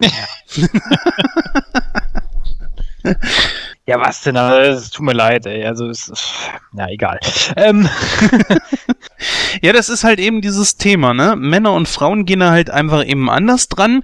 [3.86, 4.38] Ja, was denn?
[4.38, 5.62] Also, Es tut mir leid, ey.
[5.66, 6.24] Also, es ist.
[6.72, 7.20] Ja, egal.
[7.54, 7.86] Ähm,
[9.62, 11.36] Ja, das ist halt eben dieses Thema, ne?
[11.36, 14.02] Männer und Frauen gehen da halt einfach eben anders dran.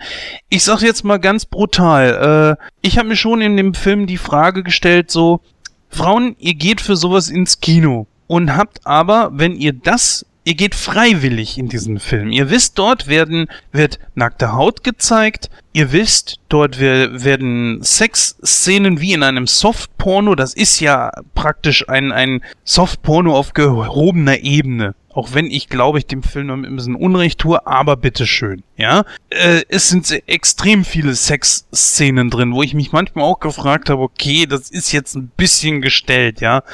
[0.48, 4.16] Ich sag jetzt mal ganz brutal, äh, ich habe mir schon in dem Film die
[4.16, 5.40] Frage gestellt, so,
[5.88, 10.74] Frauen, ihr geht für sowas ins Kino und habt aber, wenn ihr das Ihr geht
[10.74, 12.32] freiwillig in diesen Film.
[12.32, 15.48] Ihr wisst, dort werden, wird nackte Haut gezeigt.
[15.72, 20.34] Ihr wisst, dort wer- werden Sexszenen wie in einem Softporno.
[20.34, 24.96] Das ist ja praktisch ein, ein Softporno auf gehobener Ebene.
[25.12, 29.04] Auch wenn ich, glaube ich, dem Film noch ein bisschen Unrecht tue, aber bitteschön, ja.
[29.28, 34.46] Äh, es sind extrem viele Sexszenen drin, wo ich mich manchmal auch gefragt habe, okay,
[34.46, 36.64] das ist jetzt ein bisschen gestellt, ja.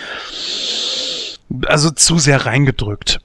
[1.67, 3.21] Also zu sehr reingedrückt.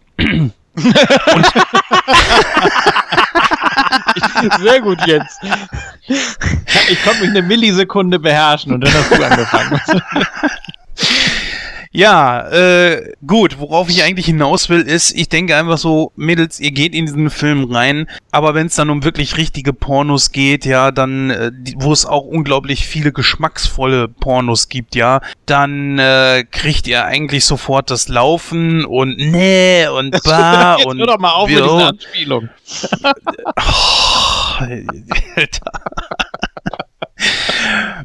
[4.59, 5.39] Sehr gut jetzt.
[6.89, 9.81] Ich konnte mich eine Millisekunde beherrschen und dann hast du angefangen.
[11.93, 16.71] Ja, äh, gut, worauf ich eigentlich hinaus will, ist, ich denke einfach so, Mädels, ihr
[16.71, 20.91] geht in diesen Film rein, aber wenn es dann um wirklich richtige Pornos geht, ja,
[20.91, 27.03] dann, äh, wo es auch unglaublich viele geschmacksvolle Pornos gibt, ja, dann äh, kriegt ihr
[27.03, 31.59] eigentlich sofort das Laufen und nee und bah Jetzt und hör doch mal auf mit
[31.59, 32.49] dieser Anspielung.
[34.63, 34.65] Oh,
[35.35, 35.71] Alter.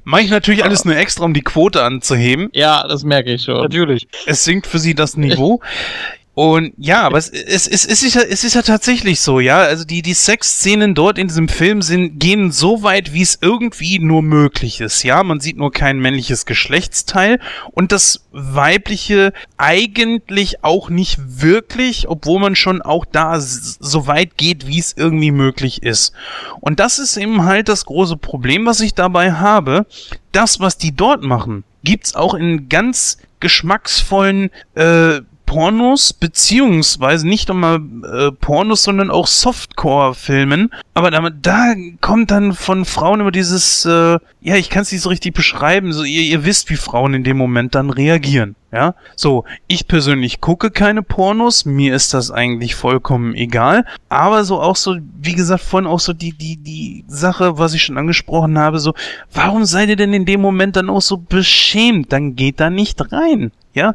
[0.04, 2.48] Mach ich natürlich alles nur extra, um die Quote anzuheben.
[2.52, 3.60] Ja, das merke ich schon.
[3.60, 4.06] natürlich.
[4.26, 5.60] Es sinkt für sie das Niveau.
[6.38, 9.60] Und ja, aber es, es, es, es, ist ja, es ist ja tatsächlich so, ja.
[9.60, 13.98] Also die, die Sexszenen dort in diesem Film sind, gehen so weit, wie es irgendwie
[14.00, 15.22] nur möglich ist, ja.
[15.22, 17.40] Man sieht nur kein männliches Geschlechtsteil
[17.72, 24.66] und das weibliche eigentlich auch nicht wirklich, obwohl man schon auch da so weit geht,
[24.66, 26.12] wie es irgendwie möglich ist.
[26.60, 29.86] Und das ist eben halt das große Problem, was ich dabei habe.
[30.32, 35.22] Das, was die dort machen, gibt's auch in ganz geschmacksvollen äh,
[35.56, 40.70] Pornos, beziehungsweise nicht einmal äh, Pornos, sondern auch Softcore-Filmen.
[40.92, 45.00] Aber da, da kommt dann von Frauen immer dieses, äh, ja, ich kann es nicht
[45.00, 48.54] so richtig beschreiben, so ihr, ihr wisst, wie Frauen in dem Moment dann reagieren.
[48.70, 54.60] Ja, so, ich persönlich gucke keine Pornos, mir ist das eigentlich vollkommen egal, aber so
[54.60, 58.58] auch so, wie gesagt, vorhin auch so die, die, die Sache, was ich schon angesprochen
[58.58, 58.92] habe, so,
[59.32, 62.12] warum seid ihr denn in dem Moment dann auch so beschämt?
[62.12, 63.94] Dann geht da nicht rein, ja?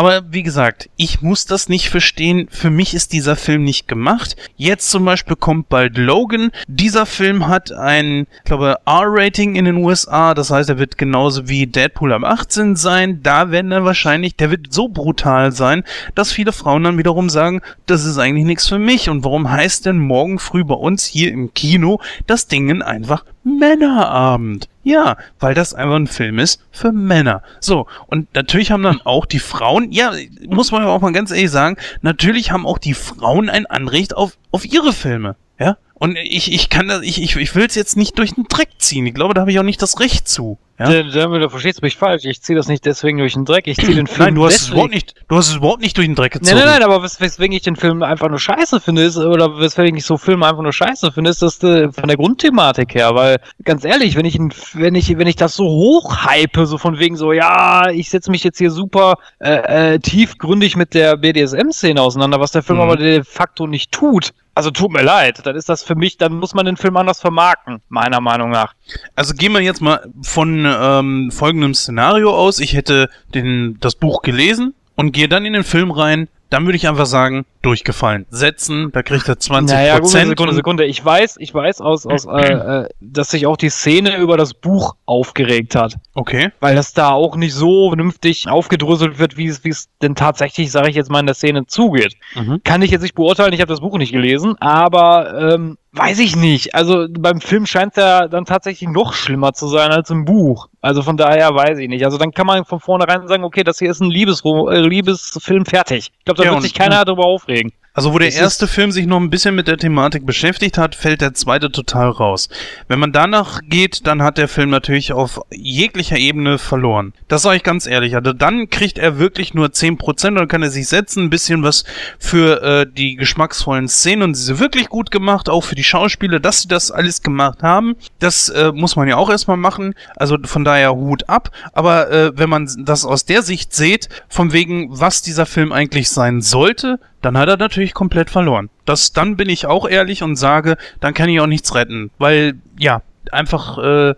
[0.00, 2.48] Aber wie gesagt, ich muss das nicht verstehen.
[2.50, 4.34] Für mich ist dieser Film nicht gemacht.
[4.56, 6.52] Jetzt zum Beispiel kommt bald Logan.
[6.68, 10.32] Dieser Film hat ein, ich glaube, R-Rating in den USA.
[10.32, 13.22] Das heißt, er wird genauso wie Deadpool am 18 sein.
[13.22, 17.60] Da werden dann wahrscheinlich, der wird so brutal sein, dass viele Frauen dann wiederum sagen,
[17.84, 19.10] das ist eigentlich nichts für mich.
[19.10, 24.69] Und warum heißt denn morgen früh bei uns hier im Kino das Ding einfach Männerabend?
[24.82, 27.42] Ja, weil das einfach ein Film ist für Männer.
[27.60, 30.12] So, und natürlich haben dann auch die Frauen, ja,
[30.48, 34.16] muss man ja auch mal ganz ehrlich sagen, natürlich haben auch die Frauen ein Anrecht
[34.16, 35.36] auf, auf ihre Filme.
[35.58, 35.76] Ja?
[36.02, 38.70] Und ich, ich kann das, ich, ich, ich will es jetzt nicht durch den Dreck
[38.78, 39.04] ziehen.
[39.06, 40.58] Ich glaube, da habe ich auch nicht das Recht zu.
[40.78, 40.90] Ja?
[40.90, 41.02] Ja?
[41.02, 42.24] Du, du verstehst mich falsch.
[42.24, 43.66] Ich ziehe das nicht deswegen durch den Dreck.
[43.66, 45.82] Ich ziehe den Film Nein, du hast es deswegen- überhaupt nicht, du hast es überhaupt
[45.82, 46.60] nicht durch den Dreck Nein, gezogen.
[46.60, 49.98] nein, nein, aber wes weswegen ich den Film einfach nur scheiße finde, ist, oder weswegen
[49.98, 53.36] ich so Filme einfach nur scheiße finde, ist das äh, von der Grundthematik her, weil,
[53.64, 54.38] ganz ehrlich, wenn ich,
[54.72, 58.30] wenn ich, wenn ich das so hoch hype, so von wegen so, ja, ich setze
[58.30, 62.84] mich jetzt hier super äh, äh, tiefgründig mit der BDSM-Szene auseinander, was der Film Mhm.
[62.84, 64.30] aber de facto nicht tut.
[64.60, 67.18] Also tut mir leid, dann ist das für mich, dann muss man den Film anders
[67.18, 68.74] vermarkten, meiner Meinung nach.
[69.16, 72.58] Also gehen wir jetzt mal von ähm, folgendem Szenario aus.
[72.58, 76.28] Ich hätte den, das Buch gelesen und gehe dann in den Film rein.
[76.50, 78.26] Dann würde ich einfach sagen, durchgefallen.
[78.30, 80.28] Setzen, da kriegt er 20 Naja, gut, Prozent.
[80.28, 80.84] Sekunde, Sekunde.
[80.86, 84.54] Ich weiß, ich weiß aus, aus äh, äh, dass sich auch die Szene über das
[84.54, 85.96] Buch aufgeregt hat.
[86.14, 86.50] Okay.
[86.60, 90.70] Weil das da auch nicht so vernünftig aufgedröselt wird, wie es, wie es denn tatsächlich,
[90.70, 92.14] sage ich jetzt mal, in der Szene zugeht.
[92.34, 92.60] Mhm.
[92.64, 96.36] Kann ich jetzt nicht beurteilen, ich habe das Buch nicht gelesen, aber ähm, weiß ich
[96.36, 96.74] nicht.
[96.74, 100.68] Also beim Film scheint es ja dann tatsächlich noch schlimmer zu sein als im Buch.
[100.80, 102.04] Also von daher weiß ich nicht.
[102.04, 105.66] Also dann kann man von vornherein sagen, okay, das hier ist ein Liebesro äh, Liebesfilm
[105.66, 106.12] fertig.
[106.18, 107.49] Ich glaube, da Ja, wird sich keiner darüber aufregen.
[107.50, 107.72] deswegen.
[108.00, 110.94] Also wo der ist- erste Film sich noch ein bisschen mit der Thematik beschäftigt hat,
[110.94, 112.48] fällt der zweite total raus.
[112.88, 117.12] Wenn man danach geht, dann hat der Film natürlich auf jeglicher Ebene verloren.
[117.28, 118.16] Das sage ich ganz ehrlich.
[118.16, 121.62] Also dann kriegt er wirklich nur 10% und dann kann er sich setzen, ein bisschen
[121.62, 121.84] was
[122.18, 126.40] für äh, die geschmacksvollen Szenen und sie sind wirklich gut gemacht, auch für die Schauspieler,
[126.40, 127.96] dass sie das alles gemacht haben.
[128.18, 129.94] Das äh, muss man ja auch erstmal machen.
[130.16, 131.50] Also von daher Hut ab.
[131.74, 136.08] Aber äh, wenn man das aus der Sicht sieht, von wegen, was dieser Film eigentlich
[136.08, 138.70] sein sollte, dann hat er natürlich komplett verloren.
[138.84, 142.10] Das, dann bin ich auch ehrlich und sage, dann kann ich auch nichts retten.
[142.18, 143.02] Weil, ja,
[143.32, 144.14] einfach, äh,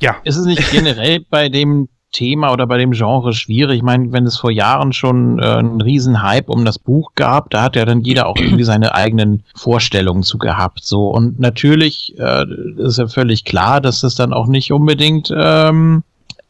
[0.00, 0.16] ja.
[0.24, 3.76] Ist es nicht generell bei dem Thema oder bei dem Genre schwierig?
[3.78, 7.50] Ich meine, wenn es vor Jahren schon äh, einen riesen Hype um das Buch gab,
[7.50, 10.80] da hat ja dann jeder auch irgendwie seine eigenen Vorstellungen zu gehabt.
[10.82, 12.44] So und natürlich äh,
[12.78, 16.02] ist ja völlig klar, dass das dann auch nicht unbedingt ähm,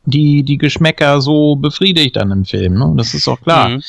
[0.04, 2.74] die die Geschmäcker so befriedigt an einem Film.
[2.74, 2.92] Ne?
[2.96, 3.68] Das ist doch klar.
[3.68, 3.82] Mhm.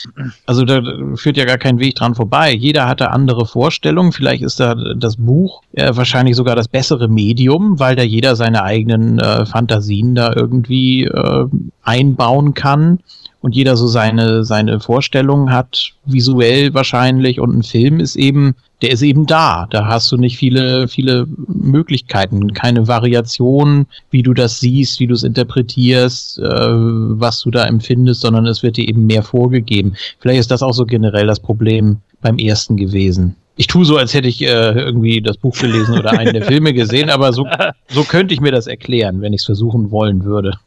[0.46, 0.82] Also da
[1.16, 2.54] führt ja gar kein Weg dran vorbei.
[2.54, 4.12] Jeder hatte andere Vorstellungen.
[4.12, 8.64] Vielleicht ist da das Buch äh, wahrscheinlich sogar das bessere Medium, weil da jeder seine
[8.64, 11.46] eigenen äh, Fantasien da irgendwie äh,
[11.82, 13.00] einbauen kann
[13.42, 17.40] und jeder so seine seine Vorstellungen hat, visuell wahrscheinlich.
[17.40, 19.66] Und ein Film ist eben, der ist eben da.
[19.70, 25.14] Da hast du nicht viele viele Möglichkeiten, keine Variation, wie du das siehst, wie du
[25.14, 29.96] es interpretierst, äh, was du da empfindest, sondern es wird dir eben mehr vorgegeben.
[30.20, 33.36] Vielleicht ist das auch so generell das Problem beim ersten gewesen.
[33.56, 36.74] Ich tue so, als hätte ich äh, irgendwie das Buch gelesen oder einen der Filme
[36.74, 37.48] gesehen, aber so,
[37.88, 40.58] so könnte ich mir das erklären, wenn ich es versuchen wollen würde.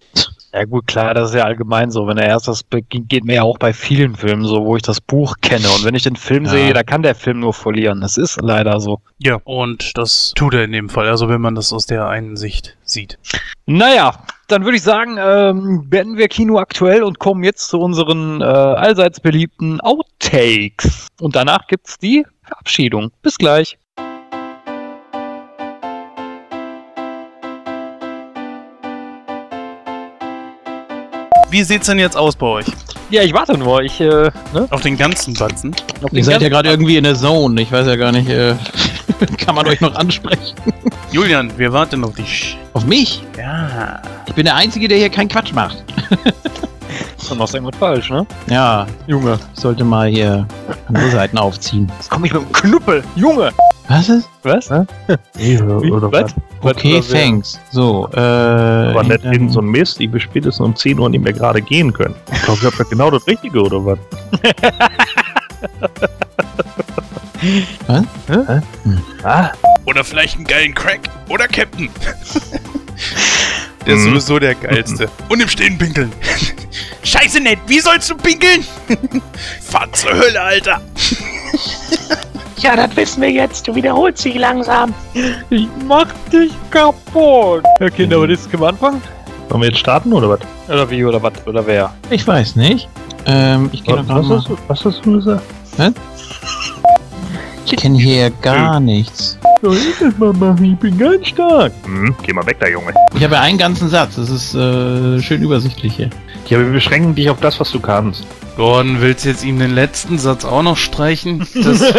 [0.56, 2.06] Ja gut, klar, das ist ja allgemein so.
[2.06, 4.80] Wenn er erst das beginnt, geht mir ja auch bei vielen Filmen so, wo ich
[4.82, 5.68] das Buch kenne.
[5.68, 6.50] Und wenn ich den Film Ja.
[6.50, 8.00] sehe, da kann der Film nur verlieren.
[8.00, 9.02] Das ist leider so.
[9.18, 12.38] Ja, und das tut er in dem Fall, also wenn man das aus der einen
[12.38, 13.18] Sicht sieht.
[13.66, 14.12] Naja,
[14.48, 18.44] dann würde ich sagen, ähm, beenden wir Kino aktuell und kommen jetzt zu unseren äh,
[18.44, 21.08] allseits beliebten Outtakes.
[21.20, 23.10] Und danach gibt's die Verabschiedung.
[23.20, 23.76] Bis gleich.
[31.50, 32.66] Wie sieht's denn jetzt aus bei euch?
[33.08, 33.82] Ja, ich warte nur.
[33.82, 34.66] Ich, äh, ne?
[34.70, 35.74] Auf den ganzen Batzen?
[36.02, 37.62] Auf den Ihr seid ja gerade irgendwie in der Zone.
[37.62, 38.54] Ich weiß ja gar nicht, äh,
[39.38, 40.56] kann man euch noch ansprechen?
[41.12, 42.58] Julian, wir warten auf dich.
[42.72, 43.22] Auf mich?
[43.38, 44.02] Ja.
[44.26, 45.84] Ich bin der Einzige, der hier keinen Quatsch macht.
[47.28, 48.26] Dann machst du irgendwas falsch, ne?
[48.48, 49.38] Ja, Junge.
[49.54, 50.46] ich sollte mal hier
[50.88, 51.90] andere Seiten aufziehen.
[51.98, 53.02] Jetzt komm ich mit dem Knüppel.
[53.16, 53.50] Junge.
[53.88, 54.28] Was ist?
[54.42, 54.68] Was?
[55.34, 56.34] Wie, oder Was?
[56.60, 57.60] Okay, Was- thanks.
[57.70, 58.18] So, äh.
[58.20, 61.32] Aber nicht dann- irgend so ein Mist, ich bis spätestens um 10 Uhr nicht mehr
[61.32, 62.14] gerade gehen können.
[62.32, 63.98] Ich glaube, ich habe ja genau das Richtige, oder was?
[67.86, 68.02] Was?
[68.28, 68.60] Hä?
[68.84, 69.00] Hm.
[69.22, 69.50] Ah,
[69.84, 71.00] Oder vielleicht einen geilen Crack.
[71.28, 71.88] Oder Captain.
[73.86, 74.08] Der ist Mhm.
[74.10, 75.08] sowieso der geilste.
[75.28, 76.12] Und im Stehen pinkeln.
[77.04, 78.64] Scheiße nett, wie sollst du pinkeln?
[79.62, 80.80] Fahr zur Hölle, Alter.
[82.58, 83.68] Ja, das wissen wir jetzt.
[83.68, 84.92] Du wiederholst dich langsam.
[85.50, 87.62] Ich mach dich kaputt.
[87.80, 89.02] Ja, Kinder, aber das können wir anfangen?
[89.50, 90.40] sollen wir jetzt starten, oder was?
[90.66, 91.92] Oder wie, oder was, oder wer?
[92.10, 92.88] Ich weiß nicht.
[93.26, 94.38] Ähm, ich gerade Was, mal.
[94.38, 95.42] hast du- was hast du gesagt?
[97.66, 99.38] Ich kenne hier gar nichts.
[99.62, 100.64] Soll ich das mal machen?
[100.72, 101.72] Ich bin ganz stark.
[101.84, 102.92] Hm, geh mal weg da, Junge.
[103.14, 104.16] Ich habe ja einen ganzen Satz.
[104.16, 106.10] Das ist äh, schön übersichtlich hier.
[106.46, 108.26] Ja, wir beschränken dich auf das, was du kannst.
[108.56, 111.46] Gordon, willst du jetzt ihm den letzten Satz auch noch streichen?
[111.54, 111.82] Das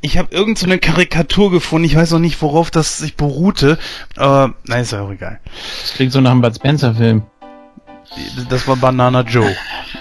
[0.00, 1.84] ich habe irgend so eine Karikatur gefunden.
[1.84, 3.78] Ich weiß noch nicht, worauf das sich beruhte.
[4.16, 5.38] Aber, na, ist ja auch egal.
[5.82, 7.22] Das klingt so nach einem Bud Spencer-Film.
[8.48, 9.54] Das war Banana Joe.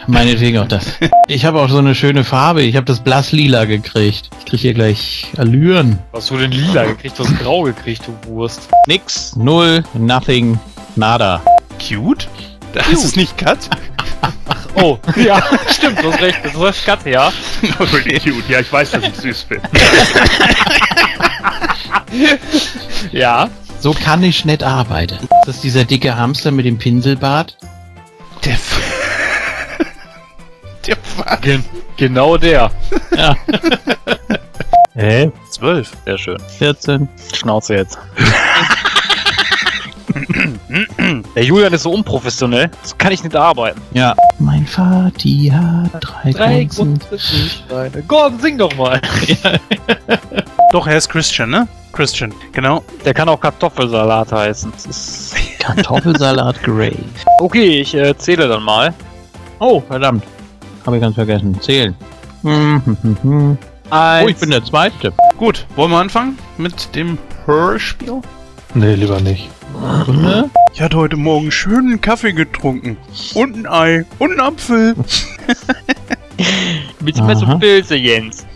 [0.08, 0.86] Meinetwegen auch das.
[1.28, 2.64] Ich habe auch so eine schöne Farbe.
[2.64, 4.32] Ich habe das Blasslila gekriegt.
[4.40, 6.00] Ich krieg hier gleich Allüren.
[6.12, 8.68] Hast du den lila gekriegt, du hast grau gekriegt, du Wurst.
[8.88, 10.60] Nix, null, nothing,
[10.96, 11.40] nada.
[11.78, 12.28] Cute?
[12.74, 13.60] Das ist nicht Cut?
[14.76, 17.32] Oh, ja, stimmt, du hast recht, das ist Cut, ja.
[17.78, 18.50] Cute.
[18.50, 19.62] Ja, ich weiß, dass ich süß bin.
[23.12, 23.50] Ja.
[23.80, 25.18] So kann ich nicht arbeiten.
[25.46, 27.56] Das ist dieser dicke Hamster mit dem Pinselbart.
[28.46, 28.80] Der F
[30.88, 31.42] Der Fuck.
[31.42, 31.64] Gen
[31.98, 32.72] genau der.
[33.16, 33.36] Ja,
[34.96, 35.32] Hä?
[35.50, 35.92] Zwölf.
[36.06, 36.40] Sehr schön.
[36.58, 37.08] 14.
[37.34, 38.00] Schnauze jetzt.
[41.36, 42.70] Der Julian ist so unprofessionell.
[42.84, 43.82] So kann ich nicht arbeiten.
[43.94, 44.16] Ja.
[44.40, 47.00] Mein Vati hat drei, Katzen.
[47.00, 48.04] Grundsteine.
[48.08, 49.02] Gordon, sing doch mal.
[50.72, 51.68] Doch, er ist Christian, ne?
[51.92, 52.84] Christian, genau.
[53.04, 54.72] Der kann auch Kartoffelsalat heißen.
[54.72, 56.96] Das ist Kartoffelsalat Grey.
[57.40, 58.94] okay, ich äh, zähle dann mal.
[59.60, 60.24] Oh, verdammt.
[60.86, 61.60] Habe ich ganz vergessen.
[61.62, 61.96] Zählen.
[63.90, 64.26] Eins.
[64.26, 65.12] Oh, ich bin der Zweite.
[65.38, 68.22] Gut, wollen wir anfangen mit dem Hörspiel?
[68.76, 69.50] Nee, lieber nicht.
[70.74, 72.98] Ich hatte heute Morgen schönen Kaffee getrunken.
[73.34, 74.06] Und ein Ei.
[74.18, 74.96] Und einen Apfel.
[77.00, 77.46] Bisschen mehr so.
[77.58, 78.46] Pilze, Jens.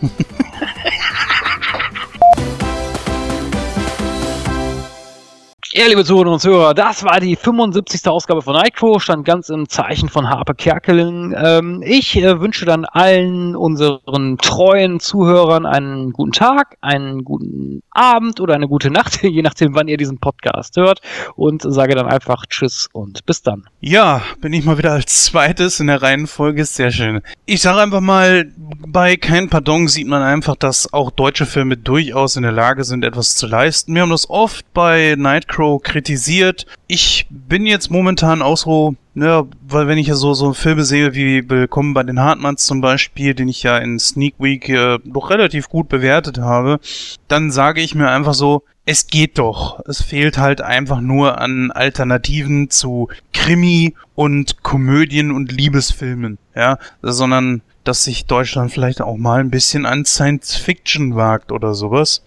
[5.76, 8.06] Ja, liebe Zuhörerinnen und Zuhörer, das war die 75.
[8.06, 11.34] Ausgabe von Nightcrow, stand ganz im Zeichen von Harpe Kerkeling.
[11.36, 18.38] Ähm, ich äh, wünsche dann allen unseren treuen Zuhörern einen guten Tag, einen guten Abend
[18.38, 21.00] oder eine gute Nacht, je nachdem, wann ihr diesen Podcast hört
[21.34, 23.64] und sage dann einfach Tschüss und bis dann.
[23.80, 27.20] Ja, bin ich mal wieder als zweites in der Reihenfolge, sehr schön.
[27.46, 28.48] Ich sage einfach mal,
[28.86, 33.04] bei Kein Pardon sieht man einfach, dass auch deutsche Filme durchaus in der Lage sind,
[33.04, 33.92] etwas zu leisten.
[33.92, 36.66] Wir haben das oft bei Nightcrow kritisiert.
[36.86, 41.14] Ich bin jetzt momentan auch so, ja, weil wenn ich ja so, so Filme sehe
[41.14, 45.30] wie Willkommen bei den Hartmanns zum Beispiel, den ich ja in Sneak Week äh, doch
[45.30, 46.80] relativ gut bewertet habe,
[47.28, 49.80] dann sage ich mir einfach so, es geht doch.
[49.86, 57.62] Es fehlt halt einfach nur an Alternativen zu Krimi und Komödien und Liebesfilmen, ja, sondern
[57.84, 62.22] dass sich Deutschland vielleicht auch mal ein bisschen an Science Fiction wagt oder sowas.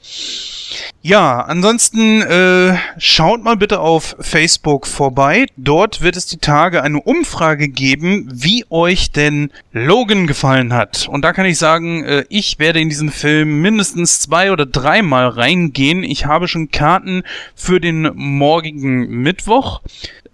[1.01, 5.45] Ja, ansonsten äh, schaut mal bitte auf Facebook vorbei.
[5.55, 11.07] Dort wird es die Tage eine Umfrage geben, wie euch denn Logan gefallen hat.
[11.07, 15.29] Und da kann ich sagen, äh, ich werde in diesen Film mindestens zwei oder dreimal
[15.29, 16.03] reingehen.
[16.03, 17.23] Ich habe schon Karten
[17.55, 19.81] für den morgigen Mittwoch.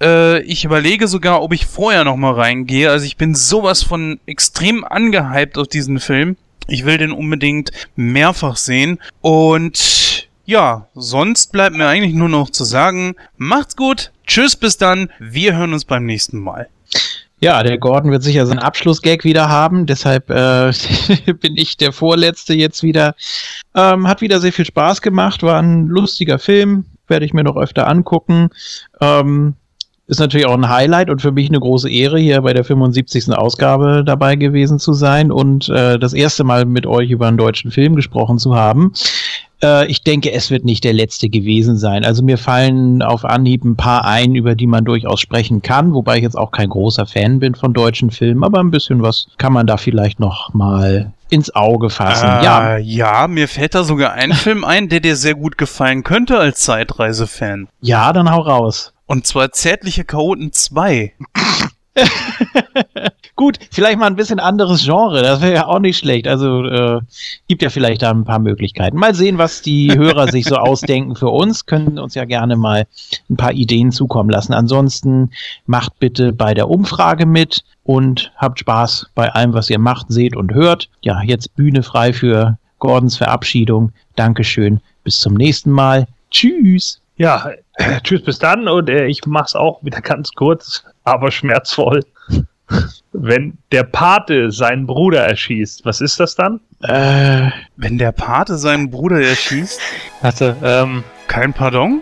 [0.01, 2.89] Äh, ich überlege sogar, ob ich vorher noch mal reingehe.
[2.89, 6.37] Also ich bin sowas von extrem angehypt auf diesen Film.
[6.67, 8.99] Ich will den unbedingt mehrfach sehen.
[9.21, 15.09] Und ja, sonst bleibt mir eigentlich nur noch zu sagen, macht's gut, tschüss bis dann,
[15.19, 16.67] wir hören uns beim nächsten Mal.
[17.39, 20.71] Ja, der Gordon wird sicher seinen Abschlussgag wieder haben, deshalb äh,
[21.41, 23.15] bin ich der Vorletzte jetzt wieder.
[23.75, 27.57] Ähm, hat wieder sehr viel Spaß gemacht, war ein lustiger Film, werde ich mir noch
[27.57, 28.49] öfter angucken.
[29.01, 29.55] Ähm,
[30.07, 33.31] ist natürlich auch ein Highlight und für mich eine große Ehre, hier bei der 75.
[33.31, 37.71] Ausgabe dabei gewesen zu sein und äh, das erste Mal mit euch über einen deutschen
[37.71, 38.91] Film gesprochen zu haben.
[39.63, 42.03] Äh, ich denke, es wird nicht der letzte gewesen sein.
[42.03, 46.17] Also mir fallen auf Anhieb ein paar ein, über die man durchaus sprechen kann, wobei
[46.17, 49.53] ich jetzt auch kein großer Fan bin von deutschen Filmen, aber ein bisschen was kann
[49.53, 52.27] man da vielleicht noch mal ins Auge fassen.
[52.27, 56.03] Äh, ja, ja, mir fällt da sogar ein Film ein, der dir sehr gut gefallen
[56.03, 57.69] könnte als Zeitreisefan.
[57.81, 58.93] ja, dann hau raus.
[59.13, 61.13] Und zwar Zärtliche Chaoten 2.
[63.35, 66.27] Gut, vielleicht mal ein bisschen anderes Genre, das wäre ja auch nicht schlecht.
[66.27, 66.99] Also äh,
[67.47, 68.97] gibt ja vielleicht da ein paar Möglichkeiten.
[68.97, 71.67] Mal sehen, was die Hörer sich so ausdenken für uns.
[71.67, 72.87] Können uns ja gerne mal
[73.29, 74.51] ein paar Ideen zukommen lassen.
[74.51, 75.29] Ansonsten
[75.67, 80.35] macht bitte bei der Umfrage mit und habt Spaß bei allem, was ihr macht, seht
[80.35, 80.89] und hört.
[81.03, 83.91] Ja, jetzt Bühne frei für Gordons Verabschiedung.
[84.15, 84.81] Dankeschön.
[85.03, 86.07] Bis zum nächsten Mal.
[86.31, 86.99] Tschüss.
[87.15, 87.51] Ja,
[88.03, 92.03] tschüss bis dann und äh, ich mach's auch wieder ganz kurz, aber schmerzvoll.
[93.11, 96.59] Wenn der Pate seinen Bruder erschießt, was ist das dann?
[96.81, 99.79] Äh, Wenn der Pate seinen Bruder erschießt,
[100.21, 101.03] Warte, ähm.
[101.27, 102.01] kein Pardon?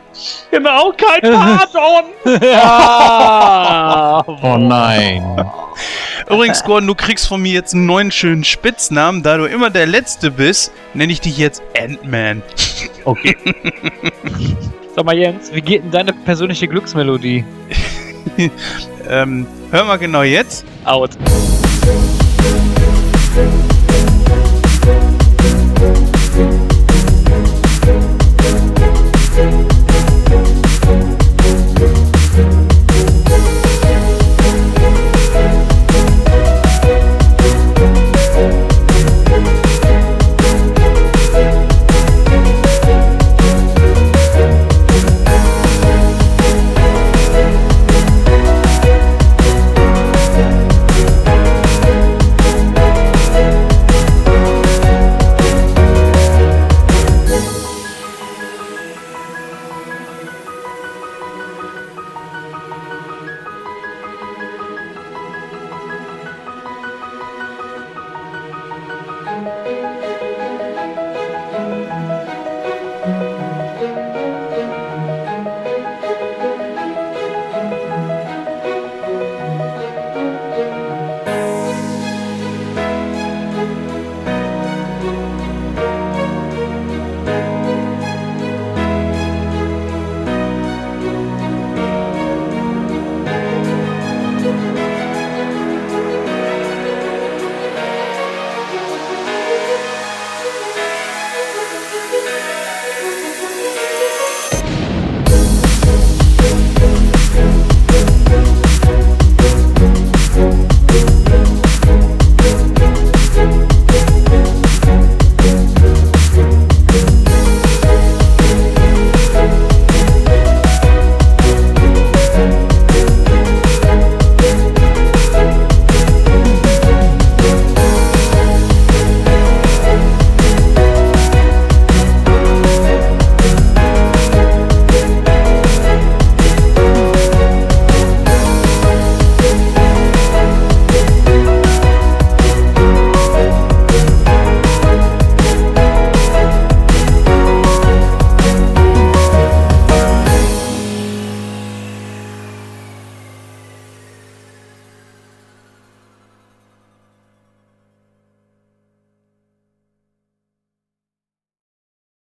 [0.52, 2.06] Genau, kein Pardon!
[2.42, 4.24] Ja!
[4.26, 5.52] oh nein.
[6.30, 9.24] Übrigens, Gordon, du kriegst von mir jetzt einen neuen schönen Spitznamen.
[9.24, 12.42] Da du immer der Letzte bist, nenne ich dich jetzt Ant-Man.
[13.04, 13.36] Okay.
[14.96, 17.46] Sag mal, Jens, wie geht denn deine persönliche Glücksmelodie?
[19.10, 20.66] ähm, hör mal genau jetzt.
[20.84, 21.12] Out.